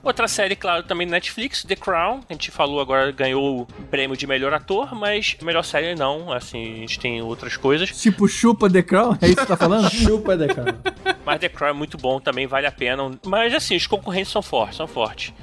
Outra 0.04 0.28
série, 0.28 0.54
claro, 0.54 0.84
também 0.84 1.08
Netflix, 1.08 1.64
The 1.64 1.78
Crown. 1.78 2.20
A 2.30 2.34
gente 2.34 2.52
falou 2.52 2.82
agora, 2.82 3.10
ganhou 3.10 3.62
o 3.62 3.66
prêmio 3.90 4.18
de 4.18 4.28
melhor 4.28 4.54
ator, 4.54 4.94
mas 4.94 5.38
melhor 5.42 5.64
série 5.64 5.96
não. 5.96 6.30
Assim, 6.34 6.74
a 6.74 6.78
gente 6.80 7.00
tem 7.00 7.22
outras 7.22 7.56
coisas. 7.56 7.90
Tipo, 7.90 8.28
chupa 8.28 8.70
The 8.70 8.84
Crown? 8.84 9.18
É 9.22 9.28
isso 9.28 9.38
que 9.38 9.46
tá 9.46 9.56
falando? 9.56 9.90
Chupa, 9.96 10.36
Decão. 10.36 10.66
Mas 11.26 11.40
The 11.40 11.48
Crown 11.48 11.70
é 11.70 11.74
muito 11.74 11.98
bom, 11.98 12.20
também 12.20 12.46
vale 12.46 12.68
a 12.68 12.72
pena. 12.72 13.12
Mas 13.26 13.54
assim, 13.54 13.78
os 13.78 13.88
concorrentes 13.88 14.30
são 14.30 14.42
fortes, 14.42 14.76
são 14.76 14.88
fortes. 14.88 15.34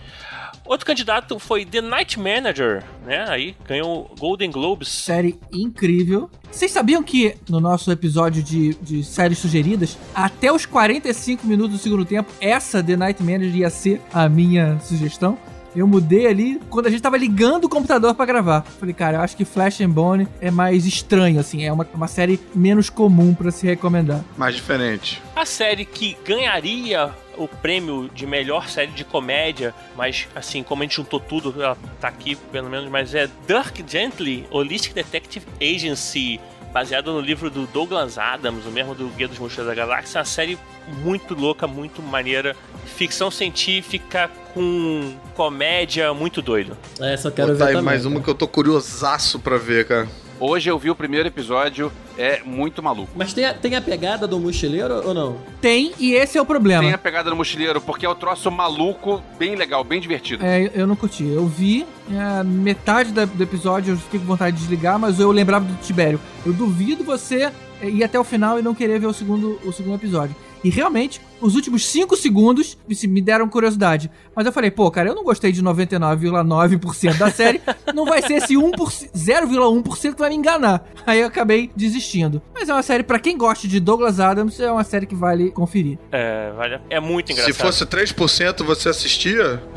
Outro 0.71 0.87
candidato 0.87 1.37
foi 1.41 1.65
The 1.65 1.81
Night 1.81 2.17
Manager, 2.17 2.85
né? 3.05 3.25
Aí 3.29 3.57
ganhou 3.67 4.09
o 4.09 4.15
Golden 4.17 4.53
Globes. 4.53 4.87
série 4.87 5.37
incrível. 5.53 6.31
Vocês 6.49 6.71
sabiam 6.71 7.03
que 7.03 7.35
no 7.49 7.59
nosso 7.59 7.91
episódio 7.91 8.41
de, 8.41 8.75
de 8.75 9.03
séries 9.03 9.39
sugeridas, 9.39 9.99
até 10.15 10.53
os 10.53 10.67
45 10.67 11.45
minutos 11.45 11.73
do 11.73 11.79
segundo 11.79 12.05
tempo, 12.05 12.31
essa 12.41 12.81
The 12.81 12.95
Night 12.97 13.21
Manager 13.21 13.57
ia 13.57 13.69
ser 13.69 14.01
a 14.13 14.29
minha 14.29 14.79
sugestão? 14.79 15.37
Eu 15.75 15.89
mudei 15.89 16.29
ali 16.29 16.61
quando 16.71 16.87
a 16.87 16.91
gente 16.91 17.03
tava 17.03 17.17
ligando 17.17 17.65
o 17.65 17.69
computador 17.69 18.15
pra 18.15 18.25
gravar. 18.25 18.63
Falei, 18.63 18.95
cara, 18.95 19.17
eu 19.17 19.23
acho 19.23 19.37
que 19.37 19.45
Flash 19.45 19.81
and 19.81 19.91
Bone 19.91 20.29
é 20.41 20.53
mais 20.53 20.87
estranho, 20.87 21.41
assim, 21.41 21.65
é 21.65 21.73
uma, 21.73 21.87
uma 21.93 22.07
série 22.07 22.39
menos 22.55 22.89
comum 22.89 23.35
pra 23.35 23.51
se 23.51 23.67
recomendar. 23.67 24.25
Mais 24.37 24.55
diferente. 24.55 25.21
A 25.35 25.45
série 25.45 25.85
que 25.85 26.17
ganharia 26.25 27.13
o 27.41 27.49
prêmio 27.49 28.11
de 28.15 28.27
melhor 28.27 28.69
série 28.69 28.91
de 28.93 29.05
comédia, 29.05 29.75
mas 29.97 30.29
assim, 30.35 30.63
como 30.63 30.83
a 30.83 30.85
gente 30.85 30.97
juntou 30.97 31.19
tudo, 31.19 31.55
ela 31.63 31.77
tá 32.01 32.09
aqui 32.09 32.37
pelo 32.37 32.69
menos, 32.69 32.91
mas 32.91 33.15
é 33.15 33.29
Dirk 33.47 33.85
Gently, 33.89 34.47
Holistic 34.51 34.95
Detective 34.95 35.47
Agency, 35.61 36.39
baseado 36.73 37.13
no 37.13 37.21
livro 37.21 37.51
do 37.51 37.67
Douglas 37.67 38.19
Adams, 38.19 38.67
o 38.67 38.71
mesmo 38.71 38.95
do 38.95 39.09
Guia 39.09 39.27
dos 39.27 39.39
Mochileiros 39.39 39.75
da 39.75 39.75
Galáxia, 39.75 40.19
uma 40.19 40.25
série 40.25 40.59
muito 41.03 41.35
louca, 41.35 41.67
muito 41.67 42.03
maneira, 42.03 42.55
ficção 42.85 43.31
científica 43.31 44.31
com 44.53 45.15
comédia 45.35 46.13
muito 46.13 46.43
doido. 46.43 46.77
É, 47.01 47.17
só 47.17 47.31
quero 47.31 47.53
Botar 47.53 47.65
ver 47.65 47.71
aí 47.71 47.77
também. 47.77 47.85
mais 47.85 48.05
uma 48.05 48.17
cara. 48.17 48.25
que 48.25 48.31
eu 48.31 48.35
tô 48.35 48.47
curiosaço 48.47 49.39
pra 49.39 49.57
ver, 49.57 49.87
cara. 49.87 50.09
Hoje 50.41 50.71
eu 50.71 50.79
vi 50.79 50.91
o 50.91 50.95
primeiro 50.95 51.29
episódio, 51.29 51.93
é 52.17 52.41
muito 52.43 52.83
maluco. 52.83 53.11
Mas 53.15 53.35
tem 53.35 53.45
a, 53.45 53.53
tem 53.53 53.77
a 53.77 53.81
pegada 53.83 54.27
do 54.27 54.41
mochileiro 54.41 55.07
ou 55.07 55.13
não? 55.13 55.37
Tem, 55.61 55.93
e 55.99 56.15
esse 56.15 56.39
é 56.39 56.41
o 56.41 56.47
problema. 56.47 56.83
Tem 56.83 56.95
a 56.95 56.99
pegada 56.99 57.29
no 57.29 57.37
mochileiro, 57.37 57.79
porque 57.79 58.07
é 58.07 58.09
o 58.09 58.15
troço 58.15 58.51
maluco, 58.51 59.23
bem 59.39 59.55
legal, 59.55 59.85
bem 59.85 60.01
divertido. 60.01 60.43
É, 60.43 60.71
eu 60.75 60.87
não 60.87 60.97
curti. 60.97 61.25
Eu 61.29 61.47
vi 61.47 61.87
é, 62.11 62.43
metade 62.43 63.13
da- 63.13 63.27
do 63.27 63.43
episódio, 63.43 63.93
eu 63.93 63.99
fiquei 63.99 64.19
com 64.19 64.25
vontade 64.25 64.57
de 64.57 64.63
desligar, 64.63 64.99
mas 64.99 65.21
eu 65.21 65.31
lembrava 65.31 65.67
do 65.67 65.75
Tibério. 65.83 66.19
Eu 66.47 66.55
duvido 66.55 67.05
você 67.05 67.53
é, 67.83 67.89
ir 67.91 68.03
até 68.03 68.19
o 68.19 68.25
final 68.25 68.59
e 68.59 68.63
não 68.63 68.75
querer 68.75 68.99
ver 68.99 69.09
o 69.09 69.13
segundo, 69.13 69.61
o 69.63 69.71
segundo 69.75 69.97
episódio. 69.97 70.35
E 70.63 70.71
realmente, 70.71 71.21
os 71.41 71.55
últimos 71.55 71.87
5 71.87 72.17
segundos 72.17 72.77
me 72.87 73.23
deram 73.23 73.49
curiosidade. 73.49 74.11
Mas 74.35 74.45
eu 74.47 74.53
falei, 74.53 74.71
pô, 74.71 74.91
cara, 74.91 75.09
eu 75.09 75.15
não 75.15 75.25
gostei 75.25 75.53
de 75.53 75.63
99,9% 75.63 77.17
da 77.17 77.31
série. 77.31 77.61
não 77.95 78.05
vai 78.05 78.21
ser 78.23 78.35
esse 78.35 78.55
1%, 78.55 79.11
0,1% 79.13 80.15
que 80.15 80.21
vai 80.21 80.31
me 80.31 80.37
enganar. 80.37 80.85
Aí 81.07 81.21
eu 81.21 81.27
acabei 81.27 81.71
desistindo. 81.75 82.43
Mas 82.55 82.69
é 82.69 82.73
uma 82.73 82.83
série, 82.83 83.03
pra 83.03 83.19
quem 83.19 83.39
gosta 83.39 83.67
de 83.67 83.81
Douglas 83.81 84.21
Adams, 84.21 84.61
é 84.61 84.71
uma 84.71 84.85
série 84.85 85.07
que 85.07 85.15
vale 85.15 85.51
conferir. 85.51 85.99
É, 86.13 86.53
vale 86.53 86.81
é 86.91 87.01
muito 87.01 87.33
engraçado. 87.33 87.55
Se 87.55 87.61
fosse 87.61 87.87
3%, 87.87 88.65
você 88.65 88.89
assistia? 88.89 89.63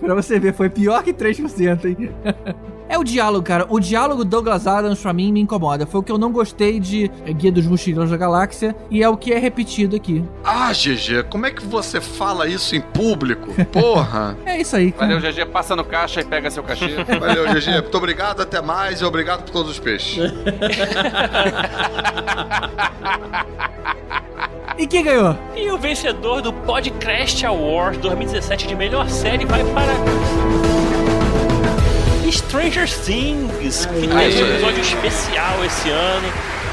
Pra 0.00 0.14
você 0.14 0.38
ver, 0.38 0.54
foi 0.54 0.68
pior 0.68 1.02
que 1.02 1.12
3%, 1.12 1.84
hein? 1.84 2.10
É 2.90 2.98
o 2.98 3.04
diálogo, 3.04 3.44
cara. 3.44 3.66
O 3.68 3.78
diálogo 3.78 4.24
Douglas 4.24 4.66
Adams, 4.66 5.00
pra 5.00 5.12
mim, 5.12 5.30
me 5.30 5.40
incomoda. 5.40 5.86
Foi 5.86 6.00
o 6.00 6.02
que 6.02 6.10
eu 6.10 6.18
não 6.18 6.32
gostei 6.32 6.80
de 6.80 7.08
é, 7.24 7.32
Guia 7.32 7.52
dos 7.52 7.64
Mochileiros 7.64 8.10
da 8.10 8.16
Galáxia 8.16 8.74
e 8.90 9.00
é 9.00 9.08
o 9.08 9.16
que 9.16 9.32
é 9.32 9.38
repetido 9.38 9.94
aqui. 9.94 10.24
Ah, 10.42 10.72
GG, 10.72 11.22
como 11.30 11.46
é 11.46 11.52
que 11.52 11.64
você 11.64 12.00
fala 12.00 12.48
isso 12.48 12.74
em 12.74 12.80
público? 12.80 13.54
Porra! 13.66 14.36
É 14.50 14.60
isso 14.60 14.74
aí, 14.74 14.90
cara. 14.90 15.14
Valeu, 15.14 15.32
GG, 15.32 15.46
passa 15.46 15.76
no 15.76 15.84
caixa 15.84 16.20
e 16.20 16.24
pega 16.24 16.50
seu 16.50 16.64
cachê. 16.64 16.96
Valeu, 17.20 17.46
GG. 17.54 17.82
Muito 17.82 17.96
obrigado, 17.96 18.40
até 18.40 18.60
mais 18.60 19.00
e 19.00 19.04
obrigado 19.04 19.44
por 19.44 19.52
todos 19.52 19.70
os 19.70 19.78
peixes. 19.78 20.18
E 24.78 24.86
quem 24.86 25.04
ganhou? 25.04 25.36
E 25.54 25.70
o 25.70 25.76
vencedor 25.76 26.40
do 26.40 26.54
Podcast 26.54 27.44
Award 27.44 27.98
2017 27.98 28.66
de 28.66 28.74
melhor 28.74 29.10
série 29.10 29.44
vai 29.44 29.62
para. 29.62 30.59
Stranger 32.28 32.88
Things, 33.04 33.86
que 33.86 33.92
teve 34.08 34.14
um 34.14 34.20
episódio 34.52 34.80
especial 34.80 35.64
esse 35.64 35.88
ano. 35.90 36.28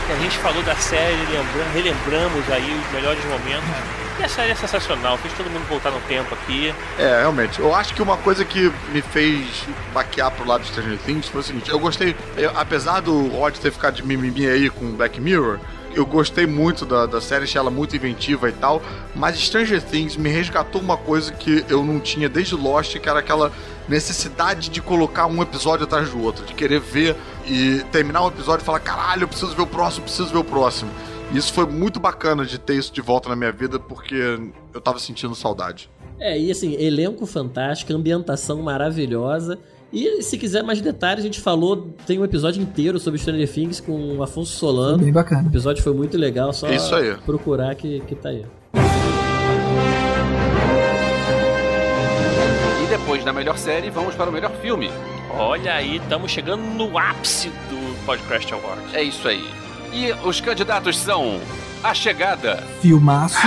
Que 0.07 0.13
a 0.13 0.15
gente 0.17 0.37
falou 0.37 0.63
da 0.63 0.75
série, 0.75 1.17
lembra- 1.29 1.65
relembramos 1.73 2.49
aí 2.51 2.79
os 2.85 2.93
melhores 2.93 3.23
momentos. 3.25 3.67
E 4.19 4.23
a 4.23 4.29
série 4.29 4.51
é 4.51 4.55
sensacional, 4.55 5.17
fez 5.17 5.33
todo 5.33 5.49
mundo 5.49 5.67
voltar 5.67 5.91
no 5.91 5.99
tempo 6.01 6.33
aqui. 6.33 6.73
É, 6.97 7.19
realmente. 7.21 7.59
Eu 7.59 7.73
acho 7.75 7.93
que 7.93 8.01
uma 8.01 8.17
coisa 8.17 8.43
que 8.45 8.71
me 8.93 9.01
fez 9.01 9.45
baquear 9.93 10.31
pro 10.31 10.47
lado 10.47 10.61
de 10.61 10.69
Stranger 10.69 10.97
Things 11.05 11.27
foi 11.27 11.41
o 11.41 11.43
seguinte: 11.43 11.69
eu 11.69 11.77
gostei, 11.79 12.15
eu- 12.37 12.51
apesar 12.55 13.01
do 13.01 13.27
Rod 13.27 13.55
ter 13.57 13.71
ficado 13.71 13.95
de 13.95 14.03
mimimi 14.05 14.47
aí 14.47 14.69
com 14.69 14.91
Black 14.93 15.19
Mirror. 15.19 15.59
Eu 15.93 16.05
gostei 16.05 16.45
muito 16.45 16.85
da, 16.85 17.05
da 17.07 17.19
série, 17.19 17.45
achei 17.45 17.59
ela 17.59 17.71
muito 17.71 17.95
inventiva 17.95 18.47
e 18.47 18.51
tal, 18.51 18.81
mas 19.15 19.37
Stranger 19.39 19.81
Things 19.81 20.15
me 20.15 20.29
resgatou 20.29 20.79
uma 20.79 20.95
coisa 20.95 21.31
que 21.31 21.65
eu 21.69 21.83
não 21.83 21.99
tinha 21.99 22.29
desde 22.29 22.53
Lost, 22.55 22.97
que 22.99 23.09
era 23.09 23.17
aquela 23.19 23.51
necessidade 23.87 24.69
de 24.69 24.81
colocar 24.81 25.25
um 25.27 25.41
episódio 25.41 25.85
atrás 25.85 26.09
do 26.09 26.21
outro, 26.21 26.45
de 26.45 26.53
querer 26.53 26.79
ver 26.79 27.15
e 27.47 27.83
terminar 27.91 28.23
um 28.23 28.27
episódio 28.27 28.63
e 28.63 28.65
falar: 28.65 28.79
caralho, 28.79 29.23
eu 29.23 29.27
preciso 29.27 29.55
ver 29.55 29.61
o 29.61 29.67
próximo, 29.67 30.03
preciso 30.03 30.29
ver 30.29 30.37
o 30.39 30.43
próximo. 30.43 30.91
E 31.31 31.37
isso 31.37 31.51
foi 31.51 31.65
muito 31.65 31.99
bacana 31.99 32.45
de 32.45 32.57
ter 32.57 32.75
isso 32.75 32.93
de 32.93 33.01
volta 33.01 33.27
na 33.29 33.35
minha 33.35 33.51
vida, 33.51 33.77
porque 33.79 34.15
eu 34.73 34.79
tava 34.79 34.97
sentindo 34.99 35.35
saudade. 35.35 35.89
É, 36.19 36.39
e 36.39 36.49
assim, 36.49 36.73
elenco 36.75 37.25
fantástico, 37.25 37.91
ambientação 37.93 38.61
maravilhosa. 38.61 39.59
E 39.91 40.21
se 40.21 40.37
quiser 40.37 40.63
mais 40.63 40.81
detalhes, 40.81 41.23
a 41.23 41.27
gente 41.27 41.39
falou, 41.39 41.93
tem 42.05 42.19
um 42.19 42.23
episódio 42.25 42.61
inteiro 42.61 42.99
sobre 42.99 43.19
Stranger 43.19 43.49
Things 43.49 43.79
com 43.79 44.17
o 44.17 44.23
Afonso 44.23 44.51
Solano. 44.57 44.97
Bem 44.97 45.11
O 45.11 45.13
bacana. 45.13 45.47
episódio 45.47 45.81
foi 45.83 45.93
muito 45.93 46.17
legal, 46.17 46.51
só 46.51 46.69
Isso 46.69 46.93
aí. 46.93 47.15
procurar 47.25 47.73
que, 47.75 48.01
que 48.01 48.15
tá 48.15 48.29
aí. 48.29 48.45
Depois 53.07 53.23
da 53.23 53.31
melhor 53.31 53.57
série, 53.57 53.89
vamos 53.89 54.15
para 54.15 54.29
o 54.29 54.33
melhor 54.33 54.51
filme. 54.61 54.91
Olha 55.29 55.75
aí, 55.75 55.95
estamos 55.95 56.29
chegando 56.29 56.61
no 56.61 56.97
ápice 56.97 57.47
do 57.47 58.05
Podcast 58.05 58.53
Award. 58.53 58.81
É 58.93 59.01
isso 59.01 59.25
aí. 59.29 59.49
E 59.93 60.11
os 60.27 60.41
candidatos 60.41 60.97
são 60.97 61.39
A 61.81 61.93
Chegada, 61.93 62.57
Filmaço. 62.81 63.37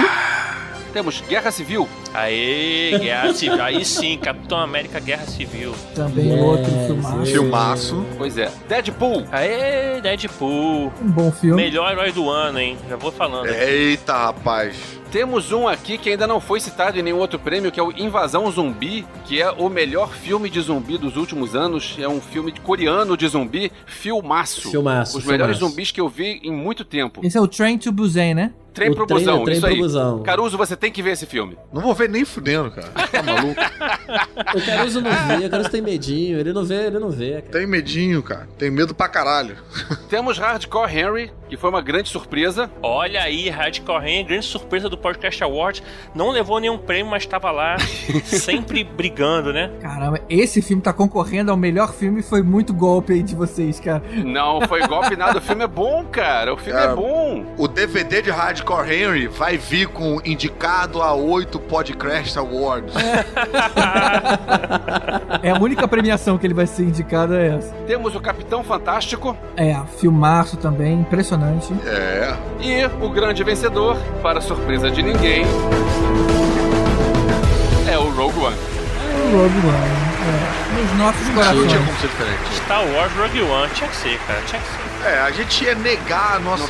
Temos 0.91 1.21
Guerra 1.29 1.51
Civil, 1.51 1.89
Aê, 2.13 2.99
Guerra 2.99 3.33
Civil. 3.35 3.63
Aí 3.63 3.85
sim, 3.85 4.19
Capitão 4.19 4.59
América 4.59 5.01
Guerra 5.01 5.25
Civil. 5.27 5.75
Também 5.95 6.31
Yes. 6.31 6.43
outro 6.43 6.71
filmaço. 6.87 7.27
Filmaço. 7.27 8.07
pois 8.19 8.37
é, 8.39 8.51
Deadpool, 8.69 9.25
Aê, 9.33 10.01
Deadpool. 10.01 10.93
Um 11.03 11.11
bom 11.11 11.31
filme. 11.33 11.63
Melhor 11.63 11.91
herói 11.93 12.13
do 12.13 12.29
ano, 12.29 12.59
hein? 12.59 12.77
Já 12.89 12.97
vou 12.97 13.13
falando. 13.13 13.47
Eita, 13.49 14.13
rapaz. 14.13 14.77
Temos 15.11 15.51
um 15.51 15.67
aqui 15.67 15.99
que 15.99 16.11
ainda 16.11 16.25
não 16.25 16.41
foi 16.41 16.61
citado 16.61 16.97
em 16.97 17.03
nenhum 17.03 17.19
outro 17.19 17.37
prêmio, 17.37 17.73
que 17.73 17.81
é 17.81 17.83
o 17.83 17.91
Invasão 17.91 18.49
Zumbi, 18.49 19.05
que 19.25 19.43
é 19.43 19.51
o 19.51 19.69
melhor 19.69 20.13
filme 20.13 20.49
de 20.49 20.61
zumbi 20.61 20.97
dos 20.99 21.17
últimos 21.17 21.57
anos. 21.57 21.97
É 21.99 22.09
um 22.09 22.21
filme 22.21 22.53
coreano 22.63 23.17
de 23.17 23.27
zumbi, 23.27 23.73
filmaço. 23.87 24.71
Filmaço, 24.71 25.19
Os 25.19 25.25
melhores 25.25 25.57
filmaço. 25.57 25.73
zumbis 25.75 25.91
que 25.91 26.01
eu 26.01 26.09
vi 26.09 26.41
em 26.45 26.53
muito 26.53 26.85
tempo. 26.85 27.21
Esse 27.25 27.37
é 27.37 27.41
o 27.41 27.49
Train 27.49 27.77
to 27.79 27.91
Busan, 27.91 28.35
né? 28.35 28.53
Trem 28.73 28.91
O 28.91 28.95
pro 28.95 29.07
trem- 29.07 29.19
busão, 29.19 29.45
trem 29.45 29.53
isso 29.57 29.67
pro 29.67 29.71
aí. 29.75 29.79
busão. 29.81 30.23
Caruso, 30.23 30.57
você 30.57 30.77
tem 30.77 30.93
que 30.93 31.03
ver 31.03 31.11
esse 31.13 31.27
filme. 31.27 31.59
Não 31.73 31.83
vou 31.83 31.95
ver 31.95 32.09
nem 32.09 32.25
fudendo, 32.25 32.71
cara. 32.71 32.89
Tá 33.11 33.23
maluco? 33.23 33.61
O 34.57 34.65
Caruso 34.67 35.01
não 35.01 35.11
vê, 35.11 35.47
o 35.47 35.51
Caruso 35.51 35.69
tem 35.71 35.83
medinho, 35.83 36.39
ele 36.39 36.53
não 36.53 36.65
vê, 36.65 36.87
ele 36.87 36.99
não 36.99 37.11
vê. 37.11 37.43
cara. 37.43 37.59
Tem 37.59 37.67
medinho, 37.67 38.23
cara. 38.23 38.49
Tem 38.57 38.71
medo 38.71 38.95
pra 38.95 39.09
caralho. 39.09 39.57
Temos 40.09 40.39
Hardcore 40.39 40.97
Henry, 40.97 41.33
que 41.49 41.57
foi 41.57 41.69
uma 41.71 41.83
grande 41.83 42.09
surpresa. 42.09 42.71
Olha 42.83 43.23
aí, 43.23 43.49
Hardcore 43.49 44.05
Henry, 44.09 44.25
grande 44.25 44.47
surpresa 44.47 44.89
do 44.89 44.97
Podcast 44.97 45.43
Award. 45.43 45.83
Não 46.15 46.31
levou 46.31 46.61
nenhum 46.61 46.79
prêmio, 46.79 47.11
mas 47.11 47.25
estava 47.25 47.51
lá, 47.51 47.77
sempre 48.25 48.85
brigando, 48.85 49.53
né? 49.53 49.71
Caramba, 49.81 50.21
esse 50.29 50.63
filme 50.63 50.83
tá 50.83 50.93
concorrendo 50.93 51.51
ao 51.51 51.57
melhor 51.57 51.93
filme. 51.93 52.23
Foi 52.23 52.43
muito 52.43 52.73
golpe 52.73 53.13
aí 53.15 53.23
de 53.23 53.35
vocês, 53.35 53.81
cara. 53.81 54.03
Não 54.25 54.61
foi 54.69 54.87
golpe 54.87 55.17
nada, 55.17 55.39
o 55.39 55.43
filme 55.43 55.65
é 55.65 55.69
bom, 55.69 56.05
cara. 56.07 56.55
O 56.55 56.57
filme 56.57 56.79
é, 56.81 56.85
É. 56.85 56.95
bom. 56.95 57.45
O 57.59 57.67
DVD 57.67 58.23
de 58.23 58.31
Hardcore 58.31 58.60
Henry 58.69 59.27
vai 59.29 59.57
vir 59.57 59.89
com 59.89 60.21
indicado 60.25 61.03
a 61.03 61.13
8 61.15 61.59
Podcast 61.61 62.39
Awards. 62.39 62.95
É 65.43 65.51
a 65.51 65.59
única 65.59 65.87
premiação 65.89 66.37
que 66.37 66.47
ele 66.47 66.53
vai 66.55 66.67
ser 66.67 66.83
indicado 66.85 67.35
é 67.35 67.57
essa. 67.57 67.73
Temos 67.87 68.15
o 68.15 68.21
Capitão 68.21 68.63
Fantástico 68.63 69.37
É, 69.57 69.77
filmaço 69.99 70.57
também, 70.57 71.01
impressionante. 71.01 71.73
É. 71.87 72.35
e 72.61 72.85
o 73.03 73.09
grande 73.09 73.43
vencedor, 73.43 73.97
para 74.23 74.41
surpresa 74.41 74.91
de 74.91 75.03
ninguém, 75.03 75.45
é 77.91 77.99
o 77.99 78.11
Rogue 78.11 78.39
One. 78.39 78.57
O 78.57 79.37
Rogue 79.37 79.67
One. 79.67 80.11
É, 80.21 80.81
nos 80.83 80.99
nossos 80.99 81.27
Não 81.29 81.33
tinha 81.35 81.45
corações. 81.55 81.73
como 81.87 81.99
ser 82.01 82.09
diferente. 82.09 82.55
Star 82.65 82.85
Wars 82.87 83.13
Rogue 83.17 83.43
One, 83.43 83.71
tinha 83.73 83.89
que 83.89 83.97
ser, 83.97 84.19
cara, 84.27 84.41
tinha 84.47 84.61
que 84.61 84.69
ser. 84.69 84.90
É, 85.05 85.19
a 85.21 85.31
gente 85.31 85.65
ia 85.65 85.75
negar 85.75 86.37
a 86.37 86.39
nossa. 86.39 86.67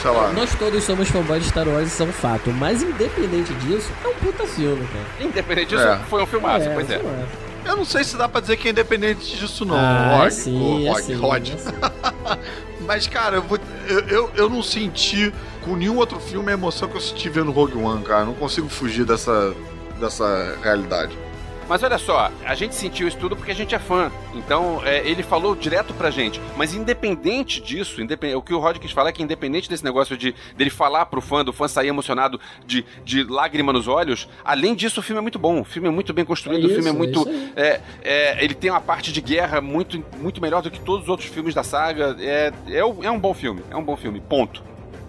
Sei 0.00 0.10
lá. 0.10 0.32
Nós 0.32 0.54
todos 0.54 0.82
somos 0.82 1.08
fanboys 1.08 1.42
de 1.42 1.48
Star 1.50 1.68
Wars, 1.68 1.88
isso 1.88 2.02
é 2.02 2.06
um 2.06 2.12
fato. 2.12 2.50
Mas 2.50 2.82
independente 2.82 3.52
disso, 3.54 3.90
é 4.04 4.08
um 4.08 4.14
puta 4.14 4.46
filme, 4.46 4.86
cara. 4.86 5.04
Independente 5.28 5.68
disso, 5.70 5.82
É. 5.86 5.98
foi 6.08 6.22
um 6.22 6.26
filmaço, 6.26 6.70
pois 6.72 6.90
é. 6.90 6.98
filmaço. 6.98 7.46
Eu 7.66 7.76
não 7.76 7.84
sei 7.84 8.04
se 8.04 8.16
dá 8.16 8.28
pra 8.28 8.40
dizer 8.40 8.56
que 8.56 8.68
é 8.68 8.70
independente 8.70 9.36
disso, 9.36 9.64
não. 9.64 9.76
Ah, 9.76 10.18
Rod, 10.18 10.26
é 10.28 10.30
sim, 10.30 10.58
ô, 10.58 10.86
é 10.86 10.90
Rod, 10.92 11.02
sim, 11.04 11.14
Rod. 11.14 11.48
é 11.48 11.56
sim. 11.58 11.70
Mas, 12.86 13.06
cara, 13.08 13.36
eu, 13.36 13.42
vou- 13.42 13.58
eu, 13.88 14.00
eu, 14.08 14.30
eu 14.36 14.48
não 14.48 14.62
senti 14.62 15.32
com 15.62 15.74
nenhum 15.76 15.96
outro 15.96 16.20
filme 16.20 16.50
a 16.50 16.54
emoção 16.54 16.88
que 16.88 16.96
eu 16.96 17.00
senti 17.00 17.28
vendo 17.28 17.50
Rogue 17.50 17.76
One, 17.76 18.04
cara. 18.04 18.24
Não 18.24 18.34
consigo 18.34 18.68
fugir 18.68 19.04
dessa, 19.04 19.52
dessa 20.00 20.56
realidade. 20.62 21.18
Mas 21.68 21.82
olha 21.82 21.98
só, 21.98 22.30
a 22.44 22.54
gente 22.54 22.74
sentiu 22.74 23.08
isso 23.08 23.16
tudo 23.18 23.34
porque 23.36 23.50
a 23.50 23.54
gente 23.54 23.74
é 23.74 23.78
fã. 23.78 24.10
Então, 24.34 24.80
é, 24.84 24.98
ele 25.08 25.22
falou 25.22 25.54
direto 25.56 25.92
pra 25.94 26.10
gente. 26.10 26.40
Mas 26.56 26.72
independente 26.74 27.60
disso, 27.60 28.00
independ... 28.00 28.34
o 28.36 28.42
que 28.42 28.54
o 28.54 28.58
Rod 28.58 28.78
quis 28.78 28.92
falar 28.92 29.08
é 29.08 29.12
que 29.12 29.22
independente 29.22 29.68
desse 29.68 29.84
negócio 29.84 30.16
de 30.16 30.34
dele 30.56 30.70
falar 30.70 31.06
pro 31.06 31.20
fã, 31.20 31.44
do 31.44 31.52
fã 31.52 31.66
sair 31.66 31.88
emocionado 31.88 32.40
de, 32.64 32.84
de 33.04 33.24
lágrima 33.24 33.72
nos 33.72 33.88
olhos, 33.88 34.28
além 34.44 34.74
disso, 34.74 35.00
o 35.00 35.02
filme 35.02 35.18
é 35.18 35.22
muito 35.22 35.38
bom. 35.38 35.60
O 35.60 35.64
filme 35.64 35.88
é 35.88 35.90
muito 35.90 36.12
bem 36.12 36.24
construído, 36.24 36.62
É 36.62 36.66
o 36.66 36.74
filme 36.74 36.88
é 36.88 36.90
isso, 36.90 36.98
muito. 36.98 37.28
é 37.28 37.32
isso 37.32 37.52
é, 37.56 37.80
é, 38.02 38.44
ele 38.44 38.54
tem 38.54 38.70
uma 38.70 38.80
parte 38.80 39.12
de 39.12 39.20
guerra 39.20 39.60
muito, 39.60 40.02
muito 40.18 40.40
melhor 40.40 40.62
do 40.62 40.70
que 40.70 40.78
todos 40.80 41.04
os 41.04 41.08
outros 41.08 41.28
filmes 41.28 41.54
da 41.54 41.62
saga. 41.64 42.16
É, 42.20 42.52
é, 42.68 42.84
um- 42.84 43.02
é 43.02 43.10
um 43.10 43.18
bom 43.18 43.34
filme. 43.34 43.62
É 43.70 43.76
um 43.76 43.82
bom 43.82 43.96
filme. 43.96 44.20
Ponto. 44.20 44.62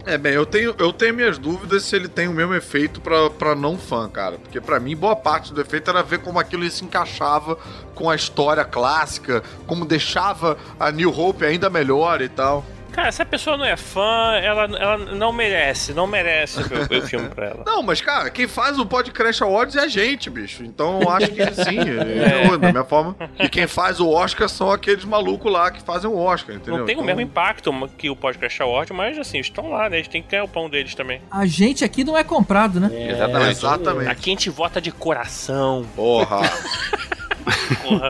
É, 0.08 0.18
bem, 0.18 0.32
eu 0.32 0.46
tenho, 0.46 0.74
eu 0.80 0.94
tenho 0.94 1.14
minhas 1.14 1.38
dúvidas 1.38 1.84
se 1.84 1.94
ele 1.94 2.08
tem 2.08 2.30
o 2.30 2.32
mesmo 2.32 2.54
efeito 2.56 3.02
pra 3.02 3.54
não 3.54 3.78
fã, 3.78 4.08
cara. 4.08 4.38
Porque 4.38 4.62
pra 4.62 4.80
mim, 4.80 4.96
boa 4.96 5.18
parte 5.18 5.54
do 5.54 5.60
efeito 5.60 5.90
era 5.90 6.02
ver 6.02 6.20
como 6.20 6.40
aquilo 6.40 6.68
se 6.72 6.86
encaixava 6.86 7.58
com 7.94 8.10
a 8.10 8.16
história 8.16 8.64
clássica, 8.64 9.44
como 9.66 9.84
deixava 9.84 10.58
a 10.80 10.90
New 10.92 11.10
Hope 11.10 11.44
ainda 11.44 11.70
melhor 11.70 12.22
e 12.22 12.30
tal. 12.30 12.64
Cara, 12.98 13.11
se 13.11 13.22
a 13.22 13.26
pessoa 13.28 13.56
não 13.56 13.64
é 13.64 13.78
fã, 13.78 14.32
ela, 14.41 14.64
ela 14.64 14.98
não 14.98 15.32
merece, 15.32 15.94
não 15.94 16.07
merece 16.07 16.60
o- 16.61 16.98
o 16.98 17.02
filme 17.03 17.30
pra 17.30 17.45
ela. 17.45 17.64
Não, 17.64 17.84
mas, 17.84 18.02
cara, 18.02 18.32
quem 18.32 18.48
faz 18.48 18.80
o 18.80 18.88
Podcast 18.88 19.44
Awards 19.44 19.76
é 19.76 19.82
a 19.82 19.88
gente, 19.88 20.32
bicho. 20.32 20.64
Então 20.64 20.99
eu 21.03 21.10
acho 21.11 21.28
que 21.28 21.45
sim, 21.64 21.78
eu, 22.49 22.57
da 22.57 22.72
minha 22.72 22.84
forma. 22.84 23.15
E 23.38 23.48
quem 23.48 23.68
faz 23.68 23.99
o 23.99 24.10
Oscar 24.10 24.49
são 24.49 24.72
aqueles 24.72 25.06
malucos 25.06 25.52
lá 25.52 25.69
que 25.69 25.80
fazem 25.84 26.10
o 26.10 26.18
Oscar, 26.18 26.56
entendeu? 26.56 26.80
Não 26.80 26.86
tem 26.88 26.95
o 26.95 26.98
Então, 26.98 27.06
mesmo 27.06 27.22
impacto 27.22 27.72
que 27.99 28.10
o 28.10 28.15
Podcast 28.15 28.60
Award, 28.64 28.91
mas 28.94 29.15
assim, 29.19 29.38
estão 29.38 29.69
lá, 29.69 29.88
né? 29.91 29.98
Eles 29.98 30.07
têm 30.07 30.24
que 30.24 30.30
ganhar 30.32 30.45
o 30.45 30.48
pão 30.48 30.68
deles 30.68 30.95
também. 30.95 31.22
A 31.30 31.45
gente 31.45 31.86
aqui 31.86 32.03
não 32.03 32.18
é 32.18 32.24
comprado, 32.24 32.80
né? 32.80 32.90
É, 32.91 33.11
Exatamente. 33.11 33.52
Exatamente. 33.52 34.10
Aqui 34.10 34.30
a 34.32 34.34
gente 34.34 34.49
vota 34.49 34.82
de 34.82 34.91
coração, 34.91 35.86
Porra. 35.95 36.40
porra. 37.84 38.10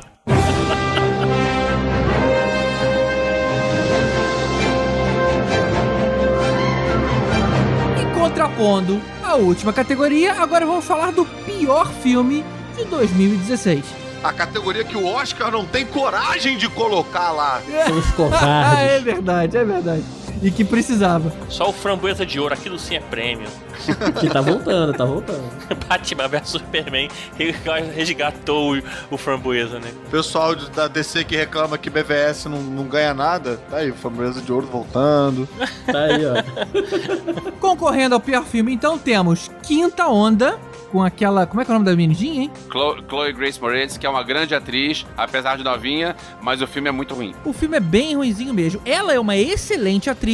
Contrapondo 8.32 9.02
a 9.24 9.36
última 9.36 9.72
categoria, 9.72 10.34
agora 10.34 10.66
vamos 10.66 10.84
falar 10.84 11.12
do 11.14 11.24
pior 11.26 11.90
filme 12.04 12.44
de 12.76 12.84
2016. 12.84 13.84
A 14.22 14.34
categoria 14.34 14.84
que 14.84 14.98
o 14.98 15.06
Oscar 15.06 15.50
não 15.50 15.66
tem 15.66 15.86
coragem 15.86 16.58
de 16.58 16.68
colocar 16.68 17.32
lá. 17.32 17.62
São 17.88 17.98
os 17.98 18.06
Ah, 18.06 18.10
é 18.12 18.16
covardes. 18.16 19.04
verdade, 19.04 19.58
é 19.58 19.64
verdade. 19.64 20.04
E 20.42 20.52
que 20.52 20.64
precisava. 20.64 21.32
Só 21.50 21.70
o 21.70 21.74
framboesa 21.74 22.26
de 22.26 22.40
ouro, 22.40 22.54
aquilo 22.54 22.78
sim 22.78 22.96
é 22.96 23.00
prêmio. 23.00 23.48
que 24.20 24.30
tá 24.30 24.42
voltando, 24.42 24.94
tá 24.94 25.04
voltando. 25.06 25.44
Batman 25.90 26.28
vs 26.28 26.50
Superman 26.50 27.10
resgatou 27.96 28.76
o, 28.76 28.82
o 29.12 29.18
framboesa, 29.18 29.80
né? 29.80 29.92
O 30.08 30.10
pessoal 30.10 30.56
da 30.56 30.88
DC 30.88 31.24
que 31.24 31.36
reclama 31.36 31.78
que 31.78 31.90
BVS 31.90 32.46
não, 32.46 32.62
não 32.62 32.84
ganha 32.86 33.14
nada, 33.14 33.58
tá 33.70 33.78
aí, 33.78 33.92
Framboesa 33.92 34.42
de 34.42 34.52
Ouro 34.52 34.68
voltando. 34.68 35.48
Tá 35.88 36.00
aí, 36.04 36.22
ó. 36.26 37.52
Concorrendo 37.60 38.16
ao 38.16 38.20
pior 38.22 38.44
filme, 38.46 38.74
então 38.74 38.98
temos 38.98 39.50
Quinta 39.64 40.08
Onda, 40.08 40.60
com 40.92 41.02
aquela. 41.02 41.46
Como 41.46 41.62
é 41.62 41.66
que 41.66 41.72
é 41.72 41.74
o 41.74 41.76
nome 41.80 41.86
da 41.90 41.96
menidinha, 41.96 42.42
hein? 42.44 42.52
Chlo- 42.72 42.98
Chloe 43.08 43.32
Grace 43.34 43.60
Moretz, 43.62 43.98
que 43.98 44.06
é 44.06 44.10
uma 44.10 44.24
grande 44.24 44.54
atriz, 44.54 45.06
apesar 45.18 45.58
de 45.58 45.64
novinha, 45.64 46.16
mas 46.42 46.62
o 46.62 46.68
filme 46.68 46.90
é 46.90 46.92
muito 46.92 47.14
ruim. 47.14 47.34
O 47.46 47.54
filme 47.54 47.78
é 47.78 47.80
bem 47.80 48.16
ruinzinho 48.16 48.54
mesmo. 48.54 48.82
Ela 48.86 49.14
é 49.14 49.20
uma 49.20 49.36
excelente 49.38 50.10
atriz, 50.10 50.27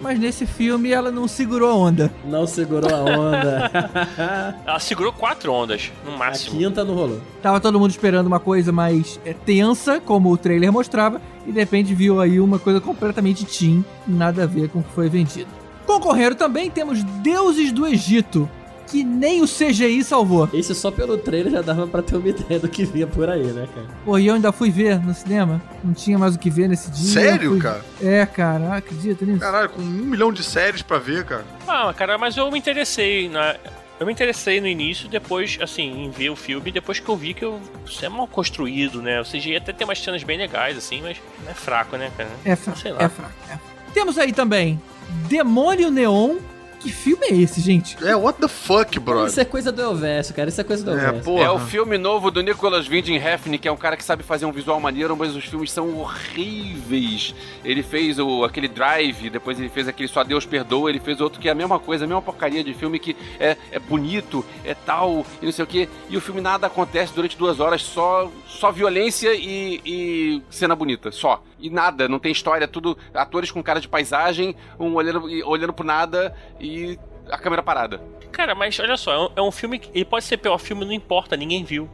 mas 0.00 0.18
nesse 0.18 0.46
filme 0.46 0.90
ela 0.90 1.10
não 1.10 1.26
segurou 1.26 1.70
a 1.70 1.74
onda. 1.74 2.12
Não 2.24 2.46
segurou 2.46 2.94
a 2.94 2.98
onda. 2.98 3.70
Ela 4.66 4.78
segurou 4.78 5.12
quatro 5.12 5.52
ondas, 5.52 5.90
no 6.04 6.14
a 6.14 6.16
máximo. 6.16 6.58
quinta 6.58 6.84
não 6.84 6.94
rolou. 6.94 7.20
Tava 7.42 7.60
todo 7.60 7.78
mundo 7.78 7.90
esperando 7.90 8.26
uma 8.26 8.40
coisa 8.40 8.72
mais 8.72 9.18
é, 9.24 9.32
tensa, 9.32 10.00
como 10.00 10.30
o 10.30 10.36
trailer 10.36 10.72
mostrava, 10.72 11.20
e 11.46 11.52
de 11.52 11.58
repente 11.58 11.94
viu 11.94 12.20
aí 12.20 12.40
uma 12.40 12.58
coisa 12.58 12.80
completamente 12.80 13.44
teen, 13.44 13.84
nada 14.06 14.42
a 14.44 14.46
ver 14.46 14.68
com 14.68 14.80
o 14.80 14.82
que 14.82 14.92
foi 14.92 15.08
vendido. 15.08 15.48
Concorreram 15.86 16.36
também 16.36 16.70
temos 16.70 17.02
Deuses 17.02 17.70
do 17.72 17.86
Egito, 17.86 18.48
que 18.94 19.04
nem 19.04 19.42
o 19.42 19.46
CGI 19.46 20.04
salvou. 20.04 20.48
Esse 20.52 20.74
só 20.74 20.90
pelo 20.90 21.18
trailer 21.18 21.50
já 21.52 21.62
dava 21.62 21.86
pra 21.86 22.00
ter 22.02 22.16
uma 22.16 22.28
ideia 22.28 22.60
do 22.60 22.68
que 22.68 22.84
vinha 22.84 23.06
por 23.06 23.28
aí, 23.28 23.42
né, 23.42 23.66
cara? 23.74 23.86
Pô, 24.04 24.16
e 24.18 24.26
eu 24.28 24.34
ainda 24.34 24.52
fui 24.52 24.70
ver 24.70 25.00
no 25.04 25.12
cinema, 25.12 25.60
não 25.82 25.92
tinha 25.92 26.16
mais 26.18 26.36
o 26.36 26.38
que 26.38 26.48
ver 26.48 26.68
nesse 26.68 26.90
dia. 26.90 27.22
Sério, 27.22 27.50
Fui- 27.50 27.60
cara? 27.60 27.84
É, 28.00 28.24
cara, 28.24 28.68
ah, 28.72 28.76
acredita 28.76 29.24
nisso? 29.24 29.40
Caralho, 29.40 29.68
com 29.70 29.80
um 29.82 29.84
milhão 29.84 30.32
de 30.32 30.44
séries 30.44 30.82
pra 30.82 30.98
ver, 30.98 31.24
cara. 31.24 31.44
Ah, 31.66 31.92
cara, 31.96 32.16
mas 32.16 32.36
eu 32.36 32.50
me 32.50 32.58
interessei 32.58 33.28
na. 33.28 33.56
Eu 33.98 34.06
me 34.06 34.12
interessei 34.12 34.60
no 34.60 34.66
início, 34.66 35.08
depois, 35.08 35.56
assim, 35.62 36.04
em 36.04 36.10
ver 36.10 36.28
o 36.30 36.34
filme, 36.36 36.72
depois 36.72 36.98
que 36.98 37.08
eu 37.08 37.16
vi 37.16 37.32
que 37.32 37.44
eu, 37.44 37.60
isso 37.86 38.04
é 38.04 38.08
mal 38.08 38.26
construído, 38.26 39.00
né? 39.00 39.20
O 39.20 39.24
CGI 39.24 39.56
até 39.56 39.72
tem 39.72 39.86
umas 39.86 40.00
cenas 40.00 40.22
bem 40.24 40.36
legais, 40.36 40.76
assim, 40.76 41.00
mas 41.00 41.16
é 41.48 41.54
fraco, 41.54 41.96
né, 41.96 42.10
cara? 42.16 42.28
É 42.44 42.56
fraco, 42.56 42.78
Sei 42.80 42.90
lá. 42.92 43.02
é 43.04 43.08
fraco, 43.08 43.32
é 43.44 43.46
fraco. 43.56 43.62
Temos 43.94 44.18
aí 44.18 44.32
também 44.32 44.80
Demônio 45.28 45.90
Neon, 45.92 46.36
que 46.84 46.92
filme 46.92 47.26
é 47.26 47.34
esse, 47.36 47.60
gente? 47.62 47.96
É, 48.04 48.14
what 48.14 48.38
the 48.38 48.46
fuck, 48.46 48.98
brother? 49.00 49.26
Isso 49.28 49.40
é 49.40 49.44
coisa 49.44 49.72
do 49.72 49.80
Elvésio, 49.80 50.34
cara. 50.34 50.50
Isso 50.50 50.60
é 50.60 50.64
coisa 50.64 50.84
do 50.84 50.90
É, 50.90 51.06
Elvésio. 51.06 51.24
porra. 51.24 51.44
É 51.44 51.50
o 51.50 51.58
filme 51.58 51.96
novo 51.96 52.30
do 52.30 52.42
Nicholas 52.42 52.86
Winding 52.86 53.16
Refn, 53.16 53.56
que 53.56 53.66
é 53.66 53.72
um 53.72 53.76
cara 53.76 53.96
que 53.96 54.04
sabe 54.04 54.22
fazer 54.22 54.44
um 54.44 54.52
visual 54.52 54.78
maneiro, 54.78 55.16
mas 55.16 55.34
os 55.34 55.44
filmes 55.46 55.72
são 55.72 55.98
horríveis. 55.98 57.34
Ele 57.64 57.82
fez 57.82 58.18
o, 58.18 58.44
aquele 58.44 58.68
Drive, 58.68 59.30
depois 59.30 59.58
ele 59.58 59.68
fez 59.68 59.88
aquele 59.88 60.08
Só 60.08 60.22
Deus 60.22 60.44
Perdoa, 60.44 60.90
ele 60.90 61.00
fez 61.00 61.20
outro 61.20 61.40
que 61.40 61.48
é 61.48 61.52
a 61.52 61.54
mesma 61.54 61.78
coisa, 61.78 62.04
a 62.04 62.08
mesma 62.08 62.22
porcaria 62.22 62.62
de 62.62 62.74
filme 62.74 62.98
que 62.98 63.16
é, 63.40 63.56
é 63.72 63.78
bonito, 63.78 64.44
é 64.64 64.74
tal, 64.74 65.24
e 65.40 65.46
não 65.46 65.52
sei 65.52 65.64
o 65.64 65.66
que. 65.66 65.88
E 66.10 66.16
o 66.16 66.20
filme 66.20 66.40
nada 66.40 66.66
acontece 66.66 67.14
durante 67.14 67.36
duas 67.38 67.60
horas, 67.60 67.82
só, 67.82 68.30
só 68.46 68.70
violência 68.70 69.32
e, 69.34 69.80
e 69.84 70.42
cena 70.50 70.74
bonita, 70.74 71.10
só. 71.10 71.42
E 71.64 71.70
nada, 71.70 72.06
não 72.06 72.18
tem 72.18 72.30
história, 72.30 72.68
tudo 72.68 72.94
atores 73.14 73.50
com 73.50 73.62
cara 73.62 73.80
de 73.80 73.88
paisagem, 73.88 74.54
um 74.78 74.92
olhando, 74.92 75.24
olhando 75.48 75.72
pro 75.72 75.82
nada 75.82 76.34
e 76.60 76.98
a 77.30 77.38
câmera 77.38 77.62
parada. 77.62 78.02
Cara, 78.30 78.54
mas 78.54 78.78
olha 78.78 78.98
só, 78.98 79.14
é 79.14 79.18
um, 79.18 79.28
é 79.36 79.48
um 79.48 79.50
filme 79.50 79.78
que. 79.78 79.88
Ele 79.94 80.04
pode 80.04 80.26
ser 80.26 80.36
pior 80.36 80.58
filme, 80.58 80.84
não 80.84 80.92
importa, 80.92 81.38
ninguém 81.38 81.64
viu. 81.64 81.88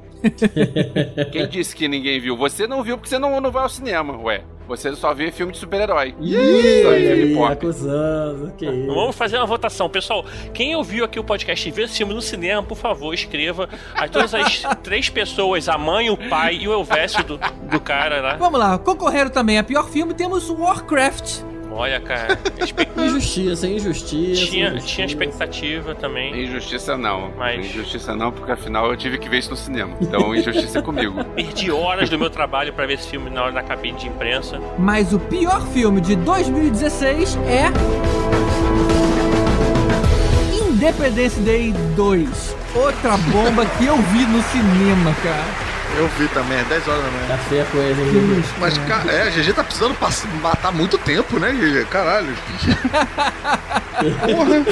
Quem 1.31 1.49
disse 1.49 1.77
que 1.77 1.87
ninguém 1.87 2.19
viu? 2.19 2.37
Você 2.37 2.67
não 2.67 2.83
viu 2.83 2.97
porque 2.99 3.09
você 3.09 3.19
não, 3.19 3.41
não 3.41 3.53
vai 3.53 3.63
ao 3.63 3.69
cinema, 3.69 4.17
ué. 4.17 4.43
Você 4.71 4.95
só 4.95 5.13
vê 5.13 5.33
filme 5.33 5.53
de 5.53 5.59
super-herói. 5.59 6.15
Só 6.21 6.91
vê 6.91 7.53
acusando. 7.53 8.53
Que 8.57 8.67
isso. 8.67 8.95
Vamos 8.95 9.17
fazer 9.17 9.37
uma 9.37 9.45
votação. 9.45 9.91
Pessoal, 9.91 10.25
quem 10.55 10.77
ouviu 10.77 11.05
aqui 11.05 11.19
o 11.19 11.25
podcast 11.25 11.69
e 11.69 11.73
viu 11.73 11.87
esse 11.87 11.97
filme 11.97 12.15
no 12.15 12.23
cinema, 12.23 12.63
por 12.63 12.79
favor, 12.79 13.13
escreva. 13.13 13.69
As 13.93 14.09
todas 14.09 14.33
as 14.33 14.63
três 14.81 15.09
pessoas, 15.09 15.69
a 15.69 15.77
mãe, 15.77 16.09
o 16.09 16.17
pai 16.17 16.55
e 16.55 16.69
o 16.69 16.73
Elvésio 16.73 17.25
do, 17.25 17.41
do 17.69 17.81
cara 17.81 18.21
lá. 18.21 18.37
Vamos 18.37 18.61
lá, 18.61 18.79
concorreram 18.79 19.29
também 19.29 19.59
a 19.59 19.65
pior 19.65 19.91
filme, 19.91 20.15
temos 20.15 20.49
Warcraft. 20.49 21.41
Olha, 21.73 22.01
cara, 22.01 22.39
espe- 22.59 22.89
Injustiça, 23.01 23.67
injustiça. 23.67 24.47
tinha, 24.47 24.69
injustiça. 24.69 24.87
tinha 24.95 25.07
expectativa 25.07 25.95
também. 25.95 26.45
Injustiça 26.45 26.97
não. 26.97 27.31
Mas- 27.37 27.65
Injustiça 27.65 28.15
não, 28.15 28.31
porque 28.33 28.53
afinal 28.53 28.91
eu 28.91 28.97
tive 28.97 29.19
que 29.19 29.29
ver 29.29 29.39
isso 29.39 29.51
no 29.51 29.57
cinema. 29.57 29.97
Então, 30.01 30.35
injustiça 30.35 30.81
é 30.81 30.83
comigo. 30.83 31.25
Perdi 31.35 31.71
horas 31.71 32.11
do 32.11 32.19
meu 32.19 32.29
trabalho 32.31 32.73
pra 32.73 32.87
ver 32.87 32.95
esse 32.95 33.09
filme 33.09 33.31
na 33.31 33.43
hora 33.45 33.53
da 33.53 33.63
cabine 33.63 33.97
de 33.99 34.09
imprensa. 34.09 34.61
Mas 34.79 35.13
o 35.13 35.19
pior 35.19 35.65
filme 35.69 36.01
de 36.01 36.17
2016 36.17 37.37
é. 37.47 37.71
Independence 40.69 41.39
Day 41.41 41.73
2. 41.97 42.57
Outra 42.75 43.17
bomba 43.17 43.67
que 43.67 43.87
eu 43.87 43.97
vi 43.97 44.25
no 44.27 44.43
cinema, 44.43 45.15
cara. 45.23 45.70
Eu 46.01 46.09
vi 46.19 46.27
também, 46.29 46.57
é 46.59 46.65
10 46.65 46.89
horas 46.89 47.05
da 47.05 47.11
manhã. 47.11 47.27
Tá 47.29 47.37
feia 47.37 47.63
a 47.63 47.67
coisa, 47.67 48.01
hein? 48.01 48.45
Mas, 48.59 48.79
cara, 48.79 49.13
é, 49.13 49.23
a 49.25 49.31
GG 49.31 49.53
tá 49.53 49.63
precisando 49.63 49.95
matar 50.41 50.73
muito 50.73 50.97
tempo, 50.97 51.39
né, 51.39 51.53
GG? 51.53 51.85
Caralho. 51.91 52.35
Porra. 54.25 54.65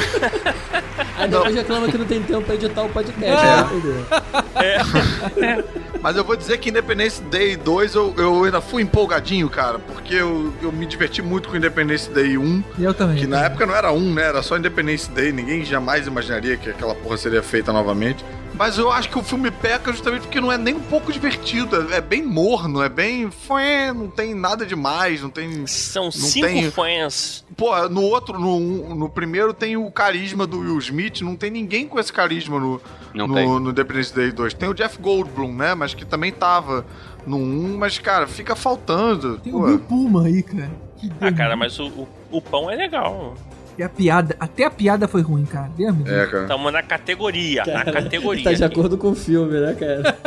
Aí 1.19 1.29
depois 1.29 1.55
reclama 1.55 1.87
que 1.89 1.99
não 1.99 2.07
tem 2.07 2.23
tempo 2.23 2.41
pra 2.43 2.55
editar 2.55 2.83
o 2.83 2.89
podcast. 2.89 3.25
É. 3.25 3.45
né, 3.45 3.69
entendeu? 3.75 5.65
Mas 6.01 6.17
eu 6.17 6.25
vou 6.25 6.35
dizer 6.35 6.57
que 6.57 6.71
Independence 6.71 7.21
Day 7.25 7.57
2 7.57 7.95
eu, 7.95 8.15
eu 8.17 8.45
ainda 8.45 8.63
fui 8.63 8.83
empolgadinho, 8.83 9.51
cara, 9.51 9.79
porque 9.79 10.15
eu, 10.15 10.55
eu 10.63 10.73
me 10.73 10.87
diverti 10.87 11.21
muito 11.21 11.51
com 11.51 11.57
Independence 11.57 12.09
Day 12.09 12.39
1, 12.39 12.65
Eu 12.79 12.95
também. 12.95 13.17
que 13.19 13.27
na 13.27 13.45
época 13.45 13.67
não 13.67 13.75
era 13.77 13.93
1, 13.93 14.15
né? 14.15 14.23
Era 14.29 14.43
só 14.43 14.57
Independence 14.57 15.11
Day, 15.11 15.31
ninguém 15.31 15.63
jamais 15.63 16.07
imaginaria 16.07 16.57
que 16.57 16.71
aquela 16.71 16.95
porra 16.95 17.19
seria 17.19 17.43
feita 17.43 17.71
novamente. 17.71 18.25
Mas 18.59 18.77
eu 18.77 18.91
acho 18.91 19.09
que 19.09 19.17
o 19.19 19.23
filme 19.23 19.51
peca 19.53 19.93
justamente 19.93 20.23
porque 20.23 20.41
não 20.41 20.51
é 20.51 20.59
nem 20.59 20.75
um 20.75 20.81
pouco 20.81 21.13
divertido, 21.13 21.93
é, 21.93 21.99
é 21.99 22.01
bem 22.01 22.25
morno, 22.25 22.83
é 22.83 22.89
bem. 22.89 23.31
Fué, 23.31 23.93
Não 23.93 24.09
tem 24.09 24.35
nada 24.35 24.67
demais, 24.67 25.23
não 25.23 25.31
tem. 25.31 25.65
São 25.67 26.11
cinco 26.11 26.47
tem- 26.47 26.71
fãs. 26.71 27.45
Pô, 27.57 27.89
no 27.89 28.03
outro, 28.03 28.39
no, 28.39 28.95
no 28.95 29.09
primeiro 29.09 29.55
tem 29.55 29.77
o 29.77 29.91
carisma 29.91 30.47
do 30.47 30.59
Will 30.61 30.79
Smith, 30.79 31.21
não 31.23 31.37
tem 31.37 31.51
ninguém 31.51 31.87
com 31.87 31.99
esse 31.99 32.13
carisma 32.13 32.59
no, 32.59 32.81
Não 33.15 33.27
no, 33.29 33.35
tem. 33.35 33.47
no 33.61 33.71
Independence 33.71 34.15
Day 34.15 34.31
2. 34.33 34.55
Tem 34.55 34.69
o 34.69 34.75
Jeff 34.75 34.99
Goldblum, 35.01 35.55
né? 35.55 35.75
Mas 35.75 35.95
que 35.95 36.05
também 36.05 36.33
tava 36.33 36.85
no 37.27 37.37
1, 37.37 37.77
mas, 37.79 37.99
cara, 37.99 38.27
fica 38.27 38.57
faltando. 38.57 39.39
Tem 39.39 39.53
Pô, 39.53 39.63
o 39.63 39.67
Bill 39.67 39.79
Puma 39.81 40.25
aí, 40.27 40.43
cara. 40.43 40.71
Ah, 41.21 41.31
cara, 41.33 41.57
mas 41.57 41.79
o, 41.79 41.87
o, 41.89 42.09
o 42.33 42.43
pão 42.43 42.69
é 42.71 42.75
legal. 42.75 43.35
E 43.79 43.83
a 43.83 43.89
piada, 43.89 44.35
até 44.41 44.65
a 44.65 44.71
piada 44.71 45.07
foi 45.07 45.23
ruim, 45.23 45.45
cara. 45.45 45.71
Deus. 45.77 45.95
É, 46.05 46.27
cara. 46.27 46.43
Estamos 46.43 46.73
na 46.73 46.83
categoria. 46.83 47.63
na 47.65 47.85
Cara, 47.85 47.93
categoria. 48.03 48.43
Tá 48.45 48.53
de 48.53 48.65
acordo 48.65 48.99
com 48.99 49.11
o 49.11 49.15
filme, 49.15 49.61
né, 49.61 49.73
cara? 49.75 50.19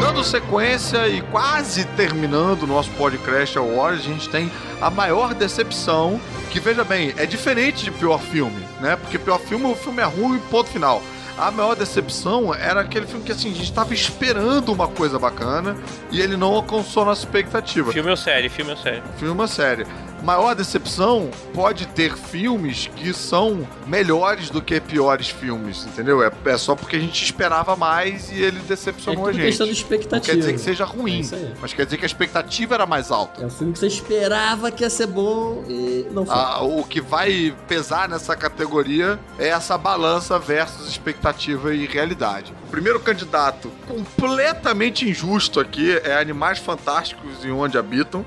Dando 0.00 0.22
sequência 0.22 1.08
e 1.08 1.20
quase 1.22 1.84
terminando 1.96 2.62
o 2.64 2.66
nosso 2.66 2.90
podcast 2.90 3.56
Awards, 3.58 4.00
a 4.00 4.08
gente 4.08 4.28
tem 4.28 4.50
a 4.80 4.90
maior 4.90 5.34
decepção, 5.34 6.20
que 6.50 6.60
veja 6.60 6.84
bem, 6.84 7.12
é 7.16 7.26
diferente 7.26 7.84
de 7.84 7.90
pior 7.90 8.20
filme, 8.20 8.62
né? 8.80 8.96
Porque 8.96 9.18
pior 9.18 9.38
filme, 9.40 9.64
o 9.66 9.74
filme 9.74 10.00
é 10.02 10.04
ruim, 10.04 10.38
ponto 10.50 10.68
final. 10.70 11.02
A 11.36 11.50
maior 11.50 11.74
decepção 11.74 12.54
era 12.54 12.80
aquele 12.80 13.06
filme 13.06 13.24
que 13.24 13.32
assim, 13.32 13.50
a 13.50 13.54
gente 13.54 13.72
tava 13.72 13.92
esperando 13.92 14.72
uma 14.72 14.86
coisa 14.86 15.18
bacana 15.18 15.76
e 16.10 16.20
ele 16.20 16.36
não 16.36 16.54
alcançou 16.54 17.04
nossa 17.04 17.22
expectativa. 17.24 17.92
Filme 17.92 18.10
ou 18.10 18.16
série, 18.16 18.48
filme 18.48 18.70
ou 18.70 18.76
série. 18.76 19.02
Filme 19.18 19.42
é 19.42 19.46
série. 19.46 19.86
Maior 20.24 20.54
decepção 20.54 21.30
pode 21.52 21.86
ter 21.88 22.16
filmes 22.16 22.90
que 22.96 23.12
são 23.12 23.66
melhores 23.86 24.48
do 24.50 24.62
que 24.62 24.80
piores 24.80 25.28
filmes, 25.28 25.84
entendeu? 25.86 26.22
É, 26.22 26.30
é 26.46 26.56
só 26.58 26.74
porque 26.74 26.96
a 26.96 26.98
gente 27.00 27.22
esperava 27.22 27.76
mais 27.76 28.30
e 28.32 28.42
ele 28.42 28.58
É 28.58 28.62
decepcionou 28.68 29.24
tudo 29.26 29.30
a 29.30 29.32
gente. 29.34 29.44
questão 29.46 29.66
de 29.66 29.72
Não 29.72 29.78
expectativa. 29.78 30.20
quer 30.32 30.36
dizer 30.38 30.52
que 30.54 30.58
seja 30.60 30.84
ruim, 30.84 31.18
É 31.18 31.20
isso 31.20 31.34
aí. 31.34 31.52
mas 31.60 31.72
quer 31.74 31.84
dizer 31.84 31.98
que 31.98 32.04
a 32.04 32.06
expectativa 32.06 32.74
era 32.74 32.86
mais 32.86 33.10
alta. 33.10 33.42
É 33.42 33.46
um 33.46 33.50
filme 33.50 33.72
que 33.72 33.78
você 33.78 33.86
esperava 33.86 34.70
que 34.70 34.82
ia 34.82 34.90
ser 34.90 35.06
bom 35.06 35.64
e 35.68 36.06
não 36.10 36.24
foi. 36.24 36.34
Ah, 36.34 36.62
o 36.62 36.82
que 36.84 37.00
vai 37.00 37.54
pesar 37.68 38.08
nessa 38.08 38.34
categoria 38.34 39.18
é 39.38 39.48
essa 39.48 39.76
balança 39.76 40.38
versus 40.38 40.88
expectativa 40.88 41.74
e 41.74 41.86
realidade. 41.86 42.54
O 42.66 42.70
primeiro 42.70 42.98
candidato 43.00 43.70
completamente 43.86 45.08
injusto 45.08 45.60
aqui 45.60 45.92
é 46.04 46.18
Animais 46.20 46.58
Fantásticos 46.58 47.44
e 47.44 47.50
Onde 47.50 47.76
Habitam, 47.78 48.24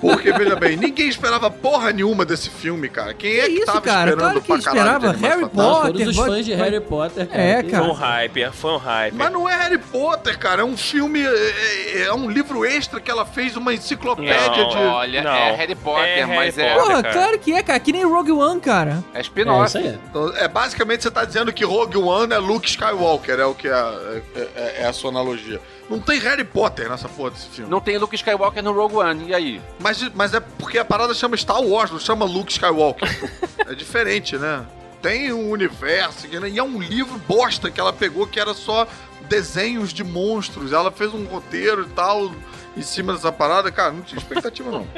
porque, 0.00 0.32
veja 0.32 0.56
bem, 0.56 0.76
ninguém 0.76 1.08
esperava 1.08 1.35
porra 1.50 1.92
nenhuma 1.92 2.24
desse 2.24 2.50
filme, 2.50 2.88
cara. 2.88 3.14
Quem 3.14 3.36
é 3.38 3.42
Que 3.42 3.46
que, 3.50 3.56
isso, 3.58 3.66
tava 3.66 3.80
cara? 3.80 4.10
esperando 4.10 4.18
Claro 4.18 4.40
que 4.40 4.46
pra 4.46 4.72
caralho 4.74 4.86
de 5.00 5.06
esperava. 5.06 5.08
Animais 5.08 5.34
Harry 5.36 5.48
Potter, 5.50 5.92
todos 5.92 6.08
os 6.08 6.16
fãs 6.26 6.44
de 6.44 6.54
Harry 6.54 6.80
Potter, 6.80 7.26
cara. 7.28 7.42
É, 7.42 7.62
que- 7.62 7.70
cara. 7.70 7.84
Foi 7.84 7.92
um 7.92 7.96
hype, 7.96 8.50
foi 8.52 8.70
um 8.72 8.76
hype. 8.76 9.14
Mas 9.14 9.32
não 9.32 9.48
é 9.48 9.54
Harry 9.56 9.78
Potter, 9.78 10.38
cara. 10.38 10.62
É 10.62 10.64
um 10.64 10.76
filme. 10.76 11.20
É, 11.24 12.02
é 12.06 12.12
um 12.14 12.30
livro 12.30 12.64
extra 12.64 13.00
que 13.00 13.10
ela 13.10 13.24
fez 13.26 13.56
uma 13.56 13.72
enciclopédia 13.74 14.48
Não, 14.64 14.68
de. 14.70 14.76
Olha, 14.76 15.22
Não. 15.22 15.30
é 15.32 15.52
Harry 15.56 15.74
Potter, 15.74 16.04
É 16.08 16.24
Harry 16.24 16.36
mas 16.36 16.58
é, 16.58 16.68
Potter. 16.74 16.82
Porra, 16.88 17.02
cara. 17.02 17.14
claro 17.14 17.38
que 17.38 17.52
é, 17.52 17.62
cara. 17.62 17.80
Que 17.80 17.92
nem 17.92 18.04
Rogue 18.04 18.32
One, 18.32 18.60
cara. 18.60 19.04
é 19.14 19.18
É 19.18 19.20
spin-off. 19.22 19.76
aí. 19.76 19.98
Então, 20.10 20.32
é 20.36 20.48
basicamente 20.48 21.02
você 21.02 21.10
tá 21.10 21.24
dizendo 21.24 21.52
que 21.52 21.64
Rogue 21.64 21.96
One 21.98 22.32
é 22.32 22.38
Luke 22.38 22.68
Skywalker, 22.68 23.38
é 23.40 23.44
o 23.46 23.54
que 23.54 23.68
é, 23.68 23.72
é, 23.72 24.22
é- 24.56 24.76
é 24.82 24.86
a 24.86 24.92
sua 24.92 25.10
analogia. 25.10 25.60
Não 25.88 26.00
tem 26.00 26.18
Harry 26.18 26.44
Potter 26.44 26.88
nessa 26.88 27.08
porra 27.08 27.30
desse 27.30 27.46
filme. 27.48 27.70
Não 27.70 27.80
tem 27.80 27.96
Luke 27.96 28.14
Skywalker 28.14 28.62
no 28.62 28.72
Rogue 28.72 28.96
One, 28.96 29.28
e 29.28 29.34
aí? 29.34 29.60
Mas, 29.78 30.02
mas 30.14 30.34
é 30.34 30.40
porque 30.40 30.78
a 30.78 30.84
parada 30.84 31.14
chama 31.14 31.36
Star 31.36 31.62
Wars, 31.62 31.90
não 31.90 32.00
chama 32.00 32.24
Luke 32.24 32.50
Skywalker. 32.50 33.08
é 33.66 33.74
diferente, 33.74 34.36
né? 34.36 34.66
Tem 35.00 35.32
um 35.32 35.50
universo, 35.50 36.26
e 36.26 36.58
é 36.58 36.62
um 36.62 36.80
livro 36.80 37.18
bosta 37.28 37.70
que 37.70 37.78
ela 37.78 37.92
pegou 37.92 38.26
que 38.26 38.40
era 38.40 38.52
só 38.54 38.88
desenhos 39.22 39.92
de 39.92 40.04
monstros. 40.04 40.72
Ela 40.72 40.90
fez 40.90 41.12
um 41.14 41.24
roteiro 41.24 41.82
e 41.82 41.90
tal 41.90 42.30
em 42.76 42.82
cima 42.82 43.14
dessa 43.14 43.32
parada. 43.32 43.72
Cara, 43.72 43.90
não 43.92 44.02
tinha 44.02 44.18
expectativa, 44.18 44.70
não. 44.70 44.86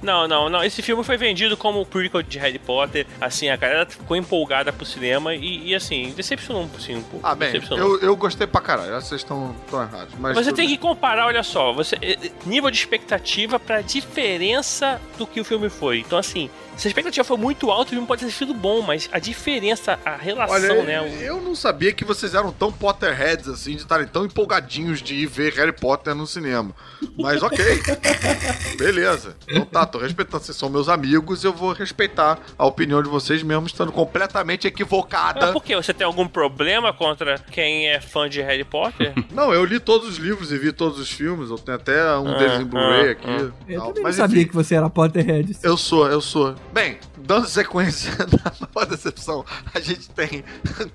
Não, 0.00 0.28
não, 0.28 0.48
não. 0.48 0.62
Esse 0.62 0.80
filme 0.82 1.02
foi 1.02 1.16
vendido 1.16 1.56
como 1.56 1.84
prequel 1.84 2.22
de 2.22 2.38
Harry 2.38 2.60
Potter. 2.60 3.04
Assim, 3.20 3.48
a 3.48 3.56
galera 3.56 3.84
ficou 3.86 4.16
empolgada 4.16 4.72
pro 4.72 4.86
cinema 4.86 5.34
e, 5.34 5.70
e, 5.70 5.74
assim, 5.74 6.12
decepcionou 6.16 6.70
assim, 6.76 6.94
um 6.94 7.02
pouco. 7.02 7.26
Ah, 7.26 7.34
bem, 7.34 7.50
eu, 7.72 8.00
eu 8.00 8.14
gostei 8.16 8.46
pra 8.46 8.60
caralho. 8.60 8.92
Vocês 8.94 9.20
estão 9.22 9.52
errados. 9.72 10.14
Mas 10.20 10.36
Você 10.36 10.52
tem 10.52 10.68
bem. 10.68 10.76
que 10.76 10.80
comparar, 10.80 11.26
olha 11.26 11.42
só, 11.42 11.72
você 11.72 11.96
eh, 12.00 12.16
eh, 12.22 12.30
nível 12.46 12.70
de 12.70 12.78
expectativa 12.78 13.58
pra 13.58 13.80
diferença 13.80 15.00
do 15.18 15.26
que 15.26 15.40
o 15.40 15.44
filme 15.44 15.68
foi. 15.68 15.98
Então, 15.98 16.16
assim, 16.18 16.48
se 16.76 16.86
a 16.86 16.90
expectativa 16.90 17.24
for 17.24 17.36
muito 17.36 17.68
alta, 17.70 17.86
o 17.86 17.90
filme 17.94 18.06
pode 18.06 18.24
ter 18.24 18.30
sido 18.30 18.54
bom, 18.54 18.80
mas 18.82 19.08
a 19.10 19.18
diferença, 19.18 19.98
a 20.04 20.14
relação, 20.16 20.54
Olha, 20.54 20.84
né? 20.84 21.00
o- 21.00 21.06
eu 21.20 21.40
não 21.40 21.56
sabia 21.56 21.92
que 21.92 22.04
vocês 22.04 22.32
eram 22.34 22.52
tão 22.52 22.70
Potterheads 22.70 23.47
assim, 23.48 23.72
de 23.72 23.78
estarem 23.82 24.06
tão 24.06 24.24
empolgadinhos 24.24 25.00
de 25.02 25.14
ir 25.14 25.26
ver 25.26 25.52
Harry 25.54 25.72
Potter 25.72 26.14
no 26.14 26.26
cinema. 26.26 26.74
Mas 27.18 27.42
ok. 27.42 27.58
Beleza. 28.78 29.36
Então 29.48 29.64
tá, 29.64 29.86
tô 29.86 29.98
respeitando. 29.98 30.42
Vocês 30.44 30.56
são 30.56 30.68
meus 30.68 30.88
amigos, 30.88 31.42
eu 31.44 31.52
vou 31.52 31.72
respeitar 31.72 32.38
a 32.56 32.66
opinião 32.66 33.02
de 33.02 33.08
vocês, 33.08 33.42
mesmo 33.42 33.66
estando 33.66 33.90
completamente 33.92 34.64
Mas 34.64 34.72
equivocada. 34.72 35.52
por 35.52 35.62
quê? 35.62 35.74
Você 35.76 35.92
tem 35.94 36.06
algum 36.06 36.26
problema 36.28 36.92
contra 36.92 37.38
quem 37.38 37.88
é 37.88 38.00
fã 38.00 38.28
de 38.28 38.40
Harry 38.40 38.64
Potter? 38.64 39.12
Não, 39.32 39.52
eu 39.52 39.64
li 39.64 39.80
todos 39.80 40.08
os 40.08 40.16
livros 40.16 40.52
e 40.52 40.58
vi 40.58 40.72
todos 40.72 40.98
os 40.98 41.10
filmes. 41.10 41.50
Eu 41.50 41.58
tenho 41.58 41.76
até 41.76 42.16
um 42.18 42.28
Ah, 42.28 42.38
deles 42.38 42.60
em 42.60 42.64
Blu-ray 42.64 43.08
ah, 43.08 43.12
aqui. 43.12 43.26
ah. 43.28 43.52
Eu 43.68 43.80
também 43.82 44.02
Mas 44.02 44.16
não 44.18 44.24
sabia 44.24 44.40
enfim, 44.42 44.48
que 44.48 44.54
você 44.54 44.74
era 44.74 44.88
Potterhead. 44.90 45.56
Eu 45.62 45.76
sou, 45.76 46.08
eu 46.08 46.20
sou. 46.20 46.54
Bem, 46.72 46.98
dando 47.16 47.46
sequência 47.48 48.12
na 48.18 48.68
maior 48.74 48.86
decepção, 48.88 49.44
a 49.74 49.80
gente 49.80 50.08
tem, 50.10 50.44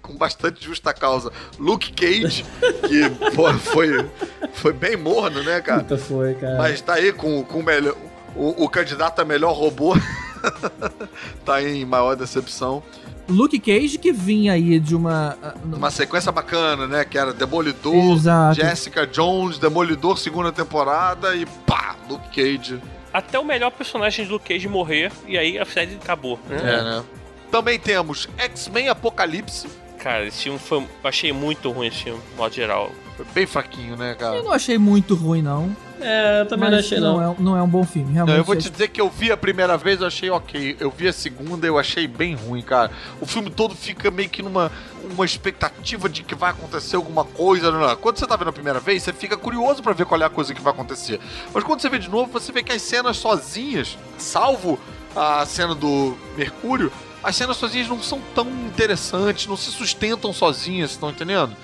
com 0.01 0.15
bastante 0.15 0.63
justa 0.63 0.93
causa, 0.93 1.31
Luke 1.59 1.91
Cage. 1.93 2.42
Que 2.87 3.09
pô, 3.35 3.51
foi, 3.53 4.09
foi 4.53 4.73
bem 4.73 4.95
morno, 4.95 5.43
né, 5.43 5.59
cara? 5.61 5.81
Puta 5.81 5.97
foi, 5.97 6.33
cara. 6.35 6.57
Mas 6.57 6.81
tá 6.81 6.93
aí 6.93 7.11
com, 7.11 7.43
com 7.43 7.59
o 7.59 7.63
melhor. 7.63 7.95
O, 8.35 8.63
o 8.63 8.69
candidato 8.69 9.19
a 9.19 9.25
melhor 9.25 9.53
robô. 9.53 9.95
tá 11.45 11.55
aí 11.55 11.81
em 11.81 11.85
maior 11.85 12.15
decepção. 12.15 12.81
Luke 13.27 13.57
Cage, 13.59 13.97
que 13.97 14.11
vinha 14.11 14.53
aí 14.53 14.79
de 14.79 14.95
uma. 14.95 15.37
ah, 15.41 15.53
Uma 15.63 15.89
sequência 15.91 16.31
bacana, 16.31 16.87
né? 16.87 17.05
Que 17.05 17.17
era 17.17 17.31
Demolidor, 17.33 18.15
Exato. 18.17 18.55
Jessica 18.55 19.07
Jones, 19.07 19.57
Demolidor 19.57 20.17
segunda 20.17 20.51
temporada 20.51 21.35
e 21.35 21.45
pá, 21.45 21.95
Luke 22.09 22.27
Cage. 22.29 22.79
Até 23.13 23.39
o 23.39 23.45
melhor 23.45 23.71
personagem 23.71 24.25
do 24.25 24.39
Cage 24.39 24.67
morrer, 24.67 25.11
e 25.27 25.37
aí 25.37 25.57
a 25.57 25.65
série 25.65 25.95
acabou. 25.95 26.37
né? 26.49 26.57
É, 26.57 26.83
né? 26.83 27.03
Também 27.51 27.79
temos 27.79 28.27
X-Men 28.37 28.89
Apocalipse. 28.89 29.67
Cara, 30.03 30.27
esse 30.27 30.43
filme 30.43 30.59
foi. 30.59 30.79
Eu 30.79 30.87
achei 31.05 31.31
muito 31.31 31.71
ruim 31.71 31.87
esse 31.87 32.03
filme, 32.03 32.19
de 32.29 32.35
modo 32.35 32.53
geral. 32.53 32.91
Foi 33.15 33.25
bem 33.33 33.45
fraquinho, 33.45 33.95
né, 33.95 34.15
cara? 34.15 34.35
Eu 34.35 34.43
não 34.43 34.51
achei 34.51 34.77
muito 34.77 35.15
ruim, 35.15 35.41
não. 35.41 35.73
É, 36.01 36.41
eu 36.41 36.45
também 36.45 36.65
mas 36.65 36.71
não 36.71 36.79
achei, 36.79 36.99
não. 36.99 37.31
É, 37.31 37.35
não 37.39 37.57
é 37.57 37.61
um 37.61 37.67
bom 37.67 37.85
filme, 37.85 38.07
Não, 38.09 38.13
realmente. 38.25 38.37
eu 38.37 38.43
vou 38.43 38.55
te 38.57 38.69
dizer 38.69 38.89
que 38.89 38.99
eu 38.99 39.09
vi 39.09 39.31
a 39.31 39.37
primeira 39.37 39.77
vez, 39.77 40.01
eu 40.01 40.07
achei 40.07 40.29
ok. 40.29 40.75
Eu 40.77 40.91
vi 40.91 41.07
a 41.07 41.13
segunda, 41.13 41.65
eu 41.65 41.79
achei 41.79 42.05
bem 42.05 42.35
ruim, 42.35 42.61
cara. 42.61 42.91
O 43.21 43.25
filme 43.25 43.49
todo 43.49 43.73
fica 43.73 44.11
meio 44.11 44.27
que 44.29 44.43
numa 44.43 44.69
uma 45.09 45.23
expectativa 45.23 46.09
de 46.09 46.23
que 46.23 46.35
vai 46.35 46.49
acontecer 46.51 46.97
alguma 46.97 47.23
coisa. 47.23 47.71
Não, 47.71 47.79
não. 47.79 47.95
Quando 47.95 48.17
você 48.17 48.27
tá 48.27 48.35
vendo 48.35 48.49
a 48.49 48.53
primeira 48.53 48.81
vez, 48.81 49.03
você 49.03 49.13
fica 49.13 49.37
curioso 49.37 49.81
pra 49.81 49.93
ver 49.93 50.05
qual 50.05 50.19
é 50.21 50.25
a 50.25 50.29
coisa 50.29 50.53
que 50.53 50.61
vai 50.61 50.73
acontecer. 50.73 51.21
Mas 51.53 51.63
quando 51.63 51.79
você 51.81 51.87
vê 51.87 51.97
de 51.99 52.09
novo, 52.09 52.29
você 52.29 52.51
vê 52.51 52.61
que 52.61 52.73
as 52.73 52.81
cenas 52.81 53.15
sozinhas, 53.15 53.97
salvo 54.17 54.77
a 55.15 55.45
cena 55.45 55.73
do 55.73 56.17
Mercúrio, 56.35 56.91
as 57.23 57.35
cenas 57.35 57.57
sozinhas 57.57 57.87
não 57.87 58.01
são 58.01 58.21
tão 58.35 58.49
interessantes, 58.67 59.47
não 59.47 59.57
se 59.57 59.71
sustentam 59.71 60.33
sozinhas, 60.33 60.91
estão 60.91 61.09
entendendo? 61.09 61.55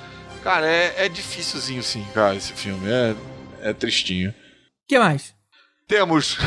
Cara, 0.43 0.65
é, 0.65 1.05
é 1.05 1.09
difícilzinho 1.09 1.83
sim, 1.83 2.05
cara, 2.13 2.35
esse 2.35 2.53
filme. 2.53 2.89
É, 2.89 3.15
é 3.69 3.73
tristinho. 3.73 4.29
O 4.29 4.33
que 4.87 4.97
mais? 4.97 5.35
Temos 5.85 6.37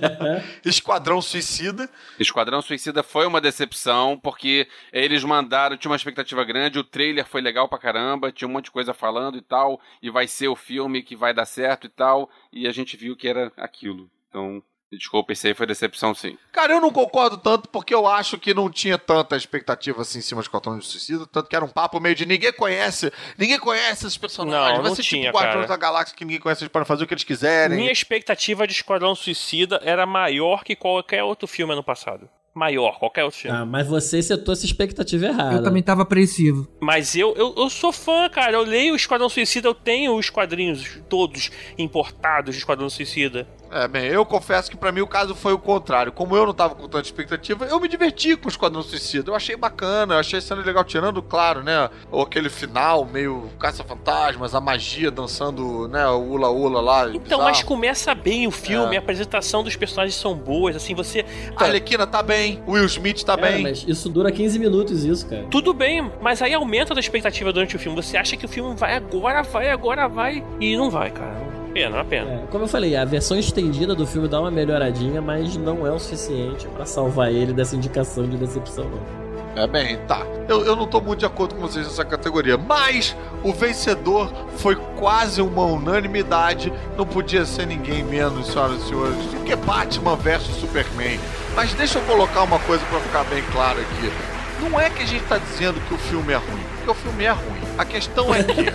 Esquadrão 0.64 1.20
Suicida. 1.20 1.90
Esquadrão 2.18 2.62
Suicida 2.62 3.02
foi 3.02 3.26
uma 3.26 3.38
decepção, 3.38 4.18
porque 4.18 4.66
eles 4.90 5.22
mandaram, 5.22 5.76
tinha 5.76 5.90
uma 5.90 5.96
expectativa 5.96 6.42
grande, 6.42 6.78
o 6.78 6.84
trailer 6.84 7.26
foi 7.26 7.42
legal 7.42 7.68
pra 7.68 7.78
caramba, 7.78 8.32
tinha 8.32 8.48
um 8.48 8.50
monte 8.50 8.64
de 8.64 8.70
coisa 8.70 8.94
falando 8.94 9.36
e 9.36 9.42
tal, 9.42 9.78
e 10.02 10.08
vai 10.08 10.26
ser 10.26 10.48
o 10.48 10.56
filme 10.56 11.02
que 11.02 11.14
vai 11.14 11.34
dar 11.34 11.44
certo 11.44 11.86
e 11.86 11.90
tal, 11.90 12.30
e 12.50 12.66
a 12.66 12.72
gente 12.72 12.96
viu 12.96 13.14
que 13.14 13.28
era 13.28 13.52
aquilo. 13.58 14.10
Então, 14.30 14.62
desculpa, 14.96 15.32
esse 15.32 15.48
aí 15.48 15.54
foi 15.54 15.66
decepção 15.66 16.14
sim. 16.14 16.38
Cara, 16.52 16.72
eu 16.72 16.80
não 16.80 16.90
concordo 16.90 17.36
tanto 17.36 17.68
porque 17.68 17.94
eu 17.94 18.06
acho 18.06 18.38
que 18.38 18.54
não 18.54 18.70
tinha 18.70 18.96
tanta 18.96 19.36
expectativa 19.36 20.00
assim 20.00 20.18
em 20.18 20.22
cima 20.22 20.40
de 20.40 20.46
Esquadrão 20.46 20.80
Suicida, 20.80 21.26
tanto 21.26 21.48
que 21.48 21.56
era 21.56 21.64
um 21.64 21.68
papo 21.68 22.00
meio 22.00 22.14
de 22.14 22.24
ninguém 22.24 22.52
conhece, 22.52 23.12
ninguém 23.36 23.58
conhece 23.58 24.06
esses 24.06 24.16
personagens. 24.16 24.76
Não, 24.76 24.82
vai 24.82 24.90
não 24.90 24.96
ser 24.96 25.02
tinha, 25.02 25.26
tipo 25.26 25.36
Guardiões 25.36 25.66
cara. 25.66 25.78
da 25.78 25.86
Galáxia 25.86 26.16
que 26.16 26.24
ninguém 26.24 26.40
conhece 26.40 26.62
eles 26.62 26.72
podem 26.72 26.86
fazer 26.86 27.04
o 27.04 27.06
que 27.06 27.14
eles 27.14 27.24
quiserem. 27.24 27.76
Minha 27.76 27.92
expectativa 27.92 28.66
de 28.66 28.72
Esquadrão 28.72 29.14
Suicida 29.14 29.80
era 29.84 30.06
maior 30.06 30.64
que 30.64 30.74
qualquer 30.74 31.22
outro 31.22 31.46
filme 31.46 31.72
ano 31.72 31.84
passado. 31.84 32.28
Maior, 32.54 32.98
qualquer 32.98 33.22
outro 33.24 33.38
filme. 33.38 33.56
Ah, 33.56 33.64
mas 33.64 33.86
você 33.86 34.20
setou 34.20 34.52
essa 34.52 34.66
expectativa 34.66 35.26
errada. 35.26 35.54
Eu 35.56 35.62
também 35.62 35.80
tava 35.82 36.02
apreensivo. 36.02 36.66
Mas 36.80 37.14
eu, 37.14 37.32
eu, 37.36 37.54
eu 37.56 37.70
sou 37.70 37.92
fã, 37.92 38.28
cara. 38.28 38.54
Eu 38.54 38.62
leio 38.62 38.94
o 38.94 38.96
Esquadrão 38.96 39.28
Suicida, 39.28 39.68
eu 39.68 39.74
tenho 39.74 40.16
os 40.16 40.28
quadrinhos 40.28 41.00
todos 41.08 41.52
importados 41.78 42.56
de 42.56 42.58
Esquadrão 42.58 42.90
Suicida. 42.90 43.46
É, 43.70 43.86
bem, 43.86 44.06
eu 44.06 44.24
confesso 44.24 44.70
que 44.70 44.76
pra 44.76 44.90
mim 44.90 45.00
o 45.02 45.06
caso 45.06 45.34
foi 45.34 45.52
o 45.52 45.58
contrário. 45.58 46.10
Como 46.10 46.34
eu 46.34 46.46
não 46.46 46.54
tava 46.54 46.74
com 46.74 46.88
tanta 46.88 47.06
expectativa, 47.06 47.66
eu 47.66 47.78
me 47.78 47.86
diverti 47.88 48.36
com 48.36 48.46
o 48.46 48.48
Esquadrão 48.50 48.82
Suicida. 48.82 49.30
Eu 49.30 49.34
achei 49.34 49.56
bacana, 49.56 50.14
eu 50.14 50.18
achei 50.18 50.40
sendo 50.40 50.62
legal, 50.64 50.82
tirando, 50.84 51.22
claro, 51.22 51.62
né? 51.62 51.90
Ou 52.10 52.22
aquele 52.22 52.48
final 52.48 53.04
meio 53.04 53.48
caça-fantasmas, 53.58 54.54
a 54.54 54.60
magia 54.60 55.10
dançando, 55.10 55.86
né? 55.88 56.06
O 56.08 56.18
ula-ula 56.30 56.80
lá. 56.80 57.08
Então, 57.08 57.20
bizarro. 57.20 57.42
mas 57.42 57.62
começa 57.62 58.14
bem 58.14 58.46
o 58.46 58.50
filme, 58.50 58.94
É. 58.94 58.98
a 58.98 59.00
apresentação 59.02 59.62
dos 59.62 59.76
personagens 59.76 60.14
são 60.14 60.34
boas, 60.34 60.74
assim, 60.76 60.94
você. 60.94 61.24
A 61.56 61.64
Arlequina 61.64 62.06
tá 62.06 62.22
bem, 62.22 62.62
o 62.66 62.72
Will 62.72 62.86
Smith 62.86 63.22
tá 63.22 63.36
Cara, 63.36 63.52
bem. 63.52 63.62
mas 63.62 63.84
isso 63.86 64.08
dura 64.08 64.32
15 64.32 64.58
minutos, 64.58 65.04
isso, 65.04 65.26
cara. 65.28 65.46
Tudo 65.50 65.72
bem, 65.74 66.10
mas 66.20 66.40
aí 66.42 66.54
aumenta 66.54 66.94
a 66.94 66.98
expectativa 67.00 67.52
durante 67.52 67.76
o 67.76 67.78
filme. 67.78 68.00
Você 68.02 68.16
acha 68.16 68.36
que 68.36 68.44
o 68.44 68.48
filme 68.48 68.74
vai 68.74 68.94
agora, 68.96 69.42
vai, 69.42 69.70
agora 69.70 70.08
vai. 70.08 70.42
E 70.60 70.76
não 70.76 70.90
vai, 70.90 71.10
cara. 71.10 71.36
Pena, 71.78 71.98
uma 71.98 72.04
pena. 72.04 72.28
É, 72.32 72.46
como 72.50 72.64
eu 72.64 72.68
falei, 72.68 72.96
a 72.96 73.04
versão 73.04 73.38
estendida 73.38 73.94
do 73.94 74.04
filme 74.04 74.26
dá 74.26 74.40
uma 74.40 74.50
melhoradinha, 74.50 75.22
mas 75.22 75.56
não 75.56 75.86
é 75.86 75.92
o 75.92 75.98
suficiente 76.00 76.66
pra 76.66 76.84
salvar 76.84 77.32
ele 77.32 77.52
dessa 77.52 77.76
indicação 77.76 78.28
de 78.28 78.36
decepção, 78.36 78.84
não. 78.84 79.62
É 79.62 79.64
bem, 79.64 79.96
tá. 80.08 80.26
Eu, 80.48 80.64
eu 80.64 80.74
não 80.74 80.88
tô 80.88 81.00
muito 81.00 81.20
de 81.20 81.26
acordo 81.26 81.54
com 81.54 81.60
vocês 81.60 81.86
nessa 81.86 82.04
categoria, 82.04 82.58
mas 82.58 83.16
o 83.44 83.52
vencedor 83.52 84.28
foi 84.56 84.74
quase 84.98 85.40
uma 85.40 85.64
unanimidade. 85.66 86.72
Não 86.96 87.06
podia 87.06 87.46
ser 87.46 87.64
ninguém 87.64 88.02
menos, 88.02 88.48
senhoras 88.48 88.82
e 88.82 88.88
senhores, 88.88 89.26
do 89.26 89.44
que 89.44 89.54
Batman 89.54 90.16
versus 90.16 90.56
Superman. 90.56 91.20
Mas 91.54 91.74
deixa 91.74 92.00
eu 92.00 92.02
colocar 92.06 92.42
uma 92.42 92.58
coisa 92.58 92.84
pra 92.86 92.98
ficar 92.98 93.22
bem 93.24 93.44
claro 93.52 93.78
aqui. 93.80 94.12
Não 94.60 94.80
é 94.80 94.90
que 94.90 95.04
a 95.04 95.06
gente 95.06 95.22
tá 95.26 95.38
dizendo 95.38 95.80
que 95.86 95.94
o 95.94 95.98
filme 95.98 96.32
é 96.32 96.36
ruim, 96.38 96.64
porque 96.74 96.90
o 96.90 96.94
filme 96.94 97.24
é 97.24 97.30
ruim. 97.30 97.67
A 97.78 97.84
questão 97.84 98.34
é 98.34 98.42
que 98.42 98.66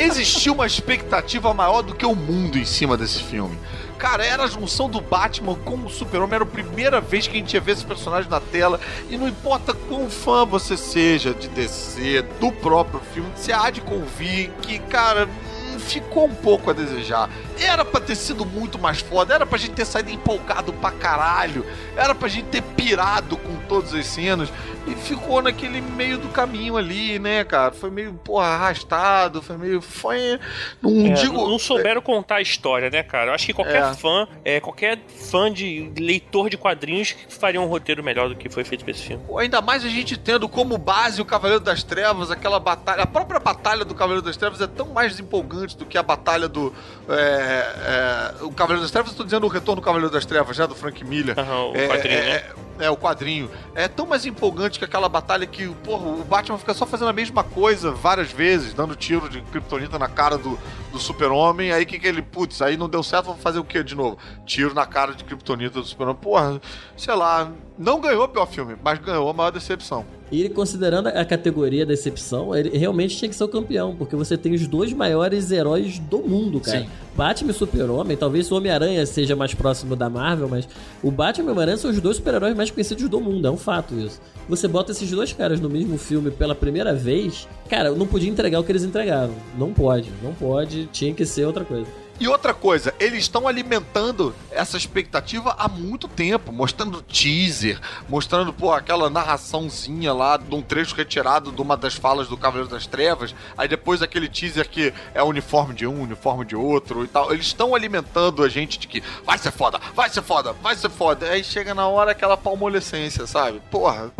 existiu 0.02 0.54
uma 0.54 0.66
expectativa 0.66 1.52
maior 1.52 1.82
do 1.82 1.94
que 1.94 2.06
o 2.06 2.14
mundo 2.14 2.58
em 2.58 2.64
cima 2.64 2.96
desse 2.96 3.22
filme. 3.22 3.58
Cara, 3.98 4.24
era 4.24 4.44
a 4.44 4.46
junção 4.46 4.88
do 4.88 4.98
Batman 4.98 5.54
com 5.56 5.76
o 5.76 5.90
Super-Homem. 5.90 6.36
Era 6.36 6.44
a 6.44 6.46
primeira 6.46 7.02
vez 7.02 7.26
que 7.26 7.36
a 7.36 7.38
gente 7.38 7.52
ia 7.52 7.60
ver 7.60 7.72
esse 7.72 7.84
personagem 7.84 8.30
na 8.30 8.40
tela. 8.40 8.80
E 9.10 9.18
não 9.18 9.28
importa 9.28 9.74
quão 9.74 10.08
fã 10.08 10.46
você 10.46 10.74
seja 10.74 11.34
de 11.34 11.48
DC, 11.48 12.22
do 12.40 12.50
próprio 12.50 13.00
filme, 13.12 13.30
você 13.36 13.52
há 13.52 13.68
de 13.68 13.82
convir 13.82 14.50
que, 14.62 14.78
cara, 14.78 15.26
hum, 15.26 15.78
ficou 15.78 16.24
um 16.24 16.34
pouco 16.34 16.70
a 16.70 16.72
desejar. 16.72 17.28
Era 17.60 17.84
pra 17.84 18.00
ter 18.00 18.16
sido 18.16 18.44
muito 18.46 18.78
mais 18.78 19.00
foda, 19.00 19.34
era 19.34 19.44
pra 19.46 19.58
gente 19.58 19.72
ter 19.72 19.84
saído 19.84 20.10
empolgado 20.10 20.72
pra 20.72 20.90
caralho, 20.90 21.64
era 21.96 22.14
pra 22.14 22.28
gente 22.28 22.46
ter 22.46 22.62
pirado 22.62 23.36
com 23.36 23.56
todas 23.68 23.92
as 23.94 24.06
cenas 24.06 24.48
e 24.86 24.94
ficou 24.94 25.42
naquele 25.42 25.80
meio 25.80 26.16
do 26.18 26.28
caminho 26.28 26.76
ali, 26.76 27.18
né, 27.18 27.44
cara? 27.44 27.72
Foi 27.72 27.90
meio, 27.90 28.14
porra, 28.14 28.46
arrastado, 28.46 29.42
foi 29.42 29.56
meio. 29.58 29.80
Foi. 29.82 30.40
Não 30.80 31.06
É, 31.06 31.10
digo. 31.10 31.46
não 31.48 31.58
souberam 31.58 32.00
contar 32.00 32.36
a 32.36 32.40
história, 32.40 32.88
né, 32.90 33.02
cara? 33.02 33.30
Eu 33.30 33.34
acho 33.34 33.44
que 33.46 33.52
qualquer 33.52 33.82
É. 33.82 33.94
fã, 33.94 34.26
é, 34.44 34.58
qualquer 34.58 34.98
fã 35.30 35.52
de 35.52 35.92
leitor 35.98 36.48
de 36.48 36.56
quadrinhos 36.56 37.14
faria 37.28 37.60
um 37.60 37.66
roteiro 37.66 38.02
melhor 38.02 38.28
do 38.30 38.34
que 38.36 38.48
foi 38.48 38.64
feito 38.64 38.84
pra 38.84 38.92
esse 38.92 39.02
filme. 39.02 39.22
Ainda 39.38 39.60
mais 39.60 39.84
a 39.84 39.88
gente 39.88 40.16
tendo 40.16 40.48
como 40.48 40.78
base 40.78 41.20
o 41.20 41.24
Cavaleiro 41.24 41.62
das 41.62 41.82
Trevas, 41.82 42.30
aquela 42.30 42.58
batalha. 42.58 43.02
A 43.02 43.06
própria 43.06 43.38
batalha 43.38 43.84
do 43.84 43.94
Cavaleiro 43.94 44.22
das 44.24 44.36
Trevas 44.36 44.60
é 44.62 44.66
tão 44.66 44.86
mais 44.86 45.20
empolgante 45.20 45.76
do 45.76 45.84
que 45.84 45.98
a 45.98 46.02
batalha 46.02 46.48
do. 46.48 46.74
é, 47.08 47.49
é, 47.52 48.34
o 48.42 48.50
Cavaleiro 48.52 48.82
das 48.82 48.90
Trevas, 48.90 49.12
eu 49.12 49.16
tô 49.16 49.24
dizendo 49.24 49.44
o 49.44 49.48
retorno 49.48 49.80
do 49.80 49.84
Cavaleiro 49.84 50.12
das 50.12 50.24
Trevas, 50.24 50.56
já 50.56 50.66
do 50.66 50.74
Frank 50.74 51.04
Miller. 51.04 51.38
Aham, 51.38 51.70
o 51.70 51.76
é, 51.76 51.88
quadrinho, 51.88 52.14
é, 52.14 52.22
né? 52.22 52.44
é, 52.78 52.84
é, 52.84 52.90
o 52.90 52.96
quadrinho. 52.96 53.50
É 53.74 53.88
tão 53.88 54.06
mais 54.06 54.24
empolgante 54.26 54.78
que 54.78 54.84
aquela 54.84 55.08
batalha 55.08 55.46
que, 55.46 55.68
porra, 55.68 56.08
o 56.08 56.24
Batman 56.24 56.58
fica 56.58 56.74
só 56.74 56.86
fazendo 56.86 57.08
a 57.08 57.12
mesma 57.12 57.42
coisa 57.42 57.90
várias 57.90 58.30
vezes, 58.30 58.74
dando 58.74 58.94
tiro 58.94 59.28
de 59.28 59.40
kryptonita 59.42 59.98
na 59.98 60.08
cara 60.08 60.36
do, 60.38 60.58
do 60.92 60.98
super-homem. 60.98 61.72
Aí 61.72 61.84
que, 61.86 61.98
que 61.98 62.06
ele, 62.06 62.22
putz, 62.22 62.62
aí 62.62 62.76
não 62.76 62.88
deu 62.88 63.02
certo, 63.02 63.26
vou 63.26 63.36
fazer 63.36 63.58
o 63.58 63.64
que 63.64 63.82
de 63.82 63.94
novo? 63.94 64.18
Tiro 64.46 64.74
na 64.74 64.86
cara 64.86 65.14
de 65.14 65.24
kryptonita 65.24 65.80
do 65.80 65.86
super-homem. 65.86 66.20
Porra, 66.20 66.60
sei 66.96 67.14
lá, 67.14 67.50
não 67.80 67.98
ganhou 67.98 68.24
o 68.24 68.28
pior 68.28 68.44
filme, 68.44 68.76
mas 68.84 68.98
ganhou 68.98 69.26
a 69.30 69.32
maior 69.32 69.50
decepção. 69.50 70.04
E 70.30 70.38
ele, 70.38 70.50
considerando 70.50 71.06
a 71.08 71.24
categoria 71.24 71.86
decepção, 71.86 72.54
ele 72.54 72.76
realmente 72.76 73.16
tinha 73.16 73.28
que 73.28 73.34
ser 73.34 73.42
o 73.42 73.48
campeão, 73.48 73.96
porque 73.96 74.14
você 74.14 74.36
tem 74.36 74.52
os 74.52 74.66
dois 74.66 74.92
maiores 74.92 75.50
heróis 75.50 75.98
do 75.98 76.18
mundo, 76.18 76.60
cara. 76.60 76.80
Sim. 76.80 76.88
Batman 77.16 77.50
e 77.50 77.54
Super-Homem, 77.54 78.16
talvez 78.18 78.52
o 78.52 78.56
Homem-Aranha 78.56 79.04
seja 79.06 79.34
mais 79.34 79.54
próximo 79.54 79.96
da 79.96 80.10
Marvel, 80.10 80.46
mas 80.46 80.68
o 81.02 81.10
Batman 81.10 81.46
e 81.46 81.48
o 81.48 81.52
Homem-Aranha 81.52 81.78
são 81.78 81.90
os 81.90 81.98
dois 82.00 82.18
super-heróis 82.18 82.54
mais 82.54 82.70
conhecidos 82.70 83.08
do 83.08 83.18
mundo, 83.18 83.48
é 83.48 83.50
um 83.50 83.56
fato 83.56 83.94
isso. 83.94 84.20
Você 84.46 84.68
bota 84.68 84.92
esses 84.92 85.10
dois 85.10 85.32
caras 85.32 85.58
no 85.58 85.70
mesmo 85.70 85.96
filme 85.96 86.30
pela 86.30 86.54
primeira 86.54 86.94
vez, 86.94 87.48
cara, 87.68 87.90
não 87.92 88.06
podia 88.06 88.28
entregar 88.28 88.60
o 88.60 88.64
que 88.64 88.70
eles 88.70 88.84
entregaram. 88.84 89.32
Não 89.58 89.72
pode, 89.72 90.10
não 90.22 90.34
pode, 90.34 90.86
tinha 90.92 91.14
que 91.14 91.24
ser 91.24 91.46
outra 91.46 91.64
coisa. 91.64 91.86
E 92.20 92.28
outra 92.28 92.52
coisa, 92.52 92.94
eles 93.00 93.20
estão 93.20 93.48
alimentando 93.48 94.34
essa 94.50 94.76
expectativa 94.76 95.56
há 95.58 95.66
muito 95.66 96.06
tempo, 96.06 96.52
mostrando 96.52 97.00
teaser, 97.00 97.80
mostrando, 98.10 98.52
pô, 98.52 98.74
aquela 98.74 99.08
narraçãozinha 99.08 100.12
lá 100.12 100.36
de 100.36 100.54
um 100.54 100.60
trecho 100.60 100.94
retirado 100.94 101.50
de 101.50 101.62
uma 101.62 101.78
das 101.78 101.94
falas 101.94 102.28
do 102.28 102.36
Cavaleiro 102.36 102.68
das 102.68 102.86
Trevas, 102.86 103.34
aí 103.56 103.66
depois 103.66 104.02
aquele 104.02 104.28
teaser 104.28 104.68
que 104.68 104.92
é 105.14 105.22
uniforme 105.22 105.72
de 105.72 105.86
um, 105.86 106.02
uniforme 106.02 106.44
de 106.44 106.54
outro 106.54 107.04
e 107.04 107.08
tal. 107.08 107.32
Eles 107.32 107.46
estão 107.46 107.74
alimentando 107.74 108.44
a 108.44 108.50
gente 108.50 108.78
de 108.78 108.86
que 108.86 109.02
vai 109.24 109.38
ser 109.38 109.50
foda, 109.50 109.80
vai 109.94 110.10
ser 110.10 110.20
foda, 110.20 110.52
vai 110.52 110.76
ser 110.76 110.90
foda. 110.90 111.24
Aí 111.30 111.42
chega 111.42 111.74
na 111.74 111.88
hora 111.88 112.10
aquela 112.10 112.36
palmolescência, 112.36 113.26
sabe? 113.26 113.62
Porra. 113.70 114.12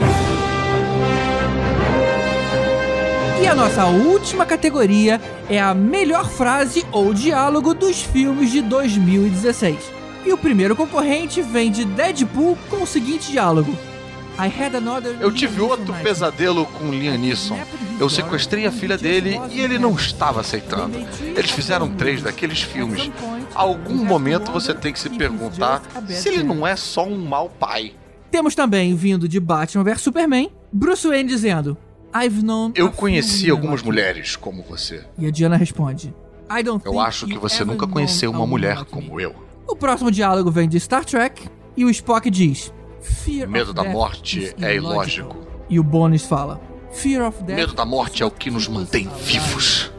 E 3.41 3.47
a 3.47 3.55
nossa 3.55 3.87
última 3.87 4.45
categoria 4.45 5.19
é 5.49 5.59
a 5.59 5.73
melhor 5.73 6.29
frase 6.29 6.85
ou 6.93 7.15
diálogo 7.15 7.73
dos 7.73 8.03
filmes 8.03 8.53
de 8.53 8.61
2016. 8.61 9.79
E 10.27 10.33
o 10.33 10.37
primeiro 10.37 10.77
concorrente 10.77 11.41
vem 11.41 11.71
de 11.71 11.87
Deadpool 11.87 12.59
com 12.69 12.83
o 12.83 12.87
seguinte 12.87 13.33
diálogo: 13.33 13.75
I 14.39 14.47
had 14.47 14.75
another 14.75 15.17
Eu 15.21 15.33
tive 15.33 15.59
outro 15.63 15.95
pesadelo 16.03 16.67
com 16.67 16.91
Liam 16.91 17.17
Neeson. 17.17 17.59
Eu 17.99 18.11
sequestrei 18.11 18.67
a 18.67 18.73
filha 18.73 18.99
dele 18.99 19.41
e 19.51 19.63
ele 19.63 19.79
não 19.79 19.95
estava 19.95 20.41
aceitando. 20.41 20.99
Eles 21.23 21.51
fizeram 21.51 21.89
três 21.89 22.21
daqueles 22.21 22.61
filmes. 22.61 23.11
A 23.55 23.63
algum 23.63 24.05
momento 24.05 24.53
você 24.53 24.75
tem 24.75 24.93
que 24.93 25.01
se 25.01 25.09
perguntar 25.09 25.83
se 26.09 26.29
ele 26.29 26.43
não 26.43 26.67
é 26.67 26.77
só 26.77 27.07
um 27.07 27.17
mau 27.17 27.49
pai. 27.49 27.95
Temos 28.31 28.55
também, 28.55 28.95
vindo 28.95 29.27
de 29.27 29.41
Batman 29.41 29.83
vs 29.83 30.03
Superman, 30.03 30.51
Bruce 30.71 31.09
Wayne 31.09 31.29
dizendo: 31.29 31.77
I've 32.15 32.43
known. 32.43 32.73
Eu 32.75 32.91
conheci 32.91 33.51
algumas 33.51 33.81
like 33.81 33.87
you." 33.87 33.93
mulheres 33.93 34.37
como 34.37 34.63
você. 34.63 35.05
E 35.19 35.27
a 35.27 35.31
Diana 35.31 35.57
responde: 35.57 36.15
I 36.51 36.63
don't 36.63 36.85
Eu 36.85 36.99
acho 36.99 37.27
que 37.27 37.39
você 37.39 37.65
nunca 37.65 37.87
conheceu 37.87 38.31
uma 38.31 38.47
mulher 38.47 38.77
like 38.79 38.95
me." 38.95 39.03
como 39.03 39.21
eu. 39.21 39.35
O 39.67 39.77
próximo 39.77 40.11
diálogo 40.11 40.51
vem 40.51 40.69
de 40.69 40.79
Star 40.81 41.05
Trek 41.05 41.49
e 41.77 41.85
o 41.85 41.91
Spock 41.91 42.29
diz: 42.31 42.73
Fear 43.01 43.49
medo 43.49 43.73
da 43.73 43.85
morte 43.85 44.55
é 44.61 44.75
illogical." 44.75 44.93
ilógico. 44.93 45.37
E 45.69 45.79
o 45.79 45.85
Bones 45.85 46.25
fala: 46.25 46.61
Fear 46.93 47.29
of 47.29 47.43
death 47.45 47.57
medo 47.57 47.75
da 47.75 47.85
morte 47.85 48.23
é 48.23 48.27
o 48.27 48.31
que 48.31 48.51
nos 48.51 48.67
mantém 48.67 49.09
vivos. 49.23 49.93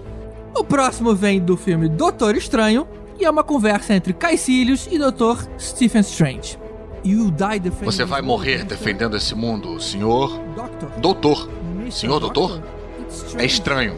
O 0.54 0.64
próximo 0.64 1.16
vem 1.16 1.40
do 1.40 1.56
filme 1.56 1.88
Doutor 1.88 2.36
Estranho 2.36 2.86
e 3.18 3.24
é 3.24 3.30
uma 3.30 3.44
conversa 3.44 3.94
entre 3.94 4.14
Caecilius 4.14 4.88
e 4.92 4.98
Dr. 4.98 5.48
Stephen 5.58 6.02
Strange. 6.02 6.60
Você 7.84 8.06
vai 8.06 8.22
morrer 8.22 8.64
defendendo 8.64 9.18
esse 9.18 9.34
mundo, 9.34 9.80
senhor 9.82 10.38
Doctor. 10.56 10.90
doutor. 11.00 11.61
Senhor 11.92 12.20
doutor? 12.20 12.62
É 13.38 13.46
estranho. 13.46 13.98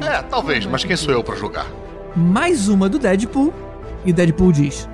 É, 0.00 0.22
talvez, 0.22 0.66
mas 0.66 0.84
quem 0.84 0.96
sou 0.96 1.12
eu 1.12 1.22
pra 1.22 1.36
julgar? 1.36 1.66
Mais 2.14 2.68
uma 2.68 2.88
do 2.88 2.98
Deadpool. 2.98 3.52
E 4.04 4.12
Deadpool 4.12 4.52
diz: 4.52 4.88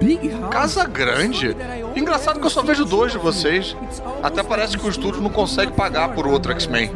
Big 0.00 0.28
House. 0.30 0.50
Casa 0.50 0.84
grande. 0.84 1.56
Engraçado 1.96 2.38
que 2.38 2.46
eu 2.46 2.50
só 2.50 2.62
vejo 2.62 2.84
dois 2.84 3.12
de 3.12 3.18
vocês. 3.18 3.76
Até 4.22 4.42
parece 4.42 4.78
que 4.78 4.86
o 4.86 4.90
estúdio 4.90 5.20
não 5.20 5.30
consegue 5.30 5.72
pagar 5.72 6.10
por 6.10 6.26
outro 6.26 6.52
X-Men. 6.52 6.90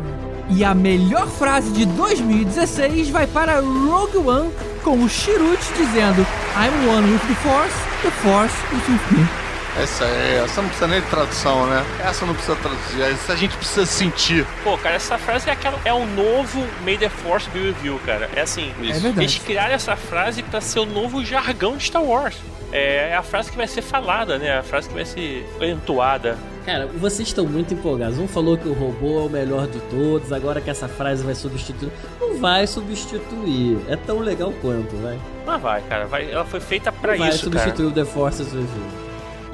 E 0.50 0.62
a 0.62 0.74
melhor 0.74 1.26
frase 1.26 1.70
de 1.70 1.86
2016 1.86 3.08
vai 3.08 3.26
para 3.26 3.60
Rogue 3.60 4.18
One 4.18 4.50
com 4.82 4.98
o 5.02 5.08
Chirrut 5.08 5.58
dizendo 5.74 6.20
I'm 6.54 6.88
one 6.88 7.10
with 7.10 7.20
the 7.20 7.34
Force, 7.36 7.74
the 8.02 8.10
Force 8.10 8.54
is 8.76 8.88
with 8.88 9.18
me. 9.18 9.43
Essa 9.76 10.04
é, 10.04 10.42
essa 10.44 10.62
não 10.62 10.68
precisa 10.68 10.86
nem 10.88 11.00
de 11.00 11.06
tradução, 11.08 11.66
né? 11.66 11.84
Essa 12.04 12.24
não 12.24 12.32
precisa 12.34 12.56
traduzir, 12.56 13.02
essa 13.02 13.32
a 13.32 13.36
gente 13.36 13.56
precisa 13.56 13.84
sentir. 13.84 14.46
Pô, 14.62 14.78
cara, 14.78 14.94
essa 14.94 15.18
frase 15.18 15.48
é 15.48 15.52
aquela. 15.52 15.78
É 15.84 15.92
o 15.92 16.06
novo 16.06 16.64
May 16.84 16.96
the 16.96 17.08
Force 17.08 17.50
be 17.50 17.58
with 17.58 17.74
you, 17.82 18.00
cara. 18.06 18.30
É 18.36 18.42
assim. 18.42 18.72
É 18.80 18.84
Eles 18.84 19.02
verdade. 19.02 19.40
criaram 19.40 19.74
essa 19.74 19.96
frase 19.96 20.42
pra 20.44 20.60
ser 20.60 20.78
o 20.78 20.86
novo 20.86 21.24
jargão 21.24 21.76
de 21.76 21.84
Star 21.84 22.02
Wars. 22.02 22.36
É, 22.70 23.10
é 23.10 23.16
a 23.16 23.22
frase 23.22 23.50
que 23.50 23.56
vai 23.56 23.66
ser 23.66 23.82
falada, 23.82 24.38
né? 24.38 24.58
A 24.58 24.62
frase 24.62 24.88
que 24.88 24.94
vai 24.94 25.04
ser 25.04 25.44
entoada. 25.62 26.36
Cara, 26.64 26.86
vocês 26.86 27.28
estão 27.28 27.44
muito 27.46 27.74
empolgados. 27.74 28.18
Um 28.18 28.26
falou 28.26 28.56
que 28.56 28.66
o 28.68 28.72
robô 28.72 29.20
é 29.20 29.26
o 29.26 29.28
melhor 29.28 29.66
de 29.66 29.78
todos, 29.80 30.32
agora 30.32 30.60
que 30.60 30.70
essa 30.70 30.88
frase 30.88 31.22
vai 31.22 31.34
substituir. 31.34 31.90
Não 32.20 32.38
vai 32.38 32.66
substituir. 32.66 33.78
É 33.88 33.96
tão 33.96 34.20
legal 34.20 34.52
quanto, 34.62 34.96
vai. 35.02 35.18
Mas 35.44 35.60
vai, 35.60 35.82
cara. 35.82 36.06
Vai, 36.06 36.30
ela 36.30 36.44
foi 36.44 36.60
feita 36.60 36.90
pra 36.90 37.12
Não 37.12 37.18
vai 37.18 37.28
isso, 37.28 37.50
cara. 37.50 37.64
substituir 37.64 37.86
o 37.86 37.92
The 37.92 38.04
Force 38.04 38.40
as 38.42 38.48
Review. 38.52 39.03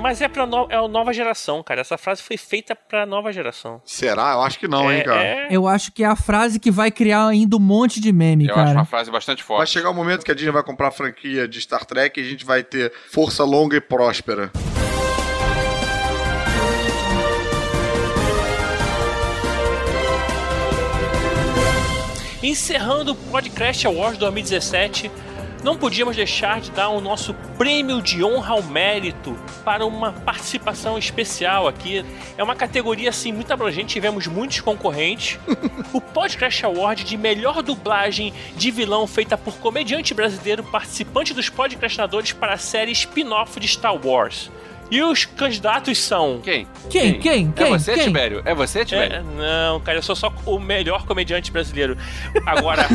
Mas 0.01 0.21
é 0.23 0.29
pra 0.29 0.47
no, 0.47 0.67
é 0.71 0.77
a 0.77 0.89
nova 0.89 1.13
geração, 1.13 1.63
cara. 1.63 1.81
Essa 1.83 1.99
frase 1.99 2.23
foi 2.23 2.37
feita 2.37 2.75
pra 2.75 3.05
nova 3.05 3.31
geração. 3.33 3.81
Será? 3.85 4.33
Eu 4.33 4.41
acho 4.43 4.59
que 4.59 4.67
não, 4.67 4.91
hein, 4.91 5.01
é, 5.01 5.03
cara. 5.05 5.23
é- 5.23 5.49
Eu 5.51 5.69
acho 5.69 5.93
que 5.93 6.03
é 6.03 6.07
a 6.07 6.17
frase 6.17 6.59
que 6.59 6.71
vai 6.71 6.91
criar 6.91 7.27
ainda 7.29 7.57
um 7.57 7.61
monte 7.61 8.01
de 8.01 8.11
meme, 8.13 8.47
Eu 8.47 8.55
acho 8.55 8.65
cara. 8.65 8.79
uma 8.79 8.85
frase 8.85 9.11
bastante 9.11 9.39
Vai 9.45 9.59
forte. 9.59 9.71
chegar 9.71 9.91
o 9.91 9.95
momento 9.95 10.25
que 10.25 10.31
a 10.31 10.35
Disney 10.35 10.53
vai 10.53 10.63
comprar 10.63 10.89
a 10.89 10.91
franquia 10.91 11.47
de 11.47 11.61
Star 11.61 11.85
Trek 11.85 12.19
e 12.19 12.25
a 12.25 12.29
gente 12.29 12.45
vai 12.45 12.63
ter 12.63 12.93
força 13.11 13.45
longa 13.45 13.77
e 13.77 13.81
próspera. 13.81 14.51
Encerrando 22.43 23.13
o 23.13 23.15
Podcast 23.15 23.87
Awards 23.87 24.19
2017, 24.19 25.11
não 25.63 25.77
podíamos 25.77 26.17
deixar 26.17 26.61
de 26.61 26.71
dar 26.71 26.89
o 26.89 27.01
nosso 27.01 27.35
prêmio 27.57 28.01
de 28.01 28.25
honra 28.25 28.55
ao 28.55 28.63
mérito 28.63 29.37
para 29.65 29.85
uma 29.85 30.13
participação 30.13 30.99
especial 30.99 31.69
aqui. 31.69 32.05
É 32.37 32.43
uma 32.43 32.55
categoria 32.55 33.11
assim 33.11 33.33
muito 33.33 33.53
abrangente, 33.53 33.93
tivemos 33.93 34.27
muitos 34.27 34.61
concorrentes. 34.61 35.39
o 35.93 36.01
Podcast 36.01 36.65
Award 36.65 37.05
de 37.05 37.17
melhor 37.17 37.63
dublagem 37.63 38.33
de 38.57 38.71
vilão 38.71 39.07
feita 39.07 39.37
por 39.37 39.55
comediante 39.55 40.15
brasileiro 40.15 40.63
participante 40.65 41.35
dos 41.35 41.49
podcastinadores 41.49 42.33
para 42.33 42.55
a 42.55 42.59
série 42.59 42.93
spin-off 42.93 43.59
de 43.61 43.69
Star 43.69 43.95
Wars. 44.07 44.51
E 44.91 45.03
os 45.03 45.25
candidatos 45.25 45.99
são 45.99 46.41
Quem? 46.43 46.67
Quem? 46.89 47.21
Quem? 47.21 47.53
É 47.57 47.63
Quem? 47.63 47.71
você, 47.71 47.95
Quem? 47.95 48.05
Tibério? 48.05 48.43
É 48.45 48.55
você, 48.55 48.85
Tibério? 48.85 49.17
É, 49.17 49.23
não, 49.23 49.81
cara, 49.81 49.99
eu 49.99 50.03
sou 50.03 50.17
só 50.17 50.33
o 50.45 50.59
melhor 50.59 51.07
comediante 51.07 51.53
brasileiro. 51.53 51.97
Agora. 52.45 52.87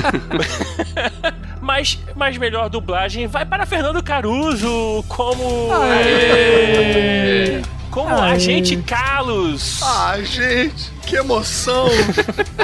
mas, 1.62 1.98
mas 2.16 2.38
melhor 2.38 2.70
dublagem 2.70 3.28
vai 3.28 3.46
para 3.46 3.66
Fernando 3.66 4.04
Caruso 4.04 5.04
como. 5.08 5.72
Aê! 5.72 7.62
Como 7.90 8.14
Aê. 8.14 8.34
agente 8.34 8.76
Carlos. 8.78 9.82
Ah, 9.82 10.18
gente, 10.22 10.92
que 11.08 11.16
emoção! 11.16 11.88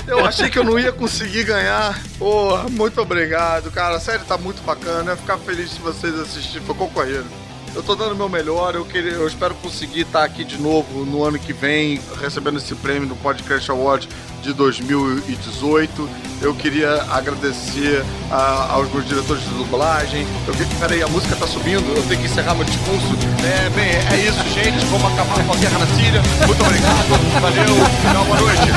Eu 0.06 0.26
achei 0.26 0.49
que 0.49 0.60
eu 0.60 0.64
não 0.66 0.78
ia 0.78 0.91
conseguir 0.91 1.45
ganhar. 1.45 1.98
Porra, 2.20 2.68
muito 2.68 2.99
obrigado, 2.99 3.72
cara. 3.72 3.95
A 3.95 3.99
série 4.02 4.24
tá 4.26 4.38
muito 4.38 4.62
bacana. 4.64 5.12
Eu 5.12 5.16
ia 5.16 5.16
ficar 5.16 5.38
feliz 5.38 5.72
se 5.72 5.80
vocês 5.80 6.14
assistirem. 6.20 6.66
Foi 6.66 6.76
concorrido. 6.76 7.26
Eu 7.73 7.81
tô 7.81 7.95
dando 7.95 8.11
o 8.11 8.15
meu 8.15 8.27
melhor. 8.27 8.76
Eu, 8.76 8.84
queria, 8.85 9.11
eu 9.14 9.26
espero 9.27 9.56
conseguir 9.56 10.02
estar 10.02 10.23
aqui 10.23 10.43
de 10.43 10.57
novo 10.60 11.06
no 11.06 11.23
ano 11.23 11.39
que 11.39 11.53
vem, 11.53 12.02
recebendo 12.19 12.57
esse 12.57 12.76
prêmio 12.76 13.07
no 13.07 13.15
Podcast 13.15 13.69
Award 13.72 14.10
de 14.41 14.52
2018. 14.53 16.10
Eu 16.41 16.53
queria 16.56 17.03
agradecer 17.11 18.03
a- 18.30 18.72
aos 18.73 18.91
meus 18.91 19.07
diretores 19.07 19.41
de 19.43 19.49
dublagem. 19.52 20.27
Eu 20.48 20.53
vi, 20.53 20.65
peraí, 20.80 21.02
a 21.02 21.07
música 21.07 21.35
tá 21.35 21.48
subindo, 21.48 21.85
eu 21.95 22.03
tenho 22.07 22.19
que 22.19 22.27
encerrar 22.27 22.56
meu 22.56 22.65
discurso. 22.65 23.07
É, 23.45 23.69
bem, 23.69 23.89
é 23.89 24.27
isso, 24.27 24.43
gente. 24.53 24.84
Vamos 24.88 25.14
acabar 25.14 25.41
com 25.45 25.53
a 25.53 25.57
guerra 25.57 25.80
na 25.80 25.88
Síria. 25.88 26.22
Muito 26.45 26.61
obrigado, 26.64 27.07
valeu, 27.41 27.65
tchau, 28.11 28.26
boa 28.26 28.41
noite. 28.41 28.72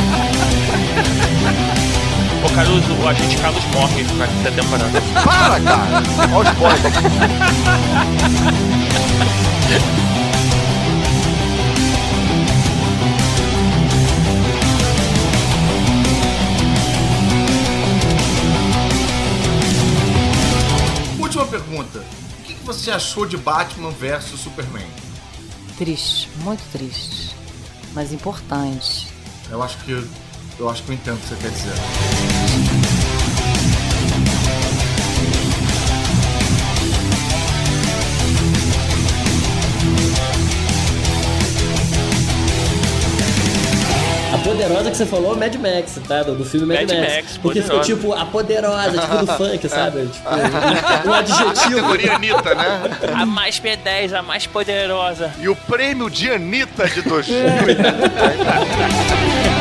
Ô 2.44 2.48
Caruso, 2.54 2.92
o 3.02 3.08
agente 3.08 3.38
Carlos 3.38 3.64
morre 3.72 4.02
na 4.18 4.26
terceira 4.26 4.62
temporada. 4.62 5.00
Para, 5.24 5.60
cara! 5.60 6.02
Olha 6.34 6.50
o 6.50 6.52
spoiler. 6.52 6.92
Última 21.18 21.46
pergunta. 21.46 22.00
O 22.00 22.42
que 22.44 22.52
que 22.52 22.64
você 22.64 22.90
achou 22.90 23.24
de 23.24 23.38
Batman 23.38 23.90
vs 23.90 24.38
Superman? 24.38 24.86
Triste, 25.78 26.28
muito 26.42 26.62
triste. 26.70 27.34
Mas 27.94 28.12
importante. 28.12 29.08
Eu 29.50 29.62
acho 29.62 29.78
que 29.78 30.06
eu 30.58 30.68
acho 30.68 30.82
que 30.82 30.90
eu 30.90 30.94
entendo 30.94 31.16
o 31.16 31.20
que 31.20 31.28
você 31.28 31.36
quer 31.36 31.50
dizer. 31.50 31.74
A 44.32 44.38
poderosa 44.38 44.90
que 44.90 44.96
você 44.96 45.06
falou 45.06 45.34
é 45.34 45.36
Mad 45.38 45.54
Max, 45.54 46.00
tá? 46.08 46.22
Do, 46.24 46.34
do 46.34 46.44
filme 46.44 46.66
Mad, 46.66 46.88
Mad 46.88 46.98
Max. 46.98 47.14
Max, 47.14 47.38
Porque 47.38 47.62
ficou 47.62 47.78
poderosa. 47.78 48.00
tipo 48.02 48.12
a 48.12 48.26
poderosa, 48.26 48.98
tipo 49.00 49.16
do 49.18 49.26
funk, 49.38 49.68
sabe? 49.68 50.06
Tipo, 50.06 50.28
um 51.08 51.12
adjetivo. 51.12 51.54
Categoria 51.54 52.14
Anitta, 52.16 52.54
né? 52.54 52.82
A 53.14 53.24
mais 53.26 53.60
P10, 53.60 54.12
a 54.12 54.22
mais 54.22 54.46
poderosa. 54.46 55.32
E 55.38 55.48
o 55.48 55.54
prêmio 55.54 56.10
de 56.10 56.32
Anitta 56.32 56.88
de 56.88 57.02
2000. 57.02 57.36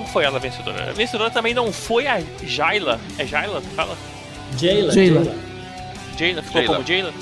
não 0.00 0.06
foi 0.06 0.24
ela 0.24 0.36
a 0.36 0.40
vencedora. 0.40 0.90
A 0.90 0.92
vencedora 0.92 1.30
também 1.30 1.54
não 1.54 1.72
foi 1.72 2.06
a 2.06 2.20
Jayla. 2.42 3.00
É 3.18 3.26
Jayla 3.26 3.60
que 3.60 3.68
fala? 3.74 3.96
Jayla. 4.58 4.92
Jayla. 4.92 5.34
Jayla? 6.18 6.42
Ficou 6.42 6.62
Jayla. 6.62 6.74
como 6.74 6.86
Jayla? 6.86 7.12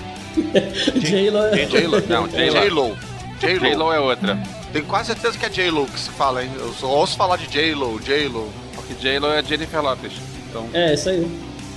Jayla. 1.00 1.50
J-Lo. 1.66 2.02
Não, 2.08 2.28
J-Lo. 2.28 2.60
J-Lo. 2.60 2.96
J-Lo. 3.40 3.60
J-Lo 3.60 3.92
é 3.92 4.00
outra. 4.00 4.38
Tenho 4.72 4.84
quase 4.86 5.06
certeza 5.08 5.38
que 5.38 5.46
é 5.46 5.48
J-Lo 5.48 5.86
que 5.86 5.98
se 6.00 6.10
fala, 6.10 6.42
hein? 6.42 6.50
Eu 6.58 6.72
só 6.74 6.88
ouço 6.88 7.16
falar 7.16 7.36
de 7.36 7.46
J-Lo, 7.46 8.00
J-Lo. 8.00 8.50
Porque 8.74 8.94
J-Lo 8.94 9.28
é 9.30 9.42
Jennifer 9.44 9.80
Lopes. 9.80 10.12
Então, 10.48 10.68
É, 10.72 10.94
isso 10.94 11.08
aí. 11.08 11.24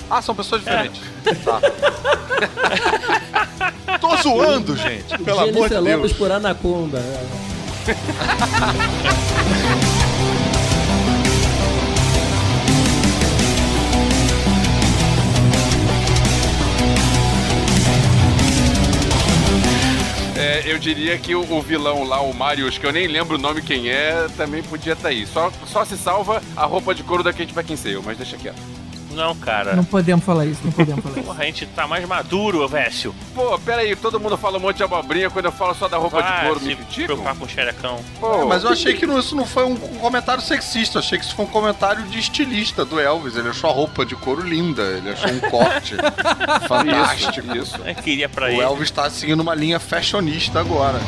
Ah, 0.10 0.22
são 0.22 0.34
pessoas 0.34 0.64
diferentes. 0.64 1.02
Tá. 1.44 1.60
Tô 4.00 4.16
zoando, 4.18 4.76
gente. 4.78 5.18
Pelo 5.24 5.40
amor 5.40 5.70
de 5.70 5.76
Jennifer 5.76 5.82
Deus. 5.84 5.96
Lopes 5.98 6.14
por 6.14 6.32
Anaconda. 6.32 7.02
é. 20.38 20.64
eu 20.66 20.78
diria 20.78 21.18
que 21.18 21.36
o, 21.36 21.42
o 21.42 21.62
vilão 21.62 22.04
lá, 22.04 22.22
o 22.22 22.34
Marius, 22.34 22.78
que 22.78 22.86
eu 22.86 22.92
nem 22.92 23.08
lembro 23.08 23.36
o 23.36 23.42
nome 23.42 23.62
quem 23.62 23.90
é, 23.90 24.28
também 24.38 24.64
podia 24.64 24.94
estar 24.94 25.10
aí. 25.10 25.26
Só, 25.26 25.52
só 25.66 25.84
se 25.84 25.98
salva 25.98 26.42
a 26.56 26.66
roupa 26.66 26.94
de 26.94 27.04
couro 27.04 27.24
da 27.24 27.34
Kate 27.34 27.54
Beckinsale, 27.54 28.02
mas 28.04 28.18
deixa 28.18 28.38
quieto. 28.38 28.87
Não, 29.18 29.36
cara. 29.36 29.76
Não 29.76 29.84
podemos 29.84 30.24
falar 30.24 30.46
isso, 30.46 30.62
não 30.64 30.72
podemos 30.72 31.04
falar 31.04 31.16
isso. 31.18 31.26
Porra, 31.26 31.44
a 31.44 31.46
gente 31.46 31.66
tá 31.68 31.88
mais 31.88 32.08
maduro, 32.08 32.68
Vécio. 32.68 33.14
Pô, 33.34 33.58
pera 33.60 33.82
aí, 33.82 33.96
todo 33.96 34.20
mundo 34.20 34.38
fala 34.38 34.58
um 34.58 34.62
monte 34.62 34.78
de 34.78 34.84
abobrinha 34.84 35.30
quando 35.30 35.46
eu 35.46 35.52
falo 35.52 35.74
só 35.74 35.88
da 35.88 35.98
roupa 35.98 36.22
de 36.22 36.30
Vai 36.30 36.46
couro, 36.46 36.62
me 36.62 36.76
criticam? 36.76 37.06
preocupar 37.06 37.36
com 37.36 37.46
o 37.46 37.50
xerecão. 37.50 38.00
Pô, 38.20 38.44
É, 38.44 38.46
mas 38.46 38.64
eu 38.64 38.70
achei 38.70 38.94
que 38.94 39.06
não- 39.08 39.20
isso 39.20 39.36
não 39.36 39.46
foi 39.46 39.64
um 39.66 39.76
comentário 39.76 40.42
sexista, 40.42 41.00
achei 41.00 41.18
que 41.18 41.26
isso 41.26 41.36
foi 41.36 41.46
um 41.46 41.50
comentário 41.50 42.04
de 42.04 42.20
estilista 42.20 42.86
do 42.86 43.00
Elvis. 43.00 43.36
Ele 43.36 43.50
achou 43.50 43.70
a 43.70 43.74
roupa 43.74 44.06
de 44.06 44.16
couro 44.16 44.42
linda, 44.48 44.84
ele 44.84 45.10
achou 45.10 45.32
um 45.32 45.40
corte 45.40 45.96
fantástico. 46.68 47.56
isso, 47.58 47.76
isso. 47.76 47.82
Eu 47.86 47.96
queria 47.96 48.30
pra 48.30 48.46
O 48.46 48.50
ele. 48.50 48.62
Elvis 48.62 48.92
tá 48.92 49.10
seguindo 49.10 49.40
uma 49.42 49.56
linha 49.56 49.80
fashionista 49.80 50.60
agora. 50.60 51.00